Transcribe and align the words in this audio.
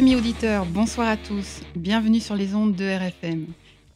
Amis 0.00 0.16
auditeurs, 0.16 0.64
bonsoir 0.64 1.08
à 1.08 1.18
tous. 1.18 1.60
Bienvenue 1.76 2.20
sur 2.20 2.34
les 2.34 2.54
ondes 2.54 2.74
de 2.74 2.86
RFM. 2.86 3.44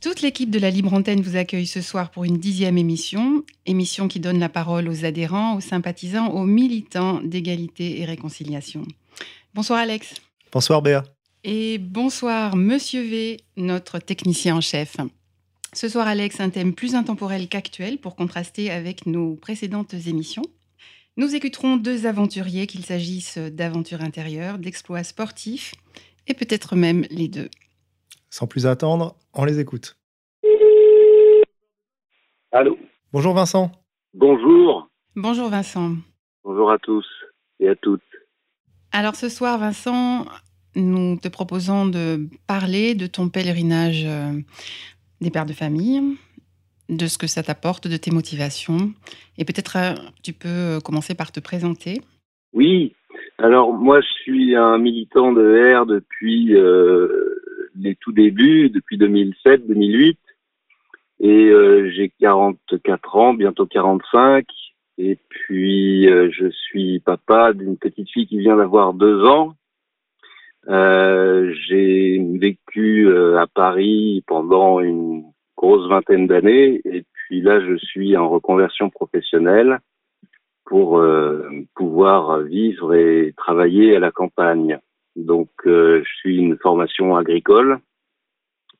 Toute 0.02 0.20
l'équipe 0.20 0.50
de 0.50 0.58
la 0.58 0.68
Libre 0.68 0.92
Antenne 0.92 1.22
vous 1.22 1.36
accueille 1.36 1.66
ce 1.66 1.80
soir 1.80 2.10
pour 2.10 2.24
une 2.24 2.36
dixième 2.36 2.76
émission, 2.76 3.42
émission 3.64 4.06
qui 4.06 4.20
donne 4.20 4.38
la 4.38 4.50
parole 4.50 4.86
aux 4.90 5.06
adhérents, 5.06 5.56
aux 5.56 5.62
sympathisants, 5.62 6.28
aux 6.28 6.44
militants 6.44 7.22
d'égalité 7.22 8.02
et 8.02 8.04
réconciliation. 8.04 8.82
Bonsoir 9.54 9.78
Alex. 9.78 10.12
Bonsoir 10.52 10.82
Béa. 10.82 11.04
Et 11.42 11.78
bonsoir 11.78 12.54
Monsieur 12.54 13.00
V, 13.00 13.38
notre 13.56 13.98
technicien 13.98 14.56
en 14.56 14.60
chef. 14.60 14.98
Ce 15.72 15.88
soir 15.88 16.06
Alex, 16.06 16.38
un 16.38 16.50
thème 16.50 16.74
plus 16.74 16.96
intemporel 16.96 17.48
qu'actuel 17.48 17.96
pour 17.96 18.14
contraster 18.14 18.70
avec 18.70 19.06
nos 19.06 19.36
précédentes 19.36 19.94
émissions. 20.06 20.44
Nous 21.16 21.34
écouterons 21.34 21.78
deux 21.78 22.04
aventuriers, 22.04 22.66
qu'il 22.66 22.84
s'agisse 22.84 23.38
d'aventures 23.38 24.02
intérieures, 24.02 24.58
d'exploits 24.58 25.04
sportifs, 25.04 25.72
et 26.26 26.34
peut-être 26.34 26.76
même 26.76 27.04
les 27.10 27.28
deux. 27.28 27.48
Sans 28.30 28.46
plus 28.46 28.66
attendre, 28.66 29.16
on 29.32 29.44
les 29.44 29.60
écoute. 29.60 29.96
Allô? 32.52 32.78
Bonjour 33.12 33.34
Vincent. 33.34 33.70
Bonjour. 34.12 34.88
Bonjour 35.16 35.48
Vincent. 35.48 35.96
Bonjour 36.44 36.70
à 36.70 36.78
tous 36.78 37.06
et 37.60 37.68
à 37.68 37.74
toutes. 37.74 38.02
Alors 38.92 39.16
ce 39.16 39.28
soir, 39.28 39.58
Vincent, 39.58 40.26
nous 40.76 41.16
te 41.16 41.28
proposons 41.28 41.86
de 41.86 42.28
parler 42.46 42.94
de 42.94 43.06
ton 43.06 43.28
pèlerinage 43.28 44.04
euh, 44.04 44.40
des 45.20 45.30
pères 45.30 45.46
de 45.46 45.52
famille, 45.52 46.16
de 46.88 47.06
ce 47.06 47.18
que 47.18 47.26
ça 47.26 47.42
t'apporte, 47.42 47.88
de 47.88 47.96
tes 47.96 48.10
motivations. 48.10 48.92
Et 49.38 49.44
peut-être 49.44 49.76
euh, 49.76 49.94
tu 50.22 50.32
peux 50.32 50.48
euh, 50.48 50.80
commencer 50.80 51.14
par 51.14 51.32
te 51.32 51.40
présenter. 51.40 52.00
Oui, 52.52 52.94
alors 53.38 53.72
moi 53.72 54.00
je 54.00 54.08
suis 54.22 54.54
un 54.56 54.78
militant 54.78 55.32
de 55.32 55.74
R 55.74 55.86
depuis 55.86 56.54
euh, 56.54 57.34
les 57.76 57.94
tout 57.96 58.12
débuts, 58.12 58.70
depuis 58.70 58.98
2007-2008. 58.98 60.16
Et 61.20 61.48
euh, 61.48 61.90
j'ai 61.90 62.12
44 62.20 63.16
ans, 63.16 63.34
bientôt 63.34 63.66
45. 63.66 64.46
Et 64.98 65.18
puis 65.28 66.08
euh, 66.08 66.30
je 66.30 66.48
suis 66.50 67.00
papa 67.00 67.52
d'une 67.52 67.76
petite 67.76 68.10
fille 68.10 68.26
qui 68.26 68.38
vient 68.38 68.56
d'avoir 68.56 68.94
deux 68.94 69.24
ans. 69.24 69.54
Euh, 70.68 71.52
j'ai 71.66 72.24
vécu 72.38 73.06
euh, 73.08 73.38
à 73.38 73.46
Paris 73.46 74.24
pendant 74.26 74.80
une 74.80 75.24
grosse 75.56 75.88
vingtaine 75.88 76.26
d'années 76.26 76.80
et 76.84 77.04
puis 77.12 77.42
là 77.42 77.60
je 77.60 77.76
suis 77.76 78.16
en 78.16 78.28
reconversion 78.28 78.88
professionnelle 78.88 79.78
pour 80.64 80.98
euh, 80.98 81.48
pouvoir 81.74 82.40
vivre 82.40 82.94
et 82.94 83.32
travailler 83.36 83.96
à 83.96 84.00
la 84.00 84.10
campagne. 84.10 84.78
Donc 85.16 85.50
euh, 85.66 86.02
je 86.04 86.14
suis 86.16 86.38
une 86.38 86.58
formation 86.58 87.16
agricole 87.16 87.78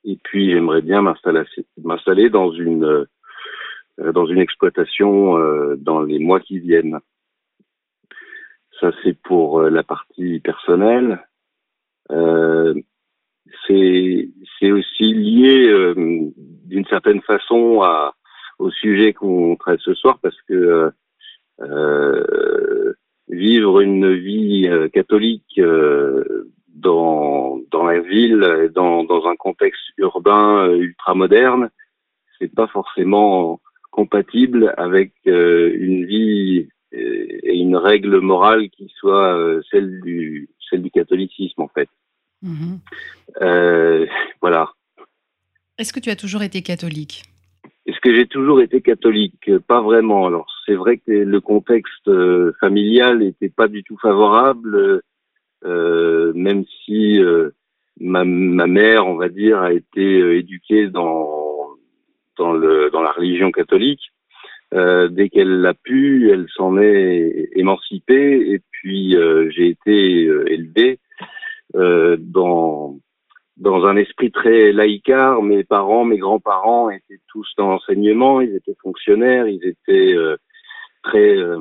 et 0.04 0.18
puis 0.22 0.50
j'aimerais 0.50 0.82
bien 0.82 1.02
m'installer 1.02 2.30
dans 2.30 2.50
une 2.52 2.84
euh, 2.84 4.12
dans 4.12 4.26
une 4.26 4.40
exploitation 4.40 5.38
dans 5.76 6.02
les 6.02 6.18
mois 6.18 6.40
qui 6.40 6.58
viennent. 6.58 6.98
Ça 8.80 8.90
c'est 9.02 9.16
pour 9.22 9.62
la 9.62 9.84
partie 9.84 10.40
personnelle. 10.40 11.24
Euh, 12.10 12.74
c'est 13.66 14.28
c'est 14.58 14.72
aussi 14.72 15.12
lié 15.12 15.68
euh, 15.68 15.94
d'une 16.64 16.84
certaine 16.86 17.22
façon 17.22 17.82
à 17.82 18.14
au 18.58 18.70
sujet 18.70 19.12
qu'on 19.12 19.56
traite 19.56 19.80
ce 19.80 19.94
soir 19.94 20.18
parce 20.22 20.40
que 20.42 20.92
vivre 23.28 23.80
une 23.80 24.14
vie 24.14 24.68
euh, 24.68 24.88
catholique 24.88 25.58
euh, 25.58 26.50
dans 26.68 27.60
dans 27.70 27.84
la 27.84 28.00
ville 28.00 28.70
dans 28.74 29.04
dans 29.04 29.26
un 29.26 29.36
contexte 29.36 29.82
urbain 29.96 30.68
euh, 30.68 30.76
ultra 30.76 31.14
moderne 31.14 31.70
c'est 32.38 32.52
pas 32.52 32.66
forcément 32.66 33.60
compatible 33.90 34.74
avec 34.76 35.12
euh, 35.26 35.72
une 35.74 36.04
vie 36.04 36.68
et 36.92 37.56
une 37.56 37.76
règle 37.76 38.18
morale 38.20 38.68
qui 38.70 38.92
soit 38.98 39.36
euh, 39.36 39.62
celle 39.70 40.00
du 40.02 40.48
celle 40.68 40.82
du 40.82 40.90
catholicisme 40.90 41.62
en 41.62 41.68
fait 41.68 41.88
Mhm. 42.42 42.78
euh, 43.40 44.06
voilà. 44.42 44.70
Est-ce 45.78 45.94
que 45.94 46.00
tu 46.00 46.10
as 46.10 46.16
toujours 46.16 46.42
été 46.42 46.60
catholique? 46.60 47.22
Que 48.04 48.14
j'ai 48.14 48.26
toujours 48.26 48.60
été 48.60 48.82
catholique 48.82 49.50
Pas 49.66 49.80
vraiment. 49.80 50.26
Alors 50.26 50.46
c'est 50.66 50.74
vrai 50.74 50.98
que 50.98 51.10
le 51.10 51.40
contexte 51.40 52.08
euh, 52.08 52.52
familial 52.60 53.20
n'était 53.20 53.48
pas 53.48 53.66
du 53.66 53.82
tout 53.82 53.96
favorable, 53.96 55.00
euh, 55.64 56.32
même 56.34 56.64
si 56.84 57.18
euh, 57.22 57.50
ma, 57.98 58.24
ma 58.24 58.66
mère, 58.66 59.06
on 59.06 59.16
va 59.16 59.30
dire, 59.30 59.58
a 59.60 59.72
été 59.72 60.20
euh, 60.20 60.36
éduquée 60.36 60.88
dans 60.88 61.70
dans 62.36 62.52
le 62.52 62.90
dans 62.90 63.00
la 63.00 63.10
religion 63.10 63.50
catholique. 63.50 64.12
Euh, 64.74 65.08
dès 65.08 65.30
qu'elle 65.30 65.60
l'a 65.60 65.74
pu, 65.74 66.30
elle 66.30 66.46
s'en 66.54 66.76
est 66.76 67.48
émancipée 67.54 68.52
et 68.52 68.60
puis 68.70 69.16
euh, 69.16 69.48
j'ai 69.50 69.68
été 69.68 70.26
euh, 70.26 70.44
élevé 70.52 70.98
euh, 71.74 72.16
dans 72.18 72.98
dans 73.56 73.84
un 73.86 73.96
esprit 73.96 74.30
très 74.30 74.72
laïcard. 74.72 75.42
Mes 75.42 75.64
parents, 75.64 76.04
mes 76.04 76.18
grands-parents 76.18 76.90
étaient 76.90 77.20
tous 77.28 77.48
dans 77.56 77.68
l'enseignement, 77.68 78.40
ils 78.40 78.54
étaient 78.54 78.76
fonctionnaires, 78.82 79.46
ils 79.46 79.64
étaient 79.64 80.14
euh, 80.14 80.36
très 81.02 81.36
euh, 81.36 81.58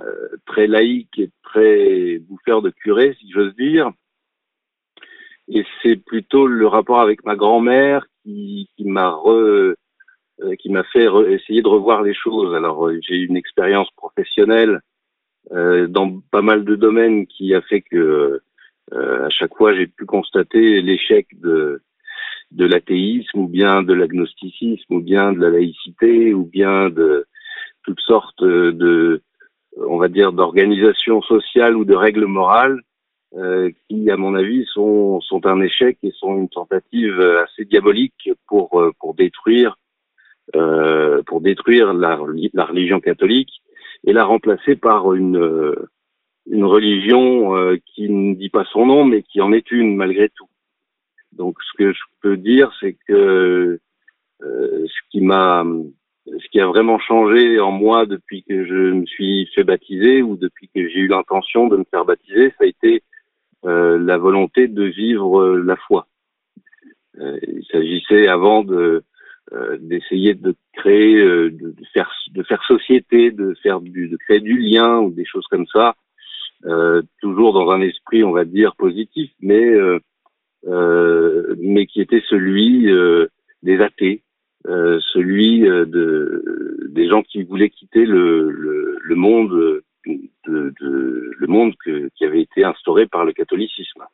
euh, 0.00 0.28
très 0.46 0.66
laïques 0.66 1.18
et 1.18 1.30
très 1.42 2.18
bouffeurs 2.18 2.62
de 2.62 2.70
curés, 2.70 3.16
si 3.20 3.30
j'ose 3.30 3.54
dire. 3.56 3.90
Et 5.48 5.64
c'est 5.82 5.96
plutôt 5.96 6.46
le 6.46 6.66
rapport 6.66 7.00
avec 7.00 7.24
ma 7.24 7.36
grand-mère 7.36 8.06
qui, 8.22 8.68
qui 8.76 8.84
m'a 8.84 9.10
re, 9.10 9.74
euh, 10.42 10.56
qui 10.58 10.70
m'a 10.70 10.84
fait 10.84 11.06
essayer 11.28 11.62
de 11.62 11.68
revoir 11.68 12.02
les 12.02 12.14
choses. 12.14 12.54
Alors 12.54 12.88
euh, 12.88 12.98
j'ai 13.02 13.16
eu 13.16 13.26
une 13.26 13.36
expérience 13.36 13.90
professionnelle 13.96 14.80
euh, 15.52 15.86
dans 15.86 16.20
pas 16.30 16.42
mal 16.42 16.64
de 16.64 16.74
domaines 16.74 17.26
qui 17.26 17.54
a 17.54 17.60
fait 17.62 17.82
que 17.82 18.40
à 18.90 19.30
chaque 19.30 19.54
fois 19.56 19.74
j'ai 19.74 19.86
pu 19.86 20.04
constater 20.04 20.82
l'échec 20.82 21.28
de 21.40 21.80
de 22.50 22.66
l'athéisme 22.66 23.38
ou 23.38 23.48
bien 23.48 23.82
de 23.82 23.94
l'agnosticisme 23.94 24.94
ou 24.94 25.00
bien 25.00 25.32
de 25.32 25.40
la 25.40 25.50
laïcité 25.50 26.34
ou 26.34 26.44
bien 26.44 26.90
de 26.90 27.26
toutes 27.84 28.00
sortes 28.00 28.44
de 28.44 29.22
on 29.76 29.96
va 29.98 30.08
dire 30.08 30.32
d'organisations 30.32 31.22
sociales 31.22 31.76
ou 31.76 31.84
de 31.84 31.94
règles 31.94 32.26
morales 32.26 32.80
euh, 33.34 33.70
qui 33.88 34.10
à 34.10 34.16
mon 34.16 34.34
avis 34.34 34.66
sont 34.66 35.20
sont 35.22 35.46
un 35.46 35.60
échec 35.62 35.96
et 36.02 36.12
sont 36.12 36.36
une 36.36 36.50
tentative 36.50 37.20
assez 37.44 37.64
diabolique 37.64 38.30
pour 38.46 38.80
euh, 38.80 38.92
pour 39.00 39.14
détruire 39.14 39.78
euh, 40.54 41.22
pour 41.22 41.40
détruire 41.40 41.94
la, 41.94 42.18
la 42.52 42.64
religion 42.64 43.00
catholique 43.00 43.62
et 44.04 44.12
la 44.12 44.24
remplacer 44.24 44.76
par 44.76 45.14
une 45.14 45.38
euh, 45.38 45.88
une 46.50 46.64
religion 46.64 47.56
euh, 47.56 47.76
qui 47.86 48.08
ne 48.08 48.34
dit 48.34 48.50
pas 48.50 48.64
son 48.72 48.86
nom, 48.86 49.04
mais 49.04 49.22
qui 49.22 49.40
en 49.40 49.52
est 49.52 49.70
une 49.70 49.96
malgré 49.96 50.28
tout. 50.28 50.48
Donc, 51.32 51.56
ce 51.62 51.76
que 51.78 51.92
je 51.92 52.02
peux 52.20 52.36
dire, 52.36 52.70
c'est 52.80 52.96
que 53.08 53.78
euh, 54.42 54.86
ce 54.86 55.10
qui 55.10 55.20
m'a, 55.20 55.64
ce 56.26 56.48
qui 56.50 56.60
a 56.60 56.66
vraiment 56.66 56.98
changé 56.98 57.58
en 57.60 57.72
moi 57.72 58.06
depuis 58.06 58.42
que 58.42 58.64
je 58.66 58.92
me 58.92 59.06
suis 59.06 59.46
fait 59.54 59.64
baptiser 59.64 60.22
ou 60.22 60.36
depuis 60.36 60.68
que 60.74 60.88
j'ai 60.88 61.00
eu 61.00 61.08
l'intention 61.08 61.68
de 61.68 61.76
me 61.76 61.84
faire 61.90 62.04
baptiser, 62.04 62.50
ça 62.50 62.64
a 62.64 62.66
été 62.66 63.02
euh, 63.64 63.98
la 63.98 64.18
volonté 64.18 64.68
de 64.68 64.84
vivre 64.84 65.40
euh, 65.40 65.62
la 65.62 65.76
foi. 65.76 66.06
Euh, 67.20 67.38
il 67.46 67.64
s'agissait 67.70 68.26
avant 68.26 68.64
de 68.64 69.04
euh, 69.52 69.76
d'essayer 69.80 70.34
de 70.34 70.54
créer, 70.72 71.16
de, 71.16 71.50
de 71.50 71.84
faire 71.92 72.10
de 72.30 72.42
faire 72.42 72.62
société, 72.64 73.30
de 73.30 73.54
faire 73.62 73.80
du, 73.80 74.08
de 74.08 74.16
créer 74.16 74.40
du 74.40 74.58
lien 74.58 74.98
ou 75.00 75.10
des 75.10 75.26
choses 75.26 75.46
comme 75.48 75.66
ça 75.66 75.94
euh, 76.64 77.02
toujours 77.20 77.52
dans 77.52 77.70
un 77.70 77.80
esprit, 77.80 78.24
on 78.24 78.32
va 78.32 78.44
dire, 78.44 78.76
positif, 78.76 79.30
mais 79.40 79.64
euh, 79.64 79.98
euh, 80.66 81.54
mais 81.58 81.86
qui 81.86 82.00
était 82.00 82.22
celui 82.28 82.90
euh, 82.90 83.26
des 83.62 83.80
athées, 83.80 84.22
celui 84.64 85.60
de 85.62 86.88
des 86.90 87.08
gens 87.08 87.22
qui 87.22 87.42
voulaient 87.42 87.70
quitter 87.70 88.04
le, 88.04 88.50
le, 88.50 88.98
le 89.02 89.14
monde 89.16 89.82
de, 90.06 90.72
de, 90.80 91.30
le 91.36 91.46
monde 91.46 91.74
que, 91.84 92.08
qui 92.14 92.24
avait 92.24 92.42
été 92.42 92.62
instauré 92.62 93.06
par 93.06 93.24
le 93.24 93.32
catholicisme. 93.32 94.04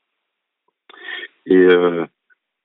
Et, 1.44 1.66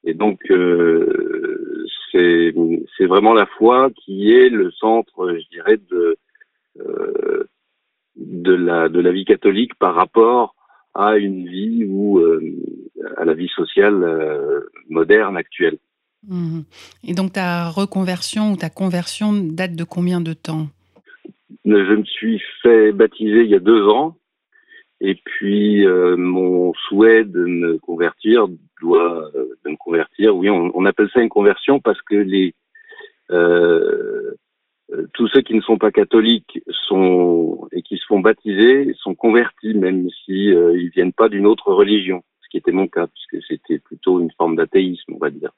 et 0.05 0.13
donc 0.13 0.39
euh, 0.49 1.85
c'est 2.13 3.05
vraiment 3.05 3.33
la 3.33 3.45
foi 3.45 3.89
qui 3.91 4.31
est 4.31 4.49
le 4.49 4.71
centre, 4.71 5.35
je 5.37 5.49
dirais, 5.49 5.77
de 5.89 6.17
euh, 6.79 7.43
de 8.15 8.53
la 8.53 8.89
de 8.89 8.99
la 8.99 9.11
vie 9.11 9.25
catholique 9.25 9.75
par 9.75 9.95
rapport 9.95 10.55
à 10.93 11.17
une 11.17 11.47
vie 11.47 11.85
ou 11.85 12.19
euh, 12.19 12.41
à 13.17 13.25
la 13.25 13.33
vie 13.33 13.49
sociale 13.49 14.03
euh, 14.03 14.61
moderne 14.89 15.37
actuelle. 15.37 15.77
Mmh. 16.27 16.61
Et 17.07 17.13
donc 17.13 17.33
ta 17.33 17.69
reconversion 17.69 18.51
ou 18.51 18.55
ta 18.55 18.69
conversion 18.69 19.33
date 19.33 19.75
de 19.75 19.83
combien 19.83 20.21
de 20.21 20.33
temps? 20.33 20.67
Je 21.65 21.95
me 21.95 22.03
suis 22.03 22.41
fait 22.61 22.91
baptiser 22.91 23.43
il 23.43 23.49
y 23.49 23.55
a 23.55 23.59
deux 23.59 23.87
ans. 23.87 24.15
Et 25.01 25.15
puis 25.15 25.85
euh, 25.85 26.15
mon 26.15 26.73
souhait 26.87 27.25
de 27.25 27.45
me 27.45 27.77
convertir 27.77 28.47
doit 28.81 29.29
euh, 29.35 29.47
de 29.65 29.71
me 29.71 29.75
convertir. 29.75 30.35
Oui, 30.35 30.49
on, 30.49 30.71
on, 30.73 30.85
appelle 30.85 31.09
ça 31.13 31.21
une 31.21 31.29
conversion 31.29 31.81
parce 31.81 32.01
que 32.03 32.15
les 32.15 32.53
euh, 33.31 34.35
tous 35.13 35.27
ceux 35.27 35.41
qui 35.41 35.55
ne 35.55 35.61
sont 35.61 35.77
pas 35.77 35.91
catholiques 35.91 36.59
sont 36.87 37.67
et 37.71 37.81
qui 37.81 37.97
se 37.97 38.05
font 38.05 38.19
baptiser 38.19 38.93
sont 38.99 39.15
convertis 39.15 39.73
même 39.73 40.07
si 40.23 40.53
euh, 40.53 40.77
ils 40.77 40.89
viennent 40.89 41.13
pas 41.13 41.29
d'une 41.29 41.47
autre 41.47 41.73
religion, 41.73 42.23
ce 42.41 42.49
qui 42.49 42.57
était 42.57 42.71
mon 42.71 42.87
cas 42.87 43.07
puisque 43.07 43.45
c'était 43.47 43.79
plutôt 43.79 44.19
une 44.19 44.31
forme 44.31 44.55
d'athéisme, 44.55 45.13
on 45.13 45.17
va 45.17 45.29
dire. 45.29 45.51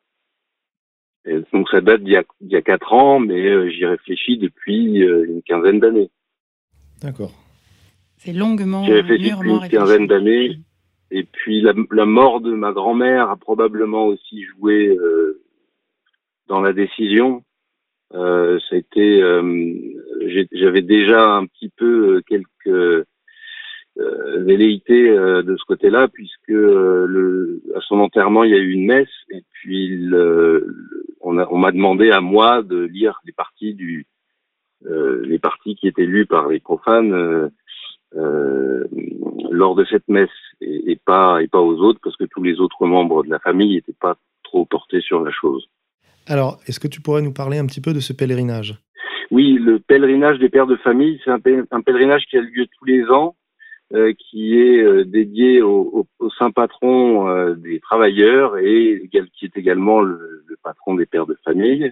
Et 1.26 1.40
donc 1.52 1.70
ça 1.70 1.82
date 1.82 2.04
d'il 2.04 2.14
y 2.14 2.18
a, 2.18 2.24
il 2.42 2.52
y 2.52 2.56
a 2.56 2.62
quatre 2.62 2.94
ans, 2.94 3.20
mais 3.20 3.48
euh, 3.48 3.70
j'y 3.70 3.86
réfléchis 3.86 4.38
depuis 4.38 5.04
euh, 5.04 5.26
une 5.26 5.42
quinzaine 5.42 5.80
d'années. 5.80 6.12
D'accord. 7.02 7.34
C'est 8.18 8.34
longuement, 8.34 8.84
J'y 8.86 8.94
réfléchis 8.94 9.32
depuis 9.32 9.50
une 9.50 9.68
quinzaine 9.68 10.08
d'années. 10.08 10.60
Et 11.12 11.24
puis 11.24 11.62
la, 11.62 11.74
la, 11.92 12.06
mort 12.06 12.42
de 12.42 12.54
ma 12.54 12.72
grand-mère 12.72 13.30
a 13.30 13.36
probablement 13.36 14.08
aussi 14.08 14.44
joué 14.44 14.88
euh, 14.88 15.42
dans 16.48 16.62
la 16.62 16.74
décision. 16.74 17.44
Euh, 18.14 18.60
C'était, 18.70 19.22
j'avais 20.52 20.82
déjà 20.82 21.36
un 21.36 21.46
petit 21.48 21.70
peu 21.70 22.22
quelques 22.28 23.06
euh, 23.98 24.44
velléités 24.44 25.10
euh, 25.10 25.42
de 25.42 25.56
ce 25.56 25.64
côté-là, 25.64 26.10
puisque 26.10 26.50
euh, 26.50 27.06
le, 27.08 27.62
à 27.76 27.80
son 27.80 28.00
enterrement 28.00 28.44
il 28.44 28.52
y 28.52 28.54
a 28.54 28.58
eu 28.58 28.72
une 28.72 28.86
messe, 28.86 29.08
et 29.30 29.42
puis 29.54 29.88
le, 29.88 30.68
on 31.22 31.32
m'a 31.32 31.48
on 31.50 31.62
demandé 31.72 32.12
à 32.12 32.20
moi 32.20 32.62
de 32.62 32.82
lire 32.82 33.22
les 33.26 33.32
parties 33.32 33.74
du, 33.74 34.06
euh, 34.86 35.26
les 35.26 35.40
parties 35.40 35.76
qui 35.76 35.88
étaient 35.88 36.06
lues 36.06 36.26
par 36.26 36.50
les 36.50 36.60
profanes 36.60 37.50
lors 39.52 39.76
de 39.76 39.86
cette 39.86 40.10
messe, 40.10 40.30
et, 40.60 40.92
et, 40.92 40.96
pas 40.98 41.42
et 41.42 41.48
pas 41.48 41.62
aux 41.62 41.80
autres, 41.80 42.00
parce 42.04 42.18
que 42.18 42.26
tous 42.26 42.44
les 42.44 42.60
autres 42.60 42.86
membres 42.86 43.24
de 43.24 43.30
la 43.30 43.40
famille 43.40 43.76
n'étaient 43.76 43.94
pas 43.98 44.18
trop 44.44 44.66
portés 44.66 45.00
sur 45.00 45.24
la 45.24 45.32
chose. 45.32 45.70
Alors, 46.28 46.60
est-ce 46.68 46.80
que 46.80 46.88
tu 46.88 47.02
pourrais 47.02 47.22
nous 47.22 47.34
parler 47.34 47.58
un 47.58 47.66
petit 47.66 47.82
peu 47.82 47.94
de 47.94 48.00
ce 48.00 48.14
pèlerinage? 48.14 48.76
Oui, 49.32 49.58
le 49.60 49.80
pèlerinage 49.80 50.40
des 50.40 50.50
pères 50.50 50.68
de 50.68 50.76
famille, 50.78 51.20
c'est 51.24 51.32
un, 51.32 51.40
pèlerinage 51.82 52.26
qui 52.30 52.38
a 52.38 52.42
lieu 52.42 52.66
tous 52.78 52.86
les 52.86 53.06
ans, 53.10 53.36
euh, 53.94 54.14
qui 54.18 54.60
est 54.60 54.82
euh, 54.82 55.04
dédié 55.04 55.62
au, 55.62 56.08
saint 56.40 56.52
patron 56.52 57.30
euh, 57.30 57.54
des 57.56 57.80
travailleurs 57.80 58.58
et 58.58 59.08
qui 59.12 59.46
est 59.46 59.58
également 59.58 60.02
le, 60.02 60.44
patron 60.64 60.96
des 60.96 61.06
pères 61.06 61.28
de 61.28 61.38
famille, 61.44 61.92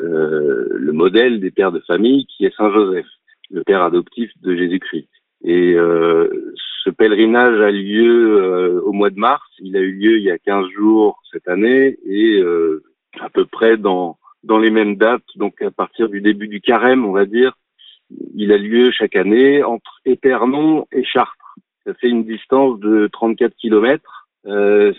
le 0.00 0.92
modèle 0.92 1.40
des 1.40 1.50
pères 1.50 1.72
de 1.72 1.80
famille, 1.80 2.24
qui 2.26 2.46
est 2.46 2.56
Saint 2.56 2.72
Joseph, 2.72 3.06
le 3.50 3.62
père 3.64 3.82
adoptif 3.82 4.30
de 4.40 4.56
Jésus-Christ. 4.56 5.08
Et 5.44 5.74
ce 5.74 6.90
pèlerinage 6.90 7.60
a 7.60 7.70
lieu 7.70 8.82
au 8.82 8.92
mois 8.92 9.10
de 9.10 9.18
mars. 9.18 9.44
Il 9.58 9.76
a 9.76 9.80
eu 9.80 9.92
lieu 9.92 10.16
il 10.16 10.22
y 10.22 10.30
a 10.30 10.38
15 10.38 10.68
jours 10.70 11.20
cette 11.30 11.48
année 11.48 11.98
et 12.06 12.42
à 13.20 13.30
peu 13.30 13.44
près 13.44 13.76
dans, 13.76 14.18
dans 14.42 14.58
les 14.58 14.70
mêmes 14.70 14.96
dates, 14.96 15.22
donc 15.36 15.60
à 15.62 15.70
partir 15.70 16.08
du 16.08 16.20
début 16.20 16.48
du 16.48 16.60
carême, 16.60 17.04
on 17.04 17.12
va 17.12 17.26
dire, 17.26 17.56
il 18.34 18.52
a 18.52 18.58
lieu 18.58 18.90
chaque 18.90 19.16
année 19.16 19.62
entre 19.62 20.00
Épernon 20.04 20.86
et 20.92 21.04
Chartres. 21.04 21.56
Ça 21.84 21.94
fait 21.94 22.08
une 22.08 22.24
distance 22.24 22.78
de 22.80 23.08
34 23.12 23.54
kilomètres. 23.56 24.28
Euh, 24.46 24.92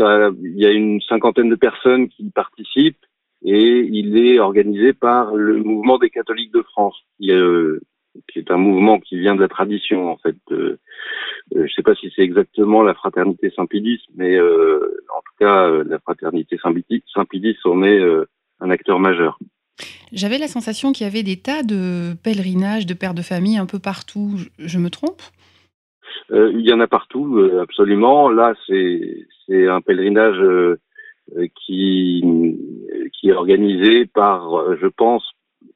il 0.00 0.56
y 0.56 0.66
a 0.66 0.70
une 0.70 1.00
cinquantaine 1.00 1.48
de 1.48 1.56
personnes 1.56 2.08
qui 2.08 2.30
participent 2.30 3.04
et 3.44 3.78
il 3.78 4.16
est 4.18 4.38
organisé 4.38 4.92
par 4.92 5.34
le 5.34 5.62
mouvement 5.62 5.98
des 5.98 6.10
catholiques 6.10 6.52
de 6.52 6.62
France, 6.62 6.96
euh, 7.22 7.80
qui 8.26 8.38
est 8.38 8.50
un 8.50 8.56
mouvement 8.56 8.98
qui 8.98 9.18
vient 9.18 9.34
de 9.34 9.40
la 9.40 9.48
tradition 9.48 10.10
en 10.10 10.16
fait. 10.16 10.36
Euh, 10.50 10.78
je 11.54 11.60
ne 11.60 11.68
sais 11.68 11.82
pas 11.82 11.94
si 11.94 12.12
c'est 12.14 12.22
exactement 12.22 12.82
la 12.82 12.94
fraternité 12.94 13.50
Saint-Pédis, 13.54 14.00
mais 14.14 14.36
euh, 14.36 15.02
en 15.16 15.20
tout 15.20 15.34
cas 15.38 15.70
la 15.84 15.98
fraternité 15.98 16.58
Saint-Pédis 16.62 17.56
en 17.64 17.82
est 17.82 18.00
un 18.60 18.70
acteur 18.70 18.98
majeur. 18.98 19.38
J'avais 20.12 20.38
la 20.38 20.48
sensation 20.48 20.92
qu'il 20.92 21.06
y 21.06 21.10
avait 21.10 21.22
des 21.22 21.36
tas 21.36 21.62
de 21.62 22.14
pèlerinages 22.22 22.86
de 22.86 22.94
pères 22.94 23.14
de 23.14 23.22
famille 23.22 23.58
un 23.58 23.66
peu 23.66 23.78
partout. 23.78 24.30
Je 24.58 24.78
me 24.78 24.90
trompe? 24.90 25.22
Euh, 26.30 26.50
Il 26.54 26.66
y 26.66 26.72
en 26.72 26.80
a 26.80 26.86
partout, 26.86 27.38
euh, 27.38 27.62
absolument. 27.62 28.30
Là, 28.30 28.54
c'est 28.66 29.66
un 29.66 29.80
pèlerinage 29.80 30.40
euh, 30.40 30.78
qui, 31.54 32.24
qui 33.12 33.28
est 33.28 33.32
organisé 33.32 34.06
par, 34.06 34.76
je 34.80 34.86
pense, 34.86 35.24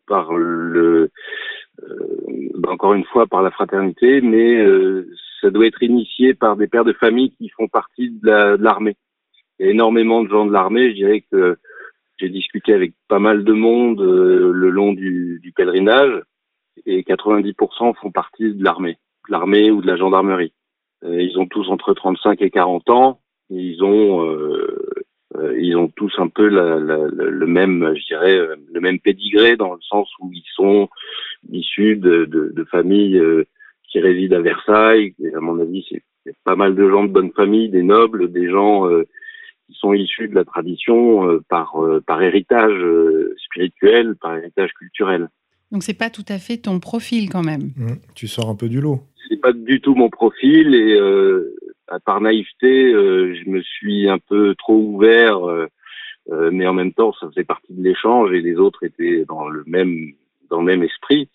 par 0.06 0.32
le, 0.34 1.10
encore 2.68 2.94
une 2.94 3.04
fois, 3.04 3.26
par 3.26 3.42
la 3.42 3.50
fraternité, 3.50 4.20
mais 4.20 4.64
ça 5.40 5.50
doit 5.50 5.66
être 5.66 5.82
initié 5.82 6.34
par 6.34 6.56
des 6.56 6.68
pères 6.68 6.84
de 6.84 6.92
famille 6.92 7.32
qui 7.32 7.48
font 7.50 7.68
partie 7.68 8.10
de 8.10 8.56
l'armée. 8.60 8.96
Il 9.58 9.66
y 9.66 9.68
a 9.68 9.72
énormément 9.72 10.22
de 10.22 10.28
gens 10.28 10.46
de 10.46 10.52
l'armée. 10.52 10.90
Je 10.90 10.94
dirais 10.94 11.24
que 11.30 11.58
j'ai 12.18 12.28
discuté 12.28 12.72
avec 12.72 12.94
pas 13.08 13.18
mal 13.18 13.44
de 13.44 13.52
monde 13.52 14.00
euh, 14.00 14.52
le 14.52 14.70
long 14.70 14.92
du, 14.92 15.40
du, 15.42 15.52
pèlerinage 15.52 16.22
et 16.86 17.02
90% 17.02 17.94
font 17.96 18.10
partie 18.12 18.54
de 18.54 18.64
l'armée, 18.64 18.98
de 19.26 19.32
l'armée 19.32 19.70
ou 19.70 19.82
de 19.82 19.86
la 19.86 19.96
gendarmerie. 19.96 20.52
Euh, 21.04 21.20
ils 21.20 21.38
ont 21.38 21.46
tous 21.46 21.68
entre 21.68 21.92
35 21.92 22.40
et 22.42 22.50
40 22.50 22.90
ans. 22.90 23.20
Ils 23.50 23.82
ont 23.82 24.24
euh, 24.24 24.81
euh, 25.36 25.58
ils 25.58 25.76
ont 25.76 25.88
tous 25.88 26.12
un 26.18 26.28
peu 26.28 26.48
la, 26.48 26.78
la, 26.78 26.98
le 27.08 27.46
même, 27.46 27.94
je 27.96 28.04
dirais, 28.06 28.38
le 28.72 28.80
même 28.80 28.98
pédigré 28.98 29.56
dans 29.56 29.74
le 29.74 29.80
sens 29.80 30.08
où 30.20 30.30
ils 30.32 30.44
sont 30.54 30.88
issus 31.50 31.96
de, 31.96 32.24
de, 32.24 32.52
de 32.54 32.64
familles 32.64 33.20
qui 33.88 34.00
résident 34.00 34.36
à 34.36 34.40
Versailles. 34.40 35.14
Et 35.22 35.34
à 35.34 35.40
mon 35.40 35.58
avis, 35.60 35.86
c'est 35.88 36.02
pas 36.44 36.56
mal 36.56 36.74
de 36.74 36.88
gens 36.88 37.04
de 37.04 37.12
bonne 37.12 37.32
famille, 37.32 37.68
des 37.68 37.82
nobles, 37.82 38.30
des 38.32 38.48
gens 38.48 38.88
qui 39.66 39.78
sont 39.78 39.92
issus 39.92 40.28
de 40.28 40.34
la 40.34 40.44
tradition 40.44 41.28
euh, 41.28 41.40
par, 41.48 41.82
euh, 41.82 42.00
par 42.00 42.22
héritage 42.22 42.72
euh, 42.72 43.34
spirituel, 43.44 44.16
par 44.20 44.36
héritage 44.36 44.72
culturel. 44.74 45.28
Donc 45.70 45.82
c'est 45.82 45.96
pas 45.96 46.10
tout 46.10 46.24
à 46.28 46.38
fait 46.38 46.58
ton 46.58 46.80
profil 46.80 47.30
quand 47.30 47.42
même. 47.42 47.72
Mmh, 47.76 47.92
tu 48.14 48.28
sors 48.28 48.48
un 48.48 48.54
peu 48.54 48.68
du 48.68 48.80
lot. 48.80 49.00
C'est 49.28 49.40
pas 49.40 49.52
du 49.52 49.80
tout 49.80 49.94
mon 49.94 50.10
profil 50.10 50.74
et 50.74 50.94
euh, 50.94 51.54
par 52.04 52.20
naïveté, 52.20 52.92
euh, 52.92 53.34
je 53.34 53.50
me 53.50 53.60
suis 53.62 54.08
un 54.08 54.18
peu 54.18 54.54
trop 54.54 54.76
ouvert, 54.76 55.44
euh, 55.44 55.68
mais 56.52 56.66
en 56.66 56.72
même 56.74 56.92
temps, 56.92 57.12
ça 57.20 57.28
faisait 57.28 57.44
partie 57.44 57.72
de 57.72 57.82
l'échange 57.82 58.32
et 58.32 58.40
les 58.40 58.56
autres 58.56 58.84
étaient 58.84 59.24
dans 59.26 59.48
le 59.48 59.64
même 59.66 60.12
dans 60.50 60.60
le 60.60 60.66
même 60.66 60.82
esprit. 60.82 61.28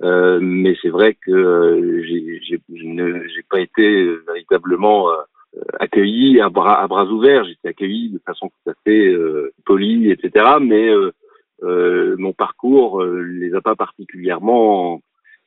mais 0.00 0.76
c'est 0.80 0.88
vrai 0.88 1.14
que 1.14 2.02
je 2.04 2.84
n'ai 2.84 3.42
pas 3.50 3.60
été 3.60 4.16
véritablement 4.26 5.08
accueilli 5.78 6.40
à 6.40 6.48
bras, 6.48 6.82
à 6.82 6.86
bras 6.86 7.06
ouverts. 7.06 7.46
Accueilli 7.64 8.10
de 8.10 8.20
façon 8.24 8.48
tout 8.48 8.70
à 8.70 8.74
fait 8.84 9.08
euh, 9.08 9.52
polie, 9.64 10.10
etc. 10.10 10.56
Mais 10.60 10.88
euh, 10.88 11.12
euh, 11.62 12.16
mon 12.18 12.32
parcours 12.32 13.02
euh, 13.02 13.22
les 13.22 13.54
a 13.54 13.60
pas 13.60 13.76
particulièrement 13.76 15.02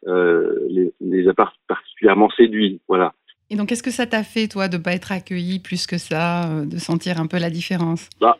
euh, 0.07 0.59
les, 0.69 0.93
les, 0.99 1.27
a 1.27 1.33
pas 1.33 1.53
particulièrement 1.67 2.29
séduits. 2.31 2.81
Voilà. 2.87 3.13
Et 3.49 3.55
donc, 3.55 3.69
qu'est-ce 3.69 3.83
que 3.83 3.91
ça 3.91 4.05
t'a 4.05 4.23
fait, 4.23 4.47
toi, 4.47 4.67
de 4.67 4.77
pas 4.77 4.93
être 4.93 5.11
accueilli 5.11 5.59
plus 5.59 5.85
que 5.85 5.97
ça, 5.97 6.49
euh, 6.49 6.65
de 6.65 6.77
sentir 6.77 7.19
un 7.19 7.27
peu 7.27 7.37
la 7.39 7.49
différence? 7.49 8.09
Bah, 8.19 8.37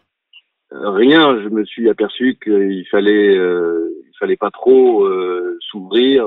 Rien. 0.71 1.41
Je 1.43 1.49
me 1.49 1.65
suis 1.65 1.87
aperçu 1.87 2.37
qu'il 2.43 2.85
fallait, 2.89 3.35
il 3.35 4.13
fallait 4.17 4.37
pas 4.37 4.49
trop 4.49 5.07
s'ouvrir 5.59 6.25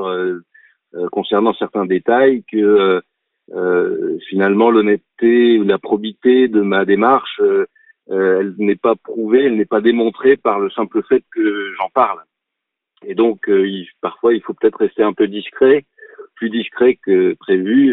concernant 1.11 1.53
certains 1.53 1.85
détails 1.85 2.45
que 2.53 3.03
euh, 3.53 4.19
finalement 4.29 4.71
l'honnêteté 4.71 5.59
ou 5.59 5.65
la 5.65 5.79
probité 5.79 6.49
de 6.49 6.63
ma 6.63 6.85
démarche, 6.85 7.41
euh, 7.41 7.67
euh, 8.11 8.41
elle 8.41 8.55
n'est 8.59 8.77
pas 8.77 8.97
prouvée, 8.97 9.45
elle 9.45 9.57
n'est 9.57 9.65
pas 9.65 9.81
démontrée 9.81 10.37
par 10.37 10.59
le 10.59 10.69
simple 10.71 11.03
fait 11.09 11.23
que 11.33 11.75
j'en 11.79 11.89
parle. 11.91 12.23
Et 13.05 13.15
donc, 13.15 13.49
parfois, 14.01 14.35
il 14.35 14.41
faut 14.43 14.55
peut-être 14.55 14.79
rester 14.79 15.03
un 15.03 15.13
peu 15.13 15.29
discret, 15.29 15.85
plus 16.37 16.51
discret 16.51 16.99
que 17.05 17.35
prévu, 17.35 17.93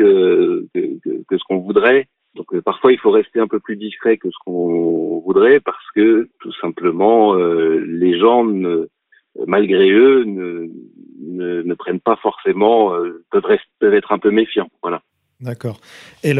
que, 0.73 0.99
que, 1.27 1.37
ce 1.37 1.43
qu'on 1.47 1.59
voudrait. 1.59 2.07
Donc, 2.35 2.59
parfois, 2.61 2.91
il 2.91 2.99
faut 2.99 3.11
rester 3.11 3.39
un 3.39 3.47
peu 3.47 3.59
plus 3.59 3.75
discret 3.75 4.17
que 4.17 4.29
ce 4.29 4.37
qu'on 4.45 5.19
voudrait 5.25 5.59
parce 5.59 5.91
que, 5.95 6.29
tout 6.39 6.53
simplement, 6.61 7.35
les 7.35 8.19
gens, 8.19 8.45
malgré 9.47 9.89
eux, 9.89 10.23
ne, 10.25 10.69
ne, 11.21 11.73
prennent 11.73 11.99
pas 11.99 12.17
forcément, 12.17 12.93
peuvent, 13.31 13.93
être 13.93 14.11
un 14.11 14.19
peu 14.19 14.31
méfiants. 14.31 14.69
Voilà. 14.81 15.01
D'accord. 15.41 15.79
Et, 16.23 16.31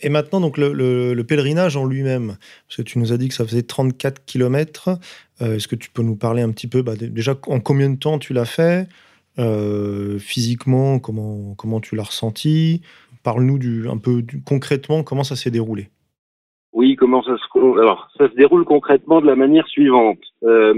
et, 0.00 0.08
maintenant, 0.08 0.40
donc 0.40 0.56
le, 0.56 1.22
pèlerinage 1.22 1.76
en 1.76 1.84
lui-même, 1.84 2.36
parce 2.68 2.76
que 2.76 2.82
tu 2.82 2.98
nous 2.98 3.12
as 3.12 3.18
dit 3.18 3.28
que 3.28 3.34
ça 3.34 3.44
faisait 3.44 3.62
34 3.62 4.24
km, 4.24 4.98
est-ce 5.40 5.68
que 5.68 5.76
tu 5.76 5.90
peux 5.90 6.02
nous 6.02 6.16
parler 6.16 6.42
un 6.42 6.50
petit 6.50 6.68
peu, 6.68 6.82
bah, 6.82 6.94
déjà, 6.96 7.34
en 7.46 7.60
combien 7.60 7.90
de 7.90 7.98
temps 7.98 8.18
tu 8.18 8.32
l'as 8.32 8.44
fait? 8.44 8.88
Physiquement, 9.36 10.98
comment, 10.98 11.54
comment 11.54 11.80
tu 11.80 11.96
l'as 11.96 12.04
ressenti? 12.04 12.82
Parle-nous 13.22 13.58
du, 13.58 13.88
un 13.88 13.98
peu 13.98 14.22
concrètement 14.44 15.02
comment 15.02 15.24
ça 15.24 15.36
s'est 15.36 15.50
déroulé? 15.50 15.88
Oui, 16.72 16.96
comment 16.96 17.22
ça 17.22 17.36
se 17.36 17.58
alors 17.78 18.08
ça 18.16 18.30
se 18.30 18.34
déroule 18.34 18.64
concrètement 18.64 19.20
de 19.20 19.26
la 19.26 19.36
manière 19.36 19.68
suivante. 19.68 20.20
Euh, 20.42 20.72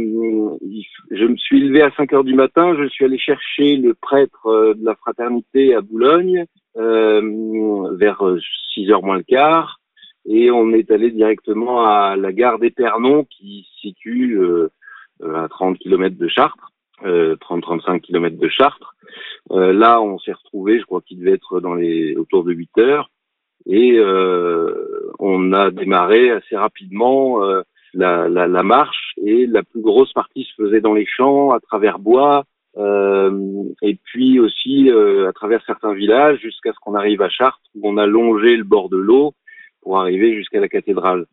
je 1.11 1.25
me 1.25 1.37
suis 1.37 1.61
levé 1.61 1.83
à 1.83 1.93
5 1.97 2.13
heures 2.13 2.25
du 2.25 2.35
matin, 2.35 2.75
je 2.77 2.89
suis 2.89 3.05
allé 3.05 3.17
chercher 3.17 3.77
le 3.77 3.95
prêtre 3.95 4.47
euh, 4.47 4.75
de 4.75 4.85
la 4.85 4.97
fraternité 4.97 5.75
à 5.75 5.81
Boulogne 5.81 6.47
euh, 6.77 7.97
vers 7.97 8.23
6 8.75 8.91
heures 8.91 9.05
moins 9.05 9.19
le 9.19 9.23
quart, 9.23 9.81
et 10.27 10.51
on 10.51 10.73
est 10.73 10.91
allé 10.91 11.13
directement 11.13 11.87
à 11.87 12.17
la 12.17 12.33
gare 12.33 12.59
d'Épernon 12.59 13.25
qui 13.25 13.67
se 13.75 13.89
situe 13.89 14.41
à 15.23 15.47
30 15.49 15.79
km 15.79 16.17
de 16.17 16.29
Chartres, 16.29 16.73
30-35 17.03 18.01
km 18.01 18.37
de 18.37 18.49
Chartres. 18.49 18.95
là, 19.51 20.01
on 20.01 20.19
s'est 20.19 20.33
retrouvé, 20.33 20.79
je 20.79 20.85
crois 20.85 21.01
qu'il 21.03 21.19
devait 21.19 21.33
être 21.33 21.61
dans 21.61 21.75
les 21.75 22.17
autour 22.17 22.45
de 22.45 22.53
8 22.53 22.79
heures. 22.79 23.11
Et 23.67 23.99
euh, 23.99 25.11
on 25.19 25.53
a 25.53 25.71
démarré 25.71 26.31
assez 26.31 26.57
rapidement 26.57 27.43
euh, 27.43 27.63
la, 27.95 28.29
la, 28.29 28.47
la, 28.47 28.63
marche 28.63 29.15
et 29.25 29.47
la 29.47 29.63
plus 29.63 29.81
grosse 29.81 30.13
partie 30.13 30.45
se 30.45 30.63
faisait 30.63 30.81
dans 30.81 30.95
les 30.95 31.07
champs, 31.07 31.51
à 31.51 31.61
travers 31.61 31.99
bois, 31.99 32.45
euh, 32.77 33.65
et 33.83 33.97
puis 34.05 34.41
aussi 34.41 34.91
euh, 34.91 35.29
à 35.29 35.33
travers 35.33 35.65
certains 35.65 35.95
villages 35.95 36.41
jusqu'à 36.41 36.73
ce 36.73 36.79
qu'on 36.81 36.95
arrive 36.95 37.23
à 37.23 37.29
Chartres 37.29 37.61
où 37.77 37.89
on 37.89 37.97
a 37.99 38.07
longé 38.07 38.57
le 38.57 38.65
bord 38.65 38.89
de 38.89 38.97
l'eau 38.97 39.35
pour 39.81 40.01
arriver 40.01 40.35
jusqu'à 40.35 40.61
la 40.61 40.69
cathédrale. 40.69 41.27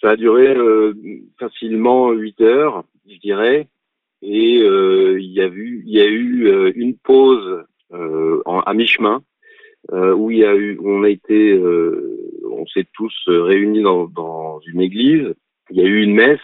Ça 0.00 0.10
a 0.10 0.16
duré 0.16 0.56
euh, 0.56 0.94
facilement 1.38 2.12
huit 2.12 2.40
heures, 2.40 2.84
je 3.08 3.18
dirais, 3.18 3.68
et 4.22 4.58
il 4.58 5.32
y 5.32 5.40
a 5.40 5.46
eu, 5.46 5.82
il 5.86 5.94
y 5.94 6.00
a 6.00 6.06
eu 6.06 6.72
une 6.74 6.96
pause 6.96 7.64
en, 7.90 8.60
à 8.60 8.74
mi-chemin 8.74 9.22
euh, 9.92 10.14
où 10.14 10.30
il 10.30 10.38
y 10.38 10.44
a 10.44 10.54
eu, 10.54 10.78
on 10.82 11.04
a 11.04 11.08
été, 11.08 11.52
euh, 11.52 12.42
on 12.50 12.66
s'est 12.66 12.86
tous 12.92 13.14
réunis 13.28 13.82
dans, 13.82 14.06
dans, 14.06 14.60
une 14.66 14.80
église. 14.80 15.34
Il 15.70 15.76
y 15.76 15.80
a 15.80 15.84
eu 15.84 16.02
une 16.02 16.14
messe. 16.14 16.40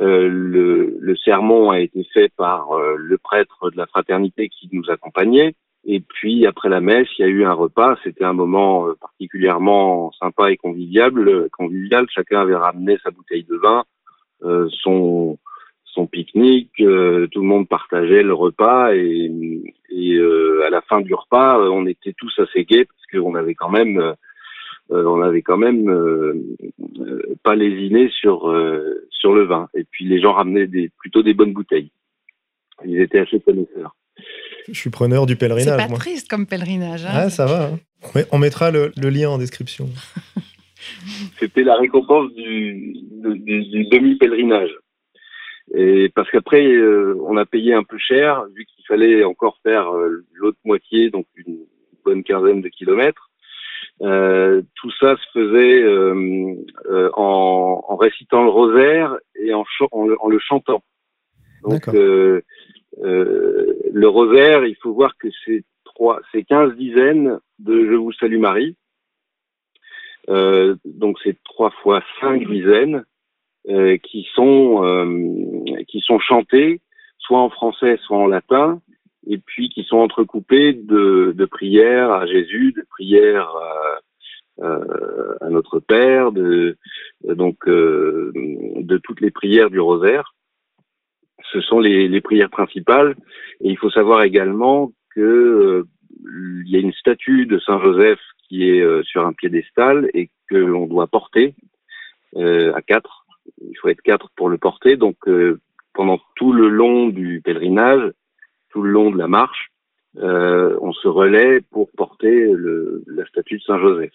Euh, 0.00 0.28
le, 0.28 0.96
le, 1.00 1.16
sermon 1.16 1.70
a 1.70 1.80
été 1.80 2.04
fait 2.12 2.30
par 2.36 2.78
le 2.78 3.18
prêtre 3.18 3.70
de 3.70 3.76
la 3.76 3.86
fraternité 3.86 4.48
qui 4.48 4.68
nous 4.72 4.88
accompagnait. 4.88 5.54
Et 5.84 6.00
puis 6.00 6.46
après 6.46 6.68
la 6.68 6.80
messe, 6.80 7.08
il 7.18 7.22
y 7.22 7.24
a 7.24 7.28
eu 7.28 7.44
un 7.44 7.52
repas. 7.52 7.96
C'était 8.04 8.24
un 8.24 8.34
moment 8.34 8.86
particulièrement 9.00 10.12
sympa 10.12 10.52
et 10.52 10.56
convivial. 10.56 11.48
Convivial. 11.52 12.06
Chacun 12.10 12.40
avait 12.40 12.56
ramené 12.56 12.98
sa 13.02 13.10
bouteille 13.10 13.44
de 13.44 13.56
vin, 13.56 13.84
son 14.82 15.38
son 15.92 16.06
pique-nique, 16.06 16.80
euh, 16.80 17.26
tout 17.28 17.40
le 17.40 17.46
monde 17.46 17.68
partageait 17.68 18.22
le 18.22 18.34
repas 18.34 18.94
et, 18.94 19.30
et 19.90 20.14
euh, 20.14 20.64
à 20.66 20.70
la 20.70 20.80
fin 20.82 21.00
du 21.00 21.14
repas, 21.14 21.58
euh, 21.58 21.68
on 21.68 21.86
était 21.86 22.14
tous 22.16 22.32
assez 22.38 22.64
gais 22.64 22.84
parce 22.84 23.06
qu'on 23.12 23.34
avait 23.34 23.54
quand 23.54 23.70
même, 23.70 24.14
on 24.88 25.22
avait 25.22 25.42
quand 25.42 25.56
même 25.56 25.86
pas 27.42 27.54
lésiné 27.54 28.08
sur 28.10 28.52
sur 29.10 29.34
le 29.34 29.44
vin. 29.44 29.68
Et 29.74 29.84
puis 29.84 30.04
les 30.04 30.20
gens 30.20 30.32
ramenaient 30.32 30.66
des, 30.66 30.90
plutôt 30.98 31.22
des 31.22 31.34
bonnes 31.34 31.52
bouteilles. 31.52 31.90
Ils 32.84 33.00
étaient 33.00 33.20
assez 33.20 33.40
connaisseurs. 33.40 33.94
Je 34.68 34.78
suis 34.78 34.90
preneur 34.90 35.26
du 35.26 35.36
pèlerinage. 35.36 35.80
C'est 35.80 35.88
pas 35.88 35.98
triste 35.98 36.28
comme 36.28 36.46
pèlerinage. 36.46 37.04
Hein 37.04 37.12
ah, 37.12 37.30
ça 37.30 37.46
va. 37.46 37.70
Hein. 37.72 38.22
On 38.32 38.38
mettra 38.38 38.70
le, 38.70 38.92
le 38.96 39.10
lien 39.10 39.30
en 39.30 39.38
description. 39.38 39.88
C'était 41.38 41.62
la 41.62 41.76
récompense 41.76 42.32
du, 42.34 42.94
du, 43.22 43.64
du 43.64 43.84
demi-pèlerinage. 43.86 44.70
Et 45.72 46.08
parce 46.14 46.30
qu'après, 46.30 46.66
euh, 46.66 47.14
on 47.22 47.36
a 47.36 47.46
payé 47.46 47.74
un 47.74 47.84
peu 47.84 47.98
cher, 47.98 48.44
vu 48.54 48.64
qu'il 48.64 48.84
fallait 48.86 49.22
encore 49.24 49.58
faire 49.62 49.94
euh, 49.94 50.24
l'autre 50.32 50.58
moitié, 50.64 51.10
donc 51.10 51.26
une 51.36 51.60
bonne 52.04 52.24
quinzaine 52.24 52.60
de 52.60 52.68
kilomètres. 52.68 53.30
Euh, 54.02 54.62
tout 54.76 54.90
ça 54.98 55.16
se 55.16 55.26
faisait 55.32 55.82
euh, 55.82 57.10
en, 57.14 57.84
en, 57.86 57.96
récitant 57.96 58.42
le 58.42 58.50
rosaire 58.50 59.16
et 59.34 59.52
en, 59.52 59.64
en, 59.92 60.08
en 60.18 60.28
le 60.28 60.38
chantant. 60.38 60.82
Donc, 61.62 61.86
le 61.92 62.42
rosaire, 64.08 64.64
il 64.64 64.76
faut 64.76 64.92
voir 64.92 65.16
que 65.18 65.28
c'est 65.44 65.62
trois, 65.84 66.20
c'est 66.32 66.42
quinze 66.44 66.74
dizaines 66.76 67.38
de 67.58 67.86
Je 67.90 67.94
vous 67.94 68.12
salue 68.12 68.38
Marie. 68.38 68.76
donc 70.26 71.18
c'est 71.22 71.36
trois 71.44 71.70
fois 71.82 72.02
cinq 72.20 72.48
dizaines. 72.48 73.04
Euh, 73.68 73.98
qui 73.98 74.26
sont 74.34 74.82
euh, 74.86 75.82
qui 75.86 76.00
sont 76.00 76.18
chantés 76.18 76.80
soit 77.18 77.40
en 77.40 77.50
français, 77.50 77.98
soit 78.06 78.16
en 78.16 78.26
latin, 78.26 78.80
et 79.26 79.36
puis 79.36 79.68
qui 79.68 79.84
sont 79.84 79.98
entrecoupés 79.98 80.72
de, 80.72 81.34
de 81.36 81.44
prières 81.44 82.10
à 82.10 82.24
Jésus, 82.24 82.72
de 82.74 82.82
prières 82.88 83.50
à, 83.50 84.00
euh, 84.64 85.34
à 85.42 85.50
notre 85.50 85.78
Père, 85.78 86.32
de 86.32 86.78
donc 87.22 87.68
de 87.68 88.96
toutes 89.04 89.20
les 89.20 89.30
prières 89.30 89.68
du 89.68 89.78
rosaire. 89.78 90.34
Ce 91.52 91.60
sont 91.60 91.80
les, 91.80 92.08
les 92.08 92.22
prières 92.22 92.48
principales, 92.48 93.14
et 93.60 93.68
il 93.68 93.76
faut 93.76 93.90
savoir 93.90 94.22
également 94.22 94.90
que 95.14 95.84
il 96.64 96.70
y 96.70 96.76
a 96.76 96.80
une 96.80 96.94
statue 96.94 97.44
de 97.44 97.58
Saint 97.58 97.78
Joseph 97.82 98.20
qui 98.48 98.70
est 98.70 99.02
sur 99.04 99.26
un 99.26 99.34
piédestal 99.34 100.08
et 100.14 100.30
que 100.48 100.56
l'on 100.56 100.86
doit 100.86 101.08
porter 101.08 101.54
à 102.36 102.80
quatre 102.80 103.19
il 103.60 103.76
faut 103.78 103.88
être 103.88 104.02
quatre 104.02 104.30
pour 104.36 104.48
le 104.48 104.58
porter. 104.58 104.96
Donc 104.96 105.16
euh, 105.28 105.60
pendant 105.92 106.18
tout 106.36 106.52
le 106.52 106.68
long 106.68 107.08
du 107.08 107.40
pèlerinage, 107.42 108.12
tout 108.70 108.82
le 108.82 108.90
long 108.90 109.10
de 109.10 109.18
la 109.18 109.28
marche, 109.28 109.70
euh, 110.18 110.76
on 110.80 110.92
se 110.92 111.08
relaie 111.08 111.60
pour 111.60 111.90
porter 111.92 112.52
le, 112.52 113.04
la 113.06 113.24
statue 113.26 113.58
de 113.58 113.62
Saint 113.62 113.78
Joseph. 113.78 114.12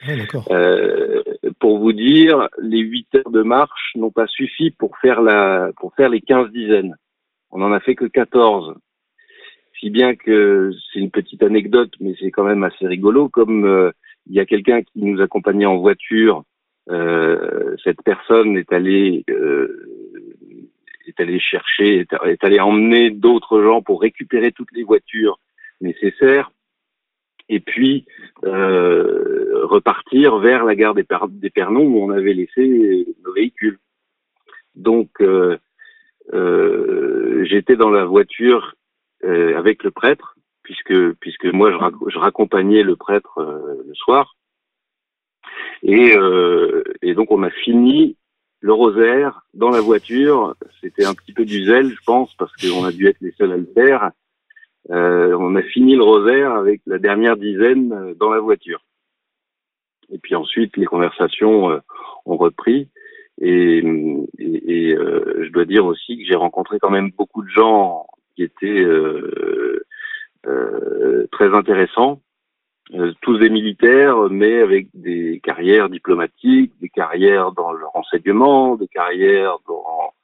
Ah, 0.00 0.12
euh, 0.50 1.22
pour 1.58 1.78
vous 1.78 1.92
dire, 1.92 2.48
les 2.62 2.78
huit 2.78 3.08
heures 3.16 3.30
de 3.30 3.42
marche 3.42 3.92
n'ont 3.96 4.12
pas 4.12 4.28
suffi 4.28 4.70
pour 4.70 4.96
faire 4.98 5.20
la, 5.22 5.72
pour 5.76 5.94
faire 5.94 6.08
les 6.08 6.20
quinze 6.20 6.50
dizaines. 6.52 6.94
On 7.50 7.62
en 7.62 7.72
a 7.72 7.80
fait 7.80 7.96
que 7.96 8.04
14. 8.04 8.74
Si 9.80 9.90
bien 9.90 10.14
que 10.14 10.70
c'est 10.92 11.00
une 11.00 11.10
petite 11.10 11.42
anecdote, 11.42 11.92
mais 12.00 12.14
c'est 12.20 12.30
quand 12.30 12.44
même 12.44 12.62
assez 12.62 12.86
rigolo, 12.86 13.28
comme 13.28 13.64
euh, 13.64 13.90
il 14.26 14.34
y 14.34 14.40
a 14.40 14.46
quelqu'un 14.46 14.82
qui 14.82 15.02
nous 15.02 15.20
accompagnait 15.20 15.66
en 15.66 15.78
voiture 15.78 16.44
euh, 16.90 17.76
cette 17.84 18.02
personne 18.02 18.56
est 18.56 18.72
allée 18.72 19.24
euh, 19.30 19.88
est 21.08 21.20
allée 21.20 21.40
chercher, 21.40 22.06
est, 22.24 22.44
allée 22.44 22.60
emmener 22.60 23.10
d'autres 23.10 23.62
gens 23.62 23.82
pour 23.82 24.00
récupérer 24.00 24.52
toutes 24.52 24.72
les 24.72 24.84
voitures 24.84 25.38
nécessaires 25.80 26.50
et 27.48 27.60
puis 27.60 28.04
euh, 28.44 29.64
repartir 29.64 30.38
vers 30.38 30.64
la 30.64 30.74
gare 30.74 30.94
des, 30.94 31.04
Pernons 31.50 31.86
où 31.86 32.02
on 32.02 32.10
avait 32.10 32.34
laissé 32.34 33.06
nos 33.24 33.32
véhicules. 33.32 33.78
Donc 34.74 35.08
euh, 35.20 35.56
euh, 36.34 37.44
j'étais 37.44 37.76
dans 37.76 37.90
la 37.90 38.04
voiture 38.04 38.74
avec 39.24 39.82
le 39.82 39.90
prêtre 39.90 40.36
puisque 40.62 41.12
puisque 41.14 41.46
moi 41.46 41.72
je, 41.72 42.10
je 42.10 42.18
raccompagnais 42.18 42.84
le 42.84 42.94
prêtre 42.94 43.40
le 43.84 43.94
soir 43.94 44.36
et, 45.82 46.16
euh, 46.16 46.82
et 47.02 47.14
donc 47.14 47.30
on 47.30 47.42
a 47.42 47.50
fini 47.50 48.16
le 48.60 48.72
rosaire 48.72 49.42
dans 49.54 49.70
la 49.70 49.80
voiture. 49.80 50.54
C'était 50.80 51.04
un 51.04 51.14
petit 51.14 51.32
peu 51.32 51.44
du 51.44 51.64
zèle, 51.64 51.90
je 51.90 52.04
pense, 52.04 52.34
parce 52.34 52.52
qu'on 52.56 52.84
a 52.84 52.92
dû 52.92 53.06
être 53.06 53.20
les 53.20 53.32
seuls 53.32 53.52
à 53.52 53.56
le 53.56 53.68
faire. 53.74 54.10
Euh, 54.90 55.36
on 55.38 55.54
a 55.54 55.62
fini 55.62 55.96
le 55.96 56.02
rosaire 56.02 56.52
avec 56.52 56.80
la 56.86 56.98
dernière 56.98 57.36
dizaine 57.36 57.92
euh, 57.92 58.14
dans 58.14 58.30
la 58.30 58.40
voiture. 58.40 58.80
Et 60.10 60.18
puis 60.18 60.34
ensuite, 60.34 60.76
les 60.76 60.86
conversations 60.86 61.70
euh, 61.70 61.78
ont 62.24 62.36
repris. 62.36 62.88
Et, 63.40 63.82
euh, 63.82 65.44
je 65.44 65.50
dois 65.50 65.64
dire 65.64 65.86
aussi 65.86 66.18
que 66.18 66.24
j'ai 66.24 66.34
rencontré 66.34 66.78
quand 66.80 66.90
même 66.90 67.10
beaucoup 67.16 67.42
de 67.42 67.50
gens 67.50 68.06
qui 68.34 68.42
étaient 68.42 68.82
euh, 68.84 69.84
très 71.30 71.54
intéressants. 71.54 72.20
Euh, 72.94 73.12
tous 73.20 73.38
des 73.38 73.50
militaires, 73.50 74.30
mais 74.30 74.60
avec 74.60 74.88
des 74.94 75.40
carrières 75.42 75.90
diplomatiques, 75.90 76.72
des 76.80 76.88
carrières 76.88 77.52
dans 77.52 77.72
le 77.72 77.86
renseignement, 77.86 78.76
des 78.76 78.88
carrières 78.88 79.58
dans, 79.68 80.14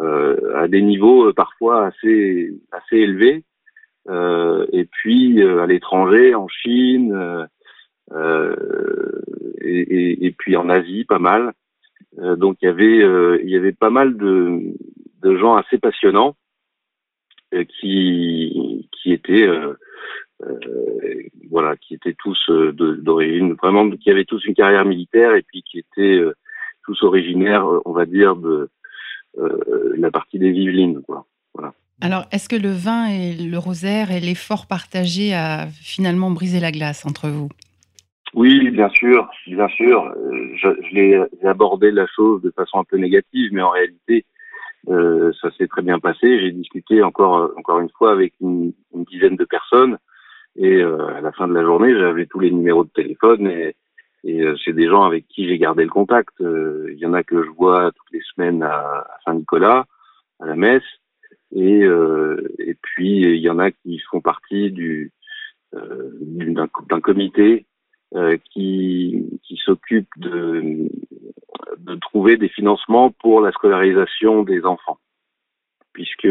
euh, 0.00 0.56
à 0.56 0.66
des 0.66 0.82
niveaux 0.82 1.28
euh, 1.28 1.32
parfois 1.32 1.86
assez 1.86 2.52
assez 2.72 2.96
élevés. 2.96 3.44
Euh, 4.08 4.66
et 4.72 4.86
puis 4.86 5.42
à 5.42 5.66
l'étranger, 5.66 6.34
en 6.34 6.48
Chine, 6.48 7.46
et, 9.62 9.80
et, 9.80 10.26
et, 10.26 10.32
puis 10.32 10.56
en 10.56 10.68
Asie, 10.68 11.04
pas 11.04 11.20
mal. 11.20 11.52
donc 12.16 12.56
il 12.60 12.64
y 12.64 12.68
avait 12.68 13.40
il 13.44 13.50
y 13.50 13.56
avait 13.56 13.72
pas 13.72 13.90
mal 13.90 14.16
de, 14.16 14.58
de 15.22 15.36
gens 15.36 15.54
assez 15.54 15.78
passionnants. 15.78 16.34
qui 17.52 18.88
qui 18.90 19.12
étaient 19.12 19.48
voilà, 21.50 21.76
qui 21.76 21.94
étaient 21.94 22.16
tous 22.18 22.50
d'origine 22.50 23.54
vraiment, 23.54 23.90
qui 23.90 24.10
avaient 24.10 24.24
tous 24.24 24.44
une 24.44 24.54
carrière 24.54 24.84
militaire 24.84 25.34
et 25.34 25.42
puis 25.42 25.62
qui 25.62 25.78
étaient 25.78 26.20
tous 26.84 27.02
originaires, 27.02 27.66
on 27.84 27.92
va 27.92 28.06
dire, 28.06 28.36
de 28.36 28.70
la 29.96 30.10
partie 30.10 30.38
des 30.38 30.50
Yvelines, 30.50 31.02
quoi. 31.02 31.26
Voilà. 31.54 31.74
Alors, 32.02 32.24
est-ce 32.32 32.48
que 32.48 32.56
le 32.56 32.70
vin 32.70 33.06
et 33.08 33.34
le 33.34 33.58
rosaire 33.58 34.10
et 34.10 34.20
l'effort 34.20 34.66
partagé 34.66 35.34
a 35.34 35.66
finalement 35.66 36.30
brisé 36.30 36.58
la 36.58 36.72
glace 36.72 37.04
entre 37.04 37.28
vous? 37.28 37.50
Oui, 38.32 38.70
bien 38.70 38.88
sûr, 38.90 39.28
bien 39.46 39.68
sûr. 39.68 40.06
Euh, 40.06 40.52
je, 40.56 40.68
je 40.88 40.94
l'ai 40.94 41.20
abordé 41.44 41.90
la 41.90 42.06
chose 42.06 42.40
de 42.42 42.50
façon 42.52 42.78
un 42.78 42.84
peu 42.84 42.96
négative, 42.96 43.50
mais 43.52 43.60
en 43.60 43.70
réalité, 43.70 44.24
euh, 44.88 45.32
ça 45.42 45.50
s'est 45.58 45.66
très 45.66 45.82
bien 45.82 45.98
passé. 45.98 46.40
J'ai 46.40 46.52
discuté 46.52 47.02
encore 47.02 47.50
encore 47.58 47.80
une 47.80 47.90
fois 47.90 48.12
avec 48.12 48.32
une, 48.40 48.72
une 48.94 49.04
dizaine 49.04 49.36
de 49.36 49.44
personnes, 49.44 49.98
et 50.56 50.82
euh, 50.82 51.16
à 51.16 51.20
la 51.20 51.32
fin 51.32 51.48
de 51.48 51.54
la 51.54 51.62
journée, 51.62 51.94
j'avais 51.96 52.26
tous 52.26 52.40
les 52.40 52.50
numéros 52.50 52.84
de 52.84 52.90
téléphone 52.90 53.46
et, 53.46 53.76
euh, 54.26 54.54
c'est 54.64 54.74
des 54.74 54.86
gens 54.86 55.04
avec 55.04 55.26
qui 55.28 55.48
j'ai 55.48 55.58
gardé 55.58 55.82
le 55.82 55.90
contact. 55.90 56.40
Euh, 56.40 56.88
il 56.92 56.98
y 56.98 57.06
en 57.06 57.14
a 57.14 57.22
que 57.22 57.42
je 57.42 57.48
vois 57.50 57.90
toutes 57.92 58.12
les 58.12 58.20
semaines 58.34 58.62
à 58.62 59.06
Saint-Nicolas, 59.24 59.86
à 60.40 60.46
la 60.46 60.56
messe. 60.56 60.82
Et, 61.52 61.84
puis 62.82 63.22
il 63.22 63.40
y 63.40 63.50
en 63.50 63.58
a 63.58 63.70
qui 63.70 63.98
font 64.10 64.20
partie 64.20 64.70
du 64.70 65.12
d'un 65.72 67.00
comité 67.00 67.66
qui, 68.52 69.26
s'occupe 69.64 70.08
de, 70.16 70.88
de 71.78 71.94
trouver 71.96 72.36
des 72.36 72.48
financements 72.48 73.10
pour 73.10 73.40
la 73.40 73.52
scolarisation 73.52 74.42
des 74.42 74.64
enfants, 74.64 74.98
puisque 75.92 76.28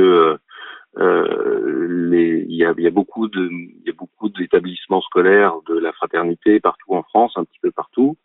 les, 0.97 2.45
il, 2.47 2.55
y 2.55 2.65
a, 2.65 2.73
y 2.77 2.87
a 2.87 2.91
beaucoup 2.91 3.27
de 3.27 3.49
y 3.85 3.89
a 3.89 3.93
beaucoup 3.93 4.29
d'établissements 4.29 5.01
scolaires 5.01 5.55
de 5.67 5.77
la 5.77 5.91
fraternité 5.93 6.59
partout 6.59 6.93
en 6.95 7.03
France, 7.03 7.33
un 7.35 7.43
petit 7.45 7.59
peu 7.61 7.71
partout, 7.71 8.17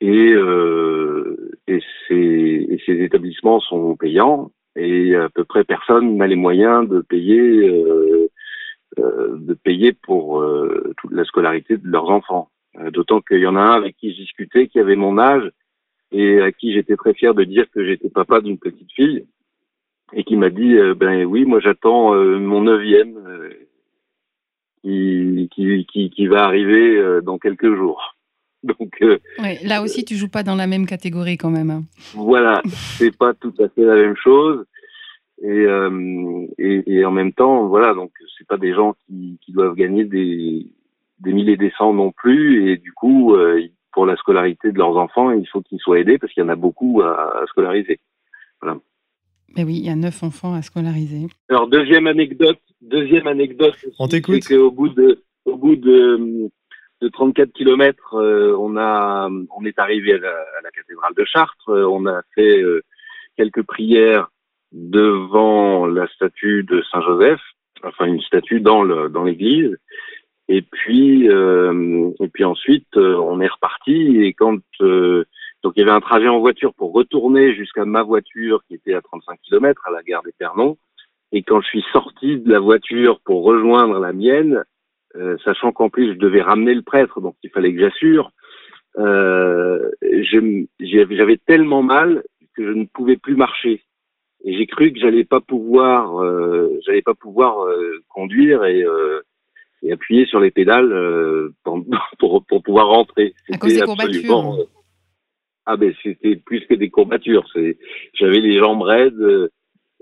et, 0.00 0.32
euh, 0.32 1.50
et, 1.66 1.80
ces, 2.08 2.80
ces 2.84 3.02
établissements 3.02 3.60
sont 3.60 3.96
payants 3.96 4.50
et 4.76 5.14
à 5.14 5.28
peu 5.28 5.44
près 5.44 5.64
personne 5.64 6.16
n'a 6.16 6.26
les 6.26 6.36
moyens 6.36 6.88
de 6.88 7.00
payer 7.00 7.68
euh, 7.68 8.28
euh, 8.98 9.36
de 9.38 9.54
payer 9.54 9.92
pour 9.92 10.40
euh, 10.40 10.92
toute 10.98 11.12
la 11.12 11.24
scolarité 11.24 11.76
de 11.76 11.88
leurs 11.88 12.10
enfants. 12.10 12.50
Euh, 12.78 12.90
d'autant 12.90 13.20
qu'il 13.20 13.40
y 13.40 13.46
en 13.46 13.56
a 13.56 13.60
un 13.60 13.72
avec 13.72 13.96
qui 13.96 14.12
je 14.12 14.20
discutais 14.20 14.68
qui 14.68 14.78
avait 14.78 14.94
mon 14.94 15.18
âge 15.18 15.50
et 16.12 16.40
à 16.40 16.52
qui 16.52 16.72
j'étais 16.72 16.96
très 16.96 17.14
fier 17.14 17.34
de 17.34 17.44
dire 17.44 17.64
que 17.72 17.84
j'étais 17.84 18.10
papa 18.10 18.40
d'une 18.40 18.58
petite 18.58 18.92
fille 18.92 19.26
et 20.12 20.24
qui 20.24 20.36
m'a 20.36 20.50
dit 20.50 20.76
ben 20.96 21.24
oui 21.24 21.44
moi 21.44 21.60
j'attends 21.60 22.14
mon 22.14 22.62
neuvième 22.62 23.18
qui, 24.82 25.48
qui, 25.54 25.86
qui, 25.86 26.10
qui 26.10 26.26
va 26.26 26.44
arriver 26.44 27.20
dans 27.22 27.38
quelques 27.38 27.74
jours. 27.74 28.14
Donc, 28.78 28.96
euh, 29.02 29.18
là 29.62 29.82
aussi, 29.82 30.04
tu 30.04 30.16
joues 30.16 30.28
pas 30.28 30.42
dans 30.42 30.54
la 30.54 30.66
même 30.66 30.86
catégorie 30.86 31.36
quand 31.36 31.50
même. 31.50 31.70
Hein. 31.70 31.82
Voilà, 32.14 32.62
c'est 32.66 33.16
pas 33.16 33.34
tout 33.34 33.52
à 33.58 33.68
fait 33.68 33.82
la 33.82 33.94
même 33.94 34.16
chose. 34.16 34.64
Et, 35.42 35.48
euh, 35.48 36.46
et, 36.58 36.82
et, 36.86 37.04
en 37.04 37.10
même 37.10 37.32
temps, 37.32 37.66
voilà, 37.66 37.92
donc 37.92 38.12
c'est 38.38 38.46
pas 38.46 38.56
des 38.56 38.72
gens 38.72 38.94
qui, 39.06 39.38
qui 39.44 39.52
doivent 39.52 39.74
gagner 39.74 40.04
des, 40.04 40.66
des 41.20 41.32
milliers 41.32 41.56
des 41.56 41.72
cents 41.76 41.92
non 41.92 42.12
plus. 42.12 42.70
Et 42.70 42.78
du 42.78 42.92
coup, 42.92 43.34
euh, 43.34 43.60
pour 43.92 44.06
la 44.06 44.16
scolarité 44.16 44.72
de 44.72 44.78
leurs 44.78 44.96
enfants, 44.96 45.30
il 45.32 45.46
faut 45.48 45.60
qu'ils 45.60 45.80
soient 45.80 45.98
aidés 45.98 46.18
parce 46.18 46.32
qu'il 46.32 46.42
y 46.42 46.46
en 46.46 46.50
a 46.50 46.56
beaucoup 46.56 47.02
à, 47.02 47.42
à 47.42 47.46
scolariser. 47.46 48.00
Voilà. 48.62 48.78
Mais 49.56 49.64
oui, 49.64 49.76
il 49.78 49.86
y 49.86 49.90
a 49.90 49.96
neuf 49.96 50.22
enfants 50.22 50.54
à 50.54 50.62
scolariser. 50.62 51.28
Alors 51.48 51.68
deuxième 51.68 52.06
anecdote, 52.06 52.58
deuxième 52.80 53.26
anecdote. 53.26 53.76
On 53.98 54.08
t'écoute. 54.08 54.42
C'est 54.42 54.56
qu'au 54.56 54.70
bout 54.70 54.88
de, 54.88 55.22
au 55.44 55.56
bout 55.56 55.76
de 55.76 56.50
de 57.04 57.08
34 57.08 57.52
kilomètres, 57.52 58.14
euh, 58.14 58.56
on 58.58 58.76
a, 58.76 59.28
on 59.28 59.64
est 59.64 59.78
arrivé 59.78 60.14
à 60.14 60.18
la, 60.18 60.30
à 60.30 60.62
la 60.62 60.70
cathédrale 60.70 61.14
de 61.14 61.24
Chartres. 61.24 61.68
Euh, 61.68 61.86
on 61.86 62.06
a 62.06 62.22
fait 62.34 62.62
euh, 62.62 62.82
quelques 63.36 63.62
prières 63.62 64.28
devant 64.72 65.86
la 65.86 66.08
statue 66.08 66.64
de 66.64 66.82
Saint 66.90 67.02
Joseph, 67.02 67.40
enfin 67.82 68.06
une 68.06 68.22
statue 68.22 68.60
dans 68.60 68.82
le 68.82 69.08
dans 69.08 69.24
l'église. 69.24 69.76
Et 70.48 70.62
puis 70.62 71.26
et 71.26 72.28
puis 72.32 72.44
ensuite 72.44 72.96
on 72.96 73.40
est 73.40 73.48
reparti 73.48 74.22
et 74.24 74.34
quand 74.34 74.58
donc 75.64 75.72
il 75.76 75.80
y 75.80 75.82
avait 75.82 75.90
un 75.90 76.00
trajet 76.00 76.28
en 76.28 76.38
voiture 76.38 76.74
pour 76.74 76.92
retourner 76.92 77.54
jusqu'à 77.54 77.86
ma 77.86 78.02
voiture 78.02 78.62
qui 78.68 78.74
était 78.74 78.94
à 78.94 79.00
35 79.00 79.40
km 79.42 79.82
à 79.86 79.90
la 79.90 80.02
gare 80.02 80.22
d'Épernon. 80.22 80.76
Et 81.32 81.42
quand 81.42 81.60
je 81.62 81.66
suis 81.66 81.84
sorti 81.90 82.38
de 82.38 82.52
la 82.52 82.60
voiture 82.60 83.18
pour 83.24 83.42
rejoindre 83.42 83.98
la 83.98 84.12
mienne, 84.12 84.62
euh, 85.16 85.36
sachant 85.42 85.72
qu'en 85.72 85.88
plus 85.88 86.12
je 86.12 86.18
devais 86.18 86.42
ramener 86.42 86.74
le 86.74 86.82
prêtre, 86.82 87.22
donc 87.22 87.34
il 87.42 87.50
fallait 87.50 87.72
que 87.74 87.80
j'assure. 87.80 88.30
Euh, 88.98 89.90
J'avais 90.80 91.38
tellement 91.46 91.82
mal 91.82 92.22
que 92.54 92.64
je 92.64 92.72
ne 92.72 92.84
pouvais 92.84 93.16
plus 93.16 93.34
marcher 93.34 93.82
et 94.44 94.56
j'ai 94.56 94.66
cru 94.66 94.92
que 94.92 95.00
j'allais 95.00 95.24
pas 95.24 95.40
pouvoir, 95.40 96.22
euh, 96.22 96.78
j'allais 96.86 97.02
pas 97.02 97.14
pouvoir 97.14 97.64
euh, 97.64 98.02
conduire 98.10 98.64
et, 98.64 98.82
euh, 98.82 99.22
et, 99.82 99.92
appuyer 99.92 100.26
sur 100.26 100.38
les 100.38 100.50
pédales 100.50 101.50
pour, 101.64 101.82
pour, 102.18 102.44
pour, 102.44 102.62
pouvoir 102.62 102.88
rentrer. 102.88 103.34
À 103.50 103.56
cause 103.56 103.74
des 103.74 103.80
courbatures. 103.80 104.68
Ah 105.66 105.76
ben 105.76 105.94
c'était 106.02 106.36
plus 106.36 106.60
que 106.66 106.74
des 106.74 106.90
courbatures. 106.90 107.46
J'avais 108.14 108.40
les 108.40 108.58
jambes 108.58 108.82
raides. 108.82 109.20
Euh, 109.20 109.48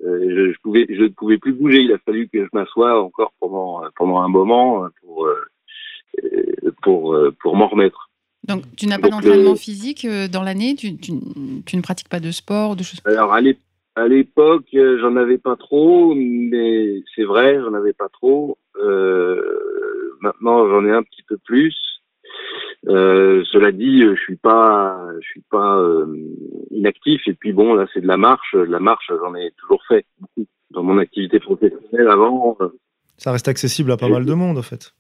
je, 0.05 0.61
pouvais, 0.63 0.87
je 0.89 1.03
ne 1.03 1.09
pouvais 1.09 1.39
plus 1.39 1.53
bouger. 1.53 1.81
Il 1.81 1.93
a 1.93 1.99
fallu 1.99 2.29
que 2.29 2.43
je 2.43 2.49
m'assoie 2.53 3.01
encore 3.01 3.33
pendant 3.39 3.83
pendant 3.97 4.19
un 4.19 4.29
moment 4.29 4.89
pour 5.01 5.27
euh, 5.27 6.73
pour 6.83 7.17
pour 7.41 7.57
m'en 7.57 7.69
remettre. 7.69 8.11
Donc, 8.47 8.65
tu 8.77 8.87
n'as 8.87 8.99
pas 8.99 9.09
d'entraînement 9.09 9.55
physique 9.55 10.05
euh, 10.05 10.27
dans 10.27 10.43
l'année? 10.43 10.75
Tu, 10.75 10.97
tu, 10.97 11.13
tu, 11.65 11.77
ne 11.77 11.83
pratiques 11.83 12.09
pas 12.09 12.19
de 12.19 12.31
sport, 12.33 12.75
de 12.75 12.83
choses 12.83 13.01
Alors, 13.05 13.33
à 13.33 14.09
l'époque, 14.09 14.67
j'en 14.73 15.17
avais 15.17 15.39
pas 15.39 15.57
trop, 15.57 16.15
mais 16.15 17.03
c'est 17.15 17.25
vrai, 17.25 17.61
j'en 17.61 17.75
avais 17.75 17.93
pas 17.93 18.09
trop. 18.09 18.59
Euh, 18.77 20.17
maintenant, 20.21 20.69
j'en 20.69 20.85
ai 20.85 20.91
un 20.91 21.03
petit 21.03 21.23
peu 21.23 21.37
plus. 21.37 21.77
Euh, 22.89 23.45
cela 23.53 23.71
dit, 23.71 24.03
je 24.03 24.21
suis 24.21 24.37
pas, 24.37 24.99
je 25.21 25.27
suis 25.29 25.43
pas 25.51 25.79
euh, 25.79 26.07
inactif. 26.71 27.23
Et 27.27 27.35
puis 27.35 27.53
bon, 27.53 27.75
là, 27.75 27.87
c'est 27.93 28.01
de 28.01 28.09
la 28.09 28.17
marche. 28.17 28.55
La 28.55 28.81
marche, 28.81 29.07
j'en 29.09 29.35
ai 29.35 29.53
toujours 29.53 29.83
fait 29.87 30.05
beaucoup 30.19 30.47
dans 30.71 30.83
mon 30.83 30.99
activité 30.99 31.39
professionnelle 31.39 32.09
avant. 32.09 32.57
Euh. 32.61 32.69
Ça 33.19 33.31
reste 33.31 33.49
accessible 33.49 33.93
à 33.93 33.97
pas 33.97 34.09
mal 34.09 34.25
de 34.25 34.35
monde, 34.35 34.59
en 34.59 34.63
fait. 34.63 34.93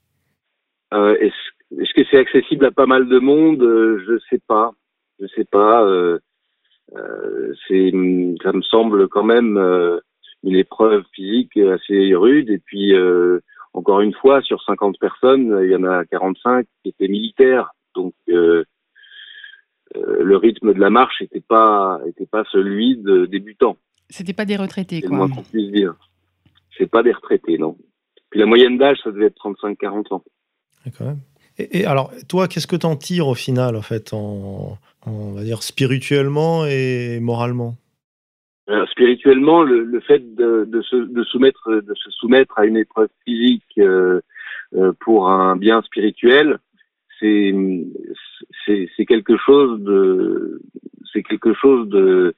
Euh, 0.94 1.16
Est-ce 1.18 1.80
est 1.80 1.92
que 1.94 2.08
c'est 2.10 2.18
accessible 2.18 2.66
à 2.66 2.70
pas 2.70 2.86
mal 2.86 3.08
de 3.08 3.18
monde? 3.18 3.60
Je 3.60 4.18
sais 4.30 4.40
pas. 4.46 4.72
Je 5.20 5.26
sais 5.34 5.44
pas. 5.44 5.84
c'est, 7.68 7.90
ça 8.42 8.52
me 8.52 8.62
semble 8.62 9.08
quand 9.08 9.24
même 9.24 9.56
une 10.44 10.56
épreuve 10.56 11.02
physique 11.14 11.56
assez 11.56 12.14
rude. 12.14 12.50
Et 12.50 12.58
puis 12.58 12.94
encore 13.74 14.00
une 14.00 14.12
fois, 14.12 14.42
sur 14.42 14.62
50 14.62 14.98
personnes, 14.98 15.58
il 15.62 15.70
y 15.70 15.76
en 15.76 15.84
a 15.84 16.04
45 16.04 16.66
qui 16.82 16.90
étaient 16.90 17.08
militaires. 17.08 17.70
Donc, 17.94 18.14
euh, 18.28 18.64
euh, 19.96 20.22
le 20.22 20.36
rythme 20.36 20.74
de 20.74 20.80
la 20.80 20.90
marche 20.90 21.20
n'était 21.20 21.40
pas, 21.40 22.00
était 22.06 22.26
pas 22.26 22.44
celui 22.50 22.96
de 22.96 23.26
débutants. 23.26 23.76
C'était 24.10 24.34
pas 24.34 24.44
des 24.44 24.56
retraités, 24.56 25.00
quoi. 25.00 25.10
C'est 25.10 25.16
moins 25.16 25.28
qu'on 25.28 25.42
puisse 25.42 25.72
dire. 25.72 25.94
C'est 26.76 26.86
pas 26.86 27.02
des 27.02 27.12
retraités, 27.12 27.58
non. 27.58 27.76
Puis 28.30 28.40
la 28.40 28.46
moyenne 28.46 28.78
d'âge, 28.78 28.98
ça 29.04 29.10
devait 29.10 29.26
être 29.26 29.36
35-40 29.42 30.14
ans. 30.14 30.24
Quand 30.96 31.04
même. 31.04 31.20
Et, 31.58 31.80
et, 31.80 31.84
alors, 31.86 32.12
toi, 32.28 32.48
qu'est-ce 32.48 32.66
que 32.66 32.76
t'en 32.76 32.96
tires 32.96 33.28
au 33.28 33.34
final, 33.34 33.76
en 33.76 33.82
fait, 33.82 34.12
en, 34.14 34.78
en, 35.06 35.10
on 35.10 35.32
va 35.32 35.44
dire 35.44 35.62
spirituellement 35.62 36.64
et 36.66 37.20
moralement? 37.20 37.76
Spirituellement, 38.90 39.62
le, 39.62 39.84
le 39.84 40.00
fait 40.00 40.34
de, 40.34 40.64
de, 40.64 40.82
se, 40.82 40.96
de, 40.96 41.24
soumettre, 41.24 41.68
de 41.70 41.94
se 41.94 42.10
soumettre 42.10 42.58
à 42.58 42.66
une 42.66 42.76
épreuve 42.76 43.08
physique 43.24 43.64
euh, 43.78 44.20
euh, 44.74 44.92
pour 45.00 45.28
un 45.28 45.56
bien 45.56 45.82
spirituel, 45.82 46.58
c'est 47.18 47.54
c'est 48.66 49.06
quelque 49.06 49.36
chose 49.36 49.80
de 49.80 50.60
c'est 51.12 51.22
quelque 51.22 51.54
chose 51.54 51.88
de 51.88 52.34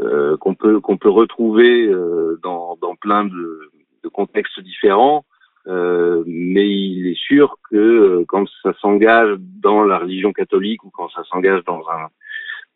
euh, 0.00 0.36
qu'on 0.38 0.54
peut 0.54 0.80
qu'on 0.80 0.96
peut 0.96 1.10
retrouver 1.10 1.86
euh, 1.86 2.38
dans, 2.42 2.78
dans 2.80 2.96
plein 2.96 3.24
de, 3.24 3.70
de 4.04 4.08
contextes 4.08 4.60
différents. 4.60 5.24
Euh, 5.66 6.24
mais 6.26 6.66
il 6.70 7.08
est 7.08 7.18
sûr 7.18 7.56
que 7.70 7.76
euh, 7.76 8.24
quand 8.26 8.46
ça 8.62 8.72
s'engage 8.80 9.36
dans 9.38 9.84
la 9.84 9.98
religion 9.98 10.32
catholique 10.32 10.82
ou 10.84 10.90
quand 10.90 11.10
ça 11.10 11.24
s'engage 11.24 11.62
dans 11.64 11.82
un, 11.90 12.08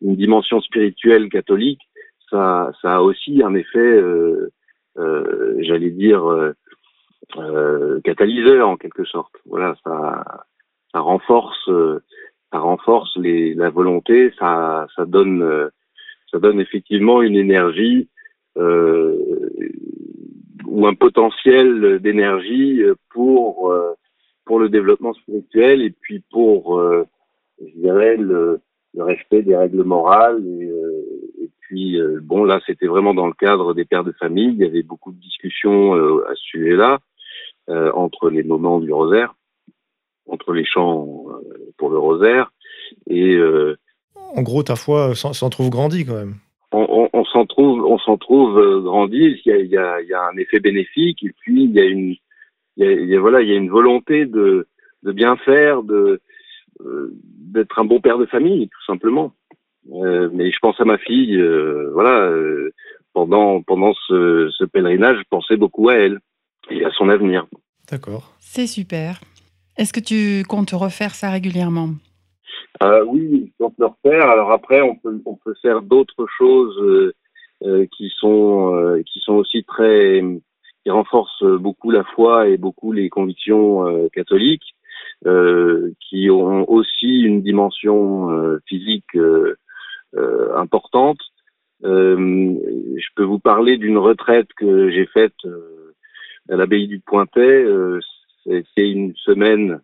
une 0.03 0.15
dimension 0.15 0.61
spirituelle 0.61 1.29
catholique, 1.29 1.81
ça, 2.33 2.95
a 2.95 3.01
aussi 3.01 3.41
un 3.43 3.53
effet, 3.53 3.79
euh, 3.79 4.49
euh, 4.97 5.55
j'allais 5.59 5.91
dire, 5.91 6.25
euh, 6.25 7.99
catalyseur 8.03 8.67
en 8.67 8.77
quelque 8.77 9.05
sorte. 9.05 9.33
Voilà, 9.45 9.75
ça, 9.83 10.23
renforce, 10.93 11.69
ça 12.51 12.59
renforce 12.59 13.17
la 13.17 13.69
volonté, 13.69 14.33
ça, 14.39 14.87
donne, 15.07 15.69
ça 16.31 16.39
donne 16.39 16.59
effectivement 16.59 17.21
une 17.21 17.35
énergie. 17.35 18.09
ou 20.75 20.87
un 20.87 20.95
potentiel 20.95 21.99
d'énergie 21.99 22.81
pour 23.09 23.71
le 24.59 24.69
développement 24.69 25.13
spirituel 25.13 25.81
et 25.81 25.91
puis 25.91 26.23
pour 26.31 26.83
je 27.59 27.79
dirais 27.79 28.17
le, 28.17 28.59
respect 28.97 29.41
des 29.41 29.55
règles 29.55 29.83
morales 29.83 30.43
puis 31.67 31.97
bon 32.21 32.43
là 32.43 32.59
c'était 32.65 32.87
vraiment 32.87 33.13
dans 33.13 33.27
le 33.27 33.33
cadre 33.33 33.73
des 33.73 33.85
pères 33.85 34.03
de 34.03 34.11
famille 34.13 34.49
il 34.49 34.57
y 34.57 34.65
avait 34.65 34.83
beaucoup 34.83 35.11
de 35.11 35.19
discussions 35.19 35.93
à 35.93 36.35
ce 36.35 36.43
sujet-là 36.43 36.99
entre 37.67 38.29
les 38.29 38.43
moments 38.43 38.79
du 38.79 38.91
rosaire 38.91 39.35
entre 40.27 40.53
les 40.53 40.65
chants 40.65 41.25
pour 41.77 41.89
le 41.89 41.97
rosaire 41.97 42.51
et 43.07 43.37
en 44.35 44.41
gros, 44.41 44.63
ta 44.63 44.75
foi 44.75 45.13
s'en 45.15 45.49
trouve 45.49 45.69
grandie 45.69 46.05
quand 46.05 46.15
même. 46.15 46.35
On, 46.71 47.23
s'en 47.25 47.45
trouve, 47.45 47.85
on 47.85 47.99
s'en 47.99 48.17
trouve 48.17 48.57
euh, 48.57 48.81
grandi. 48.81 49.39
Il 49.45 49.51
y, 49.51 49.51
a, 49.51 49.57
il, 49.59 49.67
y 49.67 49.77
a, 49.77 50.01
il 50.01 50.07
y, 50.07 50.13
a, 50.13 50.23
un 50.23 50.37
effet 50.37 50.59
bénéfique 50.59 51.23
et 51.23 51.31
puis 51.39 51.65
il 51.65 51.71
y 51.71 51.79
a 51.79 51.85
une, 51.85 52.15
il 52.77 53.09
y 53.09 53.15
a, 53.15 53.19
voilà, 53.19 53.41
il 53.41 53.49
y 53.49 53.51
a 53.51 53.57
une 53.57 53.69
volonté 53.69 54.25
de, 54.25 54.67
de 55.03 55.11
bien 55.11 55.35
faire, 55.37 55.83
de 55.83 56.19
euh, 56.81 57.13
d'être 57.53 57.77
un 57.77 57.85
bon 57.85 58.01
père 58.01 58.17
de 58.17 58.25
famille, 58.25 58.69
tout 58.69 58.85
simplement. 58.87 59.33
Euh, 59.91 60.29
mais 60.31 60.51
je 60.51 60.59
pense 60.59 60.79
à 60.79 60.85
ma 60.85 60.97
fille, 60.97 61.35
euh, 61.35 61.89
voilà, 61.93 62.21
euh, 62.21 62.71
pendant 63.13 63.61
pendant 63.61 63.93
ce, 64.07 64.49
ce 64.57 64.63
pèlerinage, 64.63 65.17
je 65.17 65.27
pensais 65.29 65.57
beaucoup 65.57 65.89
à 65.89 65.95
elle 65.95 66.19
et 66.69 66.85
à 66.85 66.91
son 66.91 67.09
avenir. 67.09 67.45
D'accord. 67.91 68.33
C'est 68.39 68.67
super. 68.67 69.19
Est-ce 69.77 69.91
que 69.91 69.99
tu 69.99 70.43
comptes 70.47 70.71
refaire 70.71 71.15
ça 71.15 71.29
régulièrement? 71.31 71.89
Euh, 72.81 73.03
oui, 73.05 73.51
on 73.59 73.69
peut 73.69 73.83
le 73.83 73.87
refaire. 73.87 74.29
Alors 74.29 74.51
après, 74.51 74.81
on 74.81 74.95
peut, 74.95 75.21
on 75.25 75.35
peut 75.35 75.55
faire 75.61 75.81
d'autres 75.81 76.27
choses 76.37 77.13
qui 77.95 78.11
sont 78.19 78.75
euh, 78.75 79.01
qui 79.03 79.19
sont 79.19 79.35
aussi 79.35 79.63
très 79.63 80.21
qui 80.83 80.89
renforcent 80.89 81.45
beaucoup 81.45 81.91
la 81.91 82.03
foi 82.03 82.49
et 82.49 82.57
beaucoup 82.57 82.91
les 82.91 83.09
convictions 83.09 83.87
euh, 83.87 84.09
catholiques, 84.13 84.75
qui 86.01 86.29
ont 86.29 86.69
aussi 86.69 87.21
une 87.21 87.41
dimension 87.41 88.29
physique 88.67 89.17
importante. 90.55 91.19
je 91.81 93.07
peux 93.15 93.23
vous 93.23 93.39
parler 93.39 93.77
d'une 93.77 93.97
retraite 93.97 94.47
que 94.57 94.89
j'ai 94.89 95.05
faite 95.07 95.35
à 96.49 96.55
l'abbaye 96.55 96.87
du 96.87 96.99
Pointet. 96.99 97.65
C'était 98.43 98.89
une 98.89 99.15
semaine, 99.15 99.81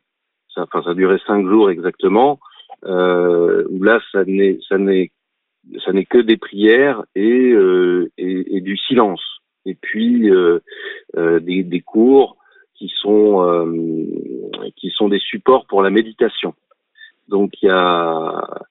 ça, 0.53 0.63
enfin 0.63 0.83
ça 0.83 0.93
durait 0.93 1.21
cinq 1.25 1.47
jours 1.47 1.69
exactement 1.69 2.39
euh, 2.85 3.65
où 3.69 3.83
là, 3.83 3.99
ça 4.11 4.23
n'est, 4.25 4.59
ça 4.67 4.77
n'est, 4.77 5.11
ça 5.83 5.91
n'est 5.91 6.05
que 6.05 6.19
des 6.19 6.37
prières 6.37 7.03
et, 7.15 7.51
euh, 7.51 8.11
et, 8.17 8.57
et, 8.57 8.61
du 8.61 8.77
silence. 8.77 9.21
Et 9.65 9.75
puis 9.75 10.29
euh, 10.29 10.59
euh 11.17 11.39
des, 11.39 11.63
des, 11.63 11.81
cours 11.81 12.37
qui 12.75 12.91
sont 13.01 13.43
euh, 13.43 13.65
qui 14.77 14.89
sont 14.89 15.09
des 15.09 15.19
supports 15.19 15.65
pour 15.65 15.81
la 15.81 15.89
méditation. 15.89 16.53
Donc 17.27 17.61
il 17.61 17.67
y 17.67 17.69
a 17.69 18.37
euh, 18.37 18.63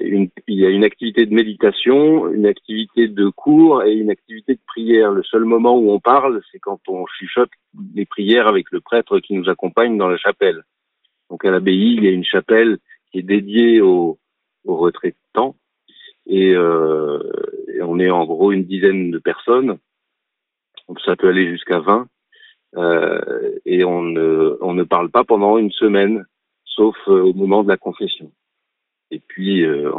une, 0.00 0.30
il 0.46 0.58
y 0.58 0.66
a 0.66 0.70
une 0.70 0.84
activité 0.84 1.26
de 1.26 1.34
méditation, 1.34 2.28
une 2.32 2.46
activité 2.46 3.06
de 3.08 3.28
cours 3.28 3.82
et 3.84 3.92
une 3.92 4.10
activité 4.10 4.54
de 4.54 4.60
prière. 4.66 5.12
Le 5.12 5.22
seul 5.22 5.44
moment 5.44 5.78
où 5.78 5.90
on 5.90 6.00
parle, 6.00 6.40
c'est 6.50 6.58
quand 6.58 6.80
on 6.88 7.06
chuchote 7.06 7.50
les 7.94 8.06
prières 8.06 8.48
avec 8.48 8.70
le 8.70 8.80
prêtre 8.80 9.20
qui 9.20 9.34
nous 9.34 9.48
accompagne 9.48 9.98
dans 9.98 10.08
la 10.08 10.16
chapelle. 10.16 10.62
Donc 11.30 11.44
à 11.44 11.50
l'abbaye, 11.50 11.94
il 11.94 12.04
y 12.04 12.08
a 12.08 12.12
une 12.12 12.24
chapelle 12.24 12.78
qui 13.10 13.18
est 13.18 13.22
dédié 13.22 13.80
aux, 13.80 14.18
retraitants. 14.66 15.56
Et, 16.26 16.52
euh, 16.54 17.18
on 17.80 17.98
est 18.00 18.10
en 18.10 18.26
gros 18.26 18.52
une 18.52 18.64
dizaine 18.64 19.10
de 19.10 19.18
personnes. 19.18 19.78
Donc 20.88 21.00
ça 21.00 21.16
peut 21.16 21.28
aller 21.28 21.48
jusqu'à 21.48 21.78
20. 21.80 22.06
Euh, 22.76 23.58
et 23.64 23.84
on 23.84 24.02
ne, 24.02 24.58
on 24.60 24.74
ne 24.74 24.84
parle 24.84 25.10
pas 25.10 25.24
pendant 25.24 25.56
une 25.56 25.72
semaine, 25.72 26.24
sauf 26.64 26.96
euh, 27.08 27.22
au 27.22 27.32
moment 27.32 27.62
de 27.62 27.68
la 27.68 27.78
confession. 27.78 28.30
Et 29.10 29.20
puis 29.26 29.64
euh, 29.64 29.90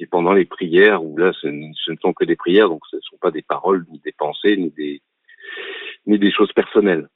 et 0.00 0.06
pendant 0.06 0.32
les 0.32 0.44
prières, 0.44 1.04
où 1.04 1.16
là 1.16 1.32
ce, 1.40 1.46
ne 1.46 1.96
sont 2.00 2.12
que 2.12 2.24
des 2.24 2.36
prières, 2.36 2.68
donc 2.68 2.82
ce 2.90 2.96
ne 2.96 3.00
sont 3.02 3.16
pas 3.20 3.30
des 3.30 3.42
paroles, 3.42 3.86
ni 3.90 4.00
des 4.00 4.12
pensées, 4.12 4.56
ni 4.56 4.70
des, 4.70 5.00
ni 6.06 6.18
des 6.18 6.32
choses 6.32 6.52
personnelles. 6.52 7.08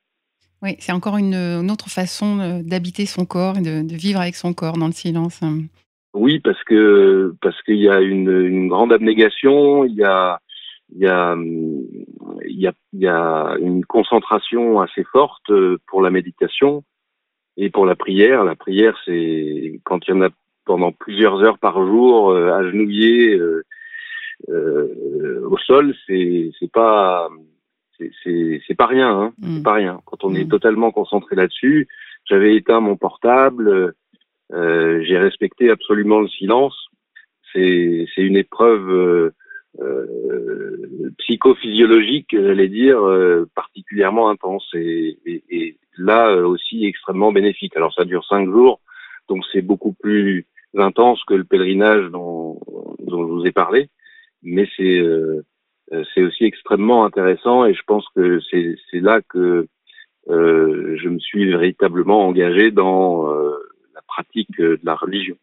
Oui, 0.62 0.76
c'est 0.78 0.92
encore 0.92 1.16
une, 1.16 1.34
une, 1.34 1.70
autre 1.70 1.90
façon 1.90 2.38
euh, 2.38 2.62
d'habiter 2.62 3.06
son 3.06 3.26
corps 3.26 3.58
et 3.58 3.60
de, 3.60 3.86
de, 3.86 3.94
vivre 3.94 4.20
avec 4.20 4.36
son 4.36 4.54
corps 4.54 4.78
dans 4.78 4.86
le 4.86 4.92
silence. 4.92 5.40
Oui, 6.14 6.40
parce 6.40 6.62
que 6.64 7.34
parce 7.42 7.60
qu'il 7.62 7.76
y 7.76 7.88
a 7.88 8.00
une, 8.00 8.30
une, 8.30 8.68
grande 8.68 8.92
abnégation, 8.92 9.84
il 9.84 9.94
y 9.94 10.04
a 10.04 10.40
il 10.94 10.98
y 11.00 11.06
a 11.06 11.36
il 11.36 12.60
y 12.60 12.66
a 12.68 12.72
il 12.92 13.00
y 13.00 13.08
a 13.08 13.56
une 13.60 13.84
concentration 13.84 14.80
assez 14.80 15.04
forte 15.04 15.50
euh, 15.50 15.78
pour 15.88 16.00
la 16.00 16.10
méditation 16.10 16.84
et 17.56 17.68
pour 17.68 17.84
la 17.84 17.96
prière. 17.96 18.44
La 18.44 18.56
prière, 18.56 18.96
c'est 19.04 19.80
quand 19.84 20.06
il 20.06 20.10
y 20.10 20.14
en 20.14 20.22
a 20.22 20.30
pendant 20.66 20.92
plusieurs 20.92 21.42
heures 21.42 21.58
par 21.58 21.76
jour, 21.86 22.30
euh, 22.30 22.52
agenouillé 22.52 23.34
euh, 23.38 23.62
euh, 24.50 25.40
au 25.48 25.56
sol, 25.56 25.94
c'est 26.06 26.50
c'est 26.58 26.70
pas 26.70 27.30
c'est 27.98 28.76
pas 28.76 28.86
rien, 28.86 29.08
hein, 29.08 29.32
mmh. 29.38 29.56
c'est 29.56 29.62
pas 29.62 29.72
rien. 29.72 30.02
Quand 30.04 30.22
on 30.24 30.30
mmh. 30.30 30.36
est 30.36 30.50
totalement 30.50 30.90
concentré 30.90 31.34
là-dessus, 31.34 31.88
j'avais 32.26 32.54
éteint 32.56 32.80
mon 32.80 32.96
portable, 32.96 33.94
euh, 34.52 35.02
j'ai 35.04 35.16
respecté 35.16 35.70
absolument 35.70 36.20
le 36.20 36.28
silence. 36.28 36.76
C'est 37.54 38.06
une 38.18 38.36
épreuve 38.36 38.90
euh, 38.90 39.30
euh, 39.80 41.10
psychophysiologique, 41.20 42.36
j'allais 42.38 42.68
dire, 42.68 42.98
euh, 43.00 43.48
particulièrement 43.54 44.28
intense 44.28 44.68
et, 44.74 45.16
et, 45.24 45.42
et 45.48 45.78
là 45.96 46.36
aussi 46.46 46.84
extrêmement 46.84 47.32
bénéfique. 47.32 47.74
Alors 47.76 47.94
ça 47.94 48.04
dure 48.04 48.26
cinq 48.26 48.44
jours, 48.50 48.80
donc 49.30 49.42
c'est 49.52 49.62
beaucoup 49.62 49.94
plus 49.94 50.44
intense 50.76 51.22
que 51.26 51.34
le 51.34 51.44
pèlerinage 51.44 52.10
dont, 52.10 52.60
dont 53.00 53.26
je 53.26 53.32
vous 53.32 53.46
ai 53.46 53.52
parlé, 53.52 53.88
mais 54.42 54.68
c'est 54.76 54.98
euh, 54.98 55.44
c'est 56.14 56.22
aussi 56.22 56.44
extrêmement 56.44 57.04
intéressant 57.04 57.64
et 57.64 57.74
je 57.74 57.82
pense 57.86 58.04
que 58.14 58.40
c'est 58.50 59.00
là 59.00 59.20
que 59.28 59.68
euh, 60.28 60.96
je 61.00 61.08
me 61.08 61.18
suis 61.18 61.48
véritablement 61.48 62.26
engagé 62.26 62.70
dans 62.70 63.30
euh, 63.30 63.52
la 63.94 64.02
pratique 64.02 64.58
de 64.58 64.80
la 64.82 64.96
religion. 64.96 65.36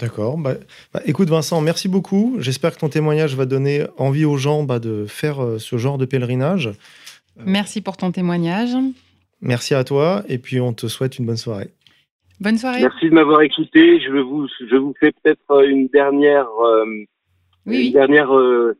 D'accord. 0.00 0.38
Bah, 0.38 0.54
bah, 0.92 1.00
écoute 1.04 1.28
Vincent, 1.28 1.60
merci 1.60 1.88
beaucoup. 1.88 2.36
J'espère 2.38 2.74
que 2.74 2.80
ton 2.80 2.88
témoignage 2.88 3.36
va 3.36 3.46
donner 3.46 3.84
envie 3.98 4.24
aux 4.24 4.36
gens 4.36 4.64
bah, 4.64 4.78
de 4.78 5.04
faire 5.06 5.42
euh, 5.42 5.58
ce 5.58 5.76
genre 5.76 5.98
de 5.98 6.06
pèlerinage. 6.06 6.70
Merci 7.36 7.80
pour 7.80 7.96
ton 7.96 8.10
témoignage. 8.10 8.76
Merci 9.40 9.74
à 9.74 9.84
toi 9.84 10.24
et 10.28 10.38
puis 10.38 10.60
on 10.60 10.72
te 10.72 10.86
souhaite 10.86 11.18
une 11.18 11.26
bonne 11.26 11.36
soirée. 11.36 11.68
Bonne 12.40 12.58
soirée. 12.58 12.80
Merci 12.80 13.08
de 13.08 13.14
m'avoir 13.14 13.42
écouté. 13.42 14.00
Je 14.00 14.18
vous, 14.18 14.48
je 14.68 14.76
vous 14.76 14.94
fais 14.98 15.12
peut-être 15.12 15.64
une 15.66 15.86
dernière, 15.88 16.48
euh, 16.64 16.84
oui, 17.66 17.86
une 17.86 17.92
dernière 17.92 18.36
euh, 18.36 18.76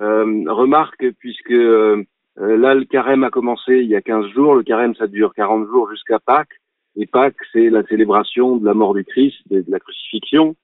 euh, 0.00 0.44
remarque, 0.48 1.04
puisque 1.18 1.50
euh, 1.50 2.04
là, 2.36 2.74
le 2.74 2.84
carême 2.84 3.24
a 3.24 3.30
commencé 3.30 3.78
il 3.78 3.88
y 3.88 3.96
a 3.96 4.02
15 4.02 4.26
jours. 4.28 4.54
Le 4.54 4.62
carême, 4.62 4.94
ça 4.94 5.06
dure 5.06 5.32
40 5.34 5.66
jours 5.68 5.90
jusqu'à 5.90 6.18
Pâques. 6.18 6.60
Et 6.96 7.06
Pâques, 7.06 7.36
c'est 7.52 7.70
la 7.70 7.82
célébration 7.84 8.56
de 8.56 8.66
la 8.66 8.74
mort 8.74 8.94
du 8.94 9.04
Christ 9.04 9.38
et 9.50 9.62
de 9.62 9.70
la 9.70 9.80
crucifixion. 9.80 10.54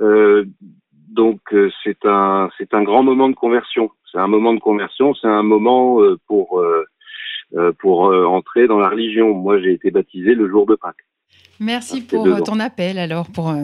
Euh, 0.00 0.44
donc, 1.08 1.40
c'est 1.84 2.04
un, 2.04 2.48
c'est 2.58 2.74
un 2.74 2.82
grand 2.82 3.02
moment 3.02 3.28
de 3.28 3.34
conversion. 3.34 3.90
C'est 4.10 4.18
un 4.18 4.26
moment 4.26 4.54
de 4.54 4.60
conversion. 4.60 5.14
C'est 5.14 5.28
un 5.28 5.42
moment 5.42 6.00
pour, 6.26 6.60
pour 7.78 8.00
entrer 8.02 8.66
dans 8.66 8.78
la 8.78 8.88
religion. 8.88 9.32
Moi, 9.34 9.60
j'ai 9.60 9.72
été 9.72 9.90
baptisé 9.92 10.34
le 10.34 10.48
jour 10.48 10.66
de 10.66 10.74
Pâques. 10.74 11.04
Merci 11.60 12.02
pour 12.02 12.42
ton 12.42 12.60
appel, 12.60 12.98
alors, 12.98 13.28
pour 13.28 13.54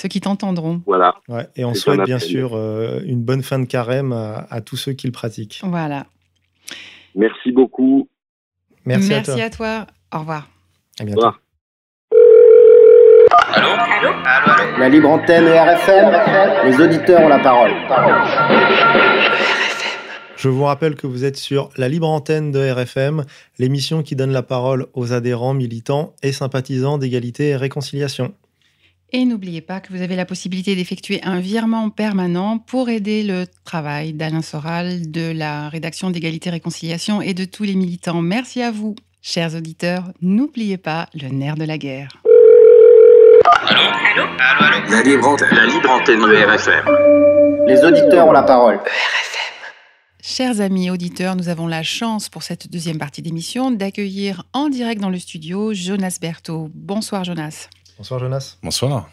ceux 0.00 0.08
qui 0.08 0.20
t'entendront. 0.20 0.82
Voilà. 0.86 1.14
Ouais, 1.28 1.46
et 1.56 1.64
on 1.64 1.74
souhaite 1.74 2.02
bien 2.04 2.18
sûr 2.18 2.52
euh, 2.54 3.00
une 3.04 3.22
bonne 3.22 3.42
fin 3.42 3.58
de 3.58 3.66
carême 3.66 4.12
à, 4.12 4.46
à, 4.50 4.60
tous 4.60 4.76
ceux 4.76 4.92
qui 4.92 5.06
le 5.06 5.12
pratiquent. 5.12 5.60
Voilà. 5.62 6.06
Merci 7.14 7.52
beaucoup. 7.52 8.08
Merci, 8.86 9.10
Merci 9.10 9.30
à, 9.32 9.50
toi. 9.50 9.66
à, 9.68 9.84
toi. 9.84 9.86
Au 10.14 10.18
revoir. 10.20 10.48
À 10.98 11.04
bientôt. 11.04 11.20
Au 11.20 11.26
revoir. 11.26 11.40
Allô? 13.52 13.68
Allô, 13.68 14.10
allô, 14.24 14.52
allô 14.52 14.78
La 14.78 14.88
libre 14.88 15.10
antenne 15.10 15.46
RFM, 15.46 16.70
les 16.70 16.80
auditeurs 16.80 17.20
ont 17.20 17.28
la 17.28 17.40
parole. 17.40 17.72
Je 20.40 20.48
vous 20.48 20.64
rappelle 20.64 20.94
que 20.94 21.06
vous 21.06 21.26
êtes 21.26 21.36
sur 21.36 21.68
la 21.76 21.86
libre 21.86 22.08
antenne 22.08 22.50
de 22.50 22.60
RFM, 22.60 23.24
l'émission 23.58 24.02
qui 24.02 24.16
donne 24.16 24.32
la 24.32 24.42
parole 24.42 24.86
aux 24.94 25.12
adhérents, 25.12 25.52
militants 25.52 26.14
et 26.22 26.32
sympathisants 26.32 26.96
d'égalité 26.96 27.48
et 27.48 27.56
réconciliation. 27.56 28.32
Et 29.12 29.26
n'oubliez 29.26 29.60
pas 29.60 29.80
que 29.80 29.92
vous 29.92 30.00
avez 30.00 30.16
la 30.16 30.24
possibilité 30.24 30.74
d'effectuer 30.74 31.20
un 31.24 31.40
virement 31.40 31.90
permanent 31.90 32.56
pour 32.56 32.88
aider 32.88 33.22
le 33.22 33.44
travail 33.66 34.14
d'Alain 34.14 34.40
Soral, 34.40 35.10
de 35.10 35.30
la 35.30 35.68
rédaction 35.68 36.10
d'égalité 36.10 36.48
et 36.48 36.52
réconciliation 36.52 37.20
et 37.20 37.34
de 37.34 37.44
tous 37.44 37.64
les 37.64 37.74
militants. 37.74 38.22
Merci 38.22 38.62
à 38.62 38.70
vous, 38.70 38.94
chers 39.20 39.54
auditeurs. 39.54 40.04
N'oubliez 40.22 40.78
pas 40.78 41.10
le 41.12 41.28
nerf 41.28 41.56
de 41.56 41.64
la 41.64 41.76
guerre. 41.76 42.08
Allô? 43.66 43.82
Allô? 43.82 44.22
Allô, 44.38 44.64
allô 44.64 44.90
La 44.90 45.02
libre 45.02 45.28
antenne, 45.28 45.54
la 45.54 45.66
libre 45.66 45.90
antenne 45.90 46.20
de 46.20 46.34
RFM. 46.46 47.10
Les 47.66 47.84
auditeurs 47.84 48.26
ont 48.26 48.32
la 48.32 48.42
parole. 48.42 48.80
Chers 50.22 50.60
amis 50.60 50.90
auditeurs, 50.90 51.34
nous 51.34 51.48
avons 51.48 51.66
la 51.66 51.82
chance 51.82 52.28
pour 52.28 52.42
cette 52.42 52.70
deuxième 52.70 52.98
partie 52.98 53.22
d'émission 53.22 53.70
d'accueillir 53.70 54.44
en 54.52 54.68
direct 54.68 55.00
dans 55.00 55.08
le 55.08 55.18
studio 55.18 55.72
Jonas 55.72 56.18
Berthaud. 56.20 56.70
Bonsoir 56.74 57.24
Jonas. 57.24 57.70
Bonsoir 57.96 58.20
Jonas. 58.20 58.58
Bonsoir. 58.62 59.08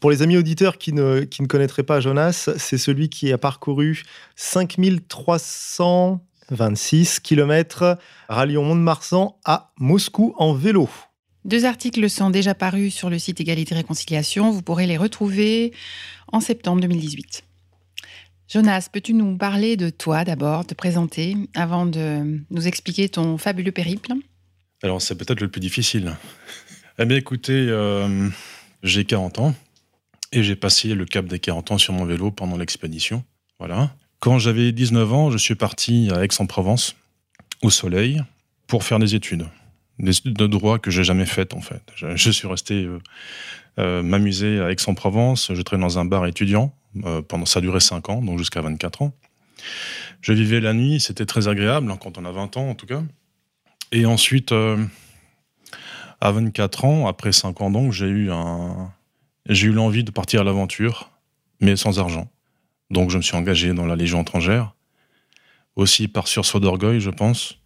Pour 0.00 0.12
les 0.12 0.22
amis 0.22 0.36
auditeurs 0.36 0.78
qui 0.78 0.92
ne, 0.92 1.22
qui 1.22 1.42
ne 1.42 1.48
connaîtraient 1.48 1.82
pas 1.82 1.98
Jonas, 2.00 2.50
c'est 2.56 2.78
celui 2.78 3.08
qui 3.08 3.32
a 3.32 3.38
parcouru 3.38 4.04
5326 4.36 7.18
km 7.18 7.98
ralliant 8.28 8.62
Mont-de-Marsan 8.62 9.40
à 9.44 9.72
Moscou 9.78 10.36
en 10.38 10.54
vélo. 10.54 10.88
Deux 11.44 11.64
articles 11.64 12.08
sont 12.08 12.30
déjà 12.30 12.54
parus 12.54 12.94
sur 12.94 13.10
le 13.10 13.18
site 13.18 13.40
Égalité 13.40 13.74
Réconciliation. 13.74 14.52
Vous 14.52 14.62
pourrez 14.62 14.86
les 14.86 14.96
retrouver 14.96 15.72
en 16.28 16.38
septembre 16.38 16.80
2018. 16.80 17.42
Jonas, 18.52 18.90
peux-tu 18.92 19.14
nous 19.14 19.38
parler 19.38 19.78
de 19.78 19.88
toi 19.88 20.24
d'abord, 20.24 20.66
te 20.66 20.74
présenter, 20.74 21.36
avant 21.54 21.86
de 21.86 22.38
nous 22.50 22.68
expliquer 22.68 23.08
ton 23.08 23.38
fabuleux 23.38 23.72
périple? 23.72 24.12
Alors, 24.82 25.00
c'est 25.00 25.14
peut-être 25.14 25.40
le 25.40 25.48
plus 25.48 25.62
difficile. 25.62 26.14
eh 26.98 27.06
bien, 27.06 27.16
écoutez, 27.16 27.68
euh, 27.70 28.28
j'ai 28.82 29.06
40 29.06 29.38
ans 29.38 29.54
et 30.32 30.42
j'ai 30.42 30.54
passé 30.54 30.94
le 30.94 31.06
cap 31.06 31.24
des 31.24 31.38
40 31.38 31.70
ans 31.70 31.78
sur 31.78 31.94
mon 31.94 32.04
vélo 32.04 32.30
pendant 32.30 32.58
l'expédition. 32.58 33.24
Voilà. 33.58 33.94
Quand 34.20 34.38
j'avais 34.38 34.70
19 34.70 35.10
ans, 35.14 35.30
je 35.30 35.38
suis 35.38 35.54
parti 35.54 36.10
à 36.12 36.22
Aix-en-Provence, 36.22 36.94
au 37.62 37.70
soleil, 37.70 38.22
pour 38.66 38.84
faire 38.84 38.98
des 38.98 39.14
études. 39.14 39.46
Des 39.98 40.18
études 40.18 40.36
de 40.36 40.46
droit 40.46 40.78
que 40.78 40.90
j'ai 40.90 41.04
jamais 41.04 41.24
faites, 41.24 41.54
en 41.54 41.62
fait. 41.62 41.80
Je, 41.94 42.30
suis 42.30 42.48
resté 42.48 42.84
euh, 42.84 42.98
euh, 43.78 44.02
m'amuser 44.02 44.60
à 44.60 44.70
Aix-en-Provence. 44.70 45.54
Je 45.54 45.62
traînais 45.62 45.84
dans 45.84 45.98
un 45.98 46.04
bar 46.04 46.26
étudiant 46.26 46.74
pendant 47.28 47.46
ça 47.46 47.60
duré 47.60 47.80
5 47.80 48.08
ans, 48.08 48.22
donc 48.22 48.38
jusqu'à 48.38 48.60
24 48.60 49.02
ans. 49.02 49.12
Je 50.20 50.32
vivais 50.32 50.60
la 50.60 50.72
nuit, 50.72 51.00
c'était 51.00 51.26
très 51.26 51.48
agréable, 51.48 51.90
hein, 51.90 51.98
quand 52.00 52.18
on 52.18 52.24
a 52.24 52.32
20 52.32 52.56
ans 52.56 52.70
en 52.70 52.74
tout 52.74 52.86
cas. 52.86 53.02
Et 53.90 54.06
ensuite, 54.06 54.52
euh, 54.52 54.82
à 56.20 56.32
24 56.32 56.84
ans, 56.84 57.06
après 57.08 57.32
5 57.32 57.60
ans 57.60 57.70
donc, 57.70 57.92
j'ai 57.92 58.06
eu, 58.06 58.30
un... 58.30 58.92
j'ai 59.48 59.68
eu 59.68 59.72
l'envie 59.72 60.04
de 60.04 60.10
partir 60.10 60.40
à 60.40 60.44
l'aventure, 60.44 61.10
mais 61.60 61.76
sans 61.76 61.98
argent. 61.98 62.30
Donc 62.90 63.10
je 63.10 63.16
me 63.16 63.22
suis 63.22 63.36
engagé 63.36 63.72
dans 63.74 63.86
la 63.86 63.96
Légion 63.96 64.22
étrangère, 64.22 64.74
aussi 65.76 66.08
par 66.08 66.28
sursaut 66.28 66.60
d'orgueil, 66.60 67.00
je 67.00 67.10
pense. 67.10 67.58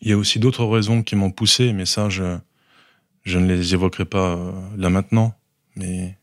Il 0.00 0.08
y 0.08 0.12
a 0.12 0.16
aussi 0.16 0.38
d'autres 0.38 0.64
raisons 0.64 1.02
qui 1.02 1.16
m'ont 1.16 1.30
poussé, 1.30 1.72
mais 1.72 1.86
ça, 1.86 2.08
je, 2.08 2.36
je 3.22 3.38
ne 3.38 3.46
les 3.46 3.74
évoquerai 3.74 4.04
pas 4.04 4.34
euh, 4.34 4.52
là 4.76 4.90
maintenant. 4.90 5.34
Mais 5.76 6.18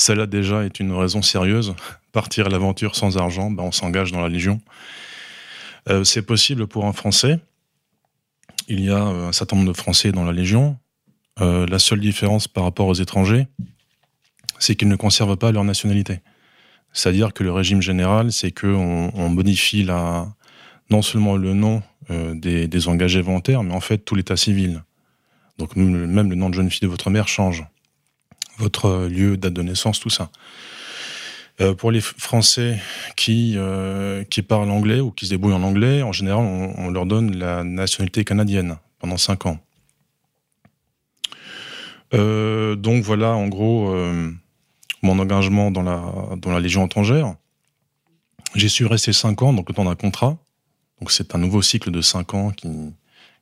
celle-là 0.00 0.26
déjà 0.26 0.64
est 0.64 0.80
une 0.80 0.92
raison 0.92 1.22
sérieuse. 1.22 1.74
Partir 2.12 2.46
à 2.46 2.48
l'aventure 2.48 2.96
sans 2.96 3.18
argent, 3.18 3.50
ben 3.50 3.64
on 3.64 3.72
s'engage 3.72 4.12
dans 4.12 4.20
la 4.20 4.28
Légion. 4.28 4.60
Euh, 5.88 6.04
c'est 6.04 6.22
possible 6.22 6.66
pour 6.66 6.86
un 6.86 6.92
Français. 6.92 7.38
Il 8.68 8.80
y 8.80 8.90
a 8.90 9.06
euh, 9.06 9.28
un 9.28 9.32
certain 9.32 9.56
nombre 9.56 9.68
de 9.68 9.76
Français 9.76 10.10
dans 10.10 10.24
la 10.24 10.32
Légion. 10.32 10.78
Euh, 11.40 11.66
la 11.66 11.78
seule 11.78 12.00
différence 12.00 12.48
par 12.48 12.64
rapport 12.64 12.86
aux 12.86 12.94
étrangers, 12.94 13.46
c'est 14.58 14.74
qu'ils 14.74 14.88
ne 14.88 14.96
conservent 14.96 15.36
pas 15.36 15.52
leur 15.52 15.64
nationalité. 15.64 16.20
C'est-à-dire 16.92 17.32
que 17.32 17.44
le 17.44 17.52
régime 17.52 17.82
général, 17.82 18.32
c'est 18.32 18.50
qu'on 18.50 19.12
on 19.14 19.28
modifie 19.28 19.84
non 19.84 21.02
seulement 21.02 21.36
le 21.36 21.54
nom 21.54 21.82
des, 22.08 22.66
des, 22.66 22.88
engagés 22.88 23.20
volontaires, 23.20 23.62
mais 23.62 23.72
en 23.72 23.80
fait 23.80 23.98
tout 23.98 24.16
l'état 24.16 24.36
civil. 24.36 24.82
Donc 25.58 25.76
même 25.76 26.30
le 26.30 26.34
nom 26.34 26.50
de 26.50 26.54
jeune 26.54 26.68
fille 26.68 26.80
de 26.80 26.88
votre 26.88 27.10
mère 27.10 27.28
change 27.28 27.64
votre 28.60 29.06
lieu, 29.06 29.36
date 29.36 29.54
de 29.54 29.62
naissance, 29.62 30.00
tout 30.00 30.10
ça. 30.10 30.30
Euh, 31.60 31.74
pour 31.74 31.90
les 31.90 32.00
Français 32.00 32.80
qui, 33.16 33.54
euh, 33.56 34.24
qui 34.24 34.40
parlent 34.40 34.70
anglais 34.70 35.00
ou 35.00 35.10
qui 35.10 35.26
se 35.26 35.30
débrouillent 35.30 35.54
en 35.54 35.62
anglais, 35.62 36.02
en 36.02 36.12
général, 36.12 36.40
on, 36.40 36.90
leur 36.90 37.04
donne 37.04 37.36
la 37.36 37.64
nationalité 37.64 38.24
canadienne 38.24 38.78
pendant 38.98 39.18
5 39.18 39.44
ans. 39.46 39.58
Euh, 42.14 42.76
donc 42.76 43.04
voilà, 43.04 43.32
en 43.32 43.48
gros, 43.48 43.94
mon 45.02 45.18
engagement 45.18 45.70
dans 45.70 45.82
la, 45.82 46.02
dans 46.36 46.50
la 46.50 46.60
Légion 46.60 46.86
étrangère. 46.86 47.34
J'ai 48.54 48.68
su 48.68 48.86
rester 48.86 49.12
5 49.12 49.42
ans, 49.42 49.52
donc 49.52 49.68
le 49.68 49.74
temps 49.74 49.84
d'un 49.84 49.94
contrat. 49.96 50.38
Donc 50.98 51.10
c'est 51.10 51.34
un 51.34 51.38
nouveau 51.38 51.60
cycle 51.60 51.90
de 51.90 52.00
5 52.00 52.34
ans 52.34 52.50
qui, 52.52 52.68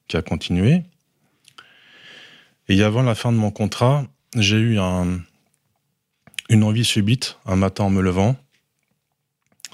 qui 0.09 0.17
a 0.17 0.23
continué. 0.23 0.83
Et 2.69 2.83
avant 2.83 3.03
la 3.03 3.15
fin 3.15 3.31
de 3.31 3.37
mon 3.37 3.51
contrat, 3.53 4.05
j'ai 4.37 4.59
eu 4.59 4.79
une 6.49 6.65
envie 6.65 6.85
subite 6.85 7.39
un 7.47 7.57
matin 7.57 7.85
en 7.85 7.91
me 7.91 8.03
levant, 8.03 8.37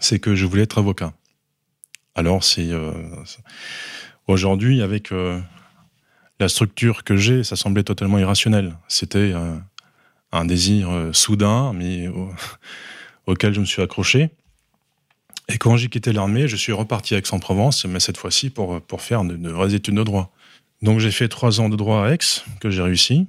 c'est 0.01 0.19
que 0.19 0.35
je 0.35 0.47
voulais 0.47 0.63
être 0.63 0.79
avocat. 0.79 1.13
Alors 2.15 2.45
c'est 2.45 2.71
euh, 2.71 2.93
aujourd'hui 4.29 4.83
avec 4.83 5.13
euh, 5.13 5.41
la 6.39 6.49
structure 6.49 7.05
que 7.05 7.17
j'ai, 7.17 7.43
ça 7.43 7.57
semblait 7.57 7.83
totalement 7.83 8.19
irrationnel. 8.19 8.77
C'était 8.87 9.33
euh, 9.33 9.57
un 10.33 10.45
désir 10.45 11.11
soudain, 11.13 11.73
mais 11.73 12.09
auquel 13.27 13.55
je 13.55 13.61
me 13.61 13.65
suis 13.65 13.83
accroché. 13.83 14.31
Et 15.49 15.59
quand 15.59 15.77
j'ai 15.77 15.89
quitté 15.89 16.13
l'armée, 16.13 16.49
je 16.49 16.57
suis 16.57 16.73
reparti 16.73 17.15
à 17.15 17.19
Aix-en-Provence, 17.19 17.85
mais 17.85 18.01
cette 18.01 18.17
fois-ci 18.17 18.51
pour, 18.51 18.81
faire 18.99 19.25
de, 19.25 19.37
de 19.37 19.51
vraies 19.51 19.75
études 19.75 19.95
de 19.95 20.03
droit. 20.03 20.33
Donc 20.83 21.01
j'ai 21.01 21.11
fait 21.11 21.29
trois 21.29 21.61
ans 21.61 21.69
de 21.69 21.77
droit 21.77 22.07
à 22.07 22.13
Aix, 22.13 22.19
que 22.61 22.71
j'ai 22.71 22.83
réussi. 22.83 23.27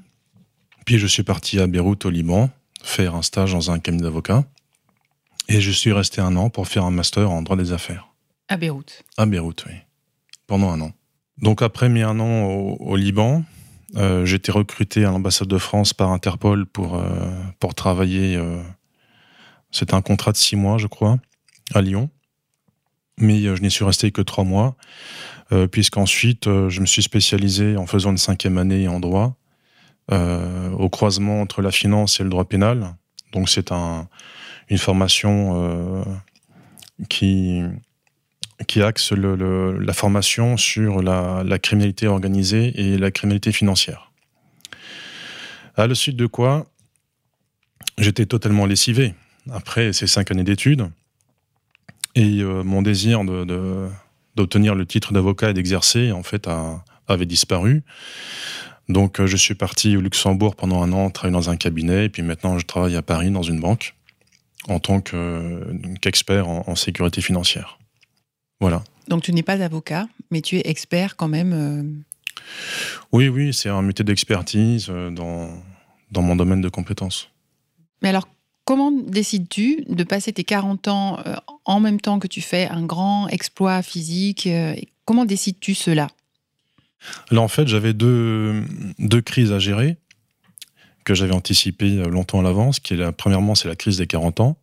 Puis 0.85 0.99
je 0.99 1.07
suis 1.07 1.23
parti 1.23 1.59
à 1.59 1.67
Beyrouth 1.67 2.05
au 2.05 2.09
Liban 2.11 2.49
faire 2.83 3.15
un 3.15 3.23
stage 3.23 3.51
dans 3.51 3.71
un 3.71 3.79
cabinet 3.79 4.03
d'avocats. 4.03 4.45
Et 5.47 5.59
je 5.59 5.71
suis 5.71 5.91
resté 5.91 6.21
un 6.21 6.35
an 6.35 6.49
pour 6.49 6.67
faire 6.67 6.85
un 6.85 6.91
master 6.91 7.29
en 7.29 7.41
droit 7.41 7.57
des 7.57 7.71
affaires. 7.71 8.07
À 8.47 8.57
Beyrouth 8.57 9.03
À 9.17 9.25
Beyrouth, 9.25 9.65
oui. 9.67 9.73
Pendant 10.47 10.69
un 10.69 10.81
an. 10.81 10.91
Donc 11.39 11.61
après 11.61 11.89
mes 11.89 12.03
un 12.03 12.19
an 12.19 12.45
au, 12.45 12.95
Liban, 12.95 13.43
euh, 13.95 14.25
j'ai 14.25 14.37
été 14.37 14.51
recruté 14.51 15.03
à 15.03 15.11
l'ambassade 15.11 15.47
de 15.47 15.57
France 15.57 15.93
par 15.93 16.11
Interpol 16.11 16.65
pour, 16.65 16.95
euh, 16.95 17.07
pour 17.59 17.73
travailler. 17.73 18.35
Euh, 18.35 18.61
c'était 19.71 19.95
un 19.95 20.01
contrat 20.01 20.31
de 20.31 20.37
six 20.37 20.55
mois, 20.55 20.77
je 20.77 20.87
crois, 20.87 21.17
à 21.73 21.81
Lyon. 21.81 22.09
Mais 23.17 23.41
je 23.41 23.61
n'y 23.61 23.71
suis 23.71 23.85
resté 23.85 24.11
que 24.11 24.21
trois 24.21 24.43
mois, 24.43 24.75
puisqu'ensuite 25.71 26.45
je 26.47 26.81
me 26.81 26.85
suis 26.85 27.01
spécialisé 27.01 27.77
en 27.77 27.85
faisant 27.85 28.11
une 28.11 28.17
cinquième 28.17 28.57
année 28.57 28.89
en 28.89 28.99
droit 28.99 29.37
euh, 30.11 30.69
au 30.69 30.87
croisement 30.87 31.41
entre 31.41 31.63
la 31.63 31.71
finance 31.71 32.19
et 32.19 32.23
le 32.23 32.29
droit 32.29 32.45
pénal. 32.45 32.95
Donc 33.31 33.49
c'est 33.49 33.71
un, 33.71 34.07
une 34.69 34.77
formation 34.77 35.53
euh, 35.55 36.03
qui, 37.09 37.63
axe 38.79 39.11
la 39.13 39.93
formation 39.93 40.57
sur 40.57 41.01
la, 41.01 41.59
criminalité 41.59 42.05
organisée 42.05 42.71
et 42.79 42.99
la 42.99 43.09
criminalité 43.09 43.51
financière. 43.51 44.11
À 45.75 45.87
la 45.87 45.95
suite 45.95 46.17
de 46.17 46.27
quoi, 46.27 46.67
j'étais 47.97 48.27
totalement 48.27 48.67
lessivé 48.67 49.15
après 49.51 49.91
ces 49.91 50.05
cinq 50.05 50.29
années 50.29 50.43
d'études. 50.43 50.87
Et 52.13 52.41
euh, 52.41 52.63
mon 52.63 52.83
désir 52.83 53.21
d'obtenir 54.35 54.75
le 54.75 54.85
titre 54.85 55.13
d'avocat 55.13 55.49
et 55.49 55.53
d'exercer, 55.53 56.11
en 56.11 56.21
fait, 56.21 56.47
avait 57.07 57.25
disparu. 57.25 57.83
Donc 58.89 59.19
euh, 59.19 59.27
je 59.27 59.37
suis 59.37 59.55
parti 59.55 59.97
au 59.97 60.01
Luxembourg 60.01 60.55
pendant 60.55 60.81
un 60.81 60.91
an, 60.91 61.09
travailler 61.09 61.33
dans 61.33 61.49
un 61.49 61.57
cabinet, 61.57 62.05
et 62.05 62.09
puis 62.09 62.21
maintenant 62.21 62.57
je 62.59 62.65
travaille 62.65 62.95
à 62.95 63.01
Paris 63.01 63.31
dans 63.31 63.41
une 63.41 63.59
banque 63.59 63.95
en 64.67 64.79
tant 64.79 64.99
qu'expert 64.99 66.47
en, 66.47 66.75
sécurité 66.75 67.21
financière. 67.21 67.77
Voilà. 68.59 68.83
Donc 69.07 69.21
tu 69.21 69.31
n'es 69.31 69.43
pas 69.43 69.61
avocat, 69.61 70.07
mais 70.31 70.41
tu 70.41 70.57
es 70.57 70.63
expert 70.65 71.15
quand 71.17 71.27
même 71.27 71.53
euh, 71.53 71.83
Oui, 73.11 73.27
oui, 73.27 73.53
c'est 73.53 73.69
un 73.69 73.83
métier 73.83 74.03
d'expertise 74.03 74.87
euh, 74.89 75.11
dans, 75.11 75.49
dans 76.11 76.23
mon 76.23 76.35
domaine 76.35 76.61
de 76.61 76.69
compétences. 76.69 77.29
Mais 78.01 78.09
alors, 78.09 78.27
comment 78.65 78.91
décides-tu 78.91 79.83
de 79.87 80.03
passer 80.03 80.33
tes 80.33 80.43
40 80.43 80.87
ans 80.87 81.19
en 81.65 81.79
même 81.79 82.01
temps 82.01 82.17
que 82.17 82.27
tu 82.27 82.41
fais 82.41 82.67
un 82.67 82.83
grand 82.83 83.27
exploit 83.27 83.83
physique 83.83 84.49
Comment 85.05 85.25
décides-tu 85.25 85.75
cela? 85.75 86.07
Là, 87.31 87.41
en 87.41 87.47
fait, 87.47 87.67
j'avais 87.67 87.93
deux, 87.93 88.63
deux 88.99 89.21
crises 89.21 89.51
à 89.51 89.59
gérer 89.59 89.97
que 91.03 91.13
j'avais 91.13 91.33
anticipées 91.33 92.03
longtemps 92.05 92.39
à 92.39 92.43
l'avance. 92.43 92.79
Premièrement, 93.17 93.55
c'est 93.55 93.67
la 93.67 93.75
crise 93.75 93.97
des 93.97 94.07
40 94.07 94.39
ans 94.39 94.57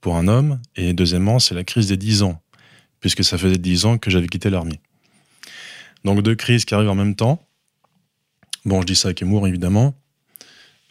pour 0.00 0.16
un 0.16 0.28
homme, 0.28 0.60
et 0.76 0.92
deuxièmement, 0.92 1.38
c'est 1.38 1.54
la 1.54 1.64
crise 1.64 1.88
des 1.88 1.96
10 1.96 2.22
ans, 2.22 2.40
puisque 3.00 3.24
ça 3.24 3.38
faisait 3.38 3.58
10 3.58 3.84
ans 3.84 3.98
que 3.98 4.10
j'avais 4.10 4.28
quitté 4.28 4.50
l'armée. 4.50 4.80
Donc 6.04 6.22
deux 6.22 6.34
crises 6.34 6.64
qui 6.64 6.74
arrivent 6.74 6.90
en 6.90 6.94
même 6.94 7.16
temps. 7.16 7.44
Bon, 8.64 8.80
je 8.80 8.86
dis 8.86 8.94
ça 8.94 9.08
avec 9.08 9.20
humour, 9.20 9.46
évidemment. 9.48 9.94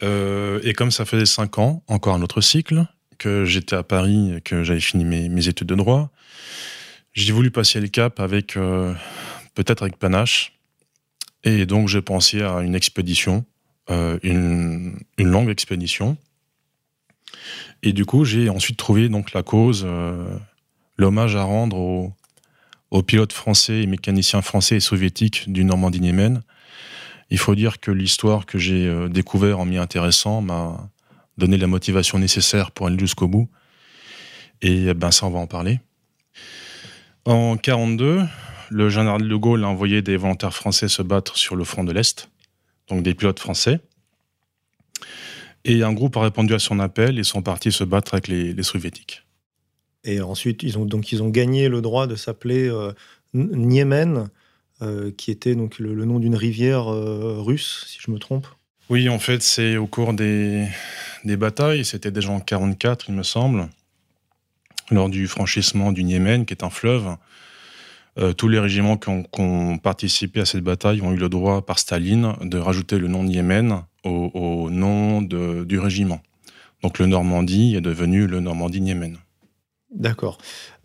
Euh, 0.02 0.60
et 0.62 0.74
comme 0.74 0.90
ça 0.90 1.04
faisait 1.04 1.26
5 1.26 1.58
ans, 1.58 1.82
encore 1.86 2.14
un 2.14 2.22
autre 2.22 2.40
cycle, 2.40 2.84
que 3.18 3.44
j'étais 3.44 3.76
à 3.76 3.82
Paris, 3.82 4.40
que 4.44 4.62
j'avais 4.62 4.80
fini 4.80 5.04
mes, 5.04 5.48
études 5.48 5.66
de 5.68 5.74
droit, 5.74 6.10
j'ai 7.14 7.32
voulu 7.32 7.50
passer 7.50 7.80
le 7.80 7.88
cap 7.88 8.20
avec, 8.20 8.56
euh, 8.56 8.94
peut-être 9.54 9.82
avec 9.82 9.96
panache, 9.96 10.57
et 11.44 11.66
donc 11.66 11.88
j'ai 11.88 12.02
pensé 12.02 12.42
à 12.42 12.60
une 12.60 12.74
expédition, 12.74 13.44
euh, 13.90 14.18
une, 14.22 14.98
longue 15.18 15.48
expédition. 15.48 16.16
Et 17.82 17.92
du 17.92 18.04
coup, 18.04 18.24
j'ai 18.24 18.48
ensuite 18.48 18.76
trouvé 18.76 19.08
donc 19.08 19.32
la 19.32 19.42
cause, 19.42 19.84
euh, 19.86 20.36
l'hommage 20.96 21.36
à 21.36 21.44
rendre 21.44 21.76
aux, 22.90 23.02
pilotes 23.02 23.32
français 23.32 23.82
et 23.82 23.86
mécaniciens 23.86 24.42
français 24.42 24.76
et 24.76 24.80
soviétiques 24.80 25.50
du 25.50 25.64
Normandie-Niemen. 25.64 26.42
Il 27.30 27.38
faut 27.38 27.54
dire 27.54 27.78
que 27.78 27.90
l'histoire 27.90 28.46
que 28.46 28.58
j'ai 28.58 28.86
euh, 28.86 29.08
découvert 29.08 29.60
en 29.60 29.64
m'y 29.64 29.76
intéressant 29.76 30.40
m'a 30.40 30.90
donné 31.36 31.56
la 31.56 31.66
motivation 31.66 32.18
nécessaire 32.18 32.72
pour 32.72 32.86
aller 32.86 32.98
jusqu'au 32.98 33.28
bout. 33.28 33.48
Et 34.60 34.92
ben 34.92 35.12
ça, 35.12 35.26
on 35.26 35.30
va 35.30 35.38
en 35.38 35.46
parler. 35.46 35.78
En 37.24 37.52
1942, 37.52 38.24
le 38.70 38.88
général 38.88 39.28
de 39.28 39.36
Gaulle 39.36 39.64
a 39.64 39.68
envoyé 39.68 40.02
des 40.02 40.16
volontaires 40.16 40.54
français 40.54 40.88
se 40.88 41.02
battre 41.02 41.36
sur 41.36 41.56
le 41.56 41.64
front 41.64 41.84
de 41.84 41.92
l'Est, 41.92 42.28
donc 42.88 43.02
des 43.02 43.14
pilotes 43.14 43.40
français. 43.40 43.80
Et 45.64 45.82
un 45.82 45.92
groupe 45.92 46.16
a 46.16 46.22
répondu 46.22 46.54
à 46.54 46.58
son 46.58 46.78
appel 46.78 47.18
et 47.18 47.24
sont 47.24 47.42
partis 47.42 47.72
se 47.72 47.84
battre 47.84 48.14
avec 48.14 48.28
les, 48.28 48.62
soviétiques. 48.62 49.24
Et 50.04 50.20
ensuite, 50.20 50.62
ils 50.62 50.78
ont, 50.78 50.84
donc, 50.84 51.12
ils 51.12 51.22
ont 51.22 51.28
gagné 51.28 51.68
le 51.68 51.80
droit 51.80 52.06
de 52.06 52.14
s'appeler 52.14 52.68
euh, 52.68 52.92
Niemen, 53.34 54.30
euh, 54.80 55.10
qui 55.10 55.30
était 55.30 55.54
donc 55.54 55.78
le, 55.78 56.04
nom 56.04 56.20
d'une 56.20 56.36
rivière 56.36 56.92
euh, 56.92 57.40
russe, 57.40 57.84
si 57.88 57.98
je 58.00 58.10
me 58.10 58.18
trompe. 58.18 58.46
Oui, 58.88 59.08
en 59.08 59.18
fait, 59.18 59.42
c'est 59.42 59.76
au 59.76 59.86
cours 59.86 60.14
des, 60.14 60.66
des 61.24 61.36
batailles, 61.36 61.84
c'était 61.84 62.10
déjà 62.10 62.30
en 62.30 62.40
44, 62.40 63.06
il 63.08 63.14
me 63.14 63.22
semble, 63.22 63.68
lors 64.90 65.10
du 65.10 65.26
franchissement 65.26 65.92
du 65.92 66.04
Niémen, 66.04 66.46
qui 66.46 66.54
est 66.54 66.64
un 66.64 66.70
fleuve. 66.70 67.16
Tous 68.36 68.48
les 68.48 68.58
régiments 68.58 68.96
qui 68.96 69.08
ont, 69.10 69.78
participé 69.78 70.40
à 70.40 70.44
cette 70.44 70.62
bataille 70.62 71.00
ont 71.02 71.12
eu 71.12 71.16
le 71.16 71.28
droit 71.28 71.64
par 71.64 71.78
Staline 71.78 72.34
de 72.42 72.58
rajouter 72.58 72.98
le 72.98 73.08
nom 73.08 73.22
Niémen 73.22 73.82
au, 74.04 74.70
nom 74.70 75.22
du 75.22 75.78
régiment. 75.78 76.20
Donc 76.82 76.98
le 76.98 77.06
Normandie 77.06 77.74
est 77.76 77.80
devenu 77.80 78.26
le 78.26 78.40
Normandie-Niemen. 78.40 79.18
D'accord. 79.94 80.38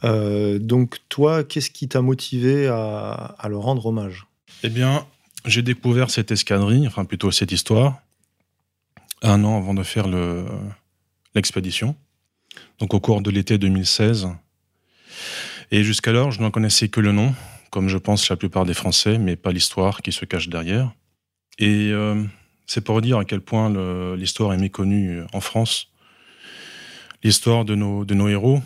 Euh, 0.04 0.60
donc 0.60 0.98
toi, 1.10 1.44
qu'est-ce 1.44 1.70
qui 1.70 1.88
t'a 1.88 2.02
motivé 2.02 2.68
à, 2.68 3.12
à, 3.38 3.50
le 3.50 3.58
rendre 3.58 3.86
hommage? 3.86 4.28
Eh 4.64 4.70
bien, 4.70 5.06
j'ai 5.46 5.62
découvert 5.62 6.10
cette 6.10 6.32
escadrille, 6.32 6.88
enfin 6.88 7.06
plutôt 7.06 7.32
cette 7.32 7.52
histoire, 7.52 8.02
un 9.22 9.44
an 9.44 9.58
avant 9.58 9.74
de 9.74 9.84
faire 9.84 10.08
l'expédition, 11.36 11.96
donc 12.80 12.94
au 12.94 13.00
cours 13.00 13.22
de 13.22 13.30
l'été 13.30 13.58
2016. 13.58 14.30
Et 15.72 15.84
jusqu'alors, 15.84 16.32
je 16.32 16.42
n'en 16.42 16.52
connaissais 16.52 16.90
que 16.90 17.00
le 17.00 17.12
nom, 17.12 17.34
comme 17.72 17.90
je 17.90 17.98
pense 17.98 18.30
la 18.30 18.36
plupart 18.36 18.66
des 18.66 18.74
Français, 18.74 19.18
mais 19.18 19.36
pas 19.36 19.52
l'histoire 19.52 20.02
qui 20.02 20.12
se 20.12 20.26
cache 20.26 20.50
derrière. 20.50 20.92
Et 21.60 21.92
euh, 21.92 22.24
c'est 22.68 22.82
pour 22.82 23.02
dire 23.02 23.18
à 23.18 23.26
quel 23.26 23.42
point 23.42 23.70
l'histoire 24.16 24.54
est 24.54 24.58
méconnue 24.58 25.22
en 25.34 25.42
France. 25.42 25.88
L'histoire 27.24 27.66
de 27.66 27.76
nos, 27.76 28.06
de 28.06 28.14
nos 28.14 28.28
héros, 28.28 28.62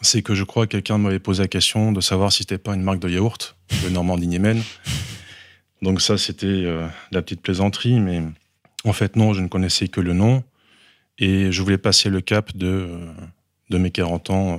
c'est 0.00 0.22
que 0.22 0.34
je 0.34 0.44
crois 0.44 0.66
que 0.66 0.72
quelqu'un 0.72 0.98
m'avait 0.98 1.18
posé 1.18 1.42
la 1.42 1.48
question 1.48 1.92
de 1.92 2.00
savoir 2.00 2.32
si 2.32 2.38
c'était 2.38 2.58
pas 2.58 2.74
une 2.74 2.82
marque 2.82 3.00
de 3.00 3.08
yaourt, 3.08 3.56
de 3.84 3.88
Normandie 3.90 4.28
Niemen. 4.28 4.62
Donc 5.82 6.00
ça, 6.00 6.18
c'était 6.18 6.46
euh, 6.46 6.86
la 7.10 7.22
petite 7.22 7.40
plaisanterie, 7.40 8.00
mais 8.00 8.22
en 8.84 8.92
fait, 8.92 9.16
non, 9.16 9.32
je 9.32 9.40
ne 9.40 9.48
connaissais 9.48 9.88
que 9.88 10.00
le 10.00 10.12
nom. 10.12 10.42
Et 11.18 11.52
je 11.52 11.62
voulais 11.62 11.78
passer 11.78 12.08
le 12.08 12.20
cap 12.20 12.56
de, 12.56 12.66
euh, 12.66 13.12
de 13.68 13.78
mes 13.78 13.90
40 13.90 14.30
ans 14.30 14.52
euh, 14.52 14.56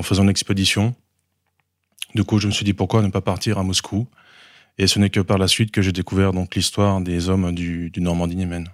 en 0.00 0.02
faisant 0.02 0.22
une 0.22 0.30
expédition. 0.30 0.94
Du 2.14 2.24
coup, 2.24 2.38
je 2.38 2.46
me 2.46 2.52
suis 2.52 2.64
dit 2.64 2.72
pourquoi 2.72 3.02
ne 3.02 3.08
pas 3.08 3.20
partir 3.20 3.58
à 3.58 3.62
Moscou? 3.62 4.08
Et 4.78 4.86
ce 4.86 4.98
n'est 4.98 5.10
que 5.10 5.20
par 5.20 5.36
la 5.36 5.46
suite 5.46 5.72
que 5.72 5.82
j'ai 5.82 5.92
découvert 5.92 6.32
donc 6.32 6.54
l'histoire 6.54 7.02
des 7.02 7.28
hommes 7.28 7.54
du, 7.54 7.92
Normandie-Niemen. 7.98 8.66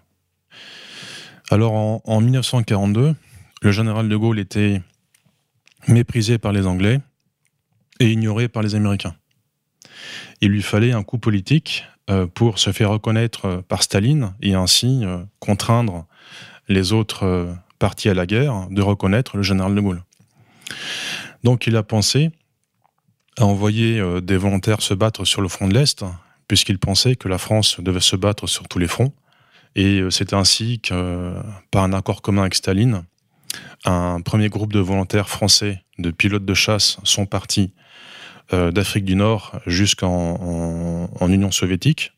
Alors 1.50 1.72
en, 1.74 2.20
1942, 2.20 3.16
le 3.60 3.72
général 3.72 4.08
de 4.08 4.16
Gaulle 4.16 4.38
était 4.38 4.80
méprisé 5.88 6.38
par 6.38 6.52
les 6.52 6.64
Anglais 6.64 7.00
et 7.98 8.12
ignoré 8.12 8.46
par 8.46 8.62
les 8.62 8.76
Américains. 8.76 9.16
Il 10.40 10.50
lui 10.50 10.62
fallait 10.62 10.92
un 10.92 11.02
coup 11.02 11.18
politique 11.18 11.84
euh, 12.08 12.28
pour 12.28 12.60
se 12.60 12.70
faire 12.70 12.90
reconnaître 12.90 13.46
euh, 13.46 13.62
par 13.62 13.82
Staline 13.82 14.32
et 14.42 14.54
ainsi 14.54 15.00
euh, 15.02 15.24
contraindre 15.40 16.06
les 16.68 16.92
autres 16.92 17.56
partis 17.80 18.08
à 18.08 18.14
la 18.14 18.26
guerre 18.26 18.68
de 18.70 18.80
reconnaître 18.80 19.36
le 19.36 19.42
général 19.42 19.74
de 19.74 19.80
Gaulle. 19.80 20.02
Donc 21.46 21.68
il 21.68 21.76
a 21.76 21.84
pensé 21.84 22.32
a 23.36 23.44
envoyé 23.44 24.00
euh, 24.00 24.20
des 24.20 24.36
volontaires 24.36 24.82
se 24.82 24.94
battre 24.94 25.24
sur 25.24 25.40
le 25.40 25.46
front 25.46 25.68
de 25.68 25.74
l'Est, 25.74 26.04
puisqu'il 26.48 26.80
pensait 26.80 27.14
que 27.14 27.28
la 27.28 27.38
France 27.38 27.78
devait 27.78 28.00
se 28.00 28.16
battre 28.16 28.48
sur 28.48 28.66
tous 28.66 28.80
les 28.80 28.88
fronts. 28.88 29.12
Et 29.76 30.00
euh, 30.00 30.10
c'est 30.10 30.32
ainsi 30.32 30.80
que, 30.80 31.36
par 31.70 31.84
un 31.84 31.92
accord 31.92 32.20
commun 32.20 32.40
avec 32.40 32.56
Staline, 32.56 33.04
un 33.84 34.20
premier 34.22 34.48
groupe 34.48 34.72
de 34.72 34.80
volontaires 34.80 35.28
français, 35.28 35.84
de 35.98 36.10
pilotes 36.10 36.44
de 36.44 36.54
chasse, 36.54 36.96
sont 37.04 37.26
partis 37.26 37.72
euh, 38.52 38.72
d'Afrique 38.72 39.04
du 39.04 39.14
Nord 39.14 39.60
jusqu'en 39.68 41.08
Union 41.20 41.52
soviétique 41.52 42.12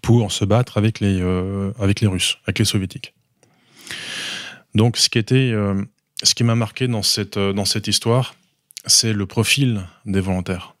pour 0.00 0.32
se 0.32 0.46
battre 0.46 0.78
avec 0.78 1.00
les, 1.00 1.20
avec 1.78 2.00
les 2.00 2.06
Russes, 2.06 2.38
avec 2.44 2.58
les 2.58 2.64
soviétiques. 2.64 3.12
Donc 4.74 4.96
ce 4.96 5.10
qui, 5.10 5.18
était, 5.18 5.52
ce 6.22 6.34
qui 6.34 6.44
m'a 6.44 6.54
marqué 6.54 6.88
dans 6.88 7.02
cette, 7.02 7.38
dans 7.38 7.64
cette 7.64 7.86
histoire, 7.86 8.34
c'est 8.86 9.12
le 9.12 9.26
profil 9.26 9.86
des 10.06 10.20
volontaires. 10.20 10.74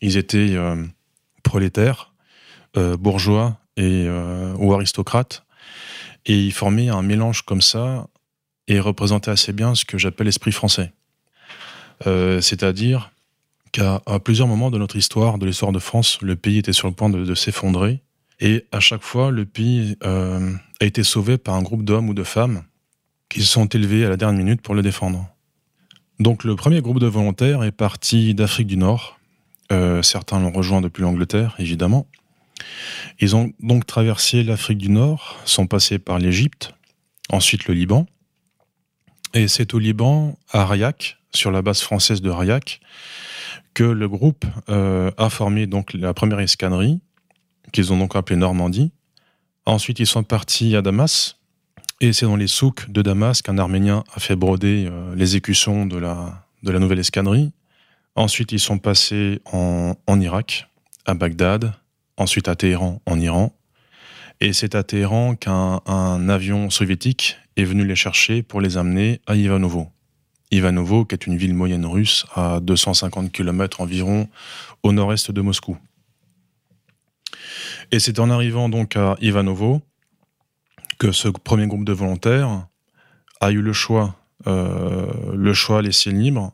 Ils 0.00 0.16
étaient 0.16 0.54
euh, 0.54 0.84
prolétaires, 1.42 2.12
euh, 2.76 2.96
bourgeois 2.96 3.58
et, 3.76 4.04
euh, 4.06 4.54
ou 4.58 4.72
aristocrates, 4.72 5.44
et 6.26 6.38
ils 6.38 6.52
formaient 6.52 6.88
un 6.88 7.02
mélange 7.02 7.42
comme 7.42 7.62
ça 7.62 8.06
et 8.68 8.78
représentaient 8.78 9.30
assez 9.30 9.52
bien 9.52 9.74
ce 9.74 9.84
que 9.84 9.98
j'appelle 9.98 10.26
l'esprit 10.26 10.52
français. 10.52 10.92
C'est-à-dire 12.04 13.10
qu'à 13.72 14.00
plusieurs 14.24 14.48
moments 14.48 14.70
de 14.70 14.78
notre 14.78 14.96
histoire, 14.96 15.36
de 15.36 15.44
l'histoire 15.44 15.72
de 15.72 15.78
France, 15.78 16.18
le 16.22 16.34
pays 16.34 16.58
était 16.58 16.72
sur 16.72 16.88
le 16.88 16.94
point 16.94 17.10
de, 17.10 17.24
de 17.24 17.34
s'effondrer, 17.34 18.00
et 18.38 18.64
à 18.72 18.80
chaque 18.80 19.02
fois, 19.02 19.30
le 19.30 19.44
pays 19.44 19.96
a 20.02 20.38
été 20.84 21.02
sauvé 21.02 21.36
par 21.36 21.54
un 21.54 21.62
groupe 21.62 21.84
d'hommes 21.84 22.08
ou 22.08 22.14
de 22.14 22.22
femmes 22.22 22.62
qui 23.30 23.40
se 23.40 23.46
sont 23.46 23.66
élevés 23.66 24.04
à 24.04 24.10
la 24.10 24.18
dernière 24.18 24.44
minute 24.44 24.60
pour 24.60 24.74
le 24.74 24.82
défendre. 24.82 25.26
Donc 26.18 26.44
le 26.44 26.54
premier 26.56 26.82
groupe 26.82 27.00
de 27.00 27.06
volontaires 27.06 27.62
est 27.64 27.72
parti 27.72 28.34
d'Afrique 28.34 28.66
du 28.66 28.76
Nord. 28.76 29.18
Euh, 29.72 30.02
certains 30.02 30.38
l'ont 30.38 30.50
rejoint 30.50 30.82
depuis 30.82 31.02
l'Angleterre, 31.02 31.54
évidemment. 31.58 32.06
Ils 33.20 33.36
ont 33.36 33.52
donc 33.60 33.86
traversé 33.86 34.42
l'Afrique 34.42 34.78
du 34.78 34.90
Nord, 34.90 35.38
sont 35.46 35.66
passés 35.66 35.98
par 35.98 36.18
l'Égypte, 36.18 36.74
ensuite 37.30 37.66
le 37.66 37.74
Liban. 37.74 38.06
Et 39.32 39.48
c'est 39.48 39.72
au 39.72 39.78
Liban, 39.78 40.36
à 40.50 40.66
Rayak, 40.66 41.18
sur 41.32 41.50
la 41.50 41.62
base 41.62 41.80
française 41.80 42.20
de 42.20 42.28
Rayak, 42.28 42.80
que 43.74 43.84
le 43.84 44.08
groupe 44.08 44.44
euh, 44.68 45.10
a 45.16 45.30
formé 45.30 45.66
donc 45.66 45.94
la 45.94 46.12
première 46.12 46.40
escadrille, 46.40 47.00
qu'ils 47.72 47.92
ont 47.92 47.98
donc 47.98 48.16
appelée 48.16 48.36
Normandie. 48.36 48.92
Ensuite, 49.64 50.00
ils 50.00 50.06
sont 50.06 50.24
partis 50.24 50.74
à 50.74 50.82
Damas, 50.82 51.36
et 52.00 52.12
c'est 52.12 52.26
dans 52.26 52.36
les 52.36 52.46
souks 52.46 52.90
de 52.90 53.02
Damas 53.02 53.42
qu'un 53.42 53.58
Arménien 53.58 54.04
a 54.14 54.20
fait 54.20 54.36
broder 54.36 54.88
euh, 54.90 55.14
l'exécution 55.14 55.86
de 55.86 55.98
la, 55.98 56.46
de 56.62 56.70
la 56.70 56.78
nouvelle 56.78 56.98
escadrille. 56.98 57.52
Ensuite, 58.16 58.52
ils 58.52 58.60
sont 58.60 58.78
passés 58.78 59.40
en, 59.52 59.94
en 60.06 60.20
Irak, 60.20 60.68
à 61.04 61.14
Bagdad, 61.14 61.74
ensuite 62.16 62.48
à 62.48 62.56
Téhéran, 62.56 63.00
en 63.06 63.20
Iran. 63.20 63.54
Et 64.40 64.52
c'est 64.54 64.74
à 64.74 64.82
Téhéran 64.82 65.34
qu'un 65.34 66.28
avion 66.28 66.70
soviétique 66.70 67.36
est 67.56 67.64
venu 67.64 67.86
les 67.86 67.96
chercher 67.96 68.42
pour 68.42 68.60
les 68.62 68.78
amener 68.78 69.20
à 69.26 69.36
Ivanovo. 69.36 69.88
Ivanovo, 70.50 71.04
qui 71.04 71.14
est 71.14 71.26
une 71.26 71.36
ville 71.36 71.54
moyenne 71.54 71.84
russe 71.84 72.24
à 72.34 72.60
250 72.60 73.30
km 73.30 73.82
environ 73.82 74.28
au 74.82 74.92
nord-est 74.92 75.30
de 75.30 75.40
Moscou. 75.42 75.76
Et 77.92 77.98
c'est 77.98 78.18
en 78.18 78.30
arrivant 78.30 78.68
donc 78.68 78.96
à 78.96 79.16
Ivanovo 79.20 79.82
que 81.00 81.12
ce 81.12 81.28
premier 81.28 81.66
groupe 81.66 81.86
de 81.86 81.94
volontaires 81.94 82.66
a 83.40 83.50
eu 83.50 83.62
le 83.62 83.72
choix, 83.72 84.16
euh, 84.46 85.10
le 85.34 85.54
choix 85.54 85.80
laissé 85.80 86.10
libre 86.10 86.52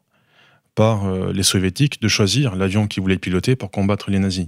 par 0.76 1.04
euh, 1.04 1.32
les 1.32 1.42
soviétiques 1.42 2.00
de 2.00 2.06
choisir 2.06 2.54
l'avion 2.54 2.86
qu'ils 2.86 3.02
voulaient 3.02 3.18
piloter 3.18 3.56
pour 3.56 3.72
combattre 3.72 4.08
les 4.08 4.20
nazis. 4.20 4.46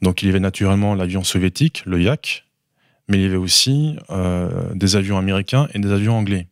Donc 0.00 0.22
il 0.22 0.26
y 0.26 0.28
avait 0.30 0.40
naturellement 0.40 0.94
l'avion 0.94 1.22
soviétique, 1.22 1.82
le 1.84 2.00
Yak, 2.00 2.46
mais 3.08 3.18
il 3.18 3.22
y 3.24 3.26
avait 3.26 3.36
aussi 3.36 3.96
euh, 4.08 4.72
des 4.74 4.96
avions 4.96 5.18
américains 5.18 5.68
et 5.74 5.78
des 5.80 5.92
avions 5.92 6.16
anglais. 6.16 6.46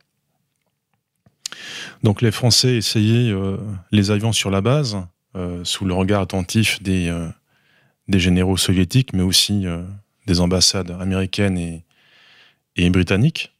Donc 2.03 2.21
les 2.21 2.31
Français 2.31 2.77
essayaient 2.77 3.33
les 3.91 4.11
avions 4.11 4.31
sur 4.31 4.51
la 4.51 4.61
base, 4.61 4.97
sous 5.63 5.85
le 5.85 5.93
regard 5.93 6.21
attentif 6.21 6.83
des, 6.83 7.11
des 8.07 8.19
généraux 8.19 8.57
soviétiques, 8.57 9.13
mais 9.13 9.23
aussi 9.23 9.65
des 10.27 10.39
ambassades 10.39 10.91
américaines 10.91 11.57
et, 11.57 11.86
et 12.77 12.89
britanniques. 12.89 13.51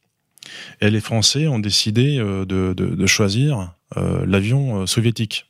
Et 0.80 0.90
les 0.90 1.00
Français 1.00 1.46
ont 1.46 1.58
décidé 1.58 2.18
euh, 2.18 2.44
de, 2.44 3.06
choisir 3.06 3.74
euh, 3.96 4.24
l'avion 4.26 4.82
euh, 4.82 4.86
soviétique, 4.86 5.46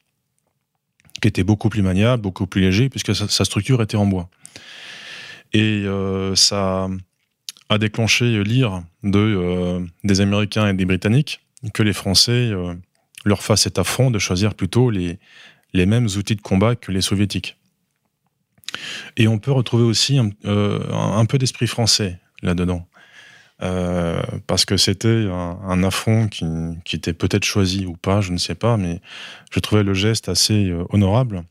qui 1.21 1.29
était 1.29 1.45
beaucoup 1.45 1.69
plus 1.69 1.83
maniable, 1.83 2.23
beaucoup 2.23 2.47
plus 2.47 2.63
léger, 2.63 2.89
puisque 2.89 3.15
sa, 3.15 3.45
structure 3.45 3.83
était 3.83 3.97
en 3.97 4.07
bois. 4.07 4.29
Et 5.53 5.85
ça 6.35 6.89
a 7.71 7.79
déclenché 7.79 8.45
l'ire 8.45 8.83
de, 9.03 9.83
des 10.05 10.21
Américains 10.21 10.69
et 10.69 10.75
des 10.75 10.85
Britanniques 10.85 11.41
que 11.73 11.83
les 11.83 11.95
Français 11.95 12.53
leur 13.25 13.43
fasse 13.43 13.63
cet 13.63 13.79
affront 13.79 14.11
de 14.11 14.19
choisir 14.19 14.55
plutôt 14.55 14.91
les, 14.91 15.19
les 15.73 15.87
mêmes 15.87 16.05
outils 16.05 16.37
de 16.37 16.43
combat 16.43 16.77
que 16.77 16.93
les 16.93 17.01
soviétiques. 17.01 17.57
Et 19.17 19.27
on 19.27 19.39
peut 19.39 19.53
retrouver 19.53 19.85
aussi 19.85 20.19
un 20.19 21.25
peu 21.25 21.39
d'esprit 21.39 21.67
français 21.67 22.21
là-dedans. 22.43 22.87
Euh, 23.61 24.23
parce 24.47 24.65
que 24.65 24.77
c'était 24.77 25.27
un, 25.29 25.83
affront 25.83 26.29
qui, 26.29 26.47
qui 26.85 26.95
était 26.95 27.13
peut-être 27.13 27.45
choisi 27.45 27.87
ou 27.87 27.95
pas, 27.95 28.21
je 28.21 28.31
ne 28.31 28.39
sais 28.39 28.55
pas, 28.55 28.77
mais 28.77 29.01
je 29.51 29.59
trouvais 29.59 29.83
le 29.83 29.95
geste 29.95 30.29
assez 30.29 30.71
euh, 30.71 30.85
honorable 30.91 31.43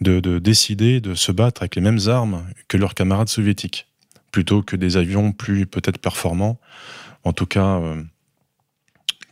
de, 0.00 0.20
de, 0.20 0.38
décider 0.38 1.00
de 1.00 1.14
se 1.14 1.32
battre 1.32 1.62
avec 1.62 1.74
les 1.74 1.82
mêmes 1.82 1.98
armes 2.06 2.44
que 2.68 2.76
leurs 2.76 2.94
camarades 2.94 3.28
soviétiques, 3.28 3.88
plutôt 4.30 4.62
que 4.62 4.76
des 4.76 4.96
avions 4.96 5.32
plus 5.32 5.66
peut-être 5.66 5.98
performants, 5.98 6.60
en 7.24 7.32
tout 7.32 7.46
cas 7.46 7.80
euh, 7.80 8.00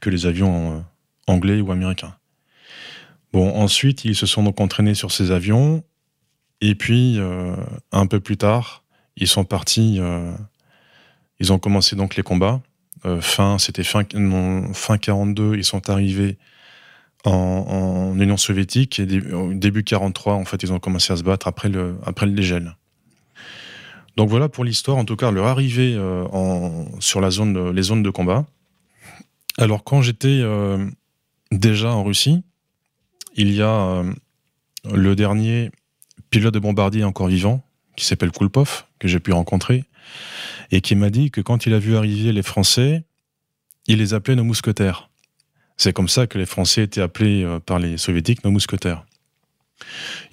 que 0.00 0.10
les 0.10 0.26
avions 0.26 0.84
anglais 1.28 1.60
ou 1.60 1.70
américains. 1.70 2.16
Bon, 3.32 3.54
ensuite, 3.54 4.04
ils 4.04 4.16
se 4.16 4.26
sont 4.26 4.42
donc 4.42 4.60
entraînés 4.60 4.94
sur 4.94 5.12
ces 5.12 5.30
avions, 5.30 5.84
et 6.60 6.74
puis, 6.74 7.18
un 7.92 8.06
peu 8.06 8.20
plus 8.20 8.36
tard, 8.36 8.82
ils 9.16 9.28
sont 9.28 9.44
partis 9.44 10.00
ils 11.40 11.52
ont 11.52 11.58
commencé 11.58 11.96
donc 11.96 12.16
les 12.16 12.22
combats. 12.22 12.60
Euh, 13.06 13.20
fin, 13.20 13.58
c'était 13.58 13.82
fin, 13.82 14.04
fin 14.74 14.98
42, 14.98 15.56
ils 15.56 15.64
sont 15.64 15.88
arrivés 15.88 16.36
en, 17.24 18.14
Union 18.18 18.36
soviétique 18.36 19.00
et 19.00 19.06
début 19.06 19.82
43, 19.82 20.34
en 20.34 20.44
fait, 20.44 20.62
ils 20.62 20.72
ont 20.72 20.78
commencé 20.78 21.12
à 21.12 21.16
se 21.16 21.22
battre 21.22 21.48
après 21.48 21.70
le, 21.70 21.96
après 22.04 22.26
le 22.26 22.32
dégel. 22.32 22.76
Donc 24.16 24.28
voilà 24.28 24.48
pour 24.50 24.64
l'histoire, 24.64 24.98
en 24.98 25.04
tout 25.06 25.16
cas, 25.16 25.30
leur 25.30 25.46
arrivée 25.46 25.94
euh, 25.96 26.26
sur 26.98 27.22
la 27.22 27.30
zone, 27.30 27.70
les 27.70 27.82
zones 27.82 28.02
de 28.02 28.10
combat. 28.10 28.44
Alors 29.56 29.82
quand 29.84 30.02
j'étais 30.02 30.40
euh, 30.42 30.86
déjà 31.52 31.90
en 31.90 32.04
Russie, 32.04 32.42
il 33.36 33.52
y 33.52 33.62
a 33.62 34.02
le 34.92 35.16
dernier 35.16 35.70
pilote 36.30 36.52
de 36.52 36.58
bombardier 36.58 37.04
encore 37.04 37.28
vivant, 37.28 37.62
qui 37.96 38.04
s'appelle 38.04 38.32
Kulpov, 38.32 38.84
que 38.98 39.08
j'ai 39.08 39.20
pu 39.20 39.32
rencontrer, 39.32 39.84
et 40.70 40.80
qui 40.80 40.94
m'a 40.94 41.10
dit 41.10 41.30
que 41.30 41.40
quand 41.40 41.66
il 41.66 41.74
a 41.74 41.78
vu 41.78 41.96
arriver 41.96 42.32
les 42.32 42.42
Français, 42.42 43.04
il 43.86 43.98
les 43.98 44.14
appelait 44.14 44.36
nos 44.36 44.44
mousquetaires. 44.44 45.10
C'est 45.76 45.92
comme 45.92 46.08
ça 46.08 46.26
que 46.26 46.38
les 46.38 46.46
Français 46.46 46.82
étaient 46.82 47.00
appelés 47.00 47.42
euh, 47.42 47.58
par 47.58 47.78
les 47.78 47.96
Soviétiques 47.96 48.44
nos 48.44 48.50
mousquetaires. 48.50 49.04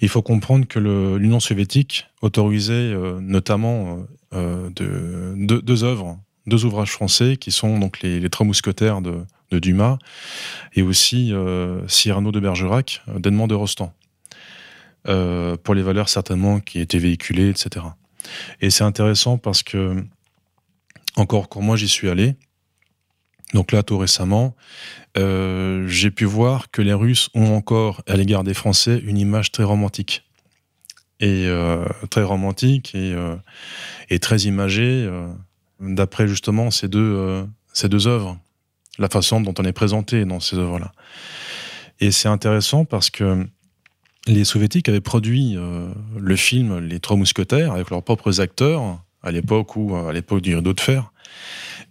Il 0.02 0.10
faut 0.10 0.20
comprendre 0.20 0.66
que 0.68 0.78
l'Union 0.78 1.40
soviétique 1.40 2.06
autorisait 2.20 2.74
euh, 2.74 3.18
notamment 3.20 4.06
euh, 4.34 4.68
deux 4.74 5.84
œuvres, 5.84 6.18
deux 6.46 6.66
ouvrages 6.66 6.90
français 6.90 7.38
qui 7.38 7.50
sont 7.50 7.78
donc 7.78 8.02
les, 8.02 8.28
Trois 8.28 8.46
mousquetaires 8.46 9.00
de, 9.00 9.24
Dumas 9.50 9.96
et 10.74 10.82
aussi 10.82 11.32
Cyrano 11.86 12.30
de 12.30 12.38
Bergerac 12.38 13.02
d'Edmond 13.16 13.46
de 13.46 13.54
Rostand. 13.54 13.94
pour 15.04 15.74
les 15.74 15.82
valeurs 15.82 16.10
certainement 16.10 16.60
qui 16.60 16.80
étaient 16.80 16.98
véhiculées, 16.98 17.48
etc. 17.48 17.86
Et 18.60 18.68
c'est 18.68 18.84
intéressant 18.84 19.38
parce 19.38 19.62
que, 19.62 20.04
encore 21.18 21.48
quand 21.48 21.60
moi 21.60 21.76
j'y 21.76 21.88
suis 21.88 22.08
allé, 22.08 22.36
donc 23.54 23.72
là 23.72 23.82
tout 23.82 23.96
récemment, 23.96 24.54
euh, 25.16 25.86
j'ai 25.88 26.10
pu 26.10 26.24
voir 26.24 26.70
que 26.70 26.82
les 26.82 26.92
Russes 26.92 27.30
ont 27.34 27.54
encore 27.54 28.02
à 28.06 28.16
l'égard 28.16 28.44
des 28.44 28.54
Français 28.54 29.00
une 29.04 29.18
image 29.18 29.52
très 29.52 29.64
romantique. 29.64 30.24
Et 31.20 31.46
euh, 31.46 31.84
très 32.10 32.22
romantique 32.22 32.94
et, 32.94 33.12
euh, 33.12 33.36
très 34.20 34.38
imagée, 34.42 35.10
d'après 35.80 36.28
justement 36.28 36.70
ces 36.70 36.88
deux, 36.88 37.44
ces 37.72 37.88
deux 37.88 38.06
œuvres, 38.06 38.38
la 38.98 39.08
façon 39.08 39.40
dont 39.40 39.54
on 39.58 39.64
est 39.64 39.72
présenté 39.72 40.24
dans 40.24 40.40
ces 40.40 40.56
œuvres-là. 40.56 40.92
Et 42.00 42.12
c'est 42.12 42.28
intéressant 42.28 42.84
parce 42.84 43.10
que 43.10 43.46
les 44.26 44.44
soviétiques 44.44 44.88
avaient 44.88 45.00
produit 45.00 45.56
le 46.16 46.36
film 46.36 46.78
Les 46.78 47.00
Trois 47.00 47.16
Mousquetaires 47.16 47.72
avec 47.72 47.90
leurs 47.90 48.04
propres 48.04 48.40
acteurs 48.40 49.00
à 49.28 49.32
l'époque 49.32 49.76
ou 49.76 49.96
à 49.96 50.12
l'époque 50.12 50.40
du 50.40 50.54
rideau 50.54 50.72
de 50.72 50.80
fer. 50.80 51.12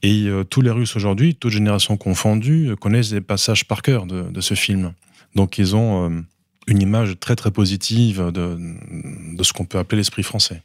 Et 0.04 0.26
euh, 0.28 0.44
tous 0.44 0.62
les 0.62 0.72
Russes 0.72 0.96
aujourd'hui, 0.96 1.36
toutes 1.36 1.52
générations 1.52 1.98
confondues, 1.98 2.76
connaissent 2.80 3.10
des 3.12 3.22
passages 3.22 3.66
par 3.66 3.82
cœur 3.82 4.06
de, 4.06 4.42
ce 4.42 4.54
film. 4.54 4.94
Donc 5.36 5.58
ils 5.58 5.76
ont 5.76 6.10
euh, 6.10 6.22
une 6.68 6.82
image 6.82 7.20
très 7.20 7.36
très 7.36 7.52
positive 7.52 8.32
de, 8.32 9.44
ce 9.44 9.54
qu'on 9.54 9.66
peut 9.66 9.80
appeler 9.80 9.98
l'esprit 10.00 10.24
français. 10.24 10.62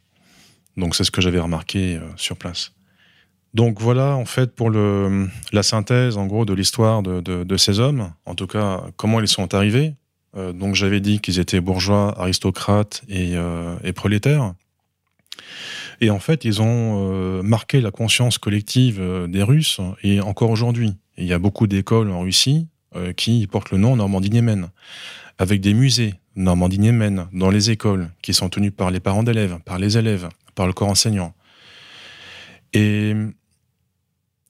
Donc 0.77 0.95
c'est 0.97 1.05
ce 1.05 1.11
que 1.11 1.20
j'avais 1.20 1.41
remarqué 1.41 1.99
sur 2.16 2.37
place. 2.37 2.73
Donc 3.55 3.81
voilà 3.81 4.16
en 4.16 4.25
fait 4.25 4.55
pour 4.55 4.70
le, 4.70 5.29
la 5.53 5.62
synthèse 5.62 6.16
en 6.16 6.27
gros 6.27 6.47
de 6.47 6.55
l'histoire 6.55 7.03
de, 7.03 7.20
de, 7.20 7.57
ces 7.59 7.81
hommes, 7.81 8.11
en 8.25 8.35
tout 8.35 8.47
cas 8.47 8.83
comment 8.97 9.20
ils 9.20 9.29
sont 9.29 9.55
arrivés, 9.55 9.95
euh, 10.37 10.53
donc 10.53 10.75
j'avais 10.75 11.01
dit 11.01 11.20
qu'ils 11.20 11.39
étaient 11.39 11.61
bourgeois, 11.61 12.18
aristocrates 12.18 13.03
et, 13.09 13.33
euh, 13.35 13.77
prolétaires. 13.95 14.55
Et 16.03 16.11
en 16.11 16.19
fait, 16.19 16.45
ils 16.45 16.61
ont 16.61 17.13
euh, 17.13 17.43
marqué 17.43 17.81
la 17.81 17.93
conscience 17.93 18.37
collective 18.37 19.01
des 19.29 19.43
Russes, 19.43 19.81
et 20.03 20.21
encore 20.21 20.51
aujourd'hui. 20.51 20.95
Il 21.17 21.27
y 21.27 21.33
a 21.33 21.39
beaucoup 21.39 21.67
d'écoles 21.67 22.11
en 22.11 22.21
Russie 22.21 22.67
qui 23.17 23.47
portent 23.47 23.71
le 23.71 23.79
nom 23.79 23.97
Normandie-Niemen, 23.97 24.69
avec 25.39 25.63
des 25.63 25.73
musées 25.73 26.15
Normandie-Niemen 26.37 27.29
dans 27.33 27.51
les 27.51 27.71
écoles, 27.71 28.11
qui 28.21 28.35
sont 28.35 28.51
tenus 28.51 28.73
par 28.77 28.91
les 28.91 29.01
parents 29.01 29.23
d'élèves, 29.23 29.59
par 29.65 29.79
les 29.79 29.97
élèves, 29.97 30.29
par 30.55 30.67
le 30.67 30.75
corps 30.75 30.89
enseignant. 30.89 31.33
Et 32.75 33.15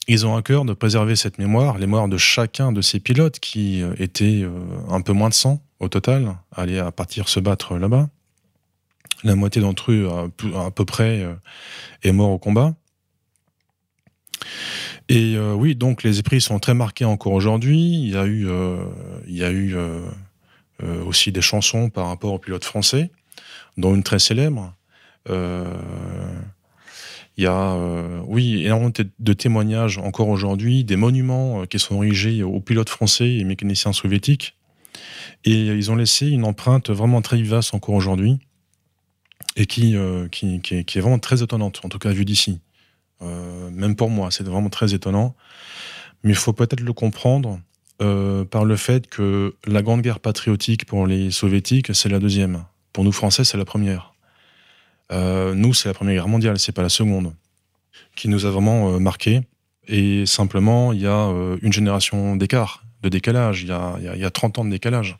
ils 0.09 0.27
ont 0.27 0.35
à 0.35 0.43
cœur 0.43 0.65
de 0.65 0.73
préserver 0.73 1.15
cette 1.15 1.39
mémoire, 1.39 1.79
les 1.79 1.87
mémoires 1.87 2.09
de 2.09 2.17
chacun 2.17 2.73
de 2.73 2.81
ces 2.81 2.99
pilotes 2.99 3.39
qui 3.39 3.83
étaient 3.99 4.45
un 4.89 5.03
peu 5.03 5.13
moins 5.13 5.29
de 5.29 5.35
100 5.35 5.63
au 5.81 5.89
total, 5.89 6.37
aller 6.57 6.79
à 6.79 6.91
partir 6.91 7.29
se 7.29 7.41
battre 7.41 7.77
là-bas. 7.77 8.09
La 9.25 9.37
moitié 9.37 9.62
d'entre 9.62 9.93
eux, 9.93 10.09
à, 10.57 10.70
peu 10.70 10.85
près, 10.85 11.23
euh, 11.23 11.35
est 12.03 12.12
mort 12.12 12.31
au 12.31 12.39
combat. 12.39 12.75
Et 15.09 15.37
euh, 15.37 15.55
oui, 15.55 15.77
donc 15.77 16.03
les 16.03 16.16
esprits 16.16 16.41
sont 16.41 16.59
très 16.59 16.75
marqués 16.75 17.05
encore 17.05 17.33
aujourd'hui. 17.33 18.03
Il 18.03 18.11
y 18.11 18.16
a 18.16 18.25
eu, 18.25 18.49
euh, 18.49 18.85
il 19.29 19.37
y 19.37 19.45
a 19.45 19.53
eu 19.53 19.77
aussi 21.07 21.31
des 21.31 21.43
chansons 21.43 21.91
par 21.91 22.09
rapport 22.09 22.33
aux 22.33 22.39
pilotes 22.41 22.64
français, 22.64 23.12
dont 23.77 23.95
une 23.95 24.03
très 24.03 24.18
célèbre. 24.18 24.75
il 25.29 25.35
y 27.37 27.47
a, 27.47 27.77
oui, 28.27 28.64
énormément 28.64 28.91
de 29.18 29.33
témoignages 29.33 29.99
encore 29.99 30.29
aujourd'hui, 30.29 30.83
des 30.83 30.97
monuments 30.97 31.66
qui 31.66 31.79
sont 31.79 32.03
érigés 32.03 32.43
aux 32.43 32.61
pilotes 32.61 32.89
français 32.89 33.33
et 33.35 33.45
mécaniciens 33.45 33.93
soviétiques 33.93 34.57
et 35.45 35.66
ils 35.66 35.91
ont 35.91 35.97
laissé 35.97 36.29
une 36.29 36.45
empreinte 36.45 36.91
vraiment 36.91 37.23
très 37.23 37.37
vivace 37.37 37.75
encore 37.75 37.95
aujourd'hui 37.95 38.41
et 39.57 39.67
qui, 39.67 39.97
euh, 39.97 40.29
qui, 40.29 40.61
qui, 40.61 40.77
est, 40.77 41.01
vraiment 41.01 41.19
très 41.19 41.43
étonnante, 41.43 41.81
en 41.85 41.89
tout 41.89 41.99
cas 41.99 42.11
vu 42.11 42.25
d'ici. 42.25 42.61
Euh, 43.21 43.71
même 43.71 43.97
pour 43.97 44.11
moi, 44.11 44.31
c'est 44.31 44.45
vraiment 44.45 44.71
très 44.71 44.95
étonnant. 44.95 45.35
Mais 46.25 46.31
il 46.31 46.37
faut 46.37 46.53
peut-être 46.53 46.81
le 46.81 46.93
comprendre 46.93 47.61
euh, 48.01 48.45
par 48.45 48.65
le 48.65 48.77
fait 48.77 49.09
que 49.09 49.55
la 49.67 49.83
Grande 49.83 50.03
Guerre 50.03 50.21
patriotique 50.21 50.87
pour 50.87 51.07
les 51.07 51.31
soviétiques, 51.31 51.95
c'est 51.95 52.09
la 52.09 52.19
deuxième. 52.19 52.65
Pour 52.93 53.05
nous, 53.05 53.13
Français, 53.13 53.45
c'est 53.45 53.59
la 53.59 53.65
première. 53.65 54.15
nous, 55.11 55.75
c'est 55.75 55.89
la 55.89 55.95
Première 55.95 56.15
Guerre 56.15 56.29
mondiale, 56.29 56.59
c'est 56.59 56.73
pas 56.73 56.83
la 56.83 56.89
seconde, 56.89 57.35
qui 58.17 58.29
nous 58.29 58.47
a 58.47 58.51
vraiment 58.51 58.99
marqué. 58.99 59.43
Et 59.89 60.27
simplement, 60.27 60.93
il 60.93 61.01
y 61.01 61.07
a 61.07 61.31
une 61.61 61.73
génération 61.73 62.37
d'écart 62.37 62.85
de 63.03 63.09
décalage. 63.09 63.63
Il 63.63 63.69
y, 63.69 63.73
a, 63.73 63.97
il, 64.01 64.21
y 64.21 64.25
a, 64.25 64.31
30 64.31 64.59
ans 64.59 64.65
de 64.65 64.71
décalage. 64.71 65.19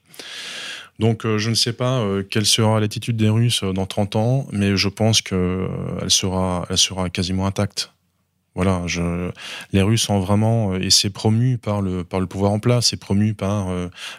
Donc 0.99 1.25
euh, 1.25 1.39
je 1.39 1.51
ne 1.51 1.55
sais 1.55 1.73
pas 1.73 2.01
euh, 2.01 2.23
quelle 2.23 2.47
sera 2.47 2.81
l'attitude 2.81 3.17
des 3.17 3.29
Russes 3.29 3.63
euh, 3.65 3.73
dans 3.73 3.87
30 3.87 4.17
ans, 4.17 4.47
mais 4.53 4.77
je 4.77 4.89
pense 4.89 5.23
qu'elle 5.23 5.69
sera, 6.09 6.67
elle 6.71 6.79
sera 6.79 7.11
quasiment 7.11 7.47
intacte. 7.47 7.93
Voilà, 8.55 8.85
les 9.73 9.81
Russes 9.81 10.11
ont 10.11 10.21
vraiment, 10.21 10.77
et 10.77 10.91
c'est 10.91 11.09
promu 11.09 11.57
par 11.57 11.81
le, 11.81 12.05
par 12.05 12.21
le 12.21 12.27
pouvoir 12.27 12.53
en 12.53 12.59
place, 12.59 12.89
c'est 12.89 12.99
promu 12.99 13.33
par 13.33 13.69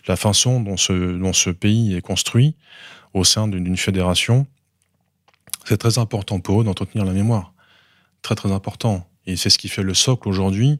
la 0.07 0.15
façon 0.15 0.59
dont 0.59 0.75
ce, 0.75 1.15
dont 1.15 1.33
ce 1.33 1.51
pays 1.51 1.95
est 1.95 2.01
construit 2.01 2.55
au 3.13 3.23
sein 3.23 3.47
d'une 3.47 3.77
fédération. 3.77 4.47
C'est 5.65 5.77
très 5.77 5.99
important 5.99 6.39
pour 6.39 6.61
eux 6.61 6.63
d'entretenir 6.63 7.05
la 7.05 7.13
mémoire. 7.13 7.53
Très 8.23 8.33
très 8.33 8.51
important. 8.51 9.07
Et 9.25 9.35
c'est 9.35 9.49
ce 9.49 9.57
qui 9.57 9.69
fait 9.69 9.83
le 9.83 9.93
socle 9.93 10.27
aujourd'hui 10.27 10.79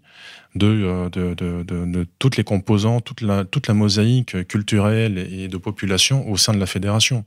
de, 0.56 1.10
de, 1.10 1.34
de, 1.34 1.64
de, 1.64 2.08
toutes 2.20 2.38
les 2.38 2.44
composants, 2.44 3.00
toute 3.00 3.22
la, 3.22 3.46
toute 3.46 3.68
la 3.68 3.74
mosaïque 3.74 4.48
culturelle 4.48 5.18
et 5.18 5.48
de 5.48 5.58
population 5.58 6.30
au 6.30 6.38
sein 6.38 6.54
de 6.54 6.60
la 6.60 6.66
fédération. 6.66 7.26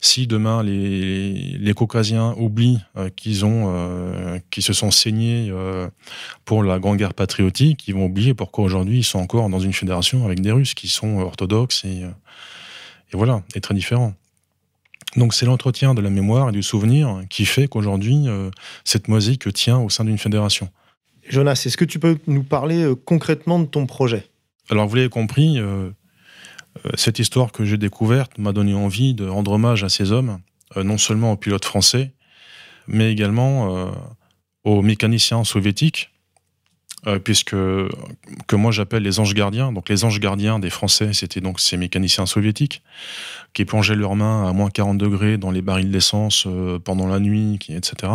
Si 0.00 0.26
demain 0.26 0.62
les, 0.62 1.32
les 1.58 1.74
Caucasiens 1.74 2.34
oublient 2.36 2.80
euh, 2.96 3.08
qu'ils 3.08 3.44
ont, 3.44 3.72
euh, 3.74 4.38
qu'ils 4.50 4.62
se 4.62 4.72
sont 4.72 4.90
saignés 4.90 5.48
euh, 5.50 5.88
pour 6.44 6.62
la 6.62 6.78
Grande 6.78 6.98
Guerre 6.98 7.14
patriotique, 7.14 7.88
ils 7.88 7.94
vont 7.94 8.06
oublier 8.06 8.34
pourquoi 8.34 8.64
aujourd'hui 8.64 8.98
ils 8.98 9.04
sont 9.04 9.18
encore 9.18 9.48
dans 9.48 9.60
une 9.60 9.72
fédération 9.72 10.24
avec 10.24 10.40
des 10.40 10.52
Russes 10.52 10.74
qui 10.74 10.88
sont 10.88 11.18
orthodoxes 11.18 11.84
et, 11.84 12.02
et 12.02 13.16
voilà, 13.16 13.42
et 13.54 13.60
très 13.60 13.74
différents. 13.74 14.14
Donc 15.16 15.34
c'est 15.34 15.46
l'entretien 15.46 15.94
de 15.94 16.00
la 16.00 16.10
mémoire 16.10 16.48
et 16.48 16.52
du 16.52 16.62
souvenir 16.62 17.22
qui 17.30 17.46
fait 17.46 17.68
qu'aujourd'hui, 17.68 18.24
euh, 18.26 18.50
cette 18.84 19.08
mosaïque 19.08 19.52
tient 19.52 19.78
au 19.78 19.88
sein 19.88 20.04
d'une 20.04 20.18
fédération. 20.18 20.68
Jonas, 21.28 21.62
est-ce 21.64 21.76
que 21.76 21.84
tu 21.84 21.98
peux 21.98 22.18
nous 22.26 22.42
parler 22.42 22.82
euh, 22.82 22.94
concrètement 22.94 23.58
de 23.58 23.66
ton 23.66 23.86
projet? 23.86 24.26
Alors 24.70 24.88
vous 24.88 24.96
l'avez 24.96 25.08
compris, 25.08 25.58
euh, 25.58 25.90
cette 26.94 27.18
histoire 27.18 27.52
que 27.52 27.64
j'ai 27.64 27.78
découverte 27.78 28.38
m'a 28.38 28.52
donné 28.52 28.74
envie 28.74 29.14
de 29.14 29.26
rendre 29.26 29.52
hommage 29.52 29.84
à 29.84 29.88
ces 29.88 30.10
hommes, 30.10 30.40
non 30.76 30.98
seulement 30.98 31.32
aux 31.32 31.36
pilotes 31.36 31.64
français, 31.64 32.12
mais 32.88 33.12
également 33.12 33.92
aux 34.64 34.82
mécaniciens 34.82 35.44
soviétiques 35.44 36.10
puisque 37.22 37.54
que 37.54 38.56
moi 38.56 38.72
j'appelle 38.72 39.04
les 39.04 39.20
anges 39.20 39.34
gardiens. 39.34 39.70
Donc 39.70 39.88
les 39.88 40.04
anges 40.04 40.18
gardiens 40.18 40.58
des 40.58 40.70
Français, 40.70 41.12
c'était 41.12 41.40
donc 41.40 41.60
ces 41.60 41.76
mécaniciens 41.76 42.26
soviétiques 42.26 42.82
qui 43.54 43.64
plongeaient 43.64 43.94
leurs 43.94 44.16
mains 44.16 44.48
à 44.48 44.52
moins 44.52 44.68
40 44.68 44.98
degrés 44.98 45.38
dans 45.38 45.50
les 45.50 45.62
barils 45.62 45.90
d'essence 45.90 46.46
euh, 46.46 46.78
pendant 46.78 47.06
la 47.06 47.20
nuit, 47.20 47.58
etc. 47.68 48.12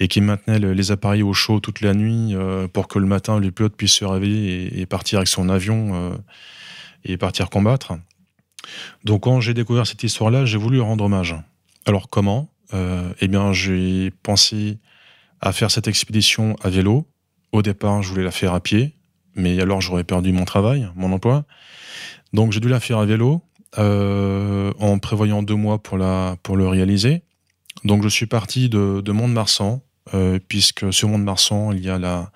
Et 0.00 0.08
qui 0.08 0.20
maintenaient 0.20 0.58
les 0.58 0.92
appareils 0.92 1.22
au 1.22 1.32
chaud 1.32 1.60
toute 1.60 1.80
la 1.80 1.94
nuit 1.94 2.34
euh, 2.34 2.68
pour 2.68 2.88
que 2.88 2.98
le 2.98 3.06
matin 3.06 3.38
le 3.38 3.50
pilote 3.50 3.74
puisse 3.76 3.94
se 3.94 4.04
réveiller 4.04 4.80
et, 4.80 4.86
partir 4.86 5.18
avec 5.18 5.28
son 5.28 5.48
avion 5.48 6.18
et 7.04 7.16
partir 7.16 7.50
combattre. 7.50 7.94
Donc 9.04 9.22
quand 9.22 9.40
j'ai 9.40 9.54
découvert 9.54 9.86
cette 9.86 10.02
histoire-là, 10.02 10.44
j'ai 10.44 10.58
voulu 10.58 10.80
rendre 10.80 11.04
hommage. 11.04 11.36
Alors 11.86 12.10
comment? 12.10 12.48
Eh 12.72 13.28
bien 13.28 13.52
j'ai 13.52 14.10
pensé 14.22 14.78
à 15.40 15.52
faire 15.52 15.70
cette 15.70 15.88
expédition 15.88 16.56
à 16.62 16.68
vélo 16.68 17.06
au 17.52 17.62
départ, 17.62 18.02
je 18.02 18.10
voulais 18.10 18.24
la 18.24 18.30
faire 18.30 18.54
à 18.54 18.60
pied, 18.60 18.94
mais 19.34 19.60
alors 19.60 19.80
j'aurais 19.80 20.04
perdu 20.04 20.32
mon 20.32 20.44
travail, 20.44 20.88
mon 20.94 21.12
emploi. 21.12 21.44
Donc 22.32 22.52
j'ai 22.52 22.60
dû 22.60 22.68
la 22.68 22.80
faire 22.80 22.98
à 22.98 23.06
vélo, 23.06 23.42
euh, 23.76 24.72
en 24.78 24.98
prévoyant 24.98 25.42
deux 25.42 25.54
mois 25.54 25.82
pour, 25.82 25.98
la, 25.98 26.36
pour 26.42 26.56
le 26.56 26.66
réaliser. 26.68 27.22
Donc 27.84 28.02
je 28.02 28.08
suis 28.08 28.26
parti 28.26 28.68
de, 28.68 29.00
de 29.00 29.12
Mont-de-Marsan, 29.12 29.82
euh, 30.14 30.38
puisque 30.48 30.92
sur 30.92 31.08
Mont-de-Marsan, 31.08 31.72
il 31.72 31.84
y 31.84 31.90
a 31.90 31.98
la, 31.98 32.30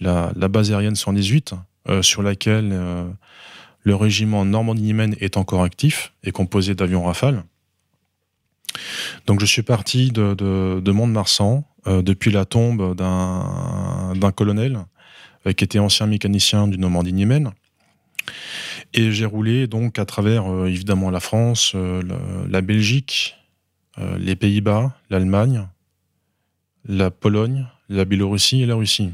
la, 0.00 0.48
base 0.48 0.72
aérienne 0.72 0.96
118, 0.96 1.54
euh, 1.88 2.02
sur 2.02 2.22
laquelle 2.22 2.74
le 3.84 3.94
régiment 3.94 4.44
Normandie-Niemen 4.44 5.14
est 5.20 5.36
encore 5.36 5.62
actif 5.62 6.12
et 6.24 6.32
composé 6.32 6.74
d'avions 6.74 7.04
Rafale. 7.04 7.44
Donc 9.26 9.40
je 9.40 9.46
suis 9.46 9.62
parti 9.62 10.10
de, 10.10 10.34
de, 10.34 10.80
de 10.80 10.92
Mont-de-Marsan 10.92 11.64
euh, 11.86 12.02
depuis 12.02 12.30
la 12.30 12.46
tombe 12.46 12.96
d'un 12.96 14.32
colonel 14.34 14.78
euh, 15.46 15.52
qui 15.52 15.64
était 15.64 15.78
ancien 15.78 16.06
mécanicien 16.06 16.66
du 16.66 16.78
Normandie-Niemen. 16.78 17.52
Et 18.96 19.10
j'ai 19.10 19.26
roulé 19.26 19.66
donc 19.66 19.98
à 19.98 20.04
travers 20.04 20.50
euh, 20.50 20.66
évidemment 20.66 21.10
la 21.10 21.20
France, 21.20 21.74
la 21.74 22.60
Belgique, 22.60 23.36
les 24.18 24.34
Pays-Bas, 24.34 24.96
l'Allemagne, 25.10 25.68
la 26.86 27.10
Pologne, 27.10 27.66
la 27.88 28.04
Biélorussie 28.04 28.62
et 28.62 28.66
la 28.66 28.74
Russie. 28.74 29.10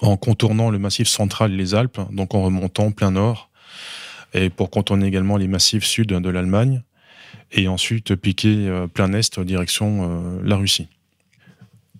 En 0.00 0.16
contournant 0.16 0.70
le 0.70 0.78
massif 0.78 1.08
central 1.08 1.52
et 1.52 1.56
les 1.56 1.74
Alpes, 1.74 2.00
donc 2.10 2.34
en 2.34 2.42
remontant 2.42 2.90
plein 2.90 3.10
nord, 3.10 3.50
et 4.34 4.50
pour 4.50 4.70
contourner 4.70 5.06
également 5.06 5.36
les 5.36 5.48
massifs 5.48 5.84
sud 5.84 6.08
de 6.08 6.28
l'Allemagne, 6.28 6.82
et 7.52 7.68
ensuite 7.68 8.14
piquer 8.16 8.86
plein 8.92 9.12
est 9.14 9.38
direction 9.40 10.40
la 10.42 10.56
Russie. 10.56 10.88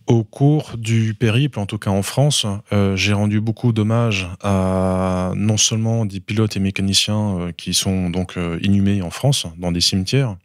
Au 0.07 0.23
cours 0.23 0.77
du 0.77 1.15
périple, 1.15 1.59
en 1.59 1.65
tout 1.65 1.79
cas 1.79 1.91
en 1.91 2.03
France, 2.03 2.47
euh, 2.75 2.95
j'ai 2.95 3.15
rendu 3.15 3.41
beaucoup 3.41 3.73
d'hommages 3.73 4.29
à 4.43 5.33
non 5.35 5.57
seulement 5.57 6.05
des 6.05 6.21
pilotes 6.21 6.59
et 6.59 6.61
mécaniciens 6.61 7.39
euh, 7.39 7.53
qui 7.53 7.73
sont 7.73 8.11
donc 8.11 8.37
euh, 8.37 8.59
inhumés 8.61 9.01
en 9.01 9.09
France, 9.09 9.47
dans 9.57 9.73
des 9.73 9.81
cimetières, 9.81 10.37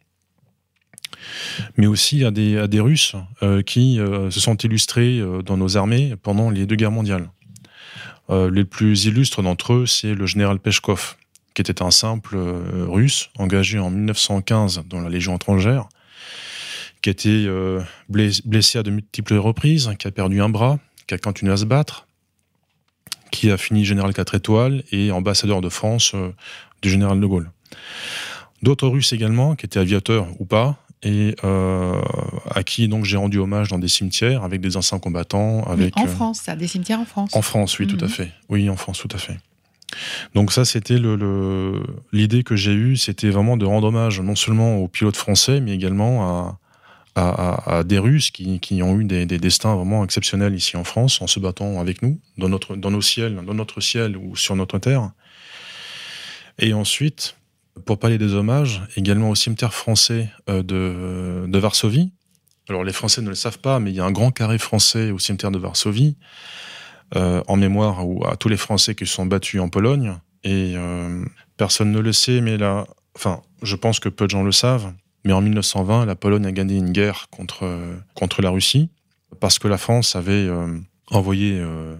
mais 1.76 1.86
aussi 1.86 2.24
à 2.24 2.30
des, 2.30 2.56
à 2.56 2.68
des 2.68 2.80
Russes 2.80 3.14
qui 3.66 3.96
se 3.96 4.40
sont 4.40 4.56
illustrés 4.56 5.20
dans 5.44 5.58
nos 5.58 5.76
armées 5.76 6.14
pendant 6.20 6.48
les 6.48 6.64
deux 6.64 6.76
guerres 6.76 6.90
mondiales. 6.90 7.28
les 8.30 8.64
plus 8.64 9.04
illustres 9.04 9.42
d'entre 9.42 9.74
eux, 9.74 9.86
c'est 9.86 10.14
le 10.14 10.24
général 10.24 10.58
Peshkov, 10.58 11.16
qui 11.52 11.60
était 11.60 11.82
un 11.82 11.90
simple 11.90 12.38
russe 12.88 13.28
engagé 13.38 13.78
en 13.78 13.90
1915 13.90 14.84
dans 14.88 15.02
la 15.02 15.10
Légion 15.10 15.36
étrangère 15.36 15.88
qui 17.02 17.08
a 17.08 17.12
été 17.12 17.44
euh, 17.46 17.80
blessé 18.08 18.78
à 18.78 18.82
de 18.82 18.90
multiples 18.90 19.36
reprises, 19.36 19.90
qui 19.98 20.06
a 20.06 20.10
perdu 20.10 20.40
un 20.40 20.48
bras, 20.48 20.78
qui 21.06 21.14
a 21.14 21.18
continué 21.18 21.52
à 21.52 21.56
se 21.56 21.64
battre, 21.64 22.06
qui 23.30 23.50
a 23.50 23.56
fini 23.56 23.84
général 23.84 24.12
4 24.12 24.34
étoiles 24.34 24.84
et 24.92 25.10
ambassadeur 25.10 25.60
de 25.60 25.68
France 25.68 26.12
euh, 26.14 26.32
du 26.82 26.90
général 26.90 27.20
de 27.20 27.26
Gaulle. 27.26 27.50
D'autres 28.62 28.88
Russes 28.88 29.12
également, 29.12 29.54
qui 29.54 29.66
étaient 29.66 29.78
aviateurs 29.78 30.28
ou 30.38 30.44
pas, 30.44 30.76
et 31.02 31.34
euh, 31.44 32.00
à 32.50 32.62
qui 32.62 32.86
donc 32.86 33.06
j'ai 33.06 33.16
rendu 33.16 33.38
hommage 33.38 33.68
dans 33.68 33.78
des 33.78 33.88
cimetières 33.88 34.44
avec 34.44 34.60
des 34.60 34.76
anciens 34.76 34.98
combattants. 34.98 35.62
Avec, 35.64 35.96
en 35.96 36.06
France, 36.06 36.40
ça, 36.40 36.56
des 36.56 36.66
cimetières 36.66 37.00
en 37.00 37.06
France. 37.06 37.34
En 37.34 37.40
France, 37.40 37.78
oui, 37.78 37.86
tout 37.86 37.96
à 38.00 38.04
mhm. 38.04 38.10
fait. 38.10 38.32
Oui, 38.50 38.68
en 38.68 38.76
France, 38.76 38.98
tout 38.98 39.14
à 39.14 39.18
fait. 39.18 39.38
Donc 40.34 40.52
ça, 40.52 40.64
c'était 40.64 40.98
l'idée 40.98 42.36
le, 42.36 42.42
que 42.42 42.54
j'ai 42.54 42.72
eue, 42.72 42.96
c'était 42.96 43.30
vraiment 43.30 43.56
de 43.56 43.64
rendre 43.64 43.88
hommage 43.88 44.20
non 44.20 44.36
seulement 44.36 44.76
aux 44.76 44.88
pilotes 44.88 45.16
français, 45.16 45.60
mais 45.60 45.72
également 45.72 46.28
à, 46.28 46.59
à, 47.16 47.82
des 47.84 47.98
Russes 47.98 48.30
qui, 48.30 48.60
qui 48.60 48.82
ont 48.82 48.98
eu 48.98 49.04
des, 49.04 49.26
destins 49.26 49.74
vraiment 49.74 50.04
exceptionnels 50.04 50.54
ici 50.54 50.76
en 50.76 50.84
France 50.84 51.20
en 51.20 51.26
se 51.26 51.40
battant 51.40 51.80
avec 51.80 52.02
nous 52.02 52.20
dans 52.38 52.48
notre 52.48 52.76
dans 52.76 52.90
nos 52.90 53.02
ciels, 53.02 53.34
dans 53.44 53.54
notre 53.54 53.80
ciel 53.80 54.16
ou 54.16 54.36
sur 54.36 54.56
notre 54.56 54.78
terre. 54.78 55.10
Et 56.58 56.72
ensuite, 56.72 57.36
pour 57.84 57.98
parler 57.98 58.18
des 58.18 58.34
hommages, 58.34 58.82
également 58.96 59.30
au 59.30 59.34
cimetière 59.34 59.74
français 59.74 60.30
euh, 60.48 60.62
de, 60.62 61.46
de 61.48 61.58
Varsovie. 61.58 62.12
Alors 62.68 62.84
les 62.84 62.92
Français 62.92 63.22
ne 63.22 63.28
le 63.28 63.34
savent 63.34 63.58
pas, 63.58 63.80
mais 63.80 63.90
il 63.90 63.96
y 63.96 64.00
a 64.00 64.04
un 64.04 64.12
grand 64.12 64.30
carré 64.30 64.58
français 64.58 65.10
au 65.10 65.18
cimetière 65.18 65.50
de 65.50 65.58
Varsovie 65.58 66.16
euh, 67.16 67.42
en 67.48 67.56
mémoire 67.56 68.00
à 68.30 68.36
tous 68.36 68.48
les 68.48 68.56
Français 68.56 68.94
qui 68.94 69.06
se 69.06 69.14
sont 69.14 69.26
battus 69.26 69.60
en 69.60 69.68
Pologne. 69.68 70.16
Et 70.44 70.74
euh, 70.76 71.24
personne 71.56 71.90
ne 71.90 71.98
le 71.98 72.12
sait, 72.12 72.40
mais 72.40 72.56
là, 72.56 72.86
enfin, 73.16 73.42
je 73.62 73.74
pense 73.74 73.98
que 73.98 74.08
peu 74.08 74.26
de 74.26 74.30
gens 74.30 74.44
le 74.44 74.52
savent. 74.52 74.92
Mais 75.24 75.32
en 75.32 75.40
1920, 75.40 76.06
la 76.06 76.14
Pologne 76.14 76.46
a 76.46 76.52
gagné 76.52 76.76
une 76.76 76.92
guerre 76.92 77.26
contre, 77.30 77.68
contre 78.14 78.42
la 78.42 78.50
Russie 78.50 78.90
parce 79.38 79.58
que 79.58 79.68
la 79.68 79.78
France 79.78 80.16
avait 80.16 80.32
euh, 80.32 80.78
envoyé 81.10 81.58
euh, 81.58 81.94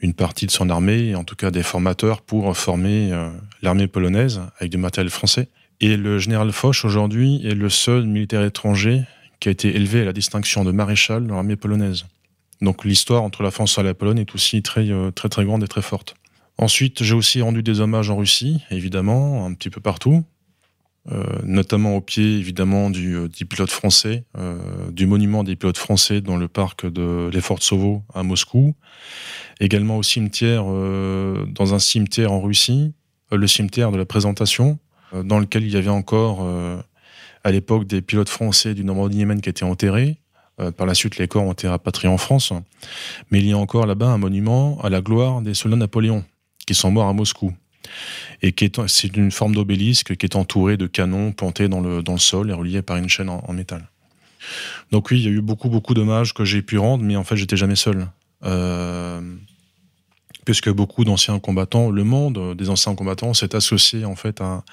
une 0.00 0.14
partie 0.14 0.46
de 0.46 0.50
son 0.50 0.70
armée, 0.70 1.14
en 1.14 1.24
tout 1.24 1.36
cas 1.36 1.50
des 1.50 1.62
formateurs, 1.62 2.22
pour 2.22 2.56
former 2.56 3.12
euh, 3.12 3.30
l'armée 3.62 3.86
polonaise 3.86 4.40
avec 4.58 4.70
du 4.70 4.78
matériel 4.78 5.10
français. 5.10 5.48
Et 5.80 5.96
le 5.96 6.18
général 6.18 6.50
Foch, 6.52 6.84
aujourd'hui, 6.84 7.46
est 7.46 7.54
le 7.54 7.68
seul 7.68 8.04
militaire 8.06 8.42
étranger 8.42 9.02
qui 9.38 9.48
a 9.48 9.52
été 9.52 9.76
élevé 9.76 10.02
à 10.02 10.04
la 10.04 10.12
distinction 10.12 10.64
de 10.64 10.72
maréchal 10.72 11.26
dans 11.26 11.34
l'armée 11.34 11.56
polonaise. 11.56 12.06
Donc 12.60 12.84
l'histoire 12.84 13.22
entre 13.22 13.44
la 13.44 13.52
France 13.52 13.78
et 13.78 13.84
la 13.84 13.94
Pologne 13.94 14.18
est 14.18 14.34
aussi 14.34 14.62
très, 14.62 14.88
très, 15.14 15.28
très 15.28 15.44
grande 15.44 15.62
et 15.62 15.68
très 15.68 15.82
forte. 15.82 16.16
Ensuite, 16.56 17.04
j'ai 17.04 17.14
aussi 17.14 17.40
rendu 17.40 17.62
des 17.62 17.78
hommages 17.78 18.10
en 18.10 18.16
Russie, 18.16 18.64
évidemment, 18.72 19.46
un 19.46 19.54
petit 19.54 19.70
peu 19.70 19.80
partout. 19.80 20.24
Euh, 21.10 21.24
notamment 21.42 21.96
au 21.96 22.02
pied 22.02 22.36
évidemment 22.36 22.90
du, 22.90 23.16
euh, 23.16 23.28
pilote 23.48 23.70
français, 23.70 24.24
euh, 24.36 24.58
du 24.90 25.06
monument 25.06 25.42
des 25.42 25.56
pilotes 25.56 25.78
français 25.78 26.20
dans 26.20 26.36
le 26.36 26.48
parc 26.48 26.84
de 26.84 27.30
l'Effort 27.32 27.62
Sovo 27.62 28.02
à 28.12 28.22
Moscou, 28.22 28.74
également 29.58 29.96
au 29.96 30.02
cimetière, 30.02 30.64
dans 30.64 31.74
un 31.74 31.78
cimetière 31.78 32.32
en 32.32 32.40
Russie, 32.40 32.92
le 33.32 33.46
cimetière 33.46 33.90
de 33.90 33.96
la 33.96 34.04
présentation, 34.04 34.78
dans 35.24 35.38
lequel 35.38 35.64
il 35.64 35.72
y 35.72 35.76
avait 35.76 35.88
encore 35.88 36.46
à 37.42 37.50
l'époque 37.50 37.86
des 37.86 38.00
pilotes 38.00 38.28
français 38.28 38.74
du 38.74 38.84
Normandie-Yémen 38.84 39.40
qui 39.40 39.48
étaient 39.48 39.64
enterrés. 39.64 40.18
par 40.76 40.86
la 40.86 40.94
suite, 40.94 41.18
les 41.18 41.26
corps 41.26 41.42
ont 41.42 41.52
été 41.52 41.66
rapatriés 41.66 42.12
en 42.12 42.18
France. 42.18 42.52
Mais 43.30 43.40
il 43.40 43.48
y 43.48 43.52
a 43.52 43.58
encore 43.58 43.86
là-bas 43.86 44.06
un 44.06 44.18
monument 44.18 44.78
à 44.82 44.90
la 44.90 45.00
gloire 45.00 45.42
des 45.42 45.54
soldats 45.54 45.76
Napoléon 45.76 46.24
qui 46.66 46.74
sont 46.74 46.92
morts 46.92 47.08
à 47.08 47.12
Moscou 47.12 47.52
et 48.42 48.52
qui 48.52 48.64
est, 48.64 48.86
c'est 48.86 49.16
une 49.16 49.30
forme 49.30 49.54
d'obélisque 49.54 50.16
qui 50.16 50.26
est 50.26 50.36
entouré 50.36 50.76
de 50.76 50.86
canons 50.86 51.32
plantés 51.32 51.68
dans 51.68 51.80
le, 51.80 52.02
dans 52.02 52.16
sol 52.18 52.50
et 52.50 52.52
relié 52.52 52.82
par 52.82 52.96
une 52.96 53.08
chaîne 53.08 53.28
en, 53.28 53.52
métal. 53.52 53.88
Donc 54.92 55.10
oui, 55.10 55.18
il 55.18 55.24
y 55.24 55.28
a 55.28 55.30
eu 55.30 55.40
beaucoup, 55.40 55.68
beaucoup 55.68 55.94
d'hommages 55.94 56.34
que 56.34 56.44
j'ai 56.44 56.62
pu 56.62 56.78
rendre, 56.78 57.04
mais 57.04 57.16
en 57.16 57.24
fait, 57.24 57.36
j'étais 57.36 57.56
jamais 57.56 57.76
seul. 57.76 58.08
Euh, 58.44 59.20
puisque 60.48 60.70
beaucoup 60.70 61.04
d'anciens 61.04 61.38
combattants, 61.40 61.90
le 61.90 62.04
monde 62.04 62.56
des 62.56 62.70
anciens 62.70 62.94
combattants 62.94 63.34
s'est 63.34 63.54
associé 63.54 64.06
en 64.06 64.16
fait 64.16 64.40
à, 64.40 64.64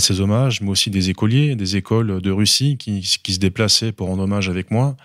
ces 0.00 0.20
hommages, 0.20 0.60
mais 0.60 0.68
aussi 0.68 0.90
des 0.90 1.10
écoliers, 1.10 1.54
des 1.54 1.76
écoles 1.76 2.20
de 2.20 2.30
Russie 2.32 2.76
qui, 2.76 3.04
se 3.04 3.38
déplaçaient 3.38 3.92
pour 3.92 4.08
rendre 4.08 4.24
hommage 4.24 4.48
avec 4.48 4.72
moi, 4.72 4.96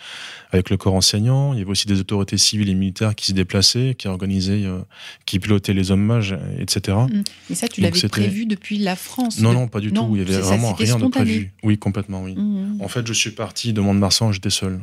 avec 0.51 0.72
le 0.72 0.78
corps 0.78 0.95
enseignant. 0.95 1.53
Il 1.53 1.59
y 1.59 1.61
avait 1.61 1.70
aussi 1.70 1.86
des 1.86 1.99
autorités 1.99 2.39
civiles 2.39 2.70
et 2.70 2.74
militaires 2.74 3.13
qui 3.13 3.28
se 3.28 3.34
déplaçaient, 3.34 3.93
qui 3.95 4.07
organisaient, 4.07 4.65
euh, 4.65 4.80
qui 5.28 5.38
pilotaient 5.38 5.76
les 5.76 5.91
hommages, 5.91 6.36
etc. 6.57 6.97
Mmh. 6.97 7.24
Mais 7.51 7.55
ça, 7.55 7.68
tu 7.68 7.82
l'avais 7.82 8.07
prévu 8.07 8.47
depuis 8.47 8.80
la 8.80 8.95
France 8.95 9.39
Non, 9.39 9.53
non, 9.53 9.68
pas 9.68 9.82
du 9.82 9.91
tout. 9.91 10.09
Il 10.13 10.18
y 10.18 10.22
avait 10.22 10.41
vraiment 10.41 10.74
rien 10.74 10.97
de 10.97 11.05
prévu. 11.09 11.53
Oui, 11.61 11.78
complètement, 11.78 12.24
oui. 12.24 12.34
Mmh. 12.36 12.82
En 12.82 12.88
fait, 12.88 13.05
je 13.05 13.13
suis 13.13 13.30
parti 13.30 13.72
de 13.72 13.82
Mont-de-Marsan, 13.82 14.32
j'étais 14.32 14.49
seul. 14.49 14.80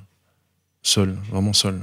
Seul, 0.85 1.17
vraiment 1.33 1.53
seul. 1.53 1.81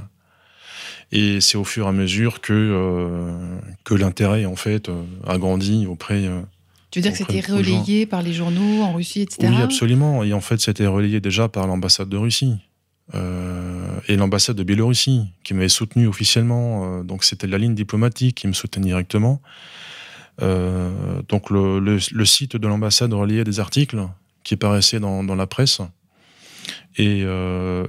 Et 1.12 1.42
c'est 1.42 1.58
au 1.58 1.64
fur 1.64 1.84
et 1.84 1.88
à 1.88 1.92
mesure 1.92 2.40
que, 2.40 2.54
euh, 2.54 3.30
que 3.84 3.94
l'intérêt, 3.94 4.46
en 4.46 4.56
fait, 4.56 4.88
euh, 4.88 5.02
a 5.26 5.36
grandi 5.36 5.86
auprès. 5.86 6.26
Euh, 6.26 6.40
tu 6.90 6.98
veux 6.98 7.02
dire 7.02 7.12
que 7.12 7.18
c'était 7.18 7.40
relayé 7.40 8.06
par 8.06 8.22
les 8.22 8.32
journaux 8.32 8.82
en 8.82 8.94
Russie, 8.94 9.20
etc. 9.20 9.52
Oui, 9.54 9.62
absolument. 9.62 10.24
Et 10.24 10.32
en 10.32 10.40
fait, 10.40 10.60
c'était 10.60 10.86
relayé 10.86 11.20
déjà 11.20 11.48
par 11.48 11.66
l'ambassade 11.66 12.08
de 12.08 12.16
Russie. 12.16 12.54
et 14.08 14.16
l'ambassade 14.16 14.56
de 14.56 14.62
Biélorussie, 14.62 15.22
qui 15.44 15.52
m'avait 15.52 15.68
soutenu 15.68 16.06
officiellement. 16.06 17.02
donc 17.04 17.24
c'était 17.24 17.46
la 17.46 17.58
ligne 17.58 17.74
diplomatique 17.74 18.36
qui 18.36 18.46
me 18.46 18.54
soutenait 18.54 18.86
directement. 18.86 19.42
donc 20.38 21.50
le, 21.50 22.24
site 22.24 22.56
de 22.56 22.68
l'ambassade 22.68 23.12
reliait 23.12 23.44
des 23.44 23.60
articles 23.60 24.06
qui 24.44 24.56
paraissaient 24.56 25.00
dans, 25.00 25.34
la 25.34 25.46
presse. 25.46 25.80
Et, 26.96 27.24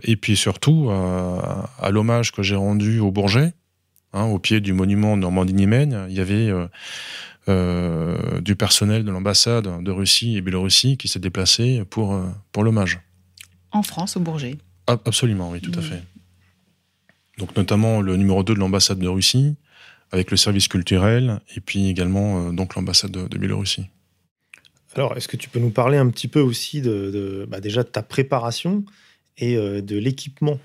et 0.04 0.16
puis 0.16 0.38
surtout, 0.38 0.90
à 0.90 1.90
l'hommage 1.92 2.32
que 2.32 2.42
j'ai 2.42 2.56
rendu 2.56 3.00
au 3.00 3.12
Bourget, 3.12 3.54
hein, 4.14 4.24
au 4.24 4.40
pied 4.40 4.62
du 4.62 4.72
monument 4.72 5.18
Normandie-Niemen, 5.18 6.08
il 6.10 6.16
y 6.16 6.22
avait 6.22 6.50
euh, 7.50 8.40
du 8.40 8.56
personnel 8.56 9.04
de 9.04 9.12
l'ambassade 9.12 9.84
de 9.84 9.92
Russie 9.92 10.38
et 10.38 10.42
Biélorussie 10.42 10.96
qui 10.96 11.10
s'est 11.10 11.20
déplacé 11.20 11.84
pour, 11.90 12.14
euh, 12.14 12.26
pour 12.54 12.64
l'hommage. 12.64 13.02
En 13.72 13.84
France, 13.84 14.16
au 14.16 14.22
Bourget 14.22 14.58
Absolument, 14.88 15.50
oui, 15.52 15.60
tout 15.60 15.78
à 15.78 15.82
fait. 15.82 16.02
Donc 17.38 17.54
notamment 17.58 18.00
le 18.00 18.16
numéro 18.16 18.44
2 18.44 18.54
de 18.54 18.60
l'ambassade 18.60 19.00
de 19.00 19.08
Russie, 19.10 19.56
avec 20.14 20.32
le 20.32 20.38
service 20.38 20.70
culturel, 20.70 21.42
et 21.54 21.60
puis 21.60 21.90
également 21.90 22.48
euh, 22.48 22.52
donc 22.54 22.76
l'ambassade 22.76 23.12
de, 23.12 23.38
Biélorussie. 23.38 23.88
Alors, 24.96 25.18
est-ce 25.18 25.28
que 25.28 25.38
tu 25.38 25.50
peux 25.50 25.60
nous 25.60 25.72
parler 25.72 25.98
un 25.98 26.10
petit 26.10 26.28
peu 26.28 26.40
aussi 26.40 26.82
de, 26.82 27.48
bah, 27.50 27.60
déjà 27.60 27.84
de 27.84 27.88
ta 27.88 28.04
préparation 28.04 28.84
et 29.38 29.56
de 29.56 29.98
l'équipement? 29.98 30.60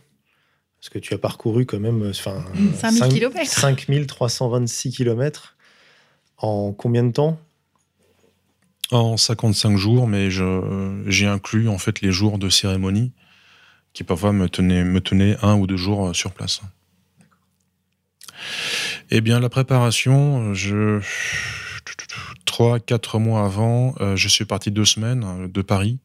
Parce 0.79 0.91
que 0.91 0.99
tu 0.99 1.15
as 1.15 1.19
parcouru 1.19 1.67
quand 1.67 1.81
même 1.81 2.13
5000 2.13 3.09
km. 3.09 3.47
5326 3.47 4.93
km. 4.93 5.57
En 6.37 6.73
combien 6.73 7.05
de 7.05 7.13
temps? 7.13 7.41
En 8.91 9.17
55 9.17 9.77
jours, 9.77 10.07
mais 10.07 10.31
j'ai 10.31 11.27
inclus 11.27 11.69
en 11.69 11.79
fait 11.79 12.01
les 12.01 12.13
jours 12.13 12.39
de 12.39 12.49
cérémonie 12.49 13.13
qui 13.93 14.05
parfois 14.05 14.33
me 14.33 14.49
tenaient, 14.49 14.85
me 14.85 15.01
tenaient 15.01 15.37
un 15.43 15.57
ou 15.57 15.67
deux 15.67 15.77
jours 15.77 16.09
euh, 16.09 16.13
sur 16.13 16.31
place. 16.31 16.61
Eh 19.11 19.21
bien, 19.21 19.41
la 19.41 19.49
préparation, 19.49 20.55
je... 20.55 21.01
trois, 22.59 22.81
quatre 22.81 23.21
mois 23.21 23.45
avant, 23.45 23.95
euh, 24.01 24.17
je 24.17 24.27
suis 24.27 24.45
parti 24.45 24.73
deux 24.73 24.85
semaines 24.85 25.25
euh, 25.25 25.47
de 25.47 25.63
Paris. 25.63 26.01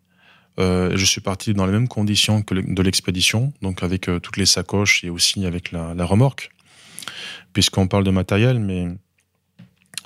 je 0.59 1.03
suis 1.03 1.19
parti 1.19 1.55
dans 1.55 1.65
les 1.65 1.71
mêmes 1.71 1.87
conditions 1.87 2.43
que 2.43 2.53
de 2.53 2.81
l'expédition, 2.83 3.51
donc 3.63 3.81
avec 3.81 4.01
toutes 4.21 4.37
les 4.37 4.45
sacoches 4.45 5.03
et 5.03 5.09
aussi 5.09 5.47
avec 5.47 5.71
la, 5.71 6.05
remorque, 6.05 6.51
puisqu'on 7.53 7.87
parle 7.87 8.03
de 8.03 8.11
matériel, 8.11 8.59
mais 8.59 8.85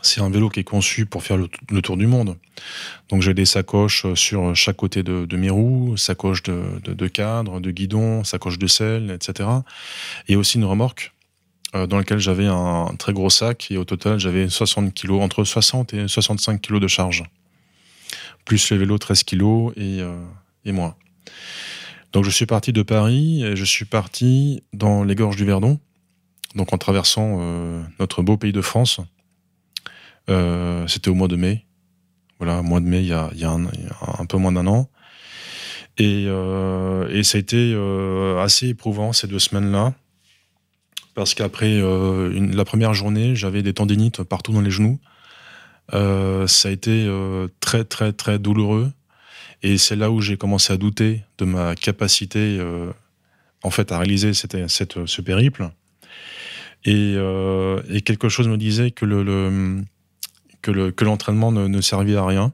c'est 0.02 0.22
un 0.22 0.30
vélo 0.30 0.50
qui 0.50 0.62
est 0.62 0.64
conçu 0.64 1.06
pour 1.06 1.24
faire 1.24 1.38
le, 1.38 1.82
tour 1.82 1.98
du 1.98 2.08
monde. 2.08 2.38
Donc 3.10 3.22
j'ai 3.22 3.34
des 3.34 3.46
sacoches 3.46 4.06
euh, 4.06 4.16
sur 4.16 4.56
chaque 4.56 4.78
côté 4.78 5.04
de, 5.04 5.38
mes 5.38 5.50
roues, 5.50 5.98
sacoches 5.98 6.44
de, 6.44 7.08
cadre, 7.08 7.60
de 7.60 7.72
guidon, 7.72 8.24
sacoche 8.24 8.58
de 8.58 8.68
selle, 8.68 9.12
etc. 9.12 9.50
Et 10.28 10.36
aussi 10.36 10.58
une 10.58 10.66
remorque 10.66 11.12
euh, 11.12 11.17
dans 11.74 11.98
laquelle 11.98 12.20
j'avais 12.20 12.48
un 12.48 12.96
très 12.98 13.14
gros 13.14 13.30
sac 13.30 13.68
et 13.72 13.78
au 13.78 13.84
total 13.84 14.20
j'avais 14.20 14.50
60 14.50 14.94
kg, 14.94 15.14
entre 15.14 15.44
60 15.44 15.94
et 15.94 16.08
65 16.08 16.62
kg 16.62 16.80
de 16.80 16.88
charge. 16.88 17.24
Plus 18.46 18.72
le 18.72 18.78
vélo 18.78 18.98
13 18.98 19.24
kg 19.24 19.72
et, 19.76 20.02
euh, 20.02 20.16
et 20.64 20.72
moi. 20.72 20.98
Donc 22.14 22.24
je 22.24 22.30
suis 22.30 22.46
parti 22.46 22.72
de 22.72 22.82
Paris 22.82 23.44
et 23.44 23.56
je 23.56 23.66
suis 23.66 23.86
parti 23.86 24.64
dans 24.72 25.04
les 25.04 25.14
gorges 25.16 25.36
du 25.36 25.46
Verdon, 25.46 25.80
donc 26.56 26.74
en 26.74 26.78
traversant 26.78 27.42
notre 28.00 28.24
beau 28.24 28.38
pays 28.38 28.54
de 28.54 28.62
France 28.62 29.02
euh, 30.30 30.88
c'était 30.88 31.10
au 31.10 31.16
mois 31.16 31.28
de 31.28 31.36
mai. 31.36 31.66
Voilà, 32.40 32.62
mois 32.62 32.80
de 32.80 32.86
mai, 32.86 33.02
il 33.02 33.08
y 33.08 33.14
a, 33.14 33.30
un, 33.52 34.26
peu 34.26 34.38
moins 34.38 34.52
d'un 34.52 34.68
an. 34.68 34.90
Et, 35.98 36.26
euh, 36.28 37.24
ça 37.24 37.38
a 37.38 37.40
été 37.40 37.74
euh, 37.74 38.40
assez 38.44 38.68
éprouvant 38.70 39.14
ces 39.14 39.28
deux 39.28 39.40
semaines-là. 39.40 39.94
Parce 41.18 41.34
qu'après 41.34 41.82
la 41.82 42.64
première 42.64 42.94
journée, 42.94 43.36
j'avais 43.36 43.64
des 43.64 43.74
tendinites 43.74 44.22
partout 44.22 44.54
dans 44.54 44.62
les 44.62 44.70
genoux. 44.70 45.00
ça 45.92 46.70
a 46.70 46.70
été 46.70 47.10
très, 47.60 47.84
très, 47.84 48.14
très 48.14 48.38
douloureux. 48.38 48.92
Et 49.64 49.80
c'est 49.80 49.96
là 49.96 50.12
où 50.12 50.22
j'ai 50.22 50.38
commencé 50.38 50.72
à 50.72 50.78
douter 50.78 51.24
de 51.40 51.46
ma 51.46 51.74
capacité, 51.74 52.64
en 53.64 53.72
fait, 53.72 53.92
à 53.92 53.98
réaliser 53.98 54.36
cette, 54.36 55.08
ce 55.08 55.22
périple. 55.24 55.72
Et, 56.86 57.18
quelque 58.06 58.30
chose 58.30 58.48
me 58.48 58.58
disait 58.58 58.92
que 58.92 59.06
le 59.06 59.82
que 60.62 61.04
l'entraînement 61.04 61.52
ne, 61.52 61.82
servait 61.82 62.16
à 62.16 62.28
rien. 62.28 62.54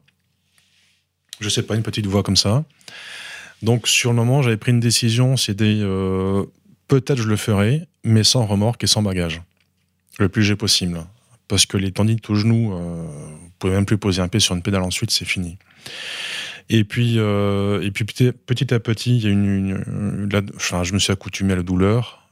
Je 1.41 1.49
sais 1.49 1.63
pas, 1.63 1.75
une 1.75 1.83
petite 1.83 2.05
voix 2.05 2.23
comme 2.23 2.37
ça. 2.37 2.63
Donc 3.61 3.87
sur 3.87 4.11
le 4.11 4.15
moment, 4.15 4.41
j'avais 4.41 4.57
pris 4.57 4.71
une 4.71 4.79
décision, 4.79 5.37
c'était 5.37 5.79
euh, 5.81 6.45
peut-être 6.87 7.21
je 7.21 7.27
le 7.27 7.37
ferai, 7.37 7.87
mais 8.03 8.23
sans 8.23 8.45
remorque 8.45 8.83
et 8.83 8.87
sans 8.87 9.01
bagage, 9.01 9.41
le 10.19 10.29
plus 10.29 10.41
léger 10.41 10.55
possible. 10.55 11.05
Parce 11.47 11.65
que 11.65 11.77
les 11.77 11.91
tendinites 11.91 12.29
au 12.29 12.35
genou, 12.35 12.73
euh, 12.73 13.03
vous 13.41 13.51
pouvez 13.59 13.73
même 13.73 13.85
plus 13.85 13.97
poser 13.97 14.21
un 14.21 14.27
pied 14.27 14.39
sur 14.39 14.55
une 14.55 14.61
pédale 14.61 14.83
ensuite, 14.83 15.11
c'est 15.11 15.25
fini. 15.25 15.57
Et 16.69 16.83
puis, 16.83 17.15
euh, 17.17 17.89
petit, 17.91 18.73
à 18.73 18.79
petit, 18.79 19.21
je 19.21 20.93
me 20.93 20.99
suis 20.99 21.11
accoutumé 21.11 21.53
à 21.53 21.55
la 21.57 21.63
douleur. 21.63 22.29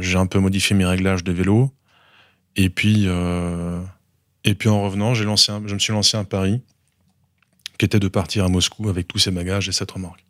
j'ai 0.00 0.18
un 0.18 0.26
peu 0.26 0.40
modifié 0.40 0.74
mes 0.76 0.84
réglages 0.84 1.24
de 1.24 1.32
vélo. 1.32 1.72
Et 2.56 2.68
puis, 2.68 3.06
et 4.44 4.54
puis 4.54 4.68
en 4.68 4.82
revenant, 4.82 5.14
je 5.14 5.24
me 5.24 5.78
suis 5.78 5.92
lancé 5.92 6.16
un 6.16 6.24
pari 6.24 6.60
qui 7.78 7.84
était 7.84 8.00
de 8.00 8.08
partir 8.08 8.44
à 8.44 8.48
Moscou 8.48 8.88
avec 8.88 9.08
tous 9.08 9.18
ces 9.18 9.30
bagages 9.30 9.68
et 9.68 9.72
cette 9.72 9.90
remorque. 9.90 10.24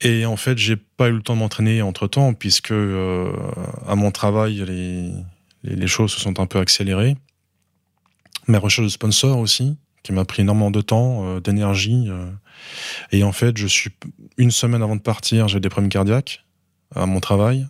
Et 0.00 0.26
en 0.26 0.36
fait, 0.36 0.58
j'ai 0.58 0.76
pas 0.76 1.08
eu 1.08 1.12
le 1.12 1.22
temps 1.22 1.34
de 1.34 1.40
m'entraîner 1.40 1.82
entre 1.82 2.06
temps, 2.06 2.32
puisque 2.34 2.70
euh, 2.70 3.32
à 3.86 3.96
mon 3.96 4.10
travail, 4.10 4.64
les, 4.64 5.10
les, 5.64 5.86
choses 5.88 6.12
se 6.12 6.20
sont 6.20 6.38
un 6.38 6.46
peu 6.46 6.60
accélérées. 6.60 7.16
Mes 8.46 8.58
recherches 8.58 8.86
de 8.86 8.92
sponsors 8.92 9.38
aussi, 9.38 9.76
qui 10.04 10.12
m'a 10.12 10.24
pris 10.24 10.42
énormément 10.42 10.70
de 10.70 10.80
temps, 10.80 11.26
euh, 11.26 11.40
d'énergie. 11.40 12.06
Euh. 12.08 12.30
et 13.10 13.24
en 13.24 13.32
fait, 13.32 13.56
je 13.56 13.66
suis 13.66 13.90
une 14.36 14.52
semaine 14.52 14.82
avant 14.82 14.96
de 14.96 15.02
partir, 15.02 15.48
j'ai 15.48 15.58
des 15.58 15.68
problèmes 15.68 15.90
cardiaques 15.90 16.44
à 16.94 17.06
mon 17.06 17.20
travail. 17.20 17.66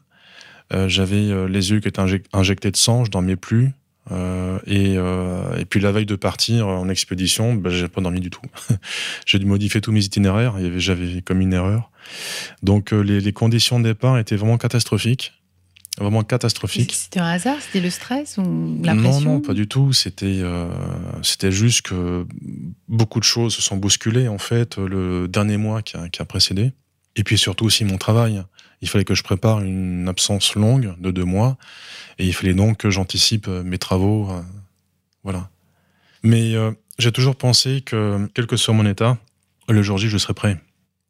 J'avais 0.70 1.48
les 1.48 1.70
yeux 1.70 1.80
qui 1.80 1.88
étaient 1.88 2.02
injectés 2.34 2.70
de 2.70 2.76
sang, 2.76 3.02
je 3.06 3.10
dormais 3.10 3.36
plus. 3.36 3.72
Euh, 4.10 4.58
et, 4.66 4.94
euh, 4.96 5.56
et, 5.58 5.64
puis 5.64 5.80
la 5.80 5.92
veille 5.92 6.06
de 6.06 6.16
partir 6.16 6.66
en 6.66 6.88
expédition, 6.88 7.54
ben, 7.54 7.70
j'ai 7.70 7.88
pas 7.88 8.00
dormi 8.00 8.20
du 8.20 8.30
tout. 8.30 8.42
j'ai 9.26 9.38
dû 9.38 9.46
modifier 9.46 9.80
tous 9.80 9.92
mes 9.92 10.04
itinéraires. 10.04 10.54
J'avais 10.78 11.22
comme 11.22 11.40
une 11.40 11.52
erreur. 11.52 11.90
Donc 12.62 12.92
euh, 12.92 13.00
les, 13.00 13.20
les, 13.20 13.32
conditions 13.32 13.78
de 13.78 13.84
départ 13.84 14.18
étaient 14.18 14.36
vraiment 14.36 14.56
catastrophiques, 14.56 15.34
vraiment 15.98 16.22
catastrophiques. 16.22 16.94
C'était 16.94 17.20
un 17.20 17.26
hasard, 17.26 17.56
c'était 17.60 17.80
le 17.80 17.90
stress 17.90 18.38
ou 18.38 18.80
la 18.82 18.94
pression 18.94 19.20
Non, 19.20 19.34
non, 19.34 19.40
pas 19.40 19.52
du 19.52 19.66
tout. 19.66 19.92
C'était 19.92 20.40
euh, 20.40 20.68
c'était 21.22 21.52
juste 21.52 21.82
que 21.82 22.26
beaucoup 22.88 23.20
de 23.20 23.24
choses 23.24 23.54
se 23.54 23.62
sont 23.62 23.76
bousculées 23.76 24.28
en 24.28 24.38
fait 24.38 24.78
le 24.78 25.28
dernier 25.28 25.58
mois 25.58 25.82
qui 25.82 25.96
a, 25.96 26.08
qui 26.08 26.22
a 26.22 26.24
précédé. 26.24 26.72
Et 27.16 27.24
puis 27.24 27.36
surtout 27.36 27.66
aussi 27.66 27.84
mon 27.84 27.98
travail. 27.98 28.42
Il 28.80 28.88
fallait 28.88 29.04
que 29.04 29.14
je 29.14 29.22
prépare 29.22 29.60
une 29.60 30.08
absence 30.08 30.54
longue 30.54 30.94
de 30.98 31.10
deux 31.10 31.24
mois. 31.24 31.56
Et 32.18 32.26
il 32.26 32.32
fallait 32.32 32.54
donc 32.54 32.78
que 32.78 32.90
j'anticipe 32.90 33.48
euh, 33.48 33.62
mes 33.62 33.78
travaux. 33.78 34.28
Euh, 34.30 34.40
voilà. 35.24 35.50
Mais 36.22 36.54
euh, 36.54 36.72
j'ai 36.98 37.12
toujours 37.12 37.36
pensé 37.36 37.80
que, 37.80 38.28
quel 38.34 38.46
que 38.46 38.56
soit 38.56 38.74
mon 38.74 38.86
état, 38.86 39.18
le 39.68 39.82
jour 39.82 39.98
J, 39.98 40.08
je 40.08 40.18
serai 40.18 40.34
prêt. 40.34 40.60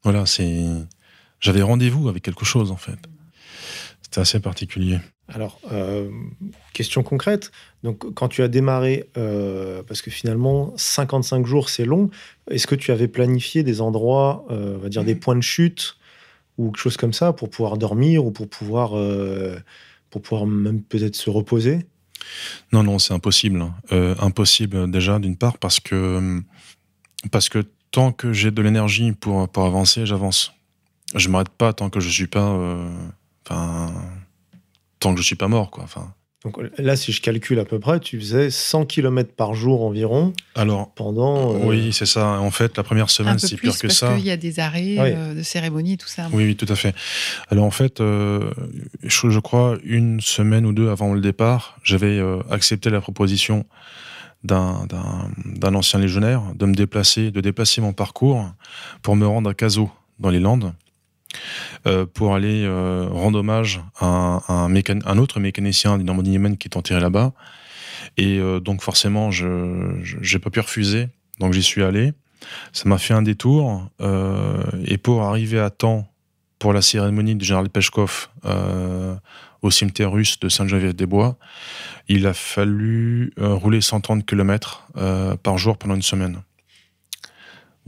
Voilà, 0.02 0.26
c'est. 0.26 0.64
J'avais 1.40 1.62
rendez-vous 1.62 2.08
avec 2.08 2.22
quelque 2.22 2.44
chose, 2.44 2.70
en 2.70 2.76
fait. 2.76 2.98
C'était 4.02 4.20
assez 4.20 4.40
particulier. 4.40 4.98
Alors, 5.28 5.60
question 6.72 7.02
concrète. 7.02 7.52
Donc, 7.84 8.12
quand 8.14 8.28
tu 8.28 8.42
as 8.42 8.48
démarré, 8.48 9.08
parce 9.14 10.02
que 10.02 10.10
finalement, 10.10 10.72
55 10.76 11.46
jours, 11.46 11.68
c'est 11.68 11.84
long, 11.84 12.10
est-ce 12.50 12.66
que 12.66 12.74
tu 12.74 12.90
avais 12.90 13.06
planifié 13.06 13.62
des 13.62 13.80
endroits, 13.80 14.46
on 14.48 14.78
va 14.78 14.88
dire 14.88 15.04
des 15.04 15.14
points 15.14 15.36
de 15.36 15.42
chute 15.42 15.97
ou 16.58 16.70
quelque 16.70 16.82
chose 16.82 16.96
comme 16.96 17.12
ça 17.12 17.32
pour 17.32 17.48
pouvoir 17.48 17.78
dormir 17.78 18.26
ou 18.26 18.30
pour 18.30 18.48
pouvoir 18.48 18.92
pour 20.10 20.22
pouvoir 20.22 20.46
même 20.46 20.82
peut-être 20.82 21.16
se 21.16 21.30
reposer? 21.30 21.86
Non, 22.72 22.82
non, 22.82 22.98
c'est 22.98 23.14
impossible. 23.14 23.72
Euh, 23.92 24.14
impossible 24.20 24.90
déjà 24.90 25.18
d'une 25.18 25.36
part 25.36 25.58
parce 25.58 25.80
que 25.80 26.42
parce 27.30 27.48
que 27.48 27.64
tant 27.90 28.12
que 28.12 28.32
j'ai 28.32 28.50
de 28.50 28.62
l'énergie 28.62 29.12
pour, 29.12 29.48
pour 29.48 29.64
avancer, 29.64 30.06
j'avance. 30.06 30.52
Je 31.14 31.28
m'arrête 31.28 31.48
pas 31.48 31.72
tant 31.72 31.88
que 31.88 32.00
je 32.00 32.08
suis 32.08 32.26
pas, 32.26 32.50
euh, 32.50 32.90
enfin, 33.44 33.92
tant 35.00 35.14
que 35.14 35.20
je 35.20 35.26
suis 35.26 35.36
pas 35.36 35.48
mort, 35.48 35.70
quoi. 35.70 35.84
Enfin, 35.84 36.12
donc 36.44 36.56
là, 36.78 36.94
si 36.94 37.10
je 37.10 37.20
calcule 37.20 37.58
à 37.58 37.64
peu 37.64 37.80
près, 37.80 37.98
tu 37.98 38.16
faisais 38.20 38.48
100 38.48 38.86
km 38.86 39.32
par 39.34 39.54
jour 39.54 39.82
environ. 39.82 40.32
Alors, 40.54 40.92
pendant. 40.94 41.56
Euh, 41.56 41.64
oui, 41.64 41.92
c'est 41.92 42.06
ça. 42.06 42.38
En 42.38 42.52
fait, 42.52 42.76
la 42.76 42.84
première 42.84 43.10
semaine, 43.10 43.40
c'est 43.40 43.56
pire 43.56 43.76
que 43.76 43.88
parce 43.88 43.98
ça. 43.98 44.06
Parce 44.06 44.18
qu'il 44.18 44.28
y 44.28 44.30
a 44.30 44.36
des 44.36 44.60
arrêts 44.60 44.96
euh, 44.98 45.34
de 45.34 45.42
cérémonie 45.42 45.94
et 45.94 45.96
tout 45.96 46.06
ça. 46.06 46.28
Oui, 46.32 46.44
oui, 46.44 46.54
tout 46.54 46.72
à 46.72 46.76
fait. 46.76 46.94
Alors 47.50 47.64
en 47.64 47.72
fait, 47.72 48.00
euh, 48.00 48.52
je, 49.02 49.38
crois 49.40 49.78
une 49.82 50.20
semaine 50.20 50.64
ou 50.64 50.72
deux 50.72 50.90
avant 50.90 51.12
le 51.12 51.20
départ, 51.20 51.76
j'avais 51.82 52.20
accepté 52.50 52.88
la 52.88 53.00
proposition 53.00 53.66
d'un 54.44 55.74
ancien 55.74 55.98
légionnaire 55.98 56.42
de 56.54 56.66
me 56.66 56.74
déplacer, 56.74 57.32
de 57.32 57.40
déplacer 57.40 57.80
mon 57.80 57.92
parcours 57.92 58.48
pour 59.02 59.16
me 59.16 59.26
rendre 59.26 59.50
à 59.50 59.54
Cazaux, 59.54 59.90
dans 60.20 60.30
les 60.30 60.38
Landes. 60.38 60.72
Euh, 61.86 62.06
pour 62.06 62.34
aller 62.34 62.64
euh, 62.64 63.06
rendre 63.10 63.38
hommage 63.40 63.80
à 64.00 64.40
un, 64.48 65.18
autre 65.18 65.40
mécanicien 65.40 65.98
du 65.98 66.04
Normandie 66.04 66.32
Yemen 66.32 66.56
qui 66.56 66.68
est 66.68 66.76
enterré 66.76 67.00
là-bas. 67.00 67.32
Et 68.16 68.40
donc 68.62 68.82
forcément, 68.82 69.30
je 69.30 69.46
n'ai 69.46 70.38
pas 70.40 70.50
pu 70.50 70.60
refuser. 70.60 71.08
Donc 71.38 71.52
j'y 71.52 71.62
suis 71.62 71.84
allé. 71.84 72.12
Ça 72.72 72.88
m'a 72.88 72.98
fait 72.98 73.14
un 73.14 73.22
détour. 73.22 73.88
et 74.00 74.98
pour 74.98 75.22
arriver 75.22 75.60
à 75.60 75.70
temps 75.70 76.10
pour 76.58 76.72
la 76.72 76.82
cérémonie 76.82 77.36
du 77.36 77.44
général 77.44 77.68
Peshkov 77.68 78.28
au 79.62 79.70
cimetière 79.70 80.10
russe 80.10 80.40
de 80.40 80.48
Sainte-Geneviève-des-Bois, 80.48 81.36
il 82.08 82.26
a 82.26 82.34
fallu 82.34 83.32
rouler 83.36 83.80
130 83.80 84.26
km 84.26 84.88
par 85.42 85.58
jour 85.58 85.76
pendant 85.76 85.94
une 85.94 86.02
semaine. 86.02 86.40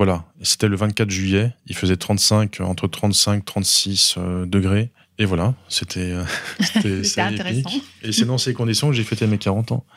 Voilà, 0.01 0.25
c'était 0.41 0.67
le 0.67 0.77
24 0.77 1.11
juillet, 1.11 1.53
il 1.67 1.77
faisait 1.77 1.99
35, 1.99 2.63
entre 2.63 2.89
35 2.89 3.45
36 3.45 4.17
degrés. 4.47 4.93
Et 5.19 5.27
voilà, 5.27 5.55
c'était 5.69 6.13
euh, 6.13 6.25
intéressant. 7.19 7.69
Et 8.03 8.11
c'est 8.11 8.25
dans 8.25 8.39
ces 8.39 8.55
conditions 8.55 8.89
que 8.89 8.95
j'ai 8.95 9.05
fêté 9.05 9.27
mes 9.27 9.37
40 9.37 9.73
ans. 9.73 9.85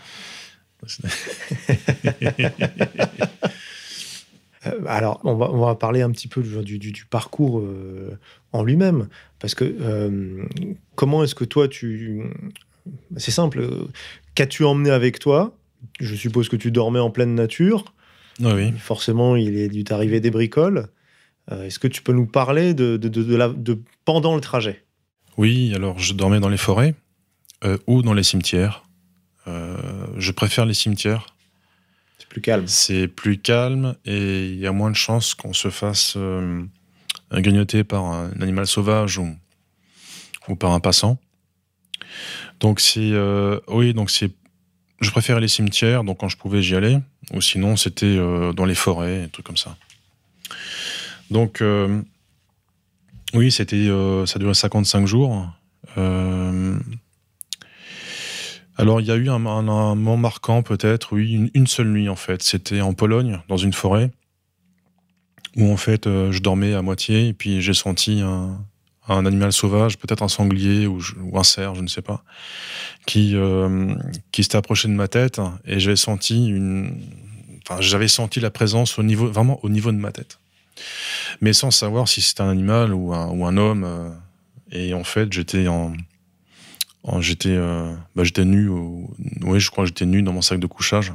Euh, 4.66 4.80
alors, 4.88 5.20
on 5.26 5.36
va, 5.36 5.52
on 5.52 5.60
va, 5.66 5.76
parler 5.76 6.02
un 6.02 6.12
petit 6.12 6.30
peu 6.30 6.42
du, 6.42 6.80
du, 6.80 7.06
parcours 7.06 7.60
euh, 7.60 8.18
en 8.54 8.64
lui-même. 8.64 9.10
Parce 9.40 9.56
que 9.56 9.76
comment 10.96 11.22
est-ce 11.22 11.36
que 11.36 11.44
toi, 11.44 11.68
tu. 11.68 12.22
C'est 13.18 13.32
simple. 13.32 13.68
Qu'as-tu 14.36 14.64
emmené 14.64 14.90
avec 14.90 15.20
toi? 15.20 15.54
Je 16.00 16.16
suppose 16.16 16.48
que 16.48 16.56
tu 16.56 16.72
dormais 16.72 17.00
en 17.00 17.12
pleine 17.12 17.36
nature. 17.36 17.94
Oui. 18.40 18.74
Forcément, 18.78 19.36
il 19.36 19.58
est 19.58 19.70
dû 19.70 19.84
t'arriver 19.84 20.20
des 20.20 20.32
bricoles. 20.32 20.88
est-ce 21.52 21.80
que 21.80 21.88
tu 21.88 22.02
peux 22.02 22.14
nous 22.14 22.26
parler 22.26 22.74
de, 22.74 22.98
de, 22.98 23.08
de, 23.08 23.36
la, 23.36 23.52
pendant 24.06 24.36
le 24.36 24.42
trajet? 24.42 24.84
Oui, 25.38 25.74
alors 25.76 26.00
je 26.00 26.14
dormais 26.14 26.40
dans 26.40 26.50
les 26.50 26.58
forêts 26.58 26.96
euh, 27.64 27.78
ou 27.88 28.02
dans 28.02 28.14
les 28.14 28.24
cimetières. 28.24 28.84
Euh, 29.48 29.78
je 30.18 30.32
préfère 30.32 30.66
les 30.66 30.74
cimetières. 30.74 31.28
C'est 32.20 32.28
plus 32.28 32.42
calme. 32.42 32.68
C'est 32.68 33.08
plus 33.08 33.38
calme 33.38 33.96
et 34.06 34.48
il 34.48 34.60
y 34.60 34.68
a 34.68 34.72
moins 34.72 34.92
de 34.92 34.96
chances 34.96 35.34
qu'on 35.34 35.54
se 35.54 35.70
fasse 35.70 36.14
euh, 36.18 36.64
grignoter 37.32 37.84
par 37.84 38.06
un 38.06 38.32
animal 38.42 38.68
sauvage 38.68 39.18
ou, 39.18 39.36
ou 40.48 40.56
par 40.56 40.72
un 40.72 40.80
passant. 40.80 41.18
Donc 42.60 42.80
c'est 42.80 43.12
oui, 43.68 43.94
donc 43.94 44.10
c'est 44.12 44.32
je 45.02 45.12
préférais 45.12 45.42
les 45.42 45.48
cimetières, 45.48 46.04
donc 46.04 46.20
quand 46.20 46.30
je 46.30 46.38
pouvais 46.38 46.62
j'y 46.62 46.76
allais, 46.76 47.00
ou 47.34 47.42
sinon 47.42 47.76
c'était 47.76 48.16
dans 48.54 48.66
les 48.66 48.76
forêts, 48.76 49.24
des 49.24 49.30
trucs 49.30 49.46
comme 49.46 49.58
ça. 49.58 49.76
Donc 51.30 51.62
oui, 53.34 53.52
c'était, 53.52 53.76
euh, 53.76 54.26
ça 54.26 54.38
durait 54.38 54.54
55 54.54 55.08
jours. 55.08 55.48
Euh, 55.98 56.78
alors, 58.78 59.02
il 59.02 59.08
y 59.08 59.12
a 59.12 59.16
eu 59.16 59.30
un, 59.30 59.40
moment 59.40 60.18
marquant, 60.18 60.62
peut-être, 60.62 61.14
oui, 61.14 61.50
une, 61.54 61.68
seule 61.68 61.90
nuit, 61.90 62.10
en 62.10 62.16
fait. 62.16 62.44
C'était 62.44 62.82
en 62.82 62.94
Pologne, 62.94 63.40
dans 63.48 63.58
une 63.58 63.74
forêt, 63.74 64.12
où, 65.56 65.72
en 65.72 65.78
fait, 65.78 66.06
euh, 66.06 66.32
je 66.32 66.42
dormais 66.42 66.74
à 66.74 66.82
moitié, 66.82 67.30
et 67.30 67.34
puis 67.34 67.62
j'ai 67.62 67.74
senti 67.74 68.22
un, 68.22 68.64
animal 69.08 69.52
sauvage, 69.52 69.98
peut-être 69.98 70.24
un 70.24 70.28
sanglier 70.28 70.88
ou, 70.88 71.02
un 71.34 71.44
cerf, 71.44 71.76
je 71.76 71.82
ne 71.82 71.88
sais 71.88 72.02
pas, 72.02 72.24
qui, 73.06 73.36
qui 74.32 74.44
s'était 74.44 74.58
approché 74.58 74.88
de 74.88 74.94
ma 74.94 75.08
tête, 75.08 75.42
et 75.66 75.80
j'avais 75.80 75.96
senti 75.96 76.48
une. 76.48 77.02
Enfin, 77.66 77.82
j'avais 77.82 78.08
senti 78.08 78.40
la 78.40 78.50
présence 78.50 79.00
au 79.00 79.04
niveau, 79.04 79.28
vraiment 79.28 79.60
au 79.64 79.70
niveau 79.70 79.92
de 79.92 79.98
ma 79.98 80.12
tête 80.12 80.38
mais 81.42 81.54
sans 81.54 81.72
savoir 81.72 82.08
si 82.08 82.22
c'était 82.22 82.42
un 82.42 82.50
animal 82.50 82.94
ou 82.94 83.14
un, 83.14 83.28
ou 83.28 83.46
un 83.46 83.58
homme. 83.58 83.84
Euh, 83.84 84.10
et 84.72 84.94
en 84.94 85.04
fait, 85.04 85.32
j'étais 85.32 85.68
en, 85.68 85.94
j'étais, 87.20 87.50
euh, 87.50 87.94
bah, 88.16 88.24
nu. 88.40 88.70
oui, 89.42 89.60
je 89.60 89.70
crois 89.70 89.86
j'étais 89.86 90.06
nu 90.06 90.22
dans 90.24 90.34
mon 90.34 90.42
sac 90.42 90.60
de 90.60 90.68
couchage. 90.68 91.14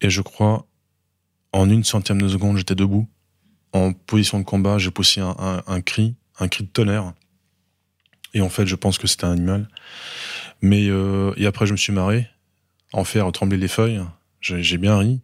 Et 0.00 0.10
je 0.10 0.22
crois, 0.22 0.66
en 1.52 1.68
une 1.68 1.84
centième 1.84 2.20
de 2.20 2.28
seconde, 2.28 2.58
j'étais 2.58 2.74
debout, 2.74 3.08
en 3.72 3.92
position 3.92 4.38
de 4.38 4.44
combat. 4.44 4.78
J'ai 4.78 4.90
poussé 4.90 5.20
un, 5.20 5.80
cri, 5.80 6.14
un 6.40 6.48
cri 6.48 6.64
de 6.64 6.68
tonnerre. 6.68 7.12
Et 8.34 8.40
en 8.40 8.48
fait, 8.48 8.66
je 8.66 8.76
pense 8.76 8.98
que 8.98 9.06
c'était 9.06 9.24
un 9.24 9.32
animal. 9.32 9.68
Mais 10.62 10.88
euh, 10.88 11.32
et 11.36 11.46
après, 11.46 11.66
je 11.66 11.72
me 11.72 11.76
suis 11.76 11.92
marré, 11.92 12.28
en 12.92 13.04
faire 13.04 13.30
trembler 13.32 13.56
les 13.56 13.68
feuilles. 13.68 14.02
J'ai 14.40 14.78
bien 14.78 14.98
ri. 14.98 15.20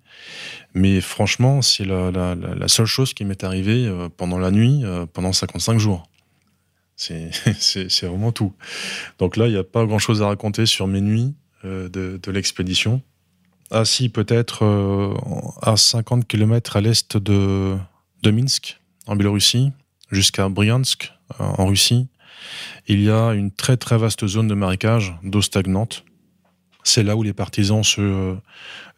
Mais 0.74 1.00
franchement, 1.00 1.62
c'est 1.62 1.86
la, 1.86 2.68
seule 2.68 2.86
chose 2.86 3.14
qui 3.14 3.24
m'est 3.24 3.44
arrivée 3.44 3.86
euh, 3.86 4.08
pendant 4.14 4.38
la 4.38 4.50
nuit, 4.50 4.82
euh, 4.84 5.06
pendant 5.06 5.32
55 5.32 5.78
jours. 5.78 6.08
C'est 6.96 8.02
vraiment 8.02 8.32
tout. 8.32 8.54
Donc 9.18 9.36
là, 9.36 9.46
il 9.46 9.52
n'y 9.52 9.58
a 9.58 9.64
pas 9.64 9.84
grand-chose 9.84 10.22
à 10.22 10.28
raconter 10.28 10.66
sur 10.66 10.86
mes 10.86 11.00
nuits 11.00 11.34
euh, 11.64 11.88
de, 11.88 12.30
l'expédition. 12.30 13.02
Ah 13.70 13.84
si, 13.84 14.08
peut-être 14.08 14.64
à 15.60 15.76
50 15.76 16.26
km 16.26 16.76
à 16.76 16.80
l'est 16.80 17.16
de, 17.16 17.76
de 18.22 18.30
Minsk, 18.30 18.80
en 19.06 19.16
Biélorussie, 19.16 19.72
jusqu'à 20.10 20.48
Bryansk, 20.48 21.12
en 21.38 21.66
Russie, 21.66 22.08
il 22.86 23.02
y 23.02 23.10
a 23.10 23.32
une 23.32 23.50
très 23.50 23.76
très 23.76 23.98
vaste 23.98 24.26
zone 24.26 24.48
de 24.48 24.54
marécage, 24.54 25.14
d'eau 25.22 25.42
stagnante, 25.42 26.04
c'est 26.86 27.02
là 27.02 27.16
où 27.16 27.22
les 27.22 27.32
partisans 27.32 27.82
se 27.82 28.00
euh, 28.00 28.36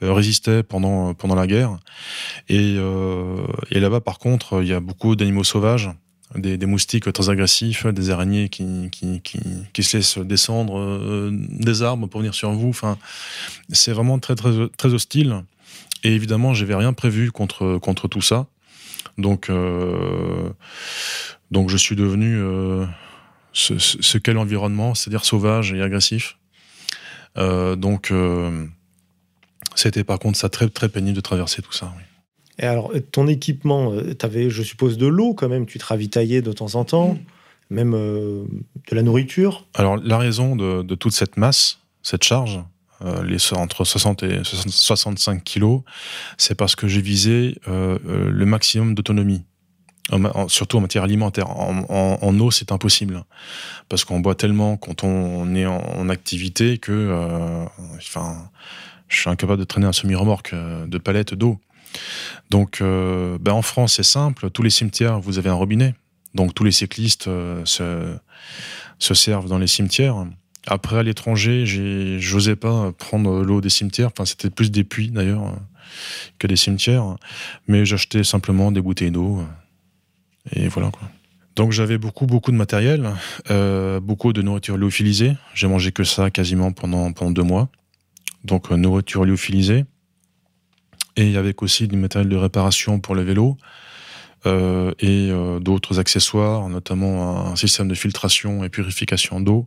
résistaient 0.03 0.63
pendant, 0.63 1.15
pendant 1.15 1.35
la 1.35 1.47
guerre. 1.47 1.79
Et, 2.49 2.77
euh, 2.77 3.47
là-bas, 3.71 4.01
par 4.01 4.19
contre, 4.19 4.63
il 4.63 4.69
y 4.69 4.75
a 4.75 4.81
beaucoup 4.81 5.17
d'animaux 5.17 5.45
sauvages, 5.45 5.91
des, 6.35 6.59
moustiques 6.67 7.11
très 7.11 7.31
agressifs, 7.31 7.87
des 7.87 8.11
araignées 8.11 8.51
qui, 8.51 8.91
qui, 8.93 9.23
qui, 9.73 9.83
se 9.83 9.97
laissent 9.97 10.19
descendre 10.19 10.79
euh, 10.79 11.31
des 11.33 11.83
arbres 11.83 12.07
pour 12.07 12.21
venir 12.21 12.35
sur 12.35 12.51
vous. 12.53 12.69
Enfin, 12.69 12.99
c'est 13.73 13.93
vraiment 13.93 14.19
très, 14.19 14.35
très, 14.35 14.69
très 14.77 14.93
hostile. 14.93 15.43
Et 16.05 16.15
évidemment, 16.15 16.53
j'avais 16.53 16.75
rien 16.75 16.93
prévu 16.93 17.33
contre, 17.33 17.79
contre 17.79 18.07
tout 18.07 18.21
ça. 18.21 18.47
Donc, 19.19 19.51
donc 21.51 21.69
je 21.71 21.77
suis 21.77 21.97
devenu 21.97 22.41
ce, 23.53 23.79
ce 23.79 24.19
qu'est 24.19 24.33
l'environnement, 24.33 24.95
c'est-à-dire 24.95 25.25
sauvage 25.25 25.73
et 25.73 25.83
agressif. 25.83 26.39
Euh, 27.37 27.77
donc, 27.77 28.11
euh, 28.11 28.67
c'était 29.75 30.05
par 30.05 30.19
contre 30.19 30.39
ça 30.39 30.49
très, 30.49 30.69
très 30.69 30.89
pénible 30.89 31.17
de 31.17 31.21
traverser 31.21 31.63
tout 31.63 31.73
ça. 31.73 31.93
Et 32.59 32.65
alors, 32.65 32.93
ton 33.13 33.29
équipement, 33.29 33.93
euh, 33.93 34.15
tu 34.19 34.27
avais, 34.27 34.51
je 34.51 34.63
suppose, 34.63 34.99
de 34.99 35.07
l'eau 35.07 35.35
quand 35.35 35.49
même, 35.49 35.67
tu 35.67 35.79
te 35.79 35.85
ravitaillais 35.85 36.43
de 36.43 36.53
temps 36.53 36.75
en 36.75 36.85
temps, 36.85 37.17
même 37.71 37.93
de 37.93 38.47
la 38.95 39.03
nourriture? 39.03 39.67
Alors, 39.75 39.97
la 39.97 40.19
raison 40.19 40.57
de, 40.57 40.95
toute 40.95 41.13
cette 41.13 41.37
masse, 41.37 41.79
cette 42.03 42.25
charge, 42.25 42.61
les, 43.25 43.53
entre 43.53 43.85
60 43.85 44.23
et 44.25 44.41
65 44.45 45.45
kilos, 45.45 45.83
c'est 46.37 46.55
parce 46.55 46.77
que 46.77 46.89
j'ai 46.89 47.01
visé 47.01 47.61
le 47.67 48.45
maximum 48.45 48.95
d'autonomie 48.95 49.45
surtout 50.49 50.79
en 50.79 50.81
matière 50.81 51.05
alimentaire. 51.05 51.51
En, 51.51 52.41
eau, 52.41 52.51
c'est 52.51 52.73
impossible. 52.73 53.25
Parce 53.89 54.05
qu'on 54.05 54.21
boit 54.21 54.35
tellement 54.35 54.77
quand 54.77 55.05
on 55.05 55.55
est 55.55 55.67
en, 55.67 56.09
activité 56.09 56.79
que 56.79 56.93
euh, 56.93 57.65
enfin, 57.97 58.51
je 59.09 59.21
suis 59.21 59.31
incapable 59.31 59.61
de 59.61 59.65
traîner 59.65 59.87
un 59.87 59.93
semi-remorque 59.93 60.53
euh, 60.55 60.87
de 60.87 60.99
palettes 60.99 61.35
d'eau. 61.35 61.59
Donc, 62.51 62.81
euh, 62.81 63.37
ben 63.41 63.53
en 63.53 63.63
France, 63.63 63.95
c'est 63.97 64.03
simple. 64.03 64.51
Tous 64.51 64.63
les 64.63 64.71
cimetières, 64.71 65.21
vous 65.21 65.39
avez 65.39 65.51
un 65.51 65.55
robinet. 65.55 65.95
Donc, 66.35 66.55
tous 66.55 66.65
les 66.65 66.73
cyclistes 66.73 67.25
se, 67.65 68.17
se, 68.99 69.15
servent 69.15 69.49
dans 69.49 69.59
les 69.59 69.67
cimetières. 69.67 70.27
Après, 70.69 70.99
à 70.99 71.03
l'étranger, 71.03 71.65
j'osais 72.19 72.57
pas 72.57 72.93
prendre 72.93 73.43
l'eau 73.43 73.61
des 73.61 73.71
cimetières. 73.71 74.09
Enfin, 74.09 74.25
c'était 74.25 74.51
plus 74.51 74.71
des 74.71 74.85
puits, 74.85 75.11
d'ailleurs, 75.11 75.57
que 76.39 76.47
des 76.47 76.57
cimetières. 76.57 77.17
Mais 77.67 77.85
j'achetais 77.85 78.23
simplement 78.23 78.71
des 78.71 78.81
bouteilles 78.81 79.11
d'eau 79.11 79.43
et 80.53 80.69
voilà 80.69 80.91
quoi. 80.91 81.09
Donc 81.57 81.73
j'avais 81.73 81.99
beaucoup 81.99 82.27
beaucoup 82.27 82.53
de 82.53 82.57
matériel, 82.57 83.11
euh, 83.51 83.99
beaucoup 83.99 84.33
de 84.33 84.43
nourriture 84.43 84.77
lyophilisée. 84.77 85.37
J'ai 85.55 85.67
mangé 85.67 85.91
que 85.91 86.05
ça 86.05 86.31
quasiment 86.31 86.73
pendant, 86.73 87.13
pendant 87.13 87.33
deux 87.33 87.43
mois. 87.43 87.69
Donc 88.45 88.71
euh, 88.71 88.77
nourriture 88.77 89.25
lyophilisée. 89.25 89.85
Et 91.17 91.37
avec 91.37 91.63
aussi 91.63 91.89
du 91.89 91.97
matériel 91.97 92.29
de 92.29 92.37
réparation 92.37 93.01
pour 93.01 93.17
le 93.17 93.23
vélo 93.23 93.57
euh, 94.47 94.93
et 95.01 95.33
d'autres 95.61 95.99
accessoires, 95.99 96.69
notamment 96.69 97.49
un 97.49 97.57
système 97.57 97.89
de 97.89 97.95
filtration 97.97 98.63
et 98.63 98.69
purification 98.69 99.41
d'eau. 99.41 99.67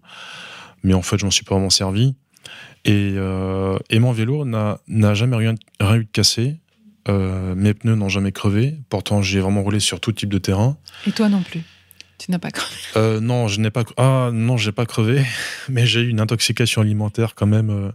Mais 0.83 0.93
en 0.93 1.01
fait, 1.01 1.17
je 1.17 1.25
m'en 1.25 1.31
suis 1.31 1.43
pas 1.45 1.55
vraiment 1.55 1.69
servi. 1.69 2.15
Et, 2.85 3.15
et 3.89 3.99
mon 3.99 4.11
vélo 4.11 4.45
n'a 4.45 5.13
jamais 5.13 5.35
rien, 5.35 5.55
rien 5.79 5.95
eu 5.95 6.05
de 6.05 6.09
cassé. 6.11 6.61
Euh, 7.09 7.55
mes 7.55 7.73
pneus 7.73 7.95
n'ont 7.95 8.09
jamais 8.09 8.31
crevé. 8.31 8.79
Pourtant, 8.89 9.21
j'ai 9.21 9.39
vraiment 9.39 9.63
roulé 9.63 9.79
sur 9.79 9.99
tout 9.99 10.11
type 10.11 10.29
de 10.29 10.37
terrain. 10.37 10.77
Et 11.07 11.11
toi 11.11 11.29
non 11.29 11.41
plus 11.41 11.61
Tu 12.17 12.31
n'as 12.31 12.39
pas 12.39 12.51
crevé 12.51 12.75
euh, 12.95 13.19
Non, 13.19 13.47
je 13.47 13.59
n'ai 13.59 13.71
pas. 13.71 13.83
Ah 13.97 14.29
non, 14.31 14.57
j'ai 14.57 14.71
pas 14.71 14.85
crevé, 14.85 15.23
mais 15.69 15.85
j'ai 15.85 16.01
eu 16.01 16.09
une 16.09 16.19
intoxication 16.19 16.81
alimentaire 16.81 17.33
quand 17.35 17.47
même 17.47 17.69
euh, 17.69 17.91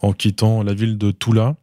en 0.00 0.12
quittant 0.12 0.62
la 0.62 0.74
ville 0.74 0.98
de 0.98 1.10
Toula. 1.10 1.56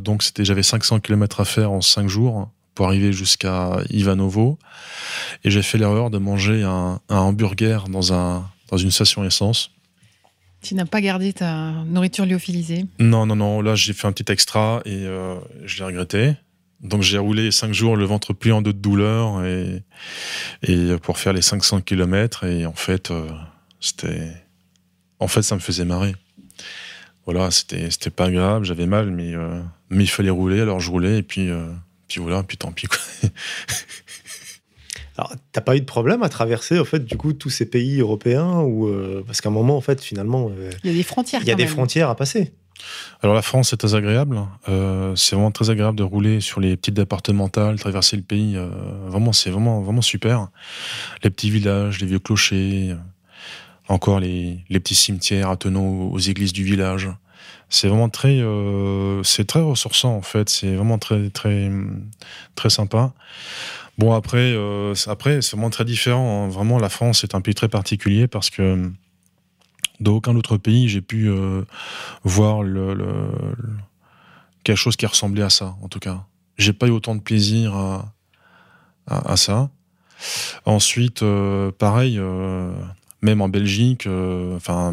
donc 0.00 0.22
c'était, 0.22 0.44
j'avais 0.44 0.62
500 0.62 1.00
km 1.00 1.40
à 1.40 1.44
faire 1.44 1.70
en 1.70 1.80
5 1.80 2.08
jours 2.08 2.50
pour 2.74 2.86
arriver 2.86 3.12
jusqu'à 3.12 3.78
Ivanovo, 3.88 4.58
et 5.44 5.50
j'ai 5.50 5.62
fait 5.62 5.78
l'erreur 5.78 6.10
de 6.10 6.18
manger 6.18 6.62
un, 6.62 7.00
hamburger 7.08 7.88
dans 7.88 8.12
un 8.12 8.50
dans 8.68 8.76
une 8.76 8.90
station 8.90 9.24
essence. 9.24 9.70
Tu 10.62 10.74
n'as 10.74 10.86
pas 10.86 11.00
gardé 11.00 11.32
ta 11.32 11.72
nourriture 11.86 12.26
lyophilisée 12.26 12.86
Non, 12.98 13.26
non, 13.26 13.36
non. 13.36 13.60
Là, 13.60 13.74
j'ai 13.74 13.92
fait 13.92 14.06
un 14.06 14.12
petit 14.12 14.30
extra 14.32 14.82
et 14.84 15.06
je 15.64 15.78
l'ai 15.78 15.84
regretté. 15.84 16.34
Donc 16.82 17.02
j'ai 17.02 17.18
roulé 17.18 17.50
cinq 17.50 17.72
jours 17.72 17.96
le 17.96 18.04
ventre 18.04 18.32
pliant 18.32 18.60
de 18.62 18.70
douleur 18.72 19.44
et, 19.44 19.82
et 20.62 20.96
pour 21.02 21.18
faire 21.18 21.32
les 21.32 21.40
500 21.40 21.80
km 21.80 22.44
et 22.44 22.66
en 22.66 22.74
fait 22.74 23.10
c'était 23.80 24.30
en 25.18 25.26
fait 25.26 25.42
ça 25.42 25.54
me 25.54 25.60
faisait 25.60 25.86
marrer. 25.86 26.14
Voilà, 27.24 27.50
c'était 27.50 27.90
c'était 27.90 28.10
pas 28.10 28.30
grave, 28.30 28.64
j'avais 28.64 28.86
mal 28.86 29.10
mais 29.10 29.32
mais 29.88 30.04
il 30.04 30.10
fallait 30.10 30.30
rouler 30.30 30.60
alors 30.60 30.78
je 30.78 30.90
roulais 30.90 31.18
et 31.18 31.22
puis 31.22 31.48
puis 32.08 32.20
voilà, 32.20 32.42
puis 32.42 32.58
tant 32.58 32.72
pis 32.72 32.86
quoi. 32.86 32.98
Alors, 35.18 35.32
t'as 35.52 35.60
pas 35.60 35.76
eu 35.76 35.80
de 35.80 35.86
problème 35.86 36.22
à 36.22 36.28
traverser, 36.28 36.78
au 36.78 36.84
fait, 36.84 37.04
du 37.04 37.16
coup, 37.16 37.32
tous 37.32 37.50
ces 37.50 37.66
pays 37.66 38.00
européens 38.00 38.60
ou 38.60 38.90
parce 39.26 39.40
qu'à 39.40 39.48
un 39.48 39.52
moment, 39.52 39.76
en 39.76 39.80
fait, 39.80 40.00
finalement, 40.02 40.50
il 40.84 40.90
y 40.90 40.94
a 40.94 40.96
des 40.96 41.02
frontières. 41.02 41.40
Il 41.42 41.48
y 41.48 41.52
a 41.52 41.54
des 41.54 41.66
frontières 41.66 42.10
à 42.10 42.14
passer. 42.14 42.52
Alors 43.22 43.34
la 43.34 43.42
France 43.42 43.70
c'est 43.70 43.76
très 43.76 43.94
agréable. 43.94 44.40
Euh, 44.68 45.14
c'est 45.16 45.34
vraiment 45.34 45.50
très 45.50 45.70
agréable 45.70 45.96
de 45.96 46.02
rouler 46.02 46.40
sur 46.40 46.60
les 46.60 46.76
petites 46.76 46.94
départementales, 46.94 47.78
traverser 47.78 48.16
le 48.16 48.22
pays. 48.22 48.56
Euh, 48.56 48.68
vraiment, 49.06 49.32
c'est 49.32 49.50
vraiment 49.50 49.80
vraiment 49.80 50.02
super. 50.02 50.48
Les 51.22 51.30
petits 51.30 51.50
villages, 51.50 52.00
les 52.00 52.06
vieux 52.06 52.18
clochers, 52.18 52.90
euh, 52.90 52.96
encore 53.88 54.20
les, 54.20 54.64
les, 54.68 54.80
petits 54.80 54.94
cimetières 54.94 55.50
attenant 55.50 55.86
aux 55.86 56.18
églises 56.18 56.52
du 56.52 56.64
village. 56.64 57.08
C'est 57.68 57.88
vraiment 57.88 58.08
très 58.08 58.40
c'est 59.24 59.46
très 59.46 59.60
ressourçant 59.60 60.14
en 60.16 60.22
fait. 60.22 60.48
C'est 60.48 60.74
vraiment 60.74 60.98
très 60.98 61.30
très 61.30 61.70
très 62.54 62.70
sympa. 62.70 63.12
Bon 63.98 64.12
après 64.12 64.54
après 65.06 65.42
c'est 65.42 65.52
vraiment 65.52 65.70
très 65.70 65.84
différent. 65.84 66.44
Hein. 66.44 66.48
Vraiment 66.48 66.78
la 66.78 66.88
France 66.88 67.24
est 67.24 67.34
un 67.34 67.40
pays 67.40 67.54
très 67.54 67.68
particulier 67.68 68.28
parce 68.28 68.50
que 68.50 68.90
dans 70.00 70.12
aucun 70.12 70.36
autre 70.36 70.56
pays, 70.56 70.88
j'ai 70.88 71.00
pu 71.00 71.28
euh, 71.28 71.62
voir 72.22 72.64
quelque 74.64 74.76
chose 74.76 74.96
qui 74.96 75.06
ressemblait 75.06 75.42
à 75.42 75.50
ça, 75.50 75.76
en 75.82 75.88
tout 75.88 76.00
cas. 76.00 76.24
J'ai 76.58 76.72
pas 76.72 76.86
eu 76.86 76.90
autant 76.90 77.14
de 77.14 77.20
plaisir 77.20 77.74
à, 79.06 79.36
ça. 79.36 79.70
Ensuite, 80.64 81.22
euh, 81.22 81.70
pareil, 81.70 82.18
euh, 82.18 82.72
même 83.22 83.40
en 83.40 83.48
Belgique, 83.48 84.06
enfin 84.56 84.92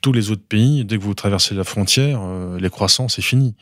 tous 0.00 0.12
les 0.12 0.30
autres 0.30 0.42
pays, 0.42 0.84
dès 0.84 0.98
que 0.98 1.02
vous 1.02 1.14
traversez 1.14 1.54
la 1.54 1.64
frontière, 1.64 2.20
les 2.58 2.70
croissants, 2.70 3.08
c'est 3.08 3.22
fini. 3.22 3.54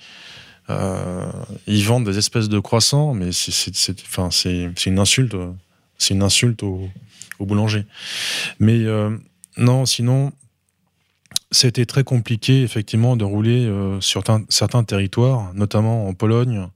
ils 0.68 1.84
vendent 1.84 2.04
des 2.04 2.16
espèces 2.18 2.48
de 2.48 2.58
croissants, 2.60 3.12
mais 3.14 3.32
c'est, 3.32 4.00
enfin, 4.06 4.28
une 4.86 4.98
insulte, 4.98 5.34
c'est 5.98 6.14
une 6.14 6.22
insulte 6.22 6.62
au, 6.62 6.88
au 7.38 7.46
boulanger. 7.46 7.84
Mais 8.60 8.84
non, 9.56 9.84
sinon, 9.84 10.32
c'était 11.50 11.86
très 11.86 12.04
compliqué, 12.04 12.62
effectivement, 12.62 13.16
de 13.16 13.24
rouler 13.24 13.66
euh, 13.66 14.00
sur 14.02 14.22
certains 14.50 14.84
territoires, 14.84 15.52
notamment 15.54 16.06
en 16.06 16.12
Pologne, 16.12 16.68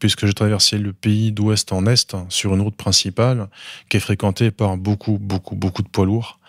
puisque 0.00 0.26
j'ai 0.26 0.34
traversé 0.34 0.78
le 0.78 0.92
pays 0.92 1.30
d'ouest 1.30 1.72
en 1.72 1.86
est 1.86 2.16
sur 2.28 2.52
une 2.54 2.60
route 2.60 2.76
principale 2.76 3.48
qui 3.88 3.98
est 3.98 4.00
fréquentée 4.00 4.50
par 4.50 4.76
beaucoup, 4.76 5.18
beaucoup, 5.20 5.54
beaucoup 5.54 5.82
de 5.82 5.88
poids 5.88 6.06
lourds. 6.06 6.40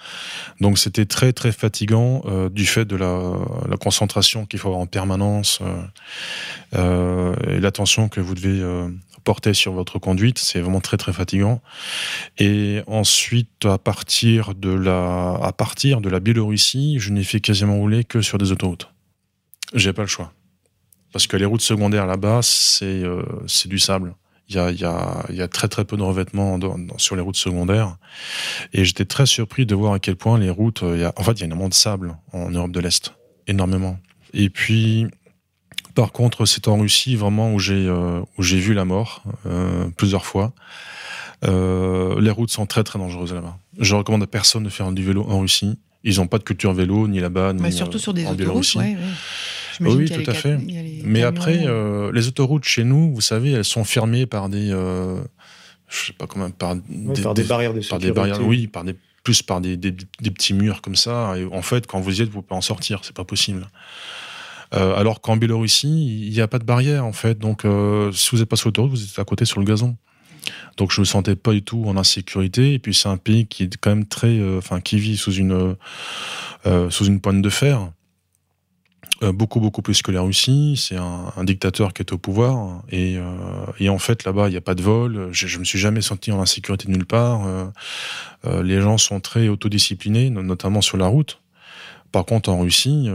Donc 0.59 0.79
c'était 0.79 1.05
très, 1.05 1.33
très 1.33 1.51
fatigant 1.51 2.23
euh, 2.25 2.49
du 2.49 2.65
fait 2.65 2.85
de 2.85 2.95
la, 2.95 3.77
concentration 3.79 4.47
qu'il 4.47 4.59
faut 4.59 4.69
avoir 4.69 4.81
en 4.81 4.87
permanence 4.87 5.59
euh, 6.73 7.35
et 7.47 7.59
l'attention 7.59 8.09
que 8.09 8.19
vous 8.19 8.33
devez 8.33 8.63
porter 9.27 9.53
sur 9.53 9.73
votre 9.73 9.99
conduite. 9.99 10.39
C'est 10.39 10.61
vraiment 10.61 10.79
très 10.79 10.95
très 10.95 11.11
fatigant. 11.11 11.61
Et 12.37 12.79
ensuite, 12.87 13.65
à 13.65 13.77
partir 13.77 14.55
de 14.55 14.69
la, 14.69 15.37
à 15.43 15.51
partir 15.51 15.99
de 15.99 16.07
la 16.07 16.21
Biélorussie, 16.21 16.95
je 16.97 17.11
n'ai 17.11 17.25
fait 17.25 17.41
quasiment 17.41 17.75
rouler 17.75 18.05
que 18.05 18.21
sur 18.21 18.37
des 18.37 18.53
autoroutes. 18.53 18.89
J'ai 19.73 19.91
pas 19.91 20.03
le 20.03 20.07
choix. 20.07 20.31
Parce 21.11 21.27
que 21.27 21.35
les 21.35 21.43
routes 21.43 21.59
secondaires 21.59 22.05
là-bas, 22.05 22.39
c'est 22.41 23.03
euh, 23.03 23.21
du 23.65 23.79
sable. 23.79 24.15
Il 24.47 24.55
y 24.55 24.59
a, 24.59 24.71
y, 24.71 24.85
a, 24.85 25.25
y 25.29 25.41
a, 25.41 25.49
très 25.49 25.67
très 25.67 25.83
peu 25.83 25.97
de 25.97 26.03
revêtements 26.03 26.57
sur 26.95 27.17
les 27.17 27.21
routes 27.21 27.35
secondaires. 27.35 27.97
Et 28.71 28.85
j'étais 28.85 29.03
très 29.03 29.25
surpris 29.25 29.65
de 29.65 29.75
voir 29.75 29.91
à 29.91 29.99
quel 29.99 30.15
point 30.15 30.39
les 30.39 30.49
routes. 30.49 30.83
Y 30.83 31.03
a, 31.03 31.11
en 31.17 31.23
fait, 31.23 31.33
il 31.33 31.39
y 31.41 31.43
a 31.43 31.47
énormément 31.47 31.67
de 31.67 31.73
sable 31.73 32.15
en 32.31 32.49
Europe 32.49 32.71
de 32.71 32.79
l'Est. 32.79 33.13
Énormément. 33.47 33.99
Et 34.33 34.49
puis, 34.49 35.07
par 35.97 36.11
contre, 36.11 36.45
c'est 36.45 36.67
en 36.67 36.77
Russie 36.77 37.15
vraiment 37.15 37.51
où 37.51 37.57
j'ai 37.57 37.87
euh, 37.87 38.21
où 38.37 38.43
j'ai 38.43 38.59
vu 38.59 38.75
la 38.75 38.85
mort 38.85 39.23
euh, 39.47 39.87
plusieurs 39.97 40.27
fois. 40.27 40.53
Euh, 41.43 42.21
les 42.21 42.29
routes 42.29 42.51
sont 42.51 42.67
très 42.67 42.83
très 42.83 42.99
dangereuses 42.99 43.33
là-bas. 43.33 43.57
Je 43.79 43.95
recommande 43.95 44.21
à 44.21 44.27
personne 44.27 44.61
de 44.61 44.69
faire 44.69 44.91
du 44.91 45.03
vélo 45.03 45.25
en 45.27 45.39
Russie. 45.39 45.79
Ils 46.03 46.17
n'ont 46.17 46.27
pas 46.27 46.37
de 46.37 46.43
culture 46.43 46.71
vélo 46.71 47.07
ni 47.07 47.19
là-bas 47.19 47.53
ni 47.53 47.71
surtout 47.71 47.97
sur 47.97 48.13
des 48.13 48.27
en 48.27 48.33
autoroutes. 48.33 48.75
Ouais, 48.75 48.95
Oui, 49.79 50.07
tout 50.07 50.29
à 50.29 50.35
fait. 50.35 50.59
Mais 51.03 51.23
après, 51.23 51.65
les 52.13 52.27
autoroutes 52.27 52.65
chez 52.65 52.83
nous, 52.83 53.11
vous 53.15 53.21
savez, 53.21 53.53
elles 53.53 53.65
sont 53.65 53.83
fermées 53.83 54.27
par 54.27 54.49
des, 54.49 54.69
je 54.69 56.05
sais 56.05 56.13
pas 56.13 56.27
comment, 56.27 56.51
par, 56.51 56.75
des, 56.75 57.21
par 57.23 57.33
des, 57.33 57.43
barrières 57.43 57.73
de 57.73 57.81
sécurité. 57.81 57.89
Par 57.89 57.99
des 57.99 58.31
barrières, 58.31 58.47
oui, 58.47 58.67
par 58.67 58.83
des 58.83 58.95
plus 59.23 59.41
par 59.41 59.61
des, 59.61 59.75
des, 59.75 59.91
petits 59.91 60.53
murs 60.53 60.81
comme 60.81 60.95
ça. 60.95 61.33
Et 61.37 61.43
en 61.43 61.63
fait, 61.63 61.87
quand 61.87 61.99
vous 61.99 62.19
y 62.19 62.23
êtes, 62.23 62.29
vous 62.29 62.43
pouvez 62.43 62.57
en 62.57 62.61
sortir. 62.61 62.99
C'est 63.03 63.15
pas 63.15 63.25
possible. 63.25 63.67
Euh, 64.73 64.95
alors 64.95 65.21
qu'en 65.21 65.37
Biélorussie, 65.37 66.27
il 66.27 66.31
n'y 66.31 66.41
a 66.41 66.47
pas 66.47 66.59
de 66.59 66.65
barrière 66.65 67.05
en 67.05 67.13
fait. 67.13 67.37
Donc, 67.39 67.65
euh, 67.65 68.11
si 68.11 68.31
vous 68.31 68.37
n'êtes 68.37 68.49
pas 68.49 68.55
sur 68.55 68.67
l'autoroute, 68.67 68.91
vous 68.91 69.03
êtes 69.03 69.19
à 69.19 69.23
côté 69.23 69.45
sur 69.45 69.59
le 69.59 69.65
gazon. 69.65 69.95
Donc, 70.77 70.91
je 70.91 71.01
me 71.01 71.05
sentais 71.05 71.35
pas 71.35 71.51
du 71.51 71.63
tout 71.63 71.85
en 71.87 71.97
insécurité. 71.97 72.73
Et 72.73 72.79
puis, 72.79 72.93
c'est 72.93 73.09
un 73.09 73.17
pays 73.17 73.47
qui 73.47 73.63
est 73.63 73.77
quand 73.77 73.89
même 73.89 74.05
très, 74.05 74.39
euh, 74.39 74.57
enfin, 74.57 74.81
qui 74.81 74.97
vit 74.99 75.17
sous 75.17 75.33
une 75.33 75.75
sous 76.89 77.05
une 77.05 77.21
pointe 77.21 77.41
de 77.41 77.49
fer. 77.49 77.91
beaucoup 79.21 79.61
beaucoup 79.61 79.81
plus 79.81 80.01
que 80.01 80.11
la 80.11 80.19
Russie. 80.19 80.75
C'est 80.77 80.97
un, 80.97 81.43
dictateur 81.45 81.93
qui 81.93 82.01
est 82.01 82.11
au 82.11 82.17
pouvoir 82.17 82.83
et, 82.91 83.17
en 83.87 83.99
fait 83.99 84.25
là-bas 84.25 84.49
il 84.49 84.51
n'y 84.51 84.57
a 84.57 84.61
pas 84.61 84.75
de 84.75 84.81
vol. 84.81 85.29
Je, 85.31 85.47
je 85.47 85.59
me 85.59 85.63
suis 85.63 85.79
jamais 85.79 86.01
senti 86.01 86.29
en 86.29 86.41
insécurité 86.41 86.89
nulle 86.89 87.05
part. 87.05 87.71
les 88.43 88.81
gens 88.81 88.97
sont 88.97 89.21
très 89.21 89.47
autodisciplinés, 89.47 90.29
notamment 90.29 90.81
sur 90.81 90.97
la 90.97 91.07
route. 91.07 91.39
Par 92.11 92.25
contre 92.25 92.49
en 92.49 92.59
Russie 92.59 93.09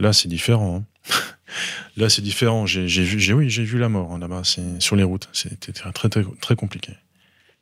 Là, 0.00 0.12
c'est 0.12 0.28
différent. 0.28 0.82
Hein. 0.82 1.14
Là, 1.96 2.08
c'est 2.08 2.22
différent. 2.22 2.66
J'ai 2.66 2.86
vu, 2.86 3.32
oui, 3.34 3.50
j'ai 3.50 3.64
vu 3.64 3.78
la 3.78 3.88
mort 3.88 4.12
hein, 4.12 4.18
là-bas. 4.18 4.42
C'est 4.44 4.80
sur 4.80 4.96
les 4.96 5.04
routes. 5.04 5.28
C'était 5.32 5.72
très, 5.72 5.92
très, 6.08 6.24
très, 6.40 6.56
compliqué. 6.56 6.94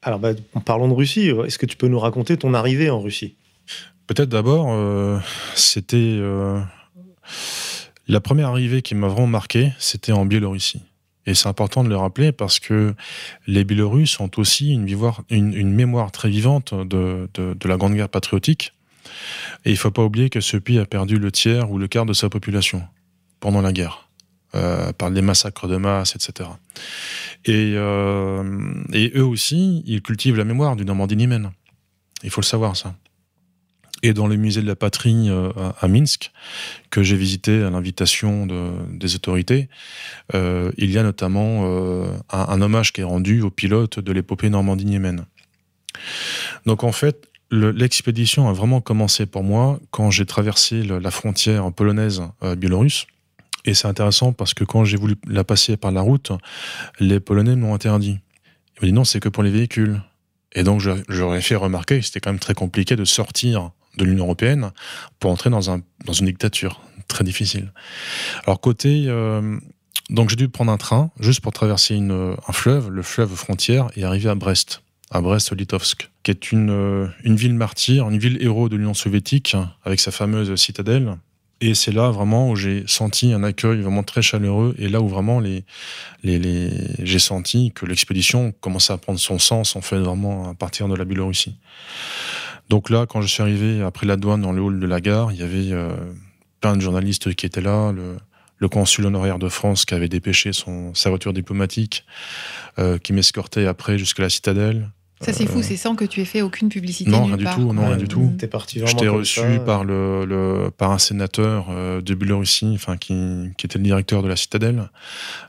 Alors, 0.03 0.18
bah, 0.18 0.30
en 0.55 0.61
parlant 0.61 0.89
de 0.89 0.95
Russie, 0.95 1.30
est-ce 1.45 1.59
que 1.59 1.66
tu 1.66 1.76
peux 1.76 1.89
nous 1.89 1.99
raconter 1.99 2.36
ton 2.36 2.55
arrivée 2.55 2.89
en 2.89 3.01
Russie? 3.01 3.36
Peut-être 4.07 4.28
d'abord, 4.28 4.68
euh, 4.70 5.18
c'était 5.55 5.97
euh, 5.97 6.61
la 8.07 8.20
première 8.20 8.49
arrivée 8.49 8.80
qui 8.80 8.95
m'a 8.95 9.09
vraiment 9.09 9.26
marqué, 9.26 9.72
c'était 9.78 10.12
en 10.12 10.24
Biélorussie. 10.24 10.82
Et 11.26 11.34
c'est 11.34 11.49
important 11.49 11.84
de 11.84 11.91
le 11.91 11.97
rappeler 11.97 12.32
parce 12.32 12.59
que 12.59 12.95
les 13.47 13.64
Biélorusses 13.64 14.18
ont 14.18 14.30
aussi 14.39 14.72
une, 14.72 14.89
une, 15.28 15.74
mémoire 15.74 16.11
très 16.11 16.30
vivante 16.30 16.72
de, 16.72 17.28
de, 17.34 17.68
la 17.68 17.76
Grande 17.76 17.95
Guerre 17.95 18.09
patriotique. 18.09 18.72
Et 19.68 19.72
il 19.72 19.74
ne 19.74 19.78
faut 19.80 19.90
pas 19.90 20.02
oublier 20.02 20.30
que 20.30 20.40
ce 20.40 20.56
pays 20.56 20.78
a 20.78 20.86
perdu 20.86 21.18
le 21.18 21.30
tiers 21.30 21.70
ou 21.70 21.76
le 21.76 21.88
quart 21.88 22.06
de 22.06 22.14
sa 22.14 22.30
population 22.30 22.82
pendant 23.38 23.60
la 23.60 23.70
guerre, 23.70 24.08
euh, 24.54 24.94
par 24.94 25.10
les 25.10 25.20
massacres 25.20 25.68
de 25.68 25.76
masse, 25.76 26.16
etc. 26.16 26.48
Euh, 27.50 28.84
et, 28.94 29.12
eux 29.14 29.26
aussi, 29.26 29.82
ils 29.84 30.00
cultivent 30.00 30.38
la 30.38 30.44
mémoire 30.44 30.74
du 30.74 30.86
Normandie 30.86 31.16
Niemen. 31.16 31.50
Il 32.22 32.30
faut 32.30 32.40
le 32.40 32.46
savoir, 32.46 32.76
ça. 32.76 32.94
Et 34.02 34.14
dans 34.14 34.26
le 34.26 34.36
musée 34.36 34.62
de 34.62 34.66
la 34.66 34.74
patrie 34.74 35.28
euh, 35.28 35.52
à, 35.78 35.86
Minsk, 35.86 36.32
que 36.88 37.02
j'ai 37.02 37.16
visité 37.16 37.62
à 37.62 37.68
l'invitation 37.68 38.46
des 38.88 39.16
autorités, 39.16 39.68
il 40.32 40.90
y 40.90 40.96
a 40.96 41.02
notamment 41.02 42.10
un, 42.30 42.62
hommage 42.62 42.94
qui 42.94 43.02
est 43.02 43.04
rendu 43.04 43.42
aux 43.42 43.50
pilotes 43.50 44.00
de 44.00 44.12
l'épopée 44.12 44.48
Normandie-Niemen. 44.48 45.26
Donc 46.64 46.84
en 46.84 46.92
fait, 46.92 47.28
l'expédition 47.51 48.49
a 48.49 48.53
vraiment 48.53 48.80
commencé 48.80 49.26
pour 49.26 49.42
moi 49.42 49.80
quand 49.90 50.11
j'ai 50.11 50.26
traversé 50.26 50.82
la 50.82 51.11
frontière 51.11 51.72
polonaise 51.72 52.22
euh. 52.42 52.57
Et 53.64 53.74
c'est 53.74 53.88
intéressant 53.88 54.32
parce 54.32 54.55
que 54.55 54.64
quand 54.64 54.84
j'ai 54.84 54.96
voulu 54.96 55.16
la 55.26 55.44
passer 55.44 55.76
par 55.76 55.90
la 55.90 56.01
route, 56.01 56.32
les 57.01 57.20
Polonais 57.20 57.57
m'ont 57.57 57.74
interdit. 57.74 58.18
Ils 58.76 58.80
m'ont 58.80 58.86
dit 58.86 58.92
non, 58.92 59.05
c'est 59.05 59.20
que 59.20 59.28
pour 59.28 59.42
les 59.42 59.51
véhicules. 59.51 60.01
Et 60.53 60.62
donc 60.62 60.80
j'aurais 61.09 61.42
fait 61.42 61.57
remarquer 61.57 61.99
que 61.99 62.07
c'était 62.07 62.20
quand 62.20 62.30
même 62.30 62.38
très 62.38 62.55
compliqué 62.55 62.96
de 62.96 63.05
sortir 63.05 63.72
de 63.96 64.05
l'Union 64.05 64.24
européenne 64.24 64.70
pour 65.18 65.30
entrer 65.30 65.51
dans, 65.51 65.70
un, 65.70 65.80
dans 66.05 66.12
une 66.12 66.26
dictature. 66.26 66.80
Très 67.09 67.24
difficile. 67.24 67.72
Alors 68.44 68.61
côté... 68.61 69.05
Euh, 69.09 69.59
donc 70.11 70.30
j'ai 70.30 70.36
dû 70.36 70.49
prendre 70.49 70.72
un 70.72 70.78
train 70.78 71.11
juste 71.20 71.40
pour 71.40 71.53
traverser 71.53 71.99
un 71.99 72.53
fleuve, 72.53 72.88
le 72.88 73.03
fleuve 73.03 73.34
frontière, 73.34 73.88
et 73.94 74.05
arriver 74.05 74.30
à 74.30 74.34
Brest 74.34 74.80
à 75.11 75.20
Brest-Litovsk, 75.20 76.11
qui 76.28 76.32
est 76.32 76.52
une, 76.52 76.68
euh, 76.68 77.06
une 77.24 77.36
ville 77.36 77.54
martyre, 77.54 78.06
une 78.10 78.18
ville 78.18 78.36
héros 78.42 78.68
de 78.68 78.76
l'Union 78.76 78.92
soviétique, 78.92 79.56
avec 79.82 79.98
sa 79.98 80.10
fameuse 80.10 80.54
citadelle. 80.56 81.16
Et 81.62 81.74
c'est 81.74 81.90
là 81.90 82.10
vraiment 82.10 82.50
où 82.50 82.54
j'ai 82.54 82.84
senti 82.86 83.32
un 83.32 83.42
accueil 83.42 83.80
vraiment 83.80 84.02
très 84.02 84.20
chaleureux 84.20 84.74
et 84.78 84.90
là 84.90 85.00
où 85.00 85.08
vraiment 85.08 85.40
les, 85.40 85.64
les, 86.22 86.38
les 86.38 86.70
j'ai 87.02 87.18
senti 87.18 87.72
que 87.74 87.86
l'expédition 87.86 88.52
commençait 88.60 88.92
à 88.92 88.98
prendre 88.98 89.18
son 89.18 89.38
sens 89.38 89.74
en 89.74 89.80
fait 89.80 89.96
vraiment 89.96 90.50
à 90.50 90.54
partir 90.54 90.86
de 90.86 90.94
la 90.94 91.06
Biélorussie. 91.06 91.56
Donc 92.68 92.90
là, 92.90 93.06
quand 93.06 93.22
je 93.22 93.28
suis 93.28 93.42
arrivé 93.42 93.80
après 93.80 94.06
la 94.06 94.16
douane 94.16 94.42
dans 94.42 94.52
le 94.52 94.60
hall 94.60 94.80
de 94.80 94.86
la 94.86 95.00
gare, 95.00 95.32
il 95.32 95.38
y 95.38 95.42
avait 95.42 95.72
euh, 95.72 95.96
plein 96.60 96.76
de 96.76 96.82
journalistes 96.82 97.34
qui 97.34 97.46
étaient 97.46 97.62
là, 97.62 97.90
le, 97.90 98.18
le 98.58 98.68
consul 98.68 99.06
honoraire 99.06 99.38
de 99.38 99.48
France 99.48 99.86
qui 99.86 99.94
avait 99.94 100.10
dépêché 100.10 100.52
son, 100.52 100.92
sa 100.94 101.08
voiture 101.08 101.32
diplomatique, 101.32 102.04
euh, 102.78 102.98
qui 102.98 103.14
m'escortait 103.14 103.64
après 103.64 103.96
jusqu'à 103.96 104.24
la 104.24 104.28
citadelle. 104.28 104.90
Ça, 105.20 105.32
c'est 105.32 105.44
Euh, 105.44 105.52
fou, 105.52 105.62
c'est 105.62 105.76
sans 105.76 105.96
que 105.96 106.04
tu 106.04 106.20
aies 106.20 106.24
fait 106.24 106.42
aucune 106.42 106.68
publicité. 106.68 107.10
Non, 107.10 107.24
rien 107.24 107.36
du 107.36 107.42
part, 107.44 107.56
tout, 107.56 107.72
non, 107.72 107.86
rien 107.88 107.96
du 107.96 108.06
tout. 108.06 108.32
T'es 108.38 108.46
parti 108.46 108.78
vraiment 108.78 108.96
J'étais 108.98 109.08
reçu 109.08 109.40
ça. 109.40 109.58
par, 109.60 109.84
le, 109.84 110.24
le- 110.24 110.70
par 110.70 110.92
un 110.92 110.98
sénateur 110.98 111.66
euh, 111.70 112.00
de 112.00 112.14
Biélorussie, 112.14 112.70
enfin, 112.74 112.96
qui, 112.96 113.14
qui 113.56 113.66
était 113.66 113.78
le 113.78 113.84
directeur 113.84 114.22
de 114.22 114.28
la 114.28 114.36
citadelle. 114.36 114.90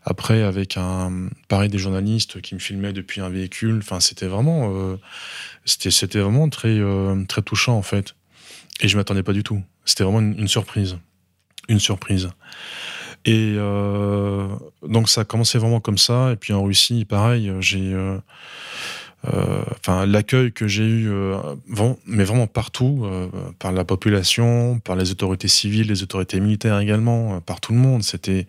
Après, 0.06 0.42
avec 0.42 0.76
un, 0.78 1.30
pareil, 1.50 1.70
des 1.70 1.78
journalistes 1.78 2.42
qui 2.42 2.56
me 2.56 2.60
filmaient 2.60 2.94
depuis 2.94 3.22
un 3.22 3.30
véhicule. 3.30 3.78
Enfin, 3.84 4.00
c'était 4.00 4.26
vraiment, 4.28 4.72
euh, 4.74 4.96
c'était, 5.66 5.92
c'était 5.92 6.20
vraiment 6.20 6.50
très, 6.50 6.70
euh, 6.80 7.24
très 7.28 7.44
touchant, 7.44 7.78
en 7.78 7.84
fait. 7.84 8.16
Et 8.82 8.88
je 8.88 8.98
m'attendais 8.98 9.24
pas 9.24 9.34
du 9.34 9.44
tout. 9.44 9.62
C'était 9.86 10.04
vraiment 10.04 10.20
une, 10.22 10.40
une 10.40 10.48
surprise. 10.48 10.98
Une 11.68 11.80
surprise. 11.80 12.30
Et 13.26 13.54
euh, 13.58 14.48
donc, 14.88 15.10
ça 15.10 15.22
a 15.22 15.26
commencé 15.26 15.60
vraiment 15.60 15.80
comme 15.80 15.98
ça. 16.00 16.32
Et 16.32 16.38
puis 16.38 16.54
en 16.54 16.64
Russie, 16.64 17.06
pareil, 17.06 17.52
j'ai. 17.60 17.94
Euh, 19.28 19.64
enfin 19.78 20.06
l'accueil 20.06 20.54
que 20.54 20.68
j'ai 20.68 20.86
eu, 20.86 21.10
euh, 21.10 21.38
mais 22.06 22.24
vraiment 22.24 22.48
partout, 22.48 23.02
euh, 23.04 23.28
par 23.60 23.74
la 23.74 23.84
population, 23.84 24.80
par 24.80 24.96
les 24.96 25.12
autorités 25.12 25.50
civiles, 25.50 25.88
les 25.88 26.04
autorités 26.04 26.40
militaires 26.40 26.80
également, 26.80 27.42
par 27.42 27.60
tout 27.60 27.74
le 27.74 27.80
monde, 27.80 28.02
c'était 28.04 28.48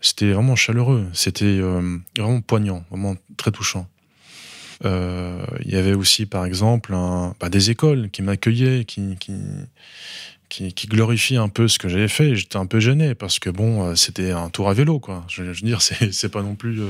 c'était 0.00 0.30
vraiment 0.30 0.54
chaleureux, 0.54 1.06
c'était 1.12 1.58
vraiment 1.60 2.40
poignant, 2.40 2.84
vraiment 2.90 3.16
très 3.36 3.50
touchant. 3.50 3.88
Il 4.84 5.70
y 5.70 5.76
avait 5.76 5.94
aussi, 5.94 6.26
par 6.26 6.44
exemple, 6.44 6.94
bah, 7.40 7.48
des 7.48 7.70
écoles 7.70 8.10
qui 8.10 8.22
m'accueillaient, 8.22 8.84
qui, 8.84 9.16
qui, 9.18 10.72
qui, 10.72 10.86
glorifiaient 10.86 11.38
un 11.38 11.48
peu 11.48 11.66
ce 11.66 11.78
que 11.78 11.88
j'avais 11.88 12.08
fait. 12.08 12.36
J'étais 12.36 12.58
un 12.58 12.66
peu 12.66 12.78
gêné 12.78 13.14
parce 13.14 13.40
que 13.40 13.50
bon, 13.50 13.96
c'était 13.96 14.30
un 14.30 14.50
tour 14.50 14.68
à 14.68 14.74
vélo, 14.74 15.00
quoi. 15.00 15.24
Je, 15.28 15.42
veux 15.42 15.54
dire, 15.54 15.80
c'est 15.82 16.28
pas 16.28 16.42
non 16.42 16.54
plus. 16.54 16.80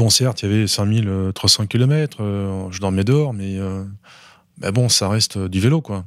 Bon, 0.00 0.08
certes, 0.08 0.40
il 0.42 0.50
y 0.50 0.54
avait 0.54 0.66
5300 0.66 1.66
km, 1.66 2.22
euh, 2.22 2.70
je 2.70 2.80
dormais 2.80 3.04
dehors, 3.04 3.34
mais, 3.34 3.58
euh, 3.58 3.84
bah 4.56 4.72
bon, 4.72 4.88
ça 4.88 5.10
reste 5.10 5.36
euh, 5.36 5.46
du 5.46 5.60
vélo, 5.60 5.82
quoi. 5.82 6.06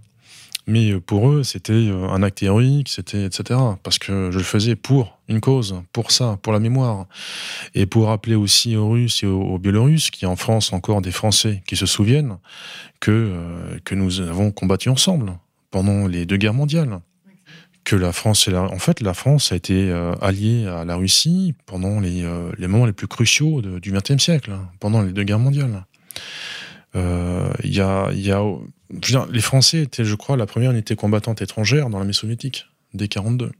Mais 0.65 0.99
pour 0.99 1.29
eux, 1.29 1.43
c'était 1.43 1.91
un 2.09 2.23
acte 2.23 2.41
héroïque, 2.41 2.89
c'était 2.89 3.23
etc. 3.23 3.59
Parce 3.83 3.99
que 3.99 4.31
je 4.31 4.37
le 4.39 4.43
faisais 4.43 4.75
pour 4.75 5.19
une 5.27 5.41
cause, 5.41 5.75
pour 5.91 6.09
ça, 6.09 6.39
pour 6.41 6.53
la 6.53 6.59
mémoire. 6.59 7.05
Et 7.75 7.85
pour 7.85 8.07
rappeler 8.07 8.33
aussi 8.33 8.75
aux 8.75 8.89
Russes 8.89 9.21
et 9.21 9.27
aux, 9.27 9.59
Biélorusses, 9.59 10.09
qui 10.09 10.25
en 10.25 10.37
France 10.37 10.73
encore 10.73 11.03
des 11.03 11.11
Français 11.11 11.61
qui 11.67 11.75
se 11.75 11.85
souviennent 11.85 12.37
que 12.99 13.35
nous 13.91 14.21
avons 14.21 14.49
combattu 14.49 14.89
ensemble 14.89 15.37
pendant 15.69 16.07
les 16.07 16.25
deux 16.25 16.37
guerres 16.37 16.55
mondiales. 16.55 16.99
Que 17.83 17.97
la 17.97 18.13
France, 18.13 18.47
la- 18.47 18.61
en 18.63 18.79
fait, 18.79 19.01
la 19.01 19.13
France 19.13 19.51
a 19.51 19.55
été 19.57 19.89
euh, 19.89 20.13
alliée 20.21 20.65
à 20.67 20.85
la 20.85 20.95
Russie 20.95 21.53
pendant 21.65 21.99
les, 21.99 22.23
euh, 22.23 22.49
moments 22.61 22.85
les 22.85 22.93
plus 22.93 23.07
cruciaux 23.07 23.61
du 23.61 23.91
XXe 23.91 24.23
siècle, 24.23 24.51
hein, 24.51 24.69
pendant 24.79 25.01
les 25.01 25.11
deux 25.11 25.23
guerres 25.23 25.39
mondiales. 25.39 25.85
Euh, 26.95 27.51
Il 27.63 27.73
y 27.73 27.81
a, 27.81 28.09
les 28.11 29.41
Français 29.41 29.81
étaient, 29.81 30.05
je 30.05 30.15
crois, 30.15 30.37
la 30.37 30.45
première 30.45 30.71
unité 30.71 30.95
combattante 30.95 31.41
étrangère 31.41 31.89
dans 31.89 31.97
l'armée 31.97 32.13
soviétique, 32.13 32.67
dès 32.93 33.07
42. 33.09 33.51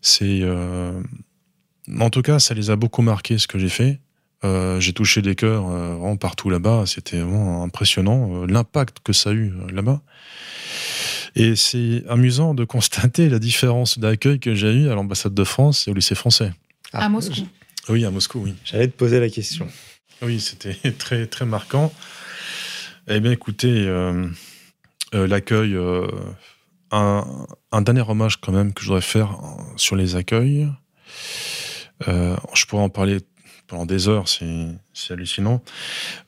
C'est, 0.00 0.42
en 0.44 2.10
tout 2.10 2.22
cas, 2.22 2.38
ça 2.38 2.54
les 2.54 2.70
a 2.70 2.76
beaucoup 2.76 3.02
marqués 3.02 3.38
ce 3.38 3.46
que 3.46 3.58
j'ai 3.58 3.68
fait. 3.68 4.00
J'ai 4.78 4.92
touché 4.92 5.22
des 5.22 5.34
cœurs 5.34 5.66
partout 6.18 6.48
là-bas. 6.50 6.84
C'était 6.86 7.18
vraiment 7.20 7.62
impressionnant 7.64 8.46
l'impact 8.46 8.98
que 9.04 9.12
ça 9.12 9.30
a 9.30 9.32
eu 9.32 9.52
là-bas. 9.72 10.00
Et 11.38 11.54
c'est 11.54 12.02
amusant 12.08 12.54
de 12.54 12.64
constater 12.64 13.28
la 13.28 13.38
différence 13.38 13.98
d'accueil 13.98 14.40
que 14.40 14.54
j'ai 14.54 14.72
eu 14.72 14.88
à 14.88 14.94
l'ambassade 14.94 15.34
de 15.34 15.44
France 15.44 15.86
et 15.86 15.90
au 15.90 15.94
lycée 15.94 16.14
français. 16.14 16.52
Ah, 16.92 17.04
À 17.04 17.08
Moscou. 17.10 17.46
Oui, 17.90 18.04
à 18.06 18.10
Moscou, 18.10 18.40
oui. 18.42 18.54
J'allais 18.64 18.88
te 18.88 18.96
poser 18.96 19.20
la 19.20 19.28
question. 19.28 19.68
Oui, 20.22 20.40
c'était 20.40 20.92
très 20.98 21.26
très 21.26 21.44
marquant. 21.44 21.92
Eh 23.06 23.20
bien, 23.20 23.32
écoutez, 23.32 23.86
euh, 23.86 24.26
euh, 25.14 25.26
l'accueil, 25.26 25.74
euh, 25.76 26.06
un, 26.90 27.46
un 27.70 27.82
dernier 27.82 28.00
hommage 28.08 28.38
quand 28.38 28.52
même 28.52 28.72
que 28.72 28.80
je 28.80 28.86
voudrais 28.86 29.02
faire 29.02 29.38
sur 29.76 29.94
les 29.94 30.16
accueils. 30.16 30.66
Euh, 32.08 32.36
je 32.54 32.64
pourrais 32.64 32.82
en 32.82 32.88
parler 32.88 33.18
pendant 33.66 33.84
des 33.86 34.08
heures, 34.08 34.28
c'est 34.28 35.12
hallucinant. 35.12 35.62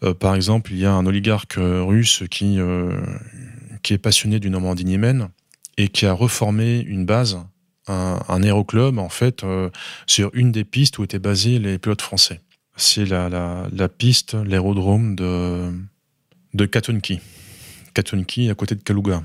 Euh, 0.02 0.12
par 0.12 0.34
exemple, 0.34 0.72
il 0.72 0.78
y 0.78 0.86
a 0.86 0.92
un 0.92 1.06
oligarque 1.06 1.54
russe 1.56 2.24
qui 2.30 2.58
euh, 2.58 3.00
qui 3.88 3.94
est 3.94 3.98
passionné 3.98 4.38
du 4.38 4.50
Normandie-Niemen 4.50 5.30
et 5.78 5.88
qui 5.88 6.04
a 6.04 6.12
reformé 6.12 6.80
une 6.80 7.06
base, 7.06 7.38
un, 7.86 8.42
aéroclub 8.42 8.98
en 8.98 9.08
fait 9.08 9.44
euh, 9.44 9.70
sur 10.06 10.30
une 10.34 10.52
des 10.52 10.64
pistes 10.64 10.98
où 10.98 11.04
étaient 11.04 11.18
basés 11.18 11.58
les 11.58 11.78
pilotes 11.78 12.02
français 12.02 12.42
c'est 12.76 13.06
la, 13.06 13.30
la, 13.30 13.66
la 13.72 13.88
piste, 13.88 14.34
l'aérodrome 14.34 15.16
de, 15.16 15.72
de 16.52 16.66
Katunki. 16.66 17.20
Katunki, 17.94 18.50
à 18.50 18.54
côté 18.54 18.74
de 18.74 18.82
Kaluga. 18.82 19.22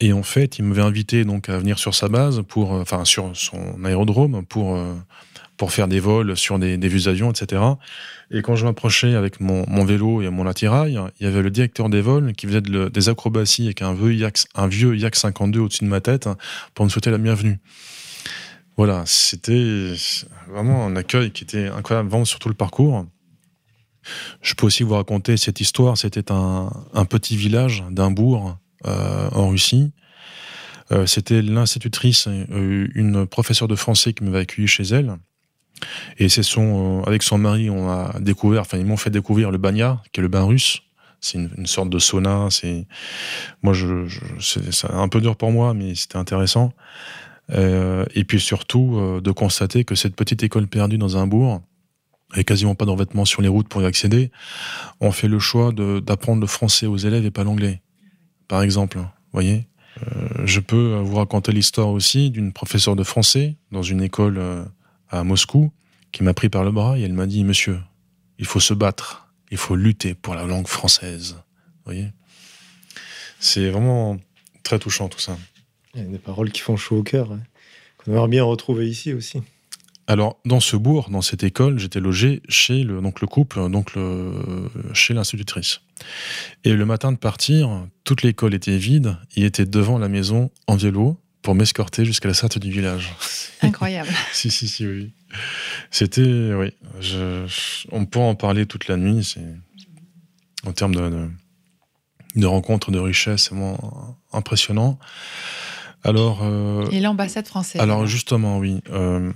Et 0.00 0.12
en 0.12 0.24
fait, 0.24 0.58
il 0.58 0.64
m'avait 0.64 0.82
invité 0.82 1.24
donc 1.24 1.48
à 1.48 1.56
venir 1.56 1.78
sur 1.78 1.94
sa 1.94 2.08
base, 2.08 2.42
pour, 2.48 2.74
euh, 2.74 2.82
enfin 2.82 3.04
sur 3.04 3.30
son 3.36 3.84
aérodrome, 3.84 4.44
pour, 4.44 4.76
euh, 4.76 4.92
pour 5.56 5.72
faire 5.72 5.88
des 5.88 6.00
vols 6.00 6.36
sur 6.36 6.58
des, 6.58 6.76
des 6.76 6.88
vues 6.88 7.08
avions, 7.08 7.30
etc. 7.30 7.62
Et 8.30 8.42
quand 8.42 8.56
je 8.56 8.64
m'approchais 8.64 9.14
avec 9.14 9.40
mon, 9.40 9.84
vélo 9.84 10.22
et 10.22 10.30
mon 10.30 10.46
attirail, 10.46 10.98
il 11.20 11.24
y 11.24 11.28
avait 11.28 11.42
le 11.42 11.50
directeur 11.50 11.88
des 11.88 12.00
vols 12.00 12.32
qui 12.32 12.46
faisait 12.46 12.60
des 12.60 13.08
acrobaties 13.08 13.66
avec 13.66 13.82
un 13.82 13.94
vieux 13.94 14.14
Yak, 14.14 14.38
un 14.54 14.66
vieux 14.66 14.96
Yak 14.96 15.14
52 15.14 15.60
au-dessus 15.60 15.84
de 15.84 15.88
ma 15.88 16.00
tête 16.00 16.26
hein, 16.26 16.36
pour 16.74 16.84
me 16.84 16.90
souhaiter 16.90 17.10
la 17.10 17.18
bienvenue. 17.18 17.58
Voilà, 18.76 19.04
c'était 19.06 19.94
vraiment 20.48 20.86
un 20.86 20.96
accueil 20.96 21.30
qui 21.30 21.44
était 21.44 21.68
incroyable, 21.68 22.08
vraiment 22.08 22.24
sur 22.24 22.40
tout 22.40 22.48
le 22.48 22.54
parcours. 22.54 23.06
Je 24.42 24.54
peux 24.54 24.66
aussi 24.66 24.82
vous 24.82 24.94
raconter 24.94 25.36
cette 25.36 25.60
histoire. 25.60 25.96
C'était 25.96 26.32
un, 26.32 26.70
un 26.92 27.04
petit 27.04 27.36
village 27.36 27.84
d'un 27.90 28.10
bourg 28.10 28.58
euh, 28.86 29.28
en 29.30 29.48
Russie. 29.48 29.92
Euh, 30.92 31.06
C'était 31.06 31.40
l'institutrice, 31.40 32.26
euh, 32.28 32.88
une 32.94 33.26
professeure 33.26 33.68
de 33.68 33.76
français 33.76 34.12
qui 34.12 34.24
m'avait 34.24 34.40
accueilli 34.40 34.68
chez 34.68 34.82
elle. 34.82 35.16
Et 36.18 36.28
c'est 36.28 36.42
son, 36.42 37.00
euh, 37.00 37.08
avec 37.08 37.22
son 37.22 37.38
mari, 37.38 37.70
on 37.70 37.88
a 37.90 38.18
découvert, 38.20 38.62
enfin 38.62 38.78
ils 38.78 38.86
m'ont 38.86 38.96
fait 38.96 39.10
découvrir 39.10 39.50
le 39.50 39.58
banya, 39.58 40.02
qui 40.12 40.20
est 40.20 40.22
le 40.22 40.28
bain 40.28 40.44
russe. 40.44 40.82
C'est 41.20 41.38
une, 41.38 41.66
sorte 41.66 41.88
de 41.88 41.98
sauna. 41.98 42.48
C'est, 42.50 42.86
moi, 43.62 43.72
c'est 44.40 44.90
un 44.90 45.08
peu 45.08 45.22
dur 45.22 45.36
pour 45.36 45.52
moi, 45.52 45.72
mais 45.72 45.94
c'était 45.94 46.18
intéressant. 46.18 46.74
Euh, 47.50 48.04
et 48.14 48.24
puis 48.24 48.40
surtout 48.40 48.96
euh, 48.96 49.20
de 49.22 49.30
constater 49.30 49.84
que 49.84 49.94
cette 49.94 50.16
petite 50.16 50.42
école 50.42 50.66
perdue 50.66 50.98
dans 50.98 51.16
un 51.16 51.26
bourg, 51.26 51.62
avec 52.30 52.46
quasiment 52.46 52.74
pas 52.74 52.84
de 52.84 52.90
revêtement 52.90 53.24
sur 53.24 53.40
les 53.40 53.48
routes 53.48 53.68
pour 53.68 53.80
y 53.80 53.86
accéder, 53.86 54.30
on 55.00 55.12
fait 55.12 55.28
le 55.28 55.38
choix 55.38 55.72
d'apprendre 55.72 56.42
le 56.42 56.46
français 56.46 56.86
aux 56.86 56.98
élèves 56.98 57.24
et 57.24 57.30
pas 57.30 57.44
l'anglais. 57.44 57.80
Par 58.46 58.62
exemple, 58.62 58.98
voyez. 59.32 59.66
Je 60.44 60.58
peux 60.60 60.96
vous 60.96 61.16
raconter 61.16 61.52
l'histoire 61.52 61.88
aussi 61.88 62.30
d'une 62.30 62.52
professeure 62.52 62.96
de 62.96 63.04
français 63.04 63.56
dans 63.70 63.82
une 63.82 64.02
école 64.02 64.66
à 65.10 65.24
Moscou 65.24 65.72
qui 66.12 66.22
m'a 66.22 66.34
pris 66.34 66.48
par 66.48 66.64
le 66.64 66.70
bras 66.70 66.98
et 66.98 67.02
elle 67.02 67.12
m'a 67.12 67.26
dit 67.26 67.44
Monsieur, 67.44 67.80
il 68.38 68.46
faut 68.46 68.60
se 68.60 68.74
battre, 68.74 69.28
il 69.50 69.56
faut 69.58 69.76
lutter 69.76 70.14
pour 70.14 70.34
la 70.34 70.44
langue 70.44 70.66
française. 70.68 71.36
Vous 71.36 71.92
voyez? 71.92 72.08
C'est 73.40 73.70
vraiment 73.70 74.18
très 74.62 74.78
touchant 74.78 75.08
tout 75.08 75.18
ça. 75.20 75.36
Il 75.94 76.00
y 76.02 76.04
a 76.04 76.06
des 76.06 76.18
paroles 76.18 76.50
qui 76.50 76.60
font 76.60 76.76
chaud 76.76 76.98
au 76.98 77.02
cœur. 77.02 77.32
hein, 77.32 77.40
Qu'on 77.98 78.12
aimerait 78.12 78.28
bien 78.28 78.44
retrouver 78.44 78.88
ici 78.88 79.12
aussi. 79.12 79.42
Alors, 80.06 80.38
dans 80.44 80.60
ce 80.60 80.76
bourg, 80.76 81.08
dans 81.08 81.22
cette 81.22 81.44
école, 81.44 81.78
j'étais 81.78 82.00
logé 82.00 82.42
chez 82.48 82.82
le, 82.84 83.00
donc 83.00 83.22
le 83.22 83.26
couple, 83.26 83.70
donc 83.70 83.94
le, 83.94 84.68
chez 84.92 85.14
l'institutrice. 85.14 85.80
Et 86.64 86.74
le 86.74 86.84
matin 86.84 87.10
de 87.10 87.16
partir, 87.16 87.86
toute 88.04 88.22
l'école 88.22 88.52
était 88.54 88.76
vide. 88.76 89.16
Il 89.34 89.44
était 89.44 89.64
devant 89.64 89.98
la 89.98 90.08
maison 90.08 90.50
en 90.66 90.76
vélo 90.76 91.18
pour 91.44 91.54
m'escorter 91.54 92.04
jusqu'à 92.04 92.26
la 92.26 92.34
sortie 92.34 92.58
du 92.58 92.70
village. 92.72 93.12
Incroyable. 93.62 94.08
si, 94.32 94.50
si, 94.50 94.66
si, 94.66 94.86
oui. 94.86 95.12
C'était, 95.90 96.22
oui. 96.54 96.72
Je, 97.00 97.46
je- 97.46 97.86
on 97.92 98.06
pourrait 98.06 98.24
en 98.26 98.34
parler 98.34 98.66
toute 98.66 98.88
la 98.88 98.96
nuit. 98.96 99.22
C'est 99.22 100.68
en 100.68 100.72
termes 100.72 100.94
de, 100.94 101.08
de, 101.10 101.28
de 102.36 102.46
rencontres, 102.46 102.90
de 102.90 102.98
richesse, 102.98 103.44
c'est 103.44 103.50
vraiment 103.54 104.18
impressionnant. 104.32 104.98
Alors. 106.02 106.40
euh, 106.42 106.88
Et 106.90 107.00
l'ambassade 107.00 107.46
française. 107.46 107.80
alors 107.80 108.06
justement, 108.06 108.58
oui. 108.58 108.80
Euh, 108.90 109.32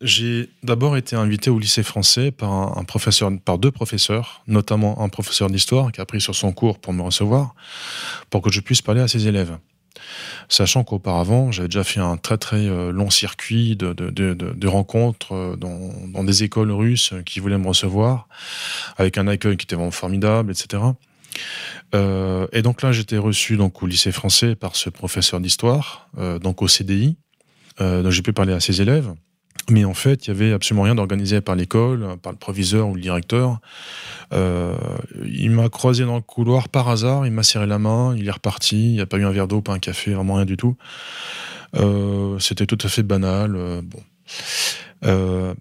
j'ai 0.00 0.50
d'abord 0.64 0.96
été 0.96 1.14
invité 1.14 1.48
au 1.48 1.60
lycée 1.60 1.84
français 1.84 2.32
par 2.32 2.50
un, 2.50 2.74
un 2.76 2.82
professeur, 2.84 3.30
par 3.44 3.58
deux 3.58 3.70
professeurs, 3.70 4.42
notamment 4.48 5.00
un 5.00 5.08
professeur 5.08 5.48
d'histoire 5.48 5.92
qui 5.92 6.00
a 6.00 6.04
pris 6.06 6.20
sur 6.20 6.34
son 6.34 6.50
cours 6.52 6.80
pour 6.80 6.92
me 6.92 7.02
recevoir, 7.02 7.54
pour 8.30 8.42
que 8.42 8.50
je 8.50 8.60
puisse 8.60 8.82
parler 8.82 9.00
à 9.00 9.06
ses 9.06 9.28
élèves. 9.28 9.56
Sachant 10.48 10.84
qu'auparavant, 10.84 11.52
j'avais 11.52 11.68
déjà 11.68 11.84
fait 11.84 12.00
un 12.00 12.16
très 12.16 12.38
très 12.38 12.68
euh, 12.68 12.92
long 12.92 13.10
circuit 13.10 13.76
de, 13.76 14.66
rencontres 14.66 15.34
euh, 15.34 15.56
dans, 15.56 16.24
des 16.24 16.44
écoles 16.44 16.70
russes 16.70 17.14
qui 17.26 17.40
voulaient 17.40 17.58
me 17.58 17.68
recevoir, 17.68 18.28
avec 18.96 19.18
un 19.18 19.26
accueil 19.26 19.56
qui 19.56 19.64
était 19.64 19.76
vraiment 19.76 19.90
formidable, 19.90 20.50
etc. 20.50 20.82
Euh, 21.94 22.46
et 22.52 22.62
donc 22.62 22.82
là, 22.82 22.92
j'étais 22.92 23.18
reçu 23.18 23.56
donc 23.56 23.82
au 23.82 23.86
lycée 23.86 24.12
français 24.12 24.54
par 24.54 24.76
ce 24.76 24.90
professeur 24.90 25.40
d'histoire, 25.40 26.08
euh, 26.18 26.38
donc 26.38 26.62
au 26.62 26.68
CDI. 26.68 27.16
Euh, 27.80 28.10
j'ai 28.10 28.22
pu 28.22 28.32
parler 28.32 28.52
à 28.52 28.60
ses 28.60 28.82
élèves. 28.82 29.12
Mais 29.70 29.84
en 29.84 29.94
fait, 29.94 30.26
il 30.26 30.28
y 30.28 30.30
avait 30.32 30.52
absolument 30.52 30.82
rien 30.82 30.94
d'organisé 30.94 31.40
par 31.40 31.54
l'école, 31.54 32.16
par 32.22 32.32
le 32.32 32.38
proviseur 32.38 32.88
ou 32.88 32.94
le 32.94 33.00
directeur. 33.00 33.60
Euh, 34.32 34.74
il 35.24 35.50
m'a 35.50 35.68
croisé 35.68 36.04
dans 36.04 36.16
le 36.16 36.22
couloir 36.22 36.68
par 36.68 36.88
hasard, 36.88 37.26
il 37.26 37.32
m'a 37.32 37.42
serré 37.42 37.66
la 37.66 37.78
main, 37.78 38.14
il 38.16 38.26
est 38.26 38.32
reparti. 38.32 38.90
Il 38.90 38.94
n'y 38.94 39.00
a 39.00 39.06
pas 39.06 39.18
eu 39.18 39.24
un 39.24 39.30
verre 39.30 39.48
d'eau, 39.48 39.60
pas 39.60 39.72
un 39.72 39.78
café, 39.78 40.14
vraiment 40.14 40.34
rien 40.34 40.46
du 40.46 40.56
tout. 40.56 40.76
Euh, 41.76 42.38
C'était 42.38 42.66
tout 42.66 42.78
à 42.82 42.88
fait 42.88 43.02
banal. 43.02 43.54
euh, 43.56 43.82
bon. 43.82 44.00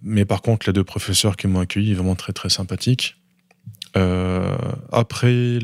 Mais 0.02 0.26
par 0.26 0.42
contre, 0.42 0.68
les 0.68 0.74
deux 0.74 0.84
professeurs 0.84 1.36
qui 1.36 1.48
m'ont 1.48 1.60
accueilli, 1.60 1.94
vraiment 1.94 2.16
très 2.16 2.34
très 2.34 2.50
sympathiques. 2.50 3.18
Après 3.94 5.60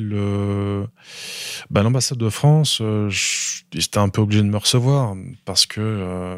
bah, 1.70 1.82
l'ambassade 1.82 2.18
de 2.18 2.30
France, 2.30 2.82
j'étais 3.10 3.98
un 4.00 4.10
peu 4.10 4.22
obligé 4.22 4.42
de 4.42 4.48
me 4.48 4.58
recevoir 4.58 5.16
parce 5.46 5.66
que 5.66 6.38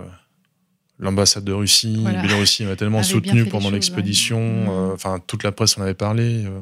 l'ambassade 1.00 1.44
de 1.46 1.54
Russie, 1.54 1.98
Voilà. 2.02 2.22
Biélorussie 2.22 2.66
m'a 2.66 2.76
tellement 2.76 3.04
soutenu 3.04 3.44
fait 3.44 3.50
pour 3.50 3.60
les 3.60 3.64
mon 3.64 3.70
choses, 3.70 3.78
expédition. 3.78 4.38
ouais. 4.40 4.64
Mhm. 4.64 4.70
euh, 4.70 4.94
Enfin, 4.94 5.20
toute 5.26 5.44
la 5.44 5.52
presse 5.52 5.78
en 5.78 5.82
avait 5.82 5.94
parlé. 5.94 6.46
euh, 6.46 6.62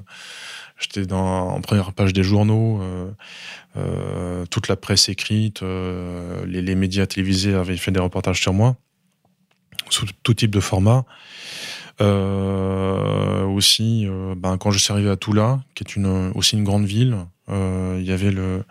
J'étais 0.79 1.05
dans, 1.07 1.49
en 1.49 1.61
première 1.61 1.91
page 1.93 2.13
des 2.13 2.23
journaux. 2.23 2.79
euh, 3.75 4.45
toute 4.49 4.67
la 4.67 4.75
presse 4.75 5.09
écrite, 5.09 5.61
les, 5.61 6.61
les 6.61 6.75
médias 6.75 7.05
télévisés 7.07 7.53
avaient 7.55 7.77
fait 7.77 7.91
des 7.91 7.99
reportages 7.99 8.39
sur 8.41 8.53
moi, 8.53 8.75
sous 9.89 10.05
tout 10.23 10.33
type 10.35 10.51
de 10.51 10.59
format. 10.59 11.03
Aussi, 13.47 14.07
ben, 14.38 14.57
quand 14.57 14.71
je 14.71 14.79
suis 14.79 14.91
arrivé 14.93 15.09
à 15.09 15.15
Toula, 15.15 15.59
qui 15.75 15.83
est 15.83 15.95
une, 15.95 16.31
aussi 16.35 16.55
une 16.57 16.63
grande 16.63 16.85
ville, 16.85 17.17
il 17.49 18.03
y 18.03 18.11
avait 18.11 18.31
le, 18.31 18.63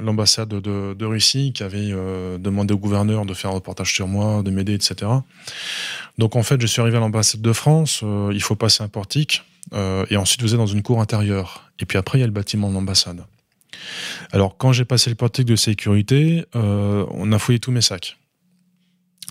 l'ambassade 0.00 0.48
de, 0.48 1.04
Russie 1.04 1.52
qui 1.52 1.62
avait 1.62 1.90
euh, 1.90 2.38
demandé 2.38 2.74
au 2.74 2.78
gouverneur 2.78 3.24
de 3.24 3.34
faire 3.34 3.50
un 3.50 3.54
reportage 3.54 3.92
sur 3.92 4.06
moi, 4.06 4.42
de 4.42 4.50
m'aider, 4.50 4.74
etc. 4.74 5.10
Donc 6.18 6.36
en 6.36 6.42
fait, 6.42 6.60
je 6.60 6.66
suis 6.66 6.80
arrivé 6.80 6.98
à 6.98 7.00
l'ambassade 7.00 7.40
de 7.40 7.52
France, 7.52 8.00
euh, 8.02 8.30
il 8.32 8.42
faut 8.42 8.56
passer 8.56 8.82
un 8.82 8.88
portique, 8.88 9.42
euh, 9.72 10.04
et 10.10 10.16
ensuite 10.16 10.42
vous 10.42 10.52
êtes 10.52 10.58
dans 10.58 10.66
une 10.66 10.82
cour 10.82 11.00
intérieure. 11.00 11.70
Et 11.78 11.86
puis 11.86 11.98
après, 11.98 12.18
il 12.18 12.20
y 12.20 12.24
a 12.24 12.26
le 12.26 12.32
bâtiment 12.32 12.68
de 12.68 12.74
l'ambassade. 12.74 13.24
Alors 14.32 14.56
quand 14.58 14.72
j'ai 14.72 14.84
passé 14.84 15.08
le 15.10 15.16
portique 15.16 15.46
de 15.46 15.56
sécurité, 15.56 16.44
on 16.52 17.32
a 17.32 17.38
fouillé 17.38 17.58
tous 17.58 17.72
mes 17.72 17.80
sacs. 17.80 18.18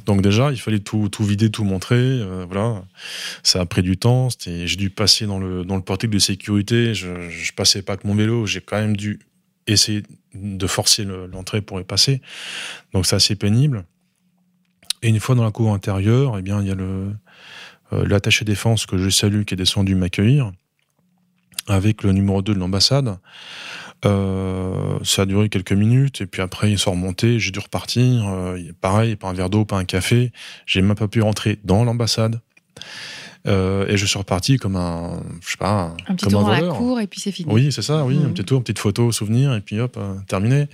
Donc 0.05 0.21
déjà, 0.21 0.51
il 0.51 0.57
fallait 0.57 0.79
tout, 0.79 1.09
tout 1.09 1.23
vider, 1.23 1.51
tout 1.51 1.63
montrer. 1.63 2.25
voilà, 2.47 2.83
ça 3.43 3.61
a 3.61 3.65
pris 3.65 3.83
du 3.83 3.97
temps. 3.97 4.29
J'ai 4.43 4.75
dû 4.75 4.89
passer 4.89 5.27
dans 5.27 5.37
le, 5.37 5.63
dans 5.63 5.75
le 5.75 5.83
portique 5.83 6.09
de 6.09 6.17
sécurité. 6.17 6.95
Je, 6.95 7.29
je 7.29 7.53
passais 7.53 7.83
pas 7.83 7.95
que 7.95 8.07
mon 8.07 8.15
vélo. 8.15 8.47
J'ai 8.47 8.61
quand 8.61 8.77
même 8.77 8.97
dû 8.97 9.19
essayer 9.73 10.03
de 10.33 10.67
forcer 10.67 11.03
le- 11.03 11.27
l'entrée 11.27 11.61
pour 11.61 11.79
y 11.79 11.83
passer. 11.83 12.21
Donc 12.93 13.05
c'est 13.05 13.15
assez 13.15 13.35
pénible. 13.35 13.85
Et 15.01 15.09
une 15.09 15.19
fois 15.19 15.35
dans 15.35 15.43
la 15.43 15.51
cour 15.51 15.73
intérieure, 15.73 16.37
eh 16.37 16.41
bien 16.41 16.61
il 16.61 16.67
y 16.67 16.71
a 16.71 16.75
le 16.75 17.11
euh, 17.93 18.05
l'attaché 18.05 18.45
défense 18.45 18.85
que 18.85 18.97
je 18.97 19.09
salue 19.09 19.43
qui 19.43 19.55
est 19.55 19.57
descendu 19.57 19.95
m'accueillir 19.95 20.51
avec 21.67 22.03
le 22.03 22.11
numéro 22.11 22.41
2 22.41 22.53
de 22.53 22.59
l'ambassade. 22.59 23.17
Euh, 24.05 24.97
ça 25.03 25.23
a 25.23 25.25
duré 25.25 25.49
quelques 25.49 25.73
minutes 25.73 26.21
et 26.21 26.25
puis 26.25 26.41
après 26.41 26.71
ils 26.71 26.79
sont 26.79 26.91
remontés, 26.91 27.39
j'ai 27.39 27.51
dû 27.51 27.59
repartir. 27.59 28.27
euh, 28.29 28.59
pareil, 28.79 29.15
pas 29.15 29.27
un 29.29 29.33
verre 29.33 29.49
d'eau, 29.49 29.65
pas 29.65 29.77
un 29.77 29.85
café. 29.85 30.31
J'ai 30.65 30.81
même 30.81 30.95
pas 30.95 31.07
pu 31.07 31.21
rentrer 31.21 31.59
dans 31.63 31.83
l'ambassade. 31.83 32.39
Euh, 33.49 33.87
et 33.87 33.97
je 33.97 34.05
suis 34.05 34.17
reparti 34.19 34.57
comme 34.57 34.75
un, 34.75 35.23
je 35.43 35.51
sais 35.51 35.57
pas, 35.57 35.95
Un 36.07 36.15
petit 36.15 36.25
comme 36.25 36.33
tour 36.33 36.41
un 36.41 36.43
dans 36.43 36.49
la 36.51 36.59
voleur. 36.59 36.77
cour 36.77 36.99
et 36.99 37.07
puis 37.07 37.19
c'est 37.19 37.31
fini. 37.31 37.51
Oui, 37.51 37.71
c'est 37.71 37.81
ça, 37.81 38.05
oui, 38.05 38.17
un 38.17 38.27
Mhm. 38.27 38.33
petit 38.33 38.45
tour, 38.45 38.57
une 38.57 38.63
petite 38.63 38.77
photo, 38.79 39.11
souvenir, 39.11 39.53
et 39.55 39.61
puis 39.61 39.79
hop, 39.79 39.97
euh, 39.97 40.13
terminé. 40.27 40.67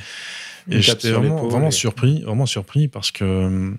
Et 0.70 0.82
j'étais 0.82 1.12
vraiment, 1.12 1.36
l'épaule 1.36 1.52
vraiment 1.52 1.68
et- 1.68 1.72
surpris, 1.72 2.22
vraiment 2.24 2.46
surpris 2.46 2.88
parce 2.90 3.12
que, 3.12 3.74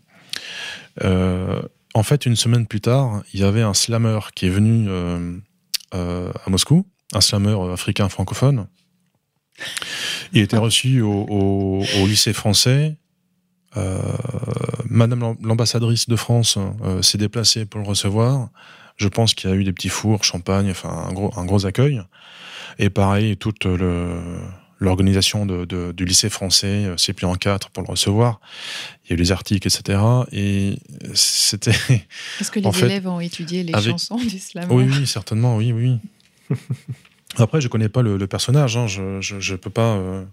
euh, 1.05 1.63
en 1.95 2.03
fait, 2.03 2.27
une 2.27 2.37
semaine 2.37 2.67
plus 2.67 2.81
tard, 2.81 3.23
il 3.35 3.41
y 3.41 3.45
avait 3.45 3.63
un 3.63 3.75
slammer 3.75 4.21
qui 4.35 4.47
est 4.47 4.51
venu 4.51 4.87
euh, 4.89 5.37
euh, 5.95 6.33
à 6.47 6.51
Moscou, 6.51 6.87
un 7.13 7.21
slammer 7.21 7.57
africain 7.73 8.09
francophone. 8.09 8.67
Il 10.33 10.43
était 10.43 10.59
reçu 10.59 11.01
au, 11.01 11.27
au- 11.29 11.85
au 12.03 12.07
lycée 12.07 12.33
français. 12.33 12.97
Euh, 13.77 14.01
Madame 14.89 15.21
l'am- 15.21 15.37
l'ambassadrice 15.43 16.09
de 16.09 16.17
France 16.17 16.57
euh, 16.85 17.03
s'est 17.03 17.19
déplacée 17.19 17.67
pour 17.67 17.81
le 17.81 17.87
recevoir. 17.87 18.49
Je 18.97 19.09
pense 19.09 19.35
qu'il 19.35 19.51
y 19.51 19.53
a 19.53 19.57
eu 19.57 19.65
des 19.65 19.73
petits 19.73 19.89
fours, 19.91 20.25
champagne, 20.25 20.71
enfin 20.71 21.07
un 21.09 21.13
gros, 21.13 21.31
un 21.37 21.45
gros 21.45 21.67
accueil. 21.67 22.01
Et 22.79 22.91
pareil, 22.91 23.37
toute 23.37 23.65
le- 23.65 24.39
l'organisation 24.79 25.47
de- 25.47 25.65
de- 25.65 25.93
du 25.93 26.05
lycée 26.05 26.29
français 26.29 26.85
euh, 26.87 26.97
s'est 26.99 27.13
pliée 27.15 27.31
en 27.31 27.35
quatre 27.37 27.71
pour 27.71 27.83
le 27.83 27.89
recevoir. 27.91 28.41
Il 29.05 29.11
y 29.11 29.13
a 29.13 29.15
eu 29.15 29.19
les 29.19 29.33
articles, 29.33 29.67
etc. 29.67 29.99
Et 30.33 30.79
c'était. 31.15 31.71
Est-ce 32.41 32.51
que 32.51 32.61
les 32.61 32.73
fait, 32.73 32.87
élèves 32.87 33.07
ont 33.09 33.21
étudié 33.21 33.63
les 33.63 33.75
avec- 33.75 33.93
chansons 33.93 34.17
du 34.17 34.39
slam 34.39 34.67
Oui, 34.71 34.85
oui, 34.91 35.07
certainement, 35.07 35.57
oui, 35.57 35.73
oui. 35.73 35.99
Après, 37.39 37.61
je 37.61 37.69
connais 37.69 37.89
pas 37.89 38.03
le, 38.03 38.17
le 38.17 38.27
personnage. 38.27 38.77
hein, 38.77 38.87
je, 38.87 39.21
je, 39.21 39.41
je 39.41 39.55
peux 39.57 39.71
pas. 39.71 39.97
euh, 39.97 40.25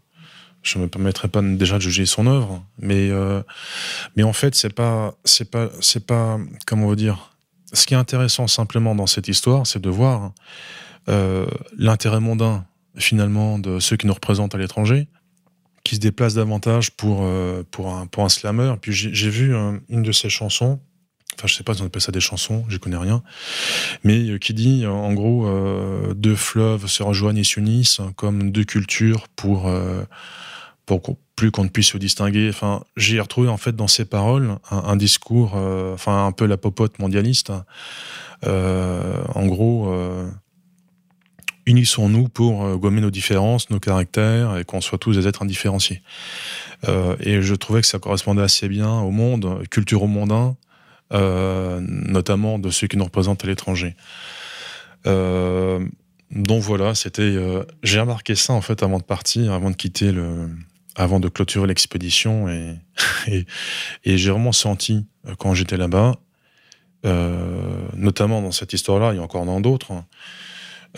je 0.62 0.80
me 0.80 0.88
permettrai 0.88 1.28
pas 1.28 1.42
déjà 1.42 1.76
de 1.76 1.82
juger 1.82 2.06
son 2.06 2.26
œuvre, 2.28 2.64
mais 2.80 3.10
euh, 3.10 3.42
mais 4.16 4.24
en 4.24 4.32
fait, 4.32 4.56
c'est 4.56 4.74
pas 4.74 5.14
c'est 5.26 5.52
pas 5.52 5.70
c'est 5.82 6.06
pas 6.06 6.40
comment 6.66 6.86
on 6.86 6.90
va 6.90 6.96
dire. 6.96 7.33
Ce 7.74 7.88
qui 7.88 7.96
est 7.96 7.98
intéressant 7.98 8.48
simplement 8.48 8.94
dans 8.96 9.08
cette 9.08 9.28
histoire, 9.28 9.66
c'est 9.66 9.82
de 9.82 9.90
voir 9.90 10.32
euh, 11.10 11.48
l'intérêt 11.78 12.20
mondain 12.20 12.66
finalement 12.96 13.58
de 13.58 13.80
ceux 13.80 13.98
qui 13.98 14.06
nous 14.06 14.14
représentent 14.14 14.54
à 14.54 14.60
l'étranger, 14.60 15.08
qui 15.84 15.96
se 15.96 16.00
déplacent 16.00 16.36
davantage 16.36 16.92
pour 16.92 17.22
euh, 17.24 17.64
pour 17.72 17.94
un 17.94 18.06
pour 18.06 18.24
un 18.24 18.30
slammer. 18.30 18.76
Puis 18.80 18.94
j'ai 18.94 19.30
vu 19.30 19.56
euh, 19.56 19.78
une 19.90 20.04
de 20.04 20.12
ses 20.12 20.30
chansons. 20.30 20.80
Enfin, 21.36 21.48
je 21.48 21.56
sais 21.56 21.64
pas 21.64 21.74
si 21.74 21.82
on 21.82 21.88
appelle 21.88 22.02
ça 22.02 22.12
des 22.12 22.20
chansons, 22.20 22.64
j'y 22.70 22.78
connais 22.78 22.96
rien 22.96 23.24
mais 24.04 24.38
qui 24.38 24.54
dit 24.54 24.86
en 24.86 25.12
gros 25.14 25.50
deux 26.14 26.36
fleuves 26.36 26.86
se 26.86 27.02
rejoignent 27.02 27.40
et 27.40 27.44
s'unissent 27.44 28.00
hein, 28.00 28.14
comme 28.16 28.52
deux 28.52 28.66
cultures 28.66 29.28
pour 29.36 29.68
pour 30.86 31.02
plus 31.36 31.52
qu'on 31.52 31.64
ne 31.64 31.70
puisse 31.70 31.88
se 31.88 31.98
distinguer. 31.98 32.50
Enfin, 32.50 32.84
j'ai 32.96 33.20
retrouvé 33.20 33.48
en 33.50 33.58
fait 33.58 33.76
dans 33.76 33.88
ces 33.88 34.06
paroles 34.06 34.58
un, 34.70 34.96
discours, 34.96 35.54
euh, 35.56 35.94
enfin 35.94 36.26
un 36.26 36.32
peu 36.32 36.46
la 36.46 36.58
popote 36.58 37.00
mondialiste. 37.00 37.50
hein. 37.50 37.66
Euh, 38.46 39.24
en 39.34 39.48
gros, 39.48 39.88
euh, 39.90 40.30
unissons-nous 41.66 42.28
pour 42.30 42.78
gommer 42.78 43.02
nos 43.02 43.12
différences, 43.12 43.70
nos 43.70 43.80
caractères 43.80 44.58
et 44.58 44.66
qu'on 44.66 44.82
soit 44.82 44.98
tous 44.98 45.16
des 45.18 45.28
êtres 45.28 45.42
indifférenciés. 45.44 46.02
Et 47.22 47.42
je 47.42 47.56
trouvais 47.56 47.80
que 47.80 47.88
ça 47.88 48.00
correspondait 48.00 48.42
assez 48.42 48.68
bien 48.68 48.92
au 49.00 49.10
monde 49.10 49.66
culturo-mondain, 49.70 50.58
euh, 51.14 51.80
notamment 51.82 52.60
de 52.60 52.70
ceux 52.70 52.88
qui 52.88 52.98
nous 52.98 53.06
représentent 53.06 53.46
à 53.46 53.48
l'étranger. 53.48 53.96
Donc 55.06 56.62
voilà, 56.62 56.96
c'était. 56.96 57.34
j'ai 57.84 58.00
remarqué 58.02 58.36
ça 58.36 58.52
en 58.52 58.62
fait 58.62 58.84
avant 58.84 58.98
de 58.98 59.04
partir, 59.04 59.54
avant 59.54 59.70
de 59.70 59.76
quitter 59.78 60.12
le, 60.12 60.50
avant 60.96 61.20
de 61.20 61.28
clôturer 61.28 61.68
l'expédition 61.68 62.48
et 63.28 63.46
j'ai 64.04 64.30
vraiment 64.30 64.52
senti 64.52 65.06
euh, 65.28 65.36
quand 65.38 65.54
j'étais 65.54 65.78
là-bas, 65.78 66.16
euh, 67.06 67.88
notamment 67.96 68.42
dans 68.42 68.52
cette 68.52 68.74
histoire-là, 68.74 69.14
il 69.14 69.18
y 69.18 69.20
a 69.20 69.22
encore 69.22 69.46
dans 69.46 69.60
d'autres. 69.60 69.92
hein, 69.92 70.06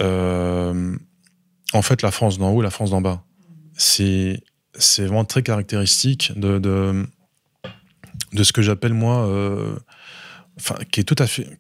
euh, 0.02 0.96
en 1.74 1.82
fait, 1.82 2.02
la 2.02 2.12
France 2.12 2.38
d'en 2.38 2.52
haut, 2.52 2.62
et 2.62 2.64
la 2.64 2.70
France 2.70 2.92
d'en 2.92 3.02
bas, 3.02 3.24
c'est 3.74 4.42
vraiment 5.00 5.26
très 5.26 5.42
caractéristique 5.42 6.32
de 6.36 7.08
ce 8.44 8.54
que 8.54 8.62
j'appelle 8.62 8.94
moi. 8.94 9.28
Enfin, 10.58 10.76
qui 10.90 11.02
est 11.02 11.04
tout 11.04 11.16
à 11.20 11.28
fait, 11.28 11.58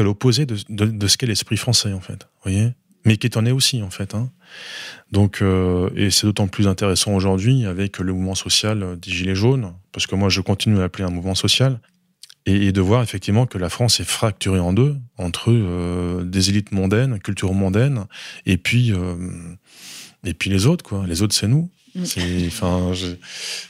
à 0.00 0.02
l'opposé 0.02 0.46
de, 0.46 0.56
de, 0.68 0.86
de 0.86 1.08
ce 1.08 1.18
qu'est 1.18 1.26
l'esprit 1.26 1.56
français 1.56 1.92
en 1.92 2.00
fait, 2.00 2.28
vous 2.44 2.52
voyez, 2.52 2.72
mais 3.04 3.16
qui 3.16 3.30
en 3.36 3.46
est 3.46 3.52
aussi 3.52 3.82
en 3.82 3.90
fait. 3.90 4.14
Hein. 4.14 4.30
Donc, 5.12 5.40
euh, 5.40 5.90
et 5.96 6.10
c'est 6.10 6.26
d'autant 6.26 6.48
plus 6.48 6.68
intéressant 6.68 7.14
aujourd'hui 7.14 7.64
avec 7.64 7.98
le 7.98 8.12
mouvement 8.12 8.34
social 8.34 8.82
euh, 8.82 8.96
des 8.96 9.10
Gilets 9.10 9.34
jaunes, 9.34 9.72
parce 9.92 10.06
que 10.06 10.14
moi 10.14 10.28
je 10.28 10.40
continue 10.40 10.76
à 10.78 10.80
l'appeler 10.80 11.04
un 11.04 11.10
mouvement 11.10 11.34
social, 11.34 11.80
et, 12.46 12.66
et 12.66 12.72
de 12.72 12.80
voir 12.80 13.02
effectivement 13.02 13.46
que 13.46 13.58
la 13.58 13.68
France 13.68 14.00
est 14.00 14.08
fracturée 14.08 14.60
en 14.60 14.72
deux 14.72 14.96
entre 15.16 15.50
euh, 15.50 16.24
des 16.24 16.50
élites 16.50 16.72
mondaines, 16.72 17.18
culture 17.20 17.52
mondaine, 17.54 18.06
et 18.46 18.58
puis 18.58 18.92
euh, 18.92 19.16
et 20.24 20.34
puis 20.34 20.50
les 20.50 20.66
autres 20.66 20.84
quoi. 20.84 21.06
Les 21.06 21.22
autres 21.22 21.34
c'est 21.34 21.48
nous. 21.48 21.70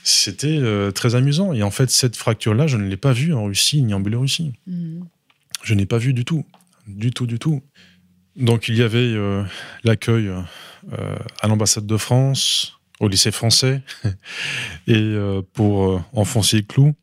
C'était 0.03 0.91
très 0.91 1.15
amusant. 1.15 1.53
Et 1.53 1.63
en 1.63 1.71
fait, 1.71 1.89
cette 1.89 2.15
fracture-là, 2.15 2.67
je 2.67 2.77
ne 2.77 2.87
l'ai 2.87 2.97
pas 2.97 3.11
vue 3.11 3.33
en 3.33 3.45
Russie 3.45 3.81
ni 3.81 3.93
en 3.93 4.01
Biélorussie. 4.01 4.51
Mhm. 4.67 5.07
Je 5.63 5.73
n'ai 5.73 5.87
pas 5.87 5.97
vu 5.97 6.13
du 6.13 6.25
tout. 6.25 6.45
Du 6.85 7.11
tout, 7.11 7.25
du 7.25 7.39
tout. 7.39 7.63
Donc 8.35 8.67
il 8.67 8.75
y 8.75 8.81
avait 8.81 8.97
euh, 8.97 9.43
l'accueil 9.83 10.27
euh, 10.27 11.15
à 11.41 11.47
l'ambassade 11.47 11.85
de 11.85 11.97
France, 11.97 12.79
au 12.99 13.07
lycée 13.07 13.31
français, 13.31 13.81
et 14.87 14.93
euh, 14.95 15.41
pour 15.53 16.03
enfoncer 16.13 16.57
le 16.57 16.63
clou, 16.63 16.95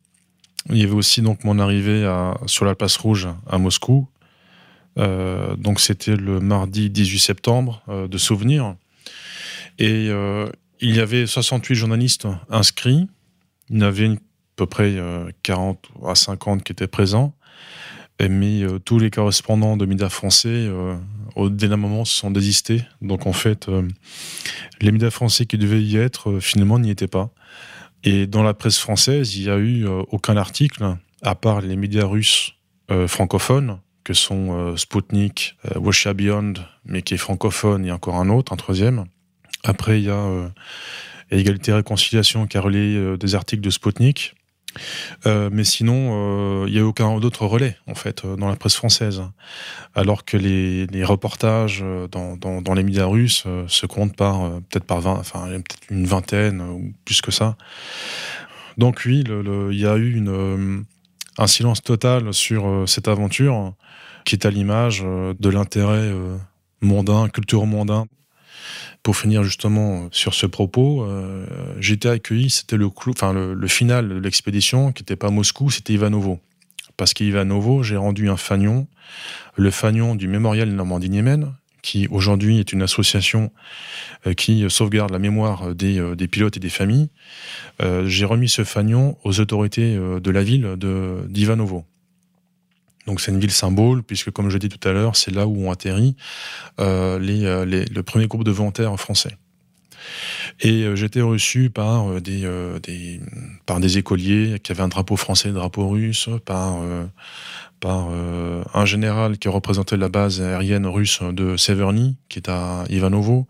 il 0.69 0.77
y 0.77 0.83
avait 0.83 0.93
aussi 0.93 1.21
donc 1.21 1.43
mon 1.43 1.59
arrivée 1.59 2.05
sur 2.45 2.65
la 2.65 2.75
place 2.75 2.97
rouge 2.97 3.29
à 3.49 3.57
Moscou, 3.57 4.07
donc 4.97 5.79
c'était 5.79 6.17
le 6.17 6.41
mardi 6.41 6.89
18 6.89 7.19
septembre 7.19 7.81
de 7.87 8.17
souvenir. 8.17 8.75
Et 9.79 10.09
il 10.81 10.95
y 10.95 10.99
avait 10.99 11.25
68 11.25 11.73
journalistes 11.73 12.27
inscrits. 12.49 13.07
Il 13.69 13.77
y 13.77 13.79
en 13.79 13.85
avait 13.85 14.09
à 14.09 14.15
peu 14.57 14.65
près 14.65 14.97
40 15.43 15.87
à 16.05 16.15
50 16.15 16.63
qui 16.63 16.73
étaient 16.73 16.87
présents. 16.87 17.33
Mais 18.19 18.63
tous 18.83 18.99
les 18.99 19.11
correspondants 19.11 19.77
de 19.77 19.85
médias 19.85 20.09
français, 20.09 20.69
au 21.35 21.49
dernier 21.49 21.75
moment, 21.75 22.03
se 22.03 22.17
sont 22.17 22.31
désistés. 22.31 22.83
Donc 23.01 23.27
en 23.27 23.33
fait, 23.33 23.67
les 24.81 24.91
médias 24.91 25.11
français 25.11 25.45
qui 25.45 25.57
devaient 25.57 25.83
y 25.83 25.97
être, 25.97 26.39
finalement, 26.39 26.79
n'y 26.79 26.89
étaient 26.89 27.07
pas. 27.07 27.29
Et 28.03 28.25
dans 28.25 28.43
la 28.43 28.53
presse 28.53 28.79
française, 28.79 29.35
il 29.35 29.43
n'y 29.43 29.49
a 29.49 29.57
eu 29.57 29.85
aucun 29.85 30.35
article, 30.35 30.97
à 31.21 31.35
part 31.35 31.61
les 31.61 31.75
médias 31.75 32.05
russes 32.05 32.55
francophones, 33.07 33.79
que 34.03 34.13
sont 34.13 34.75
Sputnik, 34.77 35.55
Russia 35.75 36.13
Beyond, 36.13 36.53
mais 36.85 37.03
qui 37.03 37.13
est 37.13 37.17
francophone, 37.17 37.85
et 37.85 37.91
encore 37.91 38.15
un 38.15 38.29
autre, 38.29 38.51
un 38.51 38.57
troisième. 38.57 39.05
Après, 39.63 39.99
il 39.99 40.05
y 40.05 40.09
a 40.09 40.13
euh, 40.13 40.47
Égalité 41.31 41.71
et 41.71 41.75
Réconciliation 41.75 42.47
qui 42.47 42.57
a 42.57 42.61
relayé 42.61 42.95
euh, 42.95 43.17
des 43.17 43.35
articles 43.35 43.61
de 43.61 43.69
Sputnik. 43.69 44.33
Euh, 45.25 45.49
mais 45.51 45.63
sinon, 45.63 46.65
il 46.65 46.73
n'y 46.73 46.79
a 46.79 46.85
aucun 46.85 47.07
autre 47.07 47.45
relais, 47.45 47.77
en 47.87 47.95
fait, 47.95 48.25
dans 48.25 48.47
la 48.47 48.55
presse 48.55 48.75
française. 48.75 49.23
Alors 49.95 50.25
que 50.25 50.37
les, 50.37 51.03
reportages 51.03 51.83
dans, 52.11 52.73
les 52.73 52.83
médias 52.83 53.05
russes 53.05 53.45
se 53.67 53.85
comptent 53.85 54.15
par, 54.15 54.49
peut-être 54.69 54.85
par 54.85 55.01
20, 55.01 55.13
enfin, 55.13 55.47
peut-être 55.47 55.89
une 55.89 56.05
vingtaine 56.05 56.61
ou 56.61 56.93
plus 57.05 57.21
que 57.21 57.31
ça. 57.31 57.57
Donc, 58.77 59.01
oui, 59.05 59.23
il 59.27 59.79
y 59.79 59.87
a 59.87 59.97
eu 59.97 60.23
un 61.37 61.47
silence 61.47 61.81
total 61.81 62.33
sur 62.33 62.87
cette 62.87 63.07
aventure 63.07 63.73
qui 64.25 64.35
est 64.35 64.45
à 64.45 64.49
l'image 64.49 65.01
de 65.03 65.49
l'intérêt 65.49 66.11
mondain, 66.81 67.29
culturel 67.29 67.67
mondain 67.67 68.05
pour 69.03 69.15
finir 69.15 69.43
justement 69.43 70.09
sur 70.11 70.33
ce 70.33 70.45
propos, 70.45 71.03
euh, 71.03 71.45
j'étais 71.79 72.09
accueilli, 72.09 72.49
c'était 72.49 72.77
le, 72.77 73.67
final 73.67 74.09
de 74.09 74.15
l'expédition, 74.15 74.91
qui 74.91 75.03
n'était 75.03 75.15
pas 75.15 75.29
Moscou, 75.29 75.69
c'était 75.69 75.93
Ivanovo. 75.93 76.39
Parce 76.97 77.13
qu'Ivanovo, 77.13 77.83
j'ai 77.83 77.97
rendu 77.97 78.29
un 78.29 78.37
fanion, 78.37 78.87
le 79.55 79.71
fanion 79.71 80.15
du 80.15 80.27
mémorial 80.27 80.69
Normandie-Niemen, 80.69 81.53
qui 81.81 82.07
aujourd'hui 82.09 82.59
est 82.59 82.73
une 82.73 82.81
association 82.81 83.51
euh, 84.25 84.33
qui 84.33 84.65
sauvegarde 84.69 85.11
la 85.11 85.19
mémoire 85.19 85.73
des, 85.73 85.99
euh, 85.99 86.15
des 86.15 86.27
pilotes 86.27 86.57
et 86.57 86.59
des 86.59 86.69
familles. 86.69 87.09
j'ai 88.05 88.25
remis 88.25 88.49
ce 88.49 88.63
fanion 88.63 89.17
aux 89.23 89.39
autorités 89.39 89.95
de 89.95 90.31
la 90.31 90.43
ville 90.43 90.75
d'Ivanovo. 91.29 91.85
Donc 93.07 93.21
c'est 93.21 93.31
une 93.31 93.39
ville 93.39 93.51
symbole, 93.51 94.03
puisque 94.03 94.31
comme 94.31 94.49
je 94.49 94.57
l'ai 94.57 94.67
dit 94.67 94.69
tout 94.69 94.87
à 94.87 94.91
l'heure, 94.91 95.15
c'est 95.15 95.31
là 95.31 95.47
où 95.47 95.65
ont 95.65 95.71
atterri 95.71 96.15
euh, 96.79 97.17
euh, 97.19 97.65
le 97.65 98.03
premier 98.03 98.27
groupe 98.27 98.43
de 98.43 98.51
volontaires 98.51 98.95
français. 98.99 99.37
Et 100.59 100.83
euh, 100.83 100.95
j'étais 100.95 101.21
reçu 101.21 101.69
par 101.69 102.21
des, 102.21 102.47
des, 102.83 103.21
par 103.65 103.79
des 103.79 103.97
écoliers 103.97 104.59
qui 104.61 104.73
avaient 104.73 104.83
un 104.83 104.89
drapeau 104.89 105.15
français, 105.15 105.49
un 105.49 105.53
drapeau 105.53 105.87
russe, 105.87 106.29
par, 106.45 106.79
par 107.79 108.09
un 108.73 108.85
général 108.85 109.37
qui 109.37 109.47
représentait 109.47 109.97
la 109.97 110.09
base 110.09 110.41
aérienne 110.41 110.85
russe 110.85 111.21
de 111.23 111.55
Severny, 111.55 112.17
qui 112.27 112.39
est 112.39 112.49
à 112.49 112.83
Ivanovo, 112.89 113.47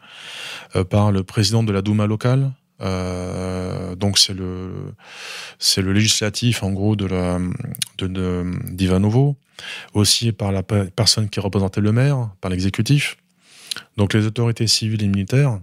par 0.89 1.11
le 1.11 1.23
président 1.23 1.63
de 1.63 1.71
la 1.71 1.81
Douma 1.81 2.05
locale, 2.05 2.51
euh, 2.81 3.95
donc 3.95 4.17
c'est 4.17 4.33
le 4.33 4.93
c'est 5.59 5.81
le 5.81 5.93
législatif 5.93 6.63
en 6.63 6.71
gros 6.71 6.95
de 6.95 7.05
la 7.05 7.39
d'Ivanovo, 7.99 9.35
aussi 9.93 10.31
par 10.31 10.51
la 10.51 10.63
personne 10.63 11.29
qui 11.29 11.39
représentait 11.39 11.81
le 11.81 11.91
maire, 11.91 12.29
par 12.41 12.51
l'exécutif. 12.51 13.17
Donc 13.97 14.13
les 14.13 14.25
autorités 14.25 14.67
civiles 14.67 15.03
et 15.03 15.07
militaires 15.07 15.59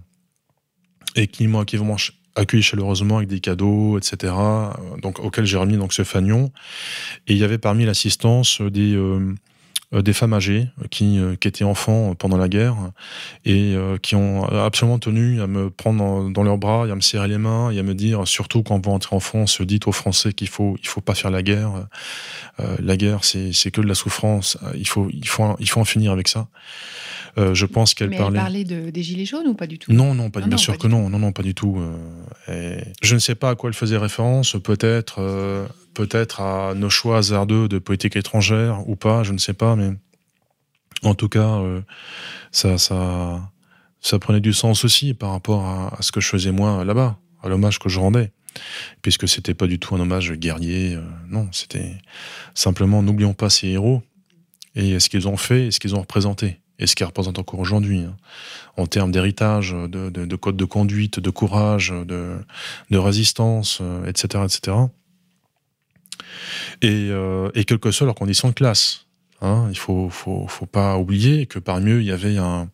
et 1.15 1.27
qui 1.27 1.47
m'ont 1.47 1.63
accueilli 2.35 2.63
chaleureusement 2.63 3.17
avec 3.17 3.29
des 3.29 3.39
cadeaux, 3.39 3.97
etc. 3.97 4.33
Euh, 4.35 4.69
donc 5.01 5.19
auxquels 5.19 5.45
j'ai 5.45 5.57
remis 5.57 5.77
donc 5.77 5.93
ce 5.93 6.03
fanion. 6.03 6.51
Et 7.27 7.33
il 7.33 7.37
y 7.37 7.43
avait 7.43 7.57
parmi 7.57 7.85
l'assistance 7.85 8.61
des 8.61 8.95
euh, 8.95 9.33
des 10.01 10.13
femmes 10.13 10.33
âgées 10.33 10.67
qui, 10.89 11.19
euh, 11.19 11.35
qui, 11.35 11.47
étaient 11.47 11.63
enfants 11.63 12.15
pendant 12.15 12.37
la 12.37 12.49
guerre 12.49 12.75
et 13.45 13.73
euh, 13.75 13.97
qui 13.97 14.15
ont 14.15 14.43
absolument 14.45 14.99
tenu 14.99 15.41
à 15.41 15.47
me 15.47 15.69
prendre 15.69 16.29
dans, 16.29 16.43
leurs 16.43 16.57
bras 16.57 16.87
et 16.87 16.91
à 16.91 16.95
me 16.95 17.01
serrer 17.01 17.27
les 17.27 17.37
mains 17.37 17.71
et 17.71 17.79
à 17.79 17.83
me 17.83 17.93
dire, 17.93 18.27
surtout 18.27 18.63
quand 18.63 18.83
vous 18.83 18.91
rentrez 18.91 19.15
en 19.15 19.19
France, 19.19 19.61
dites 19.61 19.87
aux 19.87 19.91
Français 19.91 20.33
qu'il 20.33 20.47
faut, 20.47 20.77
il 20.81 20.87
faut 20.87 21.01
pas 21.01 21.15
faire 21.15 21.31
la 21.31 21.43
guerre. 21.43 21.87
la 22.59 22.97
guerre, 22.97 23.23
c'est 23.23 23.71
que 23.71 23.81
de 23.81 23.87
la 23.87 23.95
souffrance. 23.95 24.57
Il 24.75 24.87
faut, 24.87 25.09
il 25.11 25.27
faut, 25.27 25.55
il 25.59 25.69
faut 25.69 25.79
en 25.79 25.85
finir 25.85 26.11
avec 26.11 26.27
ça. 26.27 26.47
je 27.37 27.65
pense 27.65 27.93
qu'elle 27.93 28.11
parlait. 28.11 28.37
Elle 28.37 28.43
parlait 28.43 28.63
de, 28.63 28.89
des 28.89 29.03
gilets 29.03 29.25
jaunes 29.25 29.47
ou 29.47 29.53
pas 29.53 29.67
du 29.67 29.79
tout? 29.79 29.91
Non, 29.91 30.13
non, 30.13 30.29
pas, 30.29 30.41
bien 30.41 30.57
sûr 30.57 30.77
que 30.77 30.87
non, 30.87 31.09
non, 31.09 31.19
non, 31.19 31.31
pas 31.31 31.43
du 31.43 31.53
tout. 31.53 31.81
je 32.47 33.13
ne 33.13 33.19
sais 33.19 33.35
pas 33.35 33.51
à 33.51 33.55
quoi 33.55 33.69
elle 33.69 33.75
faisait 33.75 33.97
référence. 33.97 34.55
Peut-être 34.63 35.21
peut-être 35.95 36.41
à 36.41 36.75
nos 36.75 36.89
choix 36.89 37.17
hasardeux 37.17 37.67
de 37.67 37.79
politique 37.79 38.15
étrangère 38.15 38.87
ou 38.87 38.95
pas, 38.95 39.23
je 39.23 39.31
ne 39.31 39.39
sais 39.39 39.53
pas, 39.53 39.75
mais 39.75 39.91
en 41.01 41.15
tout 41.15 41.29
cas, 41.29 41.59
euh, 41.59 41.81
ça, 42.51 42.77
ça, 42.77 44.19
prenait 44.19 44.41
du 44.41 44.53
sens 44.53 44.85
aussi 44.85 45.13
par 45.13 45.31
rapport 45.31 45.65
à, 45.65 45.97
ce 46.01 46.11
que 46.11 46.21
je 46.21 46.27
faisais 46.27 46.51
moi 46.51 46.83
là-bas, 46.83 47.17
à 47.41 47.49
l'hommage 47.49 47.79
que 47.79 47.89
je 47.89 47.99
rendais, 47.99 48.31
puisque 49.01 49.27
c'était 49.27 49.53
pas 49.53 49.67
du 49.67 49.79
tout 49.79 49.95
un 49.95 49.99
hommage 49.99 50.31
guerrier, 50.33 50.95
euh, 50.95 51.01
non, 51.27 51.47
c'était 51.51 51.95
simplement 52.53 53.01
n'oublions 53.01 53.33
pas 53.33 53.49
ces 53.49 53.69
héros 53.69 54.03
et 54.75 54.99
ce 54.99 55.09
qu'ils 55.09 55.27
ont 55.27 55.37
fait 55.37 55.67
et 55.67 55.71
ce 55.71 55.79
qu'ils 55.79 55.95
ont 55.95 56.01
représenté 56.01 56.59
et 56.77 56.87
ce 56.87 56.95
qu'ils 56.95 57.05
représentent 57.05 57.39
encore 57.39 57.61
aujourd'hui, 57.61 57.99
hein, 57.99 58.17
en 58.75 58.85
termes 58.85 59.11
d'héritage, 59.11 59.71
de, 59.71 60.09
de, 60.09 60.35
code 60.35 60.57
de 60.57 60.65
conduite, 60.65 61.21
de 61.21 61.29
courage, 61.29 61.93
de, 62.05 62.35
de 62.91 62.97
résistance, 62.97 63.81
etc., 64.05 64.27
euh, 64.35 64.45
etc 64.45 64.75
et, 66.81 67.09
euh, 67.11 67.49
et 67.55 67.65
quelles 67.65 67.79
que 67.79 67.91
soient 67.91 68.05
leurs 68.05 68.15
conditions 68.15 68.49
de 68.49 68.53
classe. 68.53 69.05
Hein. 69.41 69.67
il 69.69 69.77
faut, 69.77 70.09
faut, 70.09 70.65
pas 70.65 70.97
oublier 70.97 71.45
que 71.45 71.59
parmi 71.59 71.91
eux, 71.91 72.01
il 72.01 72.07
y 72.07 72.11
avait 72.11 72.37
un, 72.37 72.69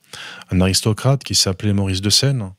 aristocrate 0.51 1.23
qui 1.23 1.35
s'appelait 1.35 1.73
Maurice 1.73 2.01
de 2.01 2.09
Seine. 2.09 2.51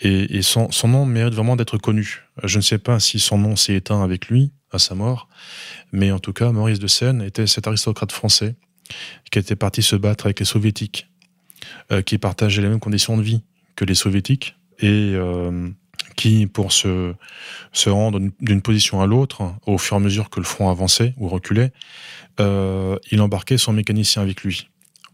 Et, 0.00 0.42
son, 0.42 0.70
nom 0.84 1.04
mérite 1.04 1.34
vraiment 1.34 1.56
d'être 1.56 1.76
connu. 1.76 2.22
Je 2.44 2.58
ne 2.58 2.62
sais 2.62 2.78
pas 2.78 3.00
si 3.00 3.18
son 3.18 3.36
nom 3.36 3.56
s'est 3.56 3.74
éteint 3.74 4.02
avec 4.02 4.28
lui, 4.28 4.52
à 4.70 4.78
sa 4.78 4.94
mort, 4.94 5.28
mais 5.90 6.12
en 6.12 6.20
tout 6.20 6.32
cas, 6.32 6.52
Maurice 6.52 6.78
de 6.78 6.86
Seine 6.86 7.22
était 7.22 7.46
cet 7.46 7.66
aristocrate 7.66 8.12
français 8.12 8.54
qui 9.30 9.38
était 9.38 9.56
parti 9.56 9.82
se 9.82 9.96
battre 9.96 10.26
avec 10.26 10.38
les 10.40 10.46
soviétiques, 10.46 11.08
euh, 11.92 12.02
qui 12.02 12.18
partageait 12.18 12.62
les 12.62 12.68
mêmes 12.68 12.80
conditions 12.80 13.16
de 13.16 13.22
vie 13.22 13.42
que 13.76 13.84
les 13.84 13.94
soviétiques, 13.94 14.56
et 14.78 15.12
euh, 15.14 15.68
qui, 16.18 16.48
pour 16.48 16.72
se, 16.72 17.14
se 17.72 17.88
rendre 17.88 18.20
d'une 18.40 18.60
position 18.60 19.00
à 19.00 19.06
l'autre, 19.06 19.54
au 19.66 19.78
fur 19.78 19.96
et 19.96 20.00
à 20.00 20.00
mesure 20.00 20.30
que 20.30 20.40
le 20.40 20.44
front 20.44 20.68
avançait 20.68 21.14
ou 21.16 21.28
reculait, 21.28 21.72
euh, 22.40 22.98
il 23.12 23.20
embarquait 23.20 23.56
son 23.56 23.72
mécanicien 23.72 24.20
avec 24.20 24.42
lui. 24.42 24.68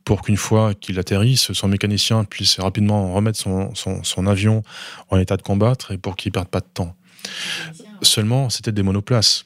Pour 0.05 0.23
qu'une 0.23 0.39
fois 0.39 0.73
qu'il 0.73 0.99
atterrisse, 0.99 1.53
son 1.53 1.69
mécanicien 1.69 2.25
puisse 2.25 2.59
rapidement 2.59 3.13
remettre 3.13 3.39
son, 3.39 3.75
son, 3.75 4.27
avion 4.27 4.63
en 5.11 5.19
état 5.19 5.37
de 5.37 5.43
combattre 5.43 5.93
et 5.93 5.99
pour 5.99 6.17
qu'il 6.17 6.31
ne 6.31 6.33
perde 6.33 6.49
pas 6.49 6.61
de 6.61 6.69
temps. 6.73 6.97
Seulement, 8.01 8.49
c'était 8.49 8.73
des 8.73 8.83
monoplaces. 8.83 9.45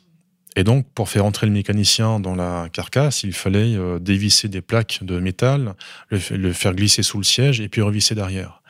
Et 0.54 0.62
donc, 0.62 0.86
pour 0.94 1.08
faire 1.08 1.24
entrer 1.24 1.46
le 1.46 1.52
mécanicien 1.52 2.20
dans 2.20 2.36
la 2.36 2.68
carcasse, 2.72 3.24
il 3.24 3.32
fallait 3.32 3.76
euh, 3.76 3.98
dévisser 3.98 4.48
des 4.48 4.60
plaques 4.60 5.00
de 5.02 5.18
métal, 5.18 5.74
le, 6.10 6.20
le, 6.36 6.52
faire 6.52 6.74
glisser 6.74 7.02
sous 7.02 7.18
le 7.18 7.24
siège 7.24 7.60
et 7.60 7.68
puis 7.68 7.82
revisser 7.82 8.14
derrière. 8.14 8.62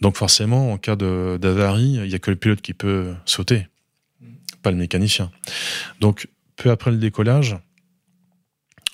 Donc 0.00 0.16
forcément, 0.16 0.72
en 0.72 0.78
cas 0.78 0.96
d'avarie, 0.96 1.94
il 1.94 2.08
n'y 2.08 2.14
a 2.14 2.18
que 2.18 2.30
le 2.30 2.36
pilote 2.36 2.60
qui 2.60 2.74
peut 2.74 3.14
sauter, 3.24 3.66
pas 4.62 4.70
le 4.70 4.76
mécanicien. 4.76 5.30
Donc 6.00 6.28
peu 6.56 6.70
après 6.70 6.90
le 6.90 6.98
décollage, 6.98 7.56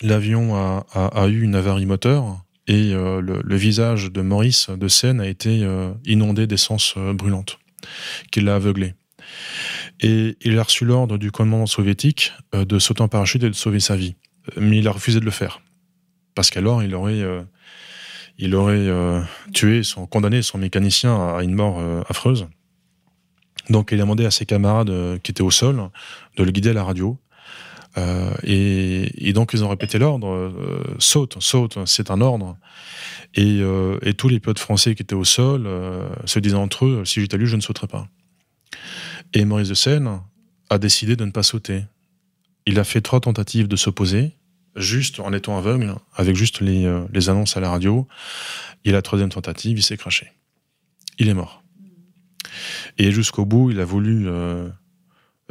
l'avion 0.03 0.55
a, 0.55 1.29
eu 1.29 1.43
une 1.43 1.55
avarie 1.55 1.87
moteur 1.87 2.43
et 2.67 2.93
euh, 2.93 3.21
le, 3.21 3.57
visage 3.57 4.13
de 4.13 4.21
Maurice 4.21 4.71
de 4.71 4.89
Seine 4.89 5.21
a 5.21 5.27
été 5.27 5.63
euh, 5.63 5.93
inondé 6.05 6.47
d'essence 6.47 6.95
euh, 6.97 7.13
brûlante, 7.13 7.59
qui 8.31 8.41
l'a 8.41 8.57
aveuglé. 8.57 8.95
Et 10.01 10.37
il 10.43 10.59
a 10.59 10.63
reçu 10.63 10.85
l'ordre 10.85 11.19
du 11.19 11.31
commandant 11.31 11.67
soviétique 11.67 12.33
de 12.53 12.79
sauter 12.79 13.03
en 13.03 13.09
parachute 13.09 13.43
et 13.45 13.49
de 13.49 13.55
sauver 13.55 13.81
sa 13.81 13.97
vie. 13.97 14.17
Mais 14.57 14.79
il 14.79 14.89
a 14.89 14.93
refusé 14.93 15.21
de 15.21 15.25
le 15.25 15.31
faire. 15.31 15.61
Parce 16.35 16.51
qu'alors, 16.51 16.83
il 16.83 16.95
aurait 16.95 17.23
il 18.39 18.55
aurait 18.55 18.77
euh, 18.77 19.21
tué, 19.53 19.83
son, 19.83 20.07
condamné 20.07 20.43
son 20.43 20.59
mécanicien 20.59 21.37
à 21.37 21.43
une 21.43 21.55
mort 21.55 21.79
euh, 21.79 22.03
affreuse. 22.09 22.47
Donc 23.71 23.91
il 23.93 23.99
a 23.99 24.03
demandé 24.03 24.25
à 24.25 24.31
ses 24.31 24.47
camarades 24.47 24.91
euh, 24.91 25.19
qui 25.19 25.31
étaient 25.31 25.43
au 25.43 25.51
sol 25.51 25.91
de 26.37 26.43
le 26.43 26.51
guider 26.51 26.71
à 26.71 26.75
la 26.75 26.85
radio. 26.85 27.19
Et, 28.43 29.33
donc 29.35 29.51
ils 29.53 29.63
ont 29.65 29.69
répété 29.69 29.99
l'ordre, 29.99 30.51
saute, 30.99 31.37
saute, 31.41 31.79
c'est 31.85 32.11
un 32.11 32.23
ordre. 32.23 32.57
Et, 33.35 33.63
tous 34.17 34.29
les 34.29 34.41
pilotes 34.41 34.59
français 34.59 34.95
qui 34.95 35.03
étaient 35.03 35.15
au 35.15 35.25
sol 35.25 35.69
se 36.25 36.39
disaient 36.39 36.57
entre 36.57 36.87
eux, 36.87 37.05
si 37.05 37.21
j'étais 37.21 37.37
lui, 37.37 37.47
je 37.47 37.57
ne 37.57 37.61
sauterais 37.61 37.89
pas. 37.89 38.09
Et 39.35 39.45
Maurice 39.45 39.69
de 39.69 39.75
Seine 39.75 40.21
a 40.71 40.79
décidé 40.79 41.17
de 41.17 41.25
ne 41.27 41.33
pas 41.33 41.43
sauter. 41.43 41.85
Il 42.65 42.79
a 42.79 42.85
fait 42.85 43.03
trois 43.03 43.21
tentatives 43.21 43.69
de 43.69 43.77
s'opposer, 43.77 44.33
juste 44.77 45.21
en 45.21 45.33
étant 45.33 45.57
aveugle, 45.57 45.95
avec 46.15 46.37
juste 46.37 46.61
les, 46.61 46.85
euh, 46.87 47.05
les 47.13 47.29
annonces 47.29 47.57
à 47.57 47.61
la 47.61 47.71
radio. 47.71 48.07
Et 48.85 48.91
la 48.91 49.03
troisième 49.03 49.31
tentative, 49.31 49.79
il 49.79 49.83
s'est 49.83 49.97
craché. 49.97 50.33
Il 51.19 51.29
est 51.29 51.35
mort. 51.35 51.63
Et 52.99 53.13
jusqu'au 53.13 53.45
bout, 53.45 53.71
il 53.71 53.81
a 53.81 53.85
voulu 53.85 54.29
euh, 54.29 54.69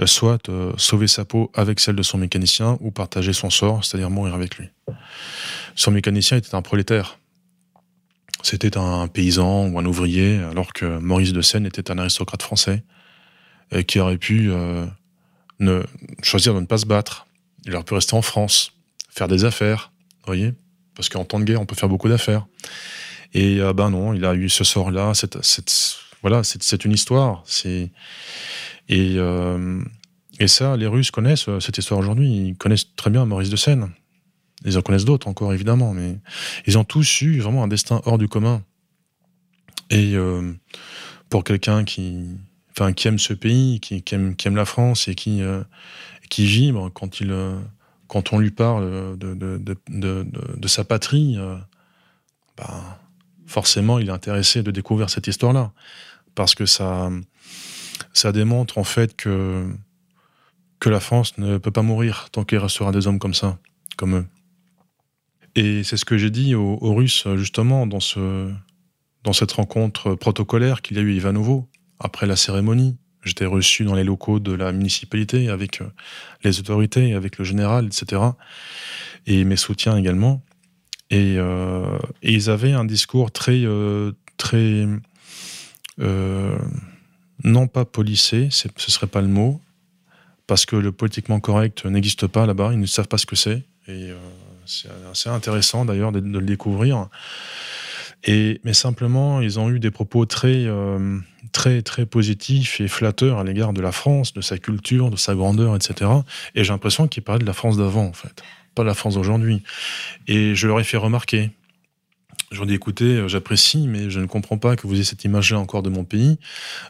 soit 0.05 0.49
euh, 0.49 0.73
sauver 0.77 1.07
sa 1.07 1.25
peau 1.25 1.51
avec 1.53 1.79
celle 1.79 1.95
de 1.95 2.03
son 2.03 2.17
mécanicien 2.17 2.77
ou 2.81 2.91
partager 2.91 3.33
son 3.33 3.49
sort, 3.49 3.85
c'est-à-dire 3.85 4.09
mourir 4.09 4.33
avec 4.33 4.57
lui. 4.57 4.69
Son 5.75 5.91
mécanicien 5.91 6.37
était 6.37 6.55
un 6.55 6.61
prolétaire. 6.61 7.17
C'était 8.43 8.77
un 8.77 9.07
paysan 9.07 9.67
ou 9.67 9.77
un 9.77 9.85
ouvrier, 9.85 10.39
alors 10.39 10.73
que 10.73 10.97
Maurice 10.97 11.31
de 11.31 11.41
Seine 11.41 11.65
était 11.65 11.91
un 11.91 11.99
aristocrate 11.99 12.41
français 12.41 12.83
qui 13.87 13.99
aurait 13.99 14.17
pu 14.17 14.49
ne, 15.59 15.83
choisir 16.23 16.55
de 16.55 16.59
ne 16.59 16.65
pas 16.65 16.79
se 16.79 16.87
battre. 16.87 17.27
Il 17.65 17.75
aurait 17.75 17.83
pu 17.83 17.93
rester 17.93 18.15
en 18.15 18.23
France, 18.23 18.73
faire 19.11 19.27
des 19.27 19.45
affaires, 19.45 19.91
voyez 20.25 20.53
Parce 20.95 21.09
qu'en 21.09 21.25
temps 21.25 21.39
de 21.39 21.45
guerre, 21.45 21.61
on 21.61 21.65
peut 21.65 21.75
faire 21.75 21.89
beaucoup 21.89 22.09
d'affaires. 22.09 22.47
Et 23.33 23.59
euh, 23.59 23.73
ben 23.73 23.89
non, 23.89 24.13
il 24.13 24.25
a 24.25 24.33
eu 24.33 24.49
ce 24.49 24.63
sort-là. 24.63 25.13
Voilà, 26.21 26.43
c'est 26.43 26.85
une 26.85 26.91
histoire. 26.91 27.43
Euh, 28.89 29.83
et 30.39 30.47
ça, 30.47 30.77
les 30.77 30.87
Russes 30.87 31.11
connaissent 31.11 31.49
euh, 31.49 31.59
cette 31.59 31.77
histoire 31.77 31.99
aujourd'hui. 31.99 32.29
Ils 32.29 32.55
connaissent 32.55 32.95
très 32.95 33.09
bien 33.09 33.25
Maurice 33.25 33.49
de 33.49 33.55
Seine. 33.55 33.91
Ils 34.63 34.77
en 34.77 34.81
connaissent 34.81 35.05
d'autres 35.05 35.27
encore, 35.27 35.53
évidemment, 35.53 35.93
mais 35.93 36.19
ils 36.67 36.77
ont 36.77 36.83
tous 36.83 37.21
eu 37.21 37.39
vraiment 37.39 37.63
un 37.63 37.67
destin 37.67 38.01
hors 38.05 38.17
du 38.17 38.27
commun. 38.27 38.63
Et 39.89 40.15
pour 41.29 41.43
quelqu'un 41.43 41.83
qui, 41.83 42.27
enfin, 42.71 42.93
qui 42.93 43.07
aime 43.07 43.17
ce 43.17 43.33
pays, 43.33 43.79
qui, 43.81 44.03
aime, 44.11 44.35
qui 44.35 44.49
la 44.49 44.65
France 44.65 45.07
et 45.07 45.15
qui, 45.15 45.41
vibre 46.29 46.91
quand, 46.93 47.19
il, 47.21 47.35
quand 48.11 48.33
on 48.33 48.39
lui 48.39 48.51
parle 48.51 49.17
de, 49.17 50.67
sa 50.67 50.83
patrie, 50.83 51.37
euh, 51.37 51.55
bah, 52.57 52.99
forcément, 53.47 53.99
il 53.99 54.09
est 54.09 54.11
intéressé 54.11 54.63
de 54.63 54.69
découvrir 54.69 55.09
cette 55.09 55.27
histoire-là. 55.27 55.71
Parce 56.35 56.53
que 56.53 56.65
ça, 56.65 57.09
démontre 58.33 58.77
en 58.77 58.83
fait 58.83 59.15
que, 59.15 59.65
la 60.85 60.99
France 60.99 61.37
ne 61.37 61.57
peut 61.57 61.71
pas 61.71 61.83
mourir 61.83 62.27
tant 62.33 62.43
qu'il 62.43 62.57
restera 62.57 62.91
des 62.91 63.07
hommes 63.07 63.19
comme 63.19 63.33
ça, 63.33 63.59
comme 63.95 64.15
eux. 64.17 64.25
Et 65.55 65.85
c'est 65.85 65.95
ce 65.95 66.03
que 66.03 66.17
j'ai 66.17 66.31
dit 66.31 66.53
aux, 66.53 66.93
Russes, 66.93 67.25
justement, 67.37 67.87
dans, 67.87 68.01
ce, 68.01 68.51
dans 69.23 69.31
cette 69.31 69.53
rencontre 69.53 70.15
protocolaire 70.15 70.81
qu'il 70.81 70.97
y 70.97 70.99
a 70.99 71.03
eu 71.03 71.13
Ivanovo, 71.13 71.69
après 71.97 72.25
la 72.25 72.35
cérémonie. 72.35 72.97
J'étais 73.23 73.45
reçu 73.45 73.83
dans 73.83 73.95
les 73.95 74.03
locaux 74.03 74.39
de 74.39 74.51
la 74.51 74.71
municipalité 74.71 75.49
avec 75.49 75.81
les 76.43 76.59
autorités, 76.59 77.13
avec 77.13 77.37
le 77.37 77.45
général, 77.45 77.85
etc. 77.85 78.21
Et 79.27 79.43
mes 79.43 79.57
soutiens 79.57 79.97
également. 79.97 80.41
Et, 81.11 81.35
euh, 81.37 81.99
et 82.23 82.31
ils 82.31 82.49
avaient 82.49 82.71
un 82.71 82.85
discours 82.85 83.31
très, 83.31 83.65
euh, 83.65 84.13
très, 84.37 84.87
euh, 85.99 86.57
non 87.43 87.67
pas 87.67 87.83
policé, 87.83 88.47
ce 88.49 88.69
serait 88.77 89.07
pas 89.07 89.21
le 89.21 89.27
mot, 89.27 89.59
parce 90.47 90.65
que 90.65 90.77
le 90.77 90.93
politiquement 90.93 91.41
correct 91.41 91.85
n'existe 91.85 92.27
pas 92.27 92.45
là-bas, 92.45 92.69
ils 92.71 92.79
ne 92.79 92.85
savent 92.85 93.09
pas 93.09 93.17
ce 93.17 93.25
que 93.25 93.35
c'est. 93.35 93.63
Et 93.89 94.11
c'est 94.65 94.87
assez 95.11 95.29
intéressant 95.29 95.83
d'ailleurs 95.83 96.13
de, 96.13 96.19
le 96.19 96.45
découvrir. 96.45 97.09
Et, 98.23 98.61
mais 98.63 98.73
simplement, 98.73 99.41
ils 99.41 99.59
ont 99.59 99.69
eu 99.69 99.79
des 99.79 99.91
propos 99.91 100.25
très, 100.25 100.65
euh, 100.65 101.17
très, 101.51 101.81
très 101.81 102.05
positifs 102.05 102.79
et 102.79 102.87
flatteurs 102.87 103.39
à 103.39 103.43
l'égard 103.43 103.73
de 103.73 103.81
la 103.81 103.91
France, 103.91 104.33
de 104.33 104.41
sa 104.41 104.57
culture, 104.57 105.09
de 105.09 105.17
sa 105.17 105.33
grandeur, 105.33 105.75
etc. 105.75 106.11
Et 106.55 106.63
j'ai 106.63 106.71
l'impression 106.71 107.07
qu'ils 107.07 107.23
parlaient 107.23 107.41
de 107.41 107.47
la 107.47 107.53
France 107.53 107.77
d'avant, 107.77 108.05
en 108.05 108.13
fait, 108.13 108.43
pas 108.75 108.83
de 108.83 108.87
la 108.87 108.93
France 108.93 109.15
d'aujourd'hui. 109.15 109.63
Et 110.27 110.53
je 110.55 110.67
leur 110.67 110.79
ai 110.79 110.83
fait 110.83 110.97
remarquer. 110.97 111.51
Je 112.51 112.57
leur 112.57 112.65
ai 112.65 112.67
dit, 112.67 112.73
écoutez, 112.75 113.27
j'apprécie, 113.27 113.87
mais 113.87 114.09
je 114.09 114.19
ne 114.19 114.25
comprends 114.25 114.57
pas 114.57 114.75
que 114.75 114.85
vous 114.85 114.95
ayez 114.95 115.05
cette 115.05 115.23
image-là 115.23 115.57
encore 115.57 115.83
de 115.83 115.89
mon 115.89 116.03
pays, 116.03 116.37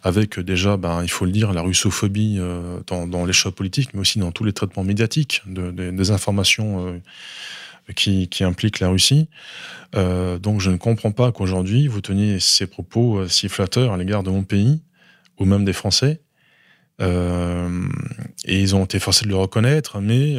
avec 0.01 0.39
déjà, 0.39 0.75
ben, 0.75 1.03
il 1.03 1.09
faut 1.09 1.25
le 1.25 1.31
dire, 1.31 1.53
la 1.53 1.61
russophobie 1.61 2.37
euh, 2.39 2.79
dans, 2.87 3.05
dans 3.05 3.25
les 3.25 3.33
choix 3.33 3.51
politiques, 3.51 3.93
mais 3.93 3.99
aussi 3.99 4.17
dans 4.17 4.31
tous 4.31 4.43
les 4.43 4.53
traitements 4.53 4.83
médiatiques 4.83 5.43
de, 5.45 5.69
de, 5.69 5.91
des 5.91 6.11
informations 6.11 6.87
euh, 6.87 6.99
qui, 7.95 8.43
impliquent 8.43 8.79
la 8.79 8.89
Russie. 8.89 9.27
Euh, 9.95 10.37
donc 10.39 10.61
je 10.61 10.69
ne 10.71 10.77
comprends 10.77 11.11
pas 11.11 11.31
qu'aujourd'hui 11.31 11.87
vous 11.87 12.01
teniez 12.01 12.39
ces 12.39 12.65
propos 12.65 13.19
euh, 13.19 13.27
si 13.27 13.49
flatteurs 13.49 13.91
à 13.91 13.97
l'égard 13.97 14.23
de 14.23 14.29
mon 14.29 14.43
pays, 14.43 14.81
ou 15.39 15.45
même 15.45 15.65
des 15.65 15.73
Français. 15.73 16.21
Euh, 17.01 17.87
et 18.45 18.61
ils 18.61 18.75
ont 18.75 18.85
été 18.85 18.99
forcés 18.99 19.25
de 19.25 19.29
le 19.29 19.35
reconnaître, 19.35 19.99
mais 19.99 20.35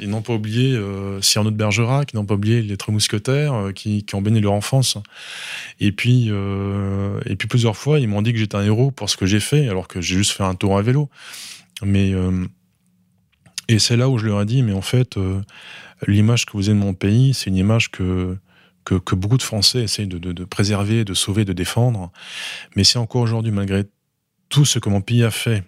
ils 0.00 0.10
n'ont 0.10 0.20
pas 0.20 0.34
oublié 0.34 0.78
Cyrano 1.22 1.50
de 1.50 1.56
Bergerac, 1.56 2.12
ils 2.12 2.16
n'ont 2.16 2.26
pas 2.26 2.34
oublié 2.34 2.60
les 2.60 2.76
Trois 2.76 2.92
Mousquetaires 2.92 3.70
qui, 3.74 4.04
ont 4.12 4.20
baigné 4.20 4.40
leur 4.40 4.52
enfance. 4.52 4.98
Et 5.80 5.90
puis, 5.90 6.28
et 6.28 7.36
puis 7.36 7.48
plusieurs 7.48 7.78
fois, 7.78 7.98
ils 7.98 8.08
m'ont 8.08 8.20
dit 8.20 8.32
que 8.34 8.38
j'étais 8.38 8.56
un 8.56 8.62
héros 8.62 8.90
pour 8.90 9.08
ce 9.08 9.16
que 9.16 9.24
j'ai 9.24 9.40
fait, 9.40 9.68
alors 9.68 9.88
que 9.88 10.02
j'ai 10.02 10.16
juste 10.16 10.32
fait 10.32 10.42
un 10.42 10.54
tour 10.54 10.76
à 10.76 10.82
vélo. 10.82 11.08
Mais 11.82 12.12
et 13.68 13.78
c'est 13.78 13.96
là 13.96 14.10
où 14.10 14.18
je 14.18 14.26
leur 14.26 14.42
ai 14.42 14.44
dit, 14.44 14.62
mais 14.62 14.74
en 14.74 14.82
fait, 14.82 15.16
l'image 16.06 16.46
que 16.46 16.52
vous 16.52 16.68
avez 16.68 16.78
de 16.78 16.84
mon 16.84 16.94
pays, 16.94 17.34
c'est 17.34 17.50
une 17.50 17.56
image 17.56 17.90
que 17.90 18.36
que, 18.84 19.14
beaucoup 19.14 19.38
de 19.38 19.42
Français 19.42 19.82
essayent 19.82 20.06
de, 20.06 20.44
préserver, 20.44 21.04
de 21.04 21.14
sauver, 21.14 21.44
de 21.44 21.52
défendre. 21.52 22.10
Mais 22.76 22.84
c'est 22.84 22.98
encore 22.98 23.22
aujourd'hui, 23.22 23.52
malgré 23.52 23.84
tout 24.48 24.64
ce 24.64 24.78
que 24.78 24.88
mon 24.88 25.00
pays 25.00 25.24
a 25.24 25.30
fait, 25.30 25.64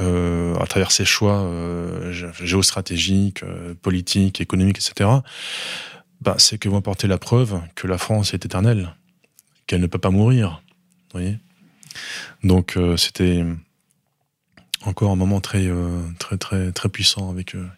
euh, 0.00 0.56
à 0.56 0.66
travers 0.66 0.90
ses 0.90 1.04
choix 1.04 1.42
euh, 1.42 2.12
géostratégiques, 2.42 3.42
euh, 3.42 3.74
politiques, 3.74 4.40
économiques, 4.40 4.78
etc., 4.78 5.10
bah, 6.20 6.36
c'est 6.38 6.56
que 6.56 6.68
vous 6.68 6.76
apportez 6.76 7.08
la 7.08 7.18
preuve 7.18 7.60
que 7.74 7.86
la 7.86 7.98
France 7.98 8.32
est 8.32 8.44
éternelle, 8.46 8.94
qu'elle 9.66 9.80
ne 9.80 9.86
peut 9.86 9.98
pas 9.98 10.10
mourir. 10.10 10.62
Voyez 11.12 11.38
Donc 12.42 12.78
c'était 12.96 13.44
encore 14.86 15.10
un 15.10 15.16
moment 15.16 15.40
très, 15.40 15.68
très, 16.18 16.38
très, 16.38 16.72
très 16.72 16.88
puissant 16.88 17.28
avec 17.28 17.54
eux. 17.54 17.68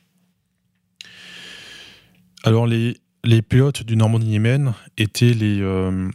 Alors 2.46 2.66
les, 2.66 2.98
les 3.24 3.40
pilotes 3.40 3.84
du 3.84 3.96
Normandie-Yémen 3.96 4.74
étaient 4.98 5.32
les, 5.32 5.62
euh, 5.62 6.10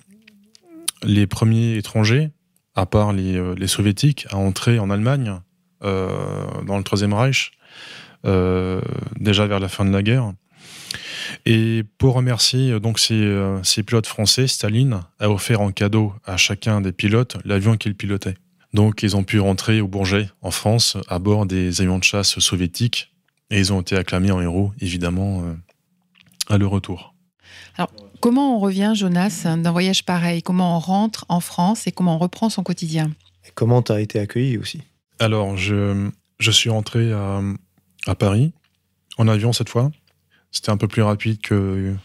les 1.01 1.25
premiers 1.25 1.75
étrangers, 1.75 2.29
à 2.75 2.85
part 2.85 3.13
les, 3.13 3.35
euh, 3.35 3.55
les, 3.57 3.65
soviétiques, 3.65 4.27
à 4.29 4.37
entrer 4.37 4.77
en 4.77 4.91
Allemagne 4.91 5.33
euh, 5.83 6.07
dans 6.67 6.77
le 6.77 6.83
Troisième 6.83 7.13
Reich, 7.13 7.51
déjà 8.23 9.47
vers 9.47 9.59
la 9.59 9.69
fin 9.69 9.85
de 9.85 9.91
la 9.91 10.03
guerre. 10.03 10.33
Et 11.47 11.83
pour 11.97 12.13
remercier 12.13 12.79
donc 12.79 12.99
ces, 12.99 13.49
ces, 13.63 13.81
pilotes 13.81 14.07
français, 14.07 14.45
Staline 14.45 15.01
a 15.19 15.31
offert 15.31 15.61
en 15.61 15.71
cadeau 15.71 16.13
à 16.25 16.37
chacun 16.37 16.81
des 16.81 16.91
pilotes 16.91 17.37
l'avion 17.43 17.75
qu'il 17.75 17.95
pilotait. 17.95 18.35
Donc 18.73 19.01
ils 19.01 19.15
ont 19.15 19.23
pu 19.23 19.39
rentrer 19.39 19.81
au 19.81 19.87
Bourget, 19.87 20.29
en 20.41 20.51
France, 20.51 20.97
à 21.07 21.17
bord 21.17 21.47
des 21.47 21.81
avions 21.81 21.97
de 21.97 22.03
chasse 22.03 22.37
soviétiques, 22.39 23.13
et 23.49 23.57
ils 23.57 23.73
ont 23.73 23.81
été 23.81 23.95
acclamés 23.95 24.31
en 24.31 24.41
héros, 24.41 24.73
évidemment 24.79 25.55
à 26.49 26.57
le 26.57 26.67
retour. 26.67 27.13
Alors, 27.77 27.91
comment 28.19 28.55
on 28.55 28.59
revient, 28.59 28.93
Jonas, 28.95 29.43
d'un 29.45 29.71
voyage 29.71 30.03
pareil? 30.03 30.43
Comment 30.43 30.75
on 30.75 30.79
rentre 30.79 31.25
en 31.29 31.39
France 31.39 31.87
et 31.87 31.91
comment 31.91 32.15
on 32.15 32.19
reprend 32.19 32.49
son 32.49 32.63
quotidien? 32.63 33.11
Et 33.45 33.51
Comment 33.55 33.81
tu 33.81 33.91
as 33.91 34.01
été 34.01 34.19
accueilli 34.19 34.57
aussi? 34.57 34.81
Alors, 35.19 35.57
je, 35.57 36.09
je, 36.39 36.51
suis 36.51 36.69
rentré 36.69 37.11
à, 37.11 37.41
à, 38.07 38.15
Paris, 38.15 38.53
en 39.17 39.27
avion 39.27 39.53
cette 39.53 39.69
fois. 39.69 39.91
C'était 40.51 40.71
un 40.71 40.77
peu 40.77 40.87
plus 40.87 41.01
rapide 41.01 41.39
que, 41.41 41.95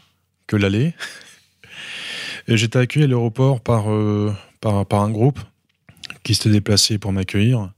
que 0.47 0.57
l'aller. 0.57 0.95
Et 2.49 2.57
j'étais 2.57 2.79
accueilli 2.79 3.05
à 3.05 3.09
l'aéroport 3.09 3.61
par, 3.61 3.91
euh, 3.91 4.35
par, 4.61 4.85
par 4.87 5.03
un 5.03 5.11
groupe 5.11 5.39
qui 6.23 6.35
s'était 6.35 6.51
déplacé 6.51 6.99
pour 6.99 7.12
m'accueillir. 7.12 7.71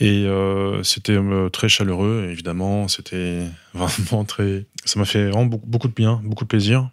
Et 0.00 0.24
euh, 0.26 0.82
c'était 0.82 1.12
euh, 1.12 1.48
très 1.48 1.68
chaleureux, 1.68 2.28
évidemment. 2.30 2.88
C'était 2.88 3.46
vraiment 3.74 4.24
très. 4.24 4.66
Ça 4.86 4.98
m'a 4.98 5.04
fait 5.04 5.30
vraiment 5.30 5.44
beaucoup, 5.44 5.88
de 5.88 5.92
bien, 5.92 6.20
beaucoup 6.24 6.44
de 6.44 6.48
plaisir. 6.48 6.90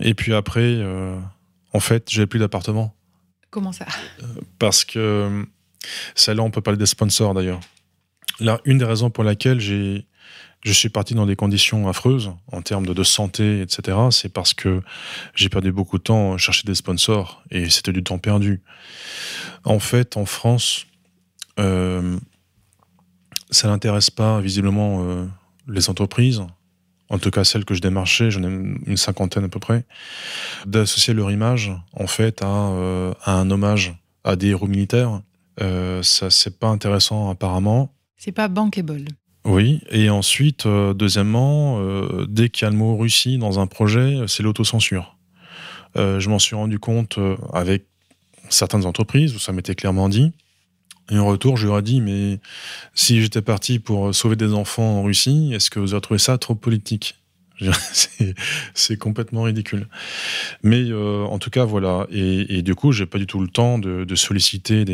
Et 0.00 0.14
puis 0.14 0.34
après, 0.34 0.60
euh, 0.64 1.16
en 1.72 1.80
fait, 1.80 2.10
j'avais 2.10 2.26
plus 2.26 2.40
d'appartement. 2.40 2.94
Comment 3.50 3.72
ça? 3.72 3.86
Parce 4.58 4.84
que 4.84 5.46
celle-là, 6.14 6.42
on 6.42 6.50
peut 6.50 6.60
parler 6.60 6.78
des 6.78 6.86
sponsors 6.86 7.34
d'ailleurs. 7.34 7.60
Là, 8.40 8.60
une 8.64 8.78
des 8.78 8.84
raisons 8.84 9.10
pour 9.10 9.24
laquelle 9.24 9.60
j'ai. 9.60 10.06
Je 10.62 10.72
suis 10.72 10.90
parti 10.90 11.14
dans 11.14 11.24
des 11.24 11.36
conditions 11.36 11.88
affreuses 11.88 12.32
en 12.52 12.60
termes 12.60 12.84
de, 12.84 12.92
de 12.92 13.02
santé, 13.02 13.62
etc. 13.62 13.96
C'est 14.10 14.28
parce 14.28 14.52
que 14.52 14.82
j'ai 15.34 15.48
perdu 15.48 15.72
beaucoup 15.72 15.96
de 15.96 16.02
temps 16.02 16.34
à 16.34 16.36
chercher 16.36 16.66
des 16.66 16.74
sponsors 16.74 17.42
et 17.50 17.70
c'était 17.70 17.94
du 17.94 18.02
temps 18.02 18.18
perdu. 18.18 18.60
En 19.64 19.78
fait, 19.78 20.18
en 20.18 20.26
France, 20.26 20.84
euh, 21.58 22.18
ça 23.50 23.68
n'intéresse 23.68 24.10
pas 24.10 24.40
visiblement 24.40 25.02
euh, 25.02 25.26
les 25.66 25.88
entreprises, 25.88 26.42
en 27.10 27.18
tout 27.18 27.30
cas 27.30 27.44
celles 27.44 27.64
que 27.64 27.74
je 27.74 27.80
démarchais, 27.80 28.30
j'en 28.30 28.42
ai 28.42 28.46
une 28.46 28.96
cinquantaine 28.96 29.44
à 29.44 29.48
peu 29.48 29.60
près, 29.60 29.84
d'associer 30.66 31.12
leur 31.12 31.30
image 31.30 31.72
en 31.92 32.06
fait 32.06 32.42
à, 32.42 32.46
euh, 32.46 33.12
à, 33.24 33.34
un 33.34 33.50
hommage 33.50 33.94
à 34.24 34.36
des 34.36 34.48
héros 34.48 34.66
militaires. 34.66 35.20
ça 35.58 36.30
c'est 36.30 36.58
pas 36.58 36.68
intéressant 36.68 37.30
apparemment. 37.30 37.94
C'est 38.16 38.32
pas 38.32 38.48
bankable. 38.48 39.04
Oui, 39.44 39.80
et 39.90 40.10
ensuite, 40.10 40.66
deuxièmement, 40.66 41.80
dès 42.28 42.50
qu'il 42.50 42.66
y 42.66 42.68
a 42.68 42.70
le 42.70 42.76
mot 42.76 42.96
Russie 42.96 43.38
dans 43.38 43.58
un 43.58 43.66
projet, 43.66 44.18
c'est 44.26 44.42
l'autocensure. 44.42 45.16
je 45.96 46.28
m'en 46.28 46.38
suis 46.38 46.54
rendu 46.54 46.78
compte 46.78 47.18
avec 47.54 47.86
certaines 48.50 48.84
entreprises 48.84 49.34
où 49.34 49.38
ça 49.38 49.52
m'était 49.52 49.74
clairement 49.74 50.08
dit. 50.08 50.32
Et 51.10 51.18
en 51.18 51.26
retour, 51.26 51.56
je 51.56 51.66
leur 51.66 51.78
ai 51.78 51.82
dit, 51.82 52.00
mais 52.00 52.38
si 52.94 53.20
j'étais 53.20 53.42
parti 53.42 53.78
pour 53.78 54.14
sauver 54.14 54.36
des 54.36 54.52
enfants 54.52 54.98
en 54.98 55.02
Russie, 55.02 55.50
est-ce 55.52 55.70
que 55.70 55.80
vous 55.80 55.92
avez 55.92 56.00
trouvé 56.00 56.18
ça 56.18 56.38
trop 56.38 56.54
politique? 56.54 57.16
C'est 58.74 58.96
complètement 58.96 59.42
ridicule. 59.42 59.88
Mais 60.62 60.82
euh, 60.90 61.24
en 61.24 61.38
tout 61.38 61.50
cas, 61.50 61.64
voilà. 61.64 62.06
Et, 62.10 62.62
du 62.62 62.74
coup, 62.74 62.92
j'ai 62.92 63.06
pas 63.06 63.18
du 63.18 63.26
tout 63.26 63.40
le 63.40 63.48
temps 63.48 63.78
de, 63.78 64.14
solliciter 64.14 64.84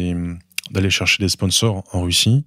d'aller 0.70 0.90
chercher 0.90 1.22
des 1.22 1.28
sponsors 1.28 1.84
en 1.93 2.02
Russie. 2.02 2.44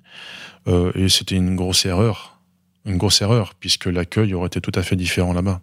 Euh, 0.68 0.92
et 0.96 1.10
c'était 1.10 1.36
une 1.36 1.56
grosse 1.56 1.86
erreur, 1.86 2.40
une 2.86 2.98
grosse 2.98 3.22
erreur, 3.22 3.54
puisque 3.56 3.86
l'accueil 3.86 4.34
aurait 4.34 4.48
été 4.48 4.62
tout 4.62 4.74
à 4.76 4.84
fait 4.84 4.96
différent 4.96 5.34
là-bas. 5.34 5.62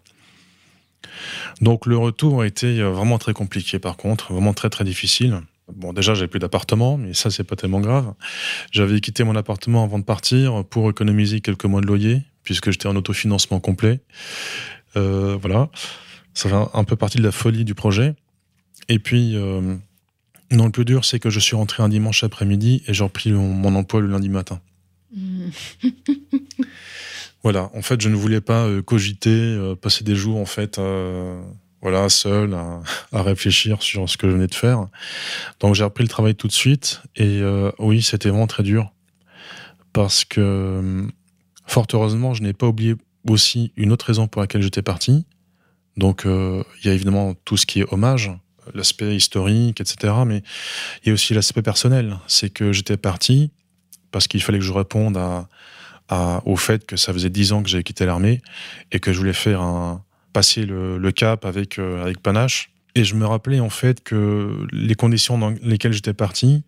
Donc 1.61 1.85
le 1.85 1.97
retour 1.97 2.41
a 2.41 2.47
été 2.47 2.79
euh, 2.79 2.89
vraiment 2.89 3.17
très 3.19 3.33
compliqué, 3.33 3.79
par 3.79 3.95
contre, 3.95 4.33
vraiment 4.33 4.53
très 4.53 4.69
très 4.69 4.83
difficile. 4.83 5.41
Bon, 5.73 5.91
déjà, 5.91 6.13
j'avais 6.13 6.27
plus 6.27 6.39
d'appartement, 6.39 6.97
mais 6.97 7.13
ça, 7.13 7.29
c'est 7.29 7.43
pas 7.43 7.55
tellement 7.55 7.81
grave. 7.81 8.13
J'avais 8.71 9.01
quitté 9.01 9.23
mon 9.23 9.35
appartement 9.35 9.83
avant 9.83 9.99
de 9.99 10.05
partir 10.05 10.63
pour 10.65 10.89
économiser 10.89 11.41
quelques 11.41 11.65
mois 11.65 11.81
de 11.81 11.87
loyer, 11.87 12.21
puisque 12.43 12.71
j'étais 12.71 12.87
en 12.87 12.95
autofinancement 12.95 13.59
complet. 13.59 13.99
Euh, 14.95 15.37
voilà. 15.39 15.69
Ça 16.33 16.49
fait 16.49 16.55
un 16.73 16.83
peu 16.85 16.95
partie 16.95 17.17
de 17.17 17.23
la 17.23 17.31
folie 17.31 17.65
du 17.65 17.75
projet. 17.75 18.15
Et 18.87 18.99
puis, 18.99 19.35
euh, 19.35 19.75
non, 20.51 20.65
le 20.65 20.71
plus 20.71 20.85
dur, 20.85 21.03
c'est 21.03 21.19
que 21.19 21.29
je 21.29 21.39
suis 21.39 21.57
rentré 21.57 21.83
un 21.83 21.89
dimanche 21.89 22.23
après-midi 22.23 22.83
et 22.87 22.93
j'ai 22.93 23.03
repris 23.03 23.31
mon, 23.33 23.75
emploi 23.75 23.99
le 23.99 24.07
lundi 24.07 24.29
matin. 24.29 24.61
Mmh. 25.13 25.49
voilà. 27.43 27.69
En 27.73 27.81
fait, 27.81 27.99
je 27.99 28.07
ne 28.07 28.15
voulais 28.15 28.41
pas 28.41 28.65
euh, 28.65 28.81
cogiter, 28.81 29.73
passer 29.81 30.05
des 30.05 30.15
jours, 30.15 30.37
en 30.37 30.45
fait, 30.45 30.79
voilà, 31.81 32.09
seul 32.09 32.53
à, 32.53 33.21
réfléchir 33.21 33.81
sur 33.81 34.09
ce 34.09 34.17
que 34.17 34.27
je 34.27 34.33
venais 34.33 34.47
de 34.47 34.55
faire. 34.55 34.87
Donc, 35.59 35.75
j'ai 35.75 35.83
repris 35.83 36.03
le 36.03 36.09
travail 36.09 36.35
tout 36.35 36.47
de 36.47 36.53
suite. 36.53 37.01
Et 37.15 37.41
oui, 37.79 38.01
c'était 38.01 38.29
vraiment 38.29 38.47
très 38.47 38.63
dur. 38.63 38.91
Parce 39.93 40.25
que 40.25 41.07
Fort 41.67 41.85
heureusement, 41.93 42.33
je 42.33 42.41
n'ai 42.41 42.53
pas 42.53 42.67
oublié 42.67 42.95
aussi 43.29 43.73
une 43.75 43.91
autre 43.91 44.05
raison 44.05 44.27
pour 44.27 44.41
laquelle 44.41 44.61
j'étais 44.61 44.81
parti. 44.81 45.25
Donc, 45.97 46.25
euh, 46.25 46.63
il 46.79 46.87
y 46.87 46.89
a 46.89 46.93
évidemment 46.93 47.33
tout 47.43 47.57
ce 47.57 47.65
qui 47.65 47.81
est 47.81 47.93
hommage, 47.93 48.31
l'aspect 48.73 49.15
historique, 49.15 49.81
etc. 49.81 50.13
Mais 50.25 50.43
il 51.03 51.09
y 51.09 51.11
a 51.11 51.13
aussi 51.13 51.33
l'aspect 51.33 51.61
personnel. 51.61 52.17
C'est 52.27 52.49
que 52.49 52.71
j'étais 52.71 52.97
parti 52.97 53.51
parce 54.11 54.27
qu'il 54.27 54.41
fallait 54.41 54.59
que 54.59 54.65
je 54.65 54.71
réponde 54.71 55.19
au 56.45 56.55
fait 56.55 56.85
que 56.85 56.95
ça 56.95 57.11
faisait 57.11 57.29
dix 57.29 57.51
ans 57.51 57.61
que 57.61 57.69
j'avais 57.69 57.83
quitté 57.83 58.05
l'armée 58.05 58.41
et 58.93 59.01
que 59.01 59.11
je 59.11 59.17
voulais 59.17 59.33
faire 59.33 59.61
un, 59.61 60.01
passer 60.37 60.67
le, 60.67 61.11
cap 61.11 61.45
avec, 61.45 61.79
euh, 61.79 62.03
avec 62.03 62.21
panache. 62.21 62.69
Et 62.93 63.03
je 63.03 63.15
me 63.15 63.25
rappelais 63.25 63.59
en 63.59 63.71
fait 63.71 64.03
que 64.03 64.67
les 64.71 64.93
conditions 64.93 65.39
dans 65.39 65.51
lesquelles 65.63 65.93
j'étais 65.93 66.13
parti 66.13 66.61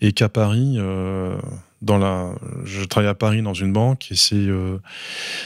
et 0.00 0.10
qu'à 0.10 0.28
Paris, 0.28 0.74
euh, 0.78 1.36
dans 1.80 1.96
la, 1.96 2.34
je 2.64 2.82
travaille 2.82 3.08
à 3.08 3.14
Paris 3.14 3.40
dans 3.40 3.54
une 3.54 3.72
banque 3.72 4.10
et 4.10 4.16
c'est 4.16 4.34
euh, 4.34 4.78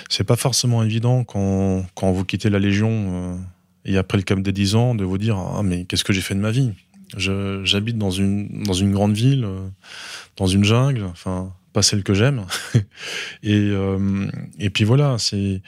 c'est 0.08 0.24
pas 0.24 0.36
forcément 0.36 0.82
évident 0.82 1.24
quand, 1.24 1.84
quand 1.94 2.10
vous 2.10 2.24
quittez 2.24 2.48
la 2.48 2.58
Légion 2.58 3.38
et 3.84 3.98
après 3.98 4.16
le 4.16 4.24
cap 4.24 4.40
des 4.40 4.52
10 4.52 4.74
ans 4.74 4.94
de 4.94 5.04
vous 5.04 5.18
dire 5.18 5.36
ah 5.36 5.62
mais 5.62 5.84
qu'est-ce 5.84 6.04
que 6.04 6.14
j'ai 6.14 6.22
fait 6.22 6.34
de 6.34 6.40
ma 6.40 6.50
vie? 6.50 6.72
J'habite 7.18 7.98
dans 7.98 8.10
une 8.10 8.62
dans 8.62 8.72
une 8.72 8.92
grande 8.92 9.12
ville, 9.12 9.46
dans 10.38 10.46
une 10.46 10.64
jungle, 10.64 11.04
enfin 11.04 11.52
pas 11.72 11.82
celle 11.82 12.02
que 12.02 12.14
j'aime. 12.14 12.44
et, 13.42 13.72
et 14.58 14.70
puis 14.70 14.84
voilà, 14.84 15.16
c'est 15.18 15.62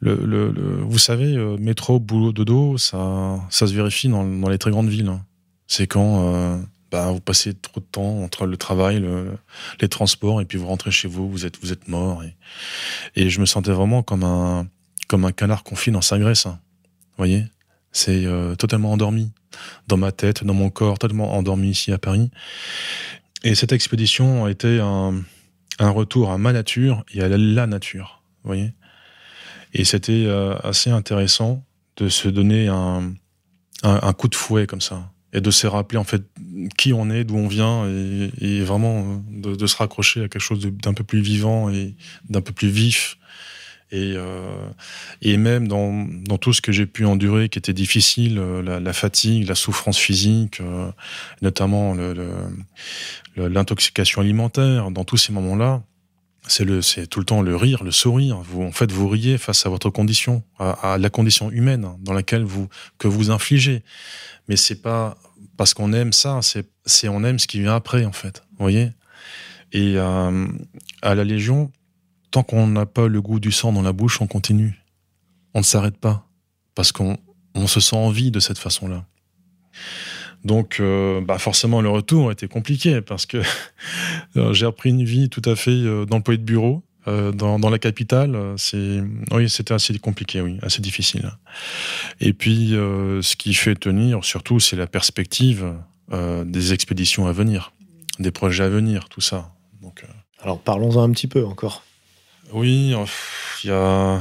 le, 0.00 0.16
le, 0.24 0.52
vous 0.82 0.98
savez, 0.98 1.36
métro, 1.58 1.98
boulot, 1.98 2.32
dodo, 2.32 2.78
ça, 2.78 3.40
ça 3.50 3.66
se 3.66 3.72
vérifie 3.72 4.08
dans, 4.08 4.24
dans 4.24 4.48
les 4.48 4.58
très 4.58 4.70
grandes 4.70 4.88
villes. 4.88 5.08
Hein. 5.08 5.24
C'est 5.66 5.86
quand 5.86 6.60
bah, 6.90 7.10
vous 7.10 7.20
passez 7.20 7.54
trop 7.54 7.80
de 7.80 7.86
temps 7.86 8.22
entre 8.22 8.46
le 8.46 8.56
travail, 8.56 9.02
les 9.80 9.88
transports, 9.88 10.40
et 10.40 10.44
puis 10.44 10.58
vous 10.58 10.66
rentrez 10.66 10.90
chez 10.90 11.08
vous, 11.08 11.30
vous 11.30 11.46
êtes, 11.46 11.58
vous 11.62 11.72
êtes 11.72 11.88
mort. 11.88 12.22
Et, 12.22 12.36
et 13.16 13.30
je 13.30 13.40
me 13.40 13.46
sentais 13.46 13.72
vraiment 13.72 14.02
comme 14.02 14.24
un, 14.24 14.66
comme 15.08 15.24
un 15.26 15.32
canard 15.32 15.62
confit 15.62 15.90
dans 15.90 16.00
sa 16.00 16.18
graisse. 16.18 16.46
Hein. 16.46 16.58
Vous 16.84 17.18
voyez? 17.18 17.44
C'est 17.92 18.24
euh, 18.24 18.54
totalement 18.54 18.92
endormi 18.92 19.30
dans 19.86 19.98
ma 19.98 20.12
tête, 20.12 20.44
dans 20.44 20.54
mon 20.54 20.70
corps, 20.70 20.98
totalement 20.98 21.36
endormi 21.36 21.68
ici 21.68 21.92
à 21.92 21.98
Paris. 21.98 22.30
Et 23.44 23.54
cette 23.54 23.72
expédition 23.72 24.44
a 24.44 24.50
été 24.50 24.78
un, 24.80 25.24
retour 25.80 26.30
à 26.30 26.38
ma 26.38 26.52
nature 26.52 27.04
et 27.12 27.22
à 27.22 27.28
la 27.28 27.66
nature. 27.66 28.22
Vous 28.44 28.48
voyez 28.48 28.72
Et 29.74 29.84
c'était 29.84 30.24
euh, 30.26 30.54
assez 30.62 30.90
intéressant 30.90 31.64
de 31.96 32.08
se 32.08 32.28
donner 32.28 32.68
un, 32.68 33.14
coup 34.16 34.28
de 34.28 34.36
fouet 34.36 34.66
comme 34.66 34.80
ça 34.80 35.10
et 35.32 35.40
de 35.40 35.50
se 35.50 35.66
rappeler 35.66 35.98
en 35.98 36.04
fait 36.04 36.22
qui 36.76 36.92
on 36.92 37.10
est, 37.10 37.24
d'où 37.24 37.36
on 37.36 37.48
vient, 37.48 37.88
et, 37.88 38.60
vraiment 38.60 39.22
euh, 39.44 39.56
de, 39.56 39.66
se 39.66 39.76
raccrocher 39.76 40.20
à 40.20 40.28
quelque 40.28 40.42
chose 40.42 40.60
d'un 40.60 40.94
peu 40.94 41.04
plus 41.04 41.20
vivant 41.20 41.68
et 41.68 41.96
d'un 42.28 42.42
peu 42.42 42.52
plus 42.52 42.68
vif. 42.68 43.18
Et, 43.90 44.14
euh, 44.14 44.68
même 45.24 45.66
dans, 45.66 46.38
tout 46.38 46.52
ce 46.52 46.60
que 46.60 46.70
j'ai 46.70 46.86
pu 46.86 47.06
endurer 47.06 47.48
qui 47.48 47.58
était 47.58 47.72
difficile, 47.72 48.36
la, 48.36 48.92
fatigue, 48.92 49.48
la 49.48 49.54
souffrance 49.54 49.98
physique, 49.98 50.62
notamment 51.42 51.94
l'intoxication 53.36 54.20
alimentaire, 54.20 54.90
dans 54.90 55.04
tous 55.04 55.16
ces 55.16 55.32
moments-là, 55.32 55.82
c'est 56.48 57.06
tout 57.06 57.20
le 57.20 57.24
temps 57.24 57.40
le 57.40 57.54
rire, 57.54 57.84
le 57.84 57.92
sourire. 57.92 58.38
Vous, 58.38 58.62
en 58.62 58.72
fait, 58.72 58.90
vous 58.90 59.08
riez 59.08 59.38
face 59.38 59.64
à 59.64 59.68
votre 59.68 59.90
condition, 59.90 60.42
à, 60.58 60.98
la 60.98 61.08
condition 61.08 61.50
humaine 61.50 61.88
dans 62.00 62.12
laquelle 62.12 62.42
vous 62.42 62.68
que 62.98 63.06
vous 63.06 63.30
infligez 63.30 63.84
mais 64.48 64.56
c'est 64.56 64.82
pas 64.82 65.16
parce 65.56 65.74
qu'on 65.74 65.92
aime 65.92 66.12
ça, 66.12 66.40
c'est 66.42 67.08
on 67.08 67.24
aime 67.24 67.38
ce 67.38 67.46
qui 67.46 67.60
vient 67.60 67.74
après, 67.74 68.04
en 68.04 68.12
fait. 68.12 68.44
Vous 68.52 68.58
voyez? 68.58 68.90
Et 69.72 69.94
euh, 69.96 70.46
à 71.02 71.14
la 71.14 71.24
Légion, 71.24 71.70
tant 72.30 72.42
qu'on 72.42 72.66
n'a 72.66 72.86
pas 72.86 73.08
le 73.08 73.22
goût 73.22 73.40
du 73.40 73.52
sang 73.52 73.72
dans 73.72 73.82
la 73.82 73.92
bouche, 73.92 74.20
on 74.20 74.26
continue. 74.26 74.82
On 75.54 75.60
ne 75.60 75.64
s'arrête 75.64 75.96
pas. 75.96 76.26
Parce 76.74 76.92
qu'on 76.92 77.18
on 77.54 77.66
se 77.66 77.80
sent 77.80 77.96
envie 77.96 78.30
de 78.30 78.40
cette 78.40 78.58
façon-là. 78.58 79.04
Donc, 80.44 80.78
euh, 80.80 81.20
bah 81.20 81.38
forcément, 81.38 81.80
le 81.80 81.88
retour 81.88 82.32
été 82.32 82.48
compliqué 82.48 83.00
parce 83.00 83.26
que 83.26 83.42
j'ai 84.52 84.66
repris 84.66 84.90
une 84.90 85.04
vie 85.04 85.28
tout 85.28 85.42
à 85.44 85.54
fait 85.56 85.70
euh, 85.70 86.04
d'employé 86.04 86.38
de 86.38 86.44
bureau. 86.44 86.82
Euh, 87.08 87.32
dans, 87.32 87.58
dans, 87.58 87.70
la 87.70 87.80
capitale, 87.80 88.54
c'est 88.56 89.02
oui, 89.32 89.50
c'était 89.50 89.74
assez 89.74 89.98
compliqué, 89.98 90.40
oui, 90.40 90.58
assez 90.62 90.80
difficile. 90.80 91.32
Et 92.20 92.32
puis, 92.32 92.76
euh, 92.76 93.22
ce 93.22 93.34
qui 93.34 93.54
fait 93.54 93.74
tenir, 93.74 94.24
surtout, 94.24 94.60
c'est 94.60 94.76
la 94.76 94.86
perspective 94.86 95.74
euh, 96.12 96.44
des 96.44 96.72
expéditions 96.72 97.26
à 97.26 97.32
venir, 97.32 97.72
des 98.20 98.30
projets 98.30 98.62
à 98.62 98.68
venir, 98.68 99.08
tout 99.08 99.20
ça. 99.20 99.52
Donc, 99.80 100.04
alors, 100.40 100.60
parlons-en 100.60 101.02
un 101.02 101.10
petit 101.10 101.26
peu 101.26 101.44
encore. 101.44 101.82
Oui, 102.52 102.94
il 103.64 103.68
y 103.68 103.72
a 103.72 104.20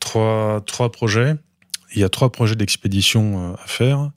trois, 0.00 0.60
trois 0.66 0.90
projets. 0.90 1.36
Il 1.94 2.00
y 2.00 2.04
a 2.04 2.08
trois 2.08 2.32
projets 2.32 2.56
d'expédition 2.56 3.54
à 3.54 3.66
faire 3.66 4.10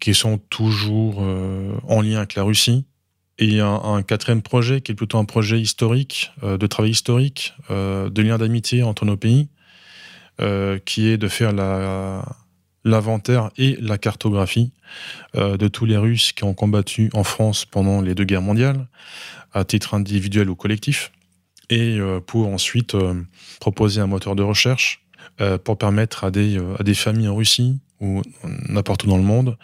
qui 0.00 0.14
sont 0.14 0.38
toujours 0.38 1.18
en 1.18 2.02
lien 2.02 2.18
avec 2.18 2.34
la 2.34 2.42
Russie. 2.42 2.84
Et 3.38 3.60
un, 3.60 3.72
un, 3.72 4.02
quatrième 4.02 4.42
projet 4.42 4.80
qui 4.80 4.92
est 4.92 4.94
plutôt 4.96 5.18
un 5.18 5.24
projet 5.24 5.60
historique, 5.60 6.32
euh, 6.42 6.58
de 6.58 6.66
travail 6.66 6.90
historique, 6.90 7.54
euh, 7.70 8.10
de 8.10 8.22
lien 8.22 8.36
d'amitié 8.36 8.82
entre 8.82 9.04
nos 9.04 9.16
pays, 9.16 9.48
euh, 10.40 10.78
qui 10.84 11.08
est 11.08 11.18
de 11.18 11.26
faire 11.26 11.52
l'inventaire 12.84 13.50
et 13.56 13.76
la 13.80 13.98
cartographie 13.98 14.72
euh, 15.36 15.56
de 15.56 15.66
tous 15.66 15.84
les 15.84 15.96
Russes 15.96 16.30
qui 16.30 16.44
ont 16.44 16.54
combattu 16.54 17.10
en 17.12 17.24
France 17.24 17.64
pendant 17.64 18.00
les 18.00 18.14
deux 18.14 18.24
guerres 18.24 18.42
mondiales, 18.42 18.86
à 19.52 19.64
titre 19.64 19.94
individuel 19.94 20.48
ou 20.48 20.54
collectif, 20.54 21.10
et 21.70 21.98
euh, 21.98 22.20
pour 22.20 22.48
ensuite 22.48 22.96
proposer 23.60 24.00
un 24.00 24.06
moteur 24.06 24.36
de 24.36 24.44
recherche 24.44 25.04
pour 25.64 25.78
permettre 25.78 26.24
à 26.24 26.30
des, 26.30 26.58
à 26.78 26.82
des 26.82 26.94
familles 26.94 27.28
en 27.28 27.36
Russie 27.36 27.78
ou 28.00 28.22
n'importe 28.68 29.04
où 29.04 29.06
dans 29.06 29.16
le 29.16 29.22
monde 29.22 29.56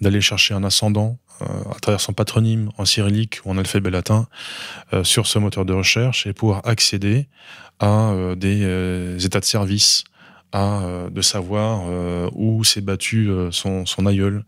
d'aller 0.00 0.20
chercher 0.20 0.54
un 0.54 0.64
ascendant 0.64 1.18
à 1.70 1.80
travers 1.80 2.00
son 2.00 2.12
patronyme 2.12 2.70
en 2.78 2.84
cyrillique 2.84 3.40
ou 3.44 3.50
en 3.50 3.58
alphabet 3.58 3.90
latin 3.90 4.26
euh, 4.92 5.04
sur 5.04 5.26
ce 5.26 5.38
moteur 5.38 5.64
de 5.64 5.72
recherche 5.72 6.26
et 6.26 6.32
pouvoir 6.32 6.62
accéder 6.64 7.28
à 7.78 8.10
euh, 8.10 8.34
des 8.34 8.60
euh, 8.62 9.18
états 9.18 9.40
de 9.40 9.44
service, 9.44 10.04
à 10.52 10.82
de 11.10 11.22
savoir 11.22 11.90
où 12.34 12.62
s'est 12.62 12.82
battu 12.82 13.30
son, 13.52 13.86
son 13.86 14.04
aïeul, 14.04 14.44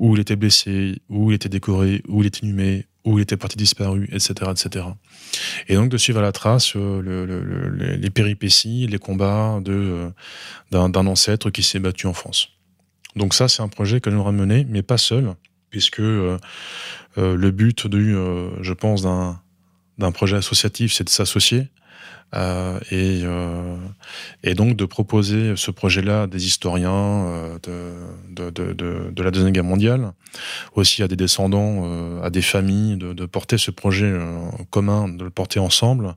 où 0.00 0.16
il 0.16 0.20
était 0.20 0.34
blessé, 0.34 1.00
où 1.08 1.30
il 1.30 1.36
était 1.36 1.48
décoré, 1.48 2.02
où 2.08 2.22
il 2.22 2.26
était 2.26 2.44
inhumé, 2.44 2.87
où 3.08 3.18
il 3.18 3.22
était 3.22 3.36
parti 3.36 3.56
disparu, 3.56 4.08
etc., 4.12 4.50
etc. 4.50 4.86
Et 5.68 5.74
donc 5.74 5.88
de 5.88 5.96
suivre 5.96 6.20
à 6.20 6.22
la 6.22 6.32
trace 6.32 6.74
les 6.74 8.10
péripéties, 8.10 8.86
les 8.86 8.98
combats 8.98 9.60
de 9.62 10.10
d'un 10.70 11.06
ancêtre 11.06 11.50
qui 11.50 11.62
s'est 11.62 11.80
battu 11.80 12.06
en 12.06 12.12
France. 12.12 12.50
Donc 13.16 13.34
ça, 13.34 13.48
c'est 13.48 13.62
un 13.62 13.68
projet 13.68 14.00
que 14.00 14.10
nous 14.10 14.20
avons 14.20 14.32
mené, 14.32 14.66
mais 14.68 14.82
pas 14.82 14.98
seul 14.98 15.34
puisque 15.70 16.00
euh, 16.00 16.38
euh, 17.18 17.36
le 17.36 17.50
but 17.50 17.86
du, 17.86 18.14
euh, 18.14 18.50
je 18.62 18.72
pense, 18.72 19.02
d'un 19.02 20.12
projet 20.12 20.36
associatif, 20.36 20.92
c'est 20.92 21.04
de 21.04 21.10
s'associer 21.10 21.60
Euh, 21.60 21.66
et, 22.34 23.22
euh, 23.24 23.76
et, 24.42 24.54
donc 24.54 24.76
de 24.76 24.84
proposer 24.84 25.54
ce 25.56 25.70
projet-là 25.70 26.22
à 26.22 26.26
des 26.26 26.46
historiens 26.46 27.24
euh, 27.26 27.58
de, 28.30 29.22
la 29.22 29.30
Deuxième 29.30 29.52
Guerre 29.52 29.64
mondiale, 29.64 30.12
aussi 30.74 31.02
à 31.02 31.08
des 31.08 31.16
descendants, 31.16 32.20
à 32.22 32.28
des 32.28 32.42
familles, 32.42 32.98
de, 32.98 33.26
porter 33.26 33.56
ce 33.56 33.70
projet 33.70 34.14
commun, 34.70 35.08
de 35.08 35.24
le 35.24 35.30
porter 35.30 35.58
ensemble 35.58 36.14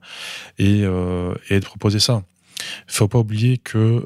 et, 0.58 0.82
de 0.82 1.64
proposer 1.64 1.98
ça. 1.98 2.22
Il 2.88 2.92
faut 2.92 3.08
pas 3.08 3.18
oublier 3.18 3.56
que 3.56 4.04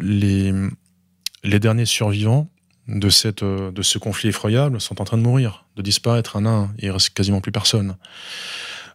les, 0.00 1.58
derniers 1.58 1.86
survivants 1.86 2.48
de, 2.88 3.70
de 3.70 3.82
ce 3.82 3.98
conflit 3.98 4.30
effroyable 4.30 4.80
sont 4.80 5.00
en 5.00 5.04
train 5.04 5.18
de 5.18 5.22
mourir, 5.22 5.66
de 5.76 5.82
disparaître 5.82 6.36
un 6.36 6.46
à 6.46 6.50
un. 6.50 6.74
Il 6.78 6.90
reste 6.90 7.10
quasiment 7.10 7.42
plus 7.42 7.52
personne. 7.52 7.96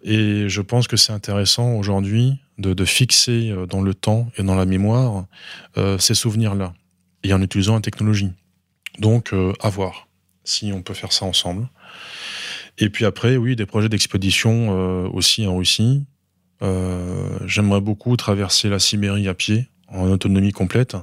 Et 0.03 0.49
je 0.49 0.61
pense 0.61 0.87
que 0.87 0.97
c'est 0.97 1.13
intéressant 1.13 1.75
aujourd'hui 1.75 2.37
de, 2.57 2.73
de, 2.73 2.85
fixer 2.85 3.51
euh, 3.51 3.65
dans 3.65 3.81
le 3.81 3.93
temps 3.93 4.29
et 4.37 4.43
dans 4.43 4.55
la 4.55 4.65
mémoire 4.65 5.25
euh, 5.77 5.97
ces 5.97 6.13
souvenirs-là, 6.13 6.73
et 7.23 7.33
en 7.33 7.41
utilisant 7.41 7.75
la 7.75 7.81
technologie. 7.81 8.31
Donc, 8.99 9.33
euh, 9.33 9.53
à 9.61 9.69
voir 9.69 10.07
si 10.43 10.71
on 10.73 10.81
peut 10.81 10.93
faire 10.93 11.13
ça 11.13 11.25
ensemble. 11.25 11.67
Et 12.77 12.89
puis 12.89 13.05
après, 13.05 13.37
oui, 13.37 13.55
des 13.55 13.65
projets 13.65 13.89
d'expédition 13.89 14.69
euh, 14.71 15.07
aussi 15.09 15.47
en 15.47 15.57
Russie. 15.57 16.03
Euh, 16.61 17.39
J'aimerais 17.45 17.81
beaucoup 17.81 18.15
traverser 18.17 18.69
la 18.69 18.79
Sibérie 18.79 19.27
à 19.27 19.33
pied, 19.33 19.67
en 19.87 20.09
autonomie 20.09 20.51
complète, 20.51 20.97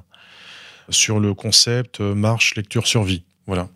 sur 0.88 1.20
le 1.20 1.34
concept 1.34 2.00
marche, 2.00 2.54
lecture, 2.54 2.86
survie. 2.86 3.22
Voilà. 3.46 3.68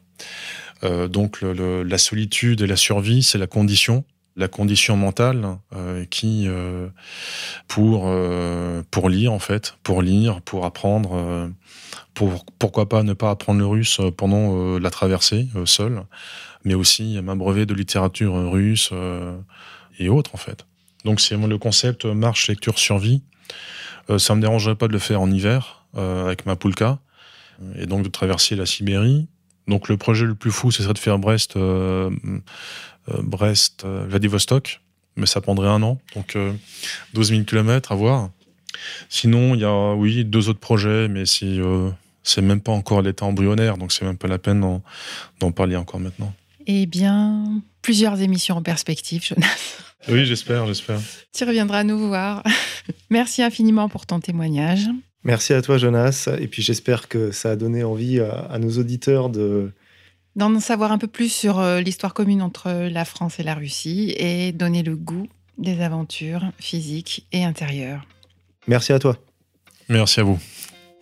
donc, 1.08 1.40
le, 1.40 1.52
le, 1.52 1.82
la 1.82 1.98
solitude 1.98 2.60
et 2.60 2.66
la 2.66 2.76
survie, 2.76 3.22
c'est 3.22 3.38
la 3.38 3.46
condition 3.46 4.04
la 4.36 4.48
condition 4.48 4.96
mentale 4.96 5.58
euh, 5.74 6.04
qui 6.06 6.44
euh, 6.46 6.88
pour 7.68 8.04
euh, 8.06 8.82
pour 8.90 9.08
lire 9.08 9.32
en 9.32 9.38
fait 9.38 9.76
pour 9.82 10.02
lire 10.02 10.40
pour 10.40 10.64
apprendre 10.64 11.50
pour 12.14 12.44
pourquoi 12.58 12.88
pas 12.88 13.02
ne 13.02 13.12
pas 13.12 13.30
apprendre 13.30 13.60
le 13.60 13.66
russe 13.66 14.00
pendant 14.16 14.78
la 14.78 14.90
traversée 14.90 15.48
seul 15.64 16.02
mais 16.64 16.74
aussi 16.74 17.20
m'abreuver 17.22 17.66
de 17.66 17.74
littérature 17.74 18.50
russe 18.50 18.90
et 19.98 20.08
autres 20.08 20.34
en 20.34 20.38
fait. 20.38 20.66
Donc 21.04 21.20
c'est 21.20 21.36
le 21.36 21.58
concept 21.58 22.06
marche 22.06 22.48
lecture 22.48 22.78
survie. 22.78 23.22
Ça 24.18 24.34
me 24.34 24.40
dérangerait 24.40 24.74
pas 24.74 24.88
de 24.88 24.92
le 24.92 24.98
faire 24.98 25.20
en 25.20 25.30
hiver 25.30 25.84
avec 25.94 26.46
ma 26.46 26.56
poulka 26.56 26.98
et 27.76 27.86
donc 27.86 28.02
de 28.02 28.08
traverser 28.08 28.56
la 28.56 28.66
Sibérie 28.66 29.28
donc 29.68 29.88
le 29.88 29.96
projet 29.96 30.24
le 30.24 30.34
plus 30.34 30.50
fou, 30.50 30.70
ce 30.70 30.82
serait 30.82 30.94
de 30.94 30.98
faire 30.98 31.18
Brest 31.18 31.56
euh, 33.08 33.22
Brest, 33.22 33.84
euh, 33.84 34.06
Vladivostok, 34.08 34.80
mais 35.16 35.26
ça 35.26 35.40
prendrait 35.40 35.68
un 35.68 35.82
an, 35.82 36.00
donc 36.14 36.38
12 37.12 37.28
000 37.28 37.42
km 37.44 37.92
à 37.92 37.94
voir. 37.94 38.30
Sinon, 39.08 39.54
il 39.54 39.60
y 39.60 39.64
a, 39.64 39.94
oui, 39.94 40.24
deux 40.24 40.48
autres 40.48 40.60
projets, 40.60 41.08
mais 41.08 41.26
si, 41.26 41.60
euh, 41.60 41.90
c'est 42.22 42.42
même 42.42 42.60
pas 42.60 42.72
encore 42.72 43.02
l'état 43.02 43.24
embryonnaire, 43.24 43.76
donc 43.76 43.92
c'est 43.92 44.04
même 44.04 44.16
pas 44.16 44.28
la 44.28 44.38
peine 44.38 44.80
d'en 45.40 45.52
parler 45.52 45.76
encore 45.76 46.00
maintenant. 46.00 46.32
Eh 46.66 46.86
bien, 46.86 47.62
plusieurs 47.82 48.20
émissions 48.20 48.56
en 48.56 48.62
perspective, 48.62 49.24
Jonas. 49.24 49.82
Oui, 50.08 50.24
j'espère, 50.24 50.66
j'espère. 50.66 51.00
Tu 51.32 51.44
reviendras 51.44 51.84
nous 51.84 52.08
voir. 52.08 52.42
Merci 53.10 53.42
infiniment 53.42 53.88
pour 53.88 54.06
ton 54.06 54.20
témoignage. 54.20 54.88
Merci 55.24 55.54
à 55.54 55.62
toi, 55.62 55.78
Jonas. 55.78 56.28
Et 56.38 56.48
puis 56.48 56.62
j'espère 56.62 57.08
que 57.08 57.30
ça 57.32 57.52
a 57.52 57.56
donné 57.56 57.82
envie 57.82 58.20
à 58.20 58.58
nos 58.58 58.78
auditeurs 58.78 59.30
de, 59.30 59.72
d'en 60.36 60.58
savoir 60.60 60.92
un 60.92 60.98
peu 60.98 61.06
plus 61.06 61.32
sur 61.32 61.60
euh, 61.60 61.80
l'histoire 61.80 62.14
commune 62.14 62.42
entre 62.42 62.88
la 62.88 63.04
France 63.04 63.38
et 63.38 63.42
la 63.42 63.54
Russie 63.54 64.14
et 64.16 64.52
donner 64.52 64.82
le 64.82 64.96
goût 64.96 65.28
des 65.58 65.80
aventures 65.80 66.42
physiques 66.58 67.26
et 67.32 67.44
intérieures. 67.44 68.04
Merci 68.66 68.92
à 68.92 68.98
toi. 68.98 69.16
Merci 69.88 70.20
à 70.20 70.24
vous. 70.24 70.38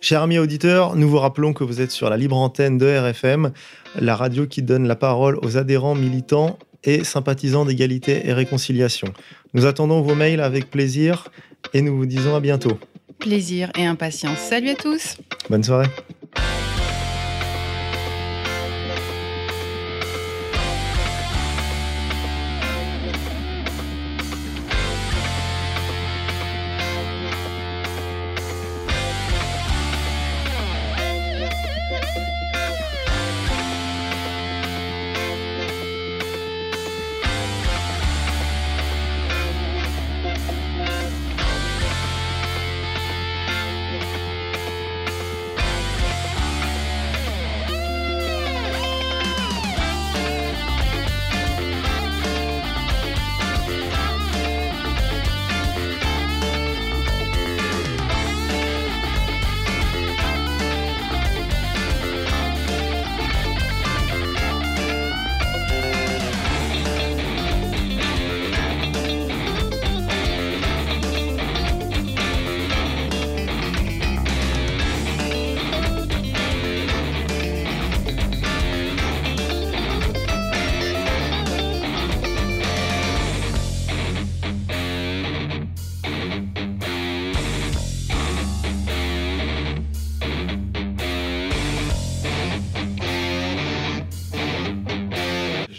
Chers 0.01 0.21
amis 0.21 0.37
auditeurs, 0.37 0.95
nous 0.95 1.09
vous 1.09 1.17
rappelons 1.17 1.53
que 1.53 1.63
vous 1.63 1.79
êtes 1.79 1.91
sur 1.91 2.09
la 2.09 2.17
libre 2.17 2.35
antenne 2.35 2.77
de 2.77 2.85
RFM, 2.85 3.51
la 3.99 4.15
radio 4.15 4.45
qui 4.45 4.61
donne 4.61 4.85
la 4.85 4.97
parole 4.97 5.39
aux 5.41 5.57
adhérents, 5.57 5.95
militants 5.95 6.59
et 6.83 7.05
sympathisants 7.05 7.63
d'égalité 7.63 8.27
et 8.27 8.33
réconciliation. 8.33 9.13
Nous 9.53 9.65
attendons 9.65 10.01
vos 10.01 10.13
mails 10.13 10.41
avec 10.41 10.69
plaisir 10.69 11.31
et 11.73 11.81
nous 11.81 11.95
vous 11.95 12.05
disons 12.05 12.35
à 12.35 12.41
bientôt. 12.41 12.77
Plaisir 13.19 13.71
et 13.77 13.85
impatience. 13.85 14.39
Salut 14.39 14.69
à 14.69 14.75
tous. 14.75 15.17
Bonne 15.49 15.63
soirée. 15.63 15.87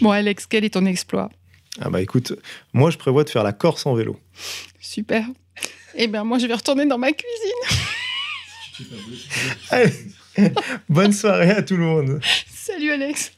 Bon, 0.05 0.11
Alex, 0.11 0.45
quel 0.45 0.63
est 0.63 0.69
ton 0.69 0.85
exploit? 0.85 1.31
Ah 1.81 1.89
bah 1.89 1.99
écoute, 1.99 2.33
moi 2.73 2.91
je 2.91 2.97
prévois 2.99 3.23
de 3.23 3.29
faire 3.31 3.41
la 3.41 3.53
Corse 3.53 3.87
en 3.87 3.95
vélo. 3.95 4.19
Super. 4.79 5.25
Eh 5.95 6.05
bien, 6.05 6.23
moi 6.23 6.37
je 6.37 6.45
vais 6.45 6.53
retourner 6.53 6.85
dans 6.85 6.99
ma 6.99 7.11
cuisine. 7.11 7.79
Allez, 9.71 9.93
bonne 10.87 11.11
soirée 11.11 11.49
à 11.49 11.63
tout 11.63 11.75
le 11.75 11.85
monde. 11.85 12.19
Salut 12.53 12.91
Alex. 12.91 13.31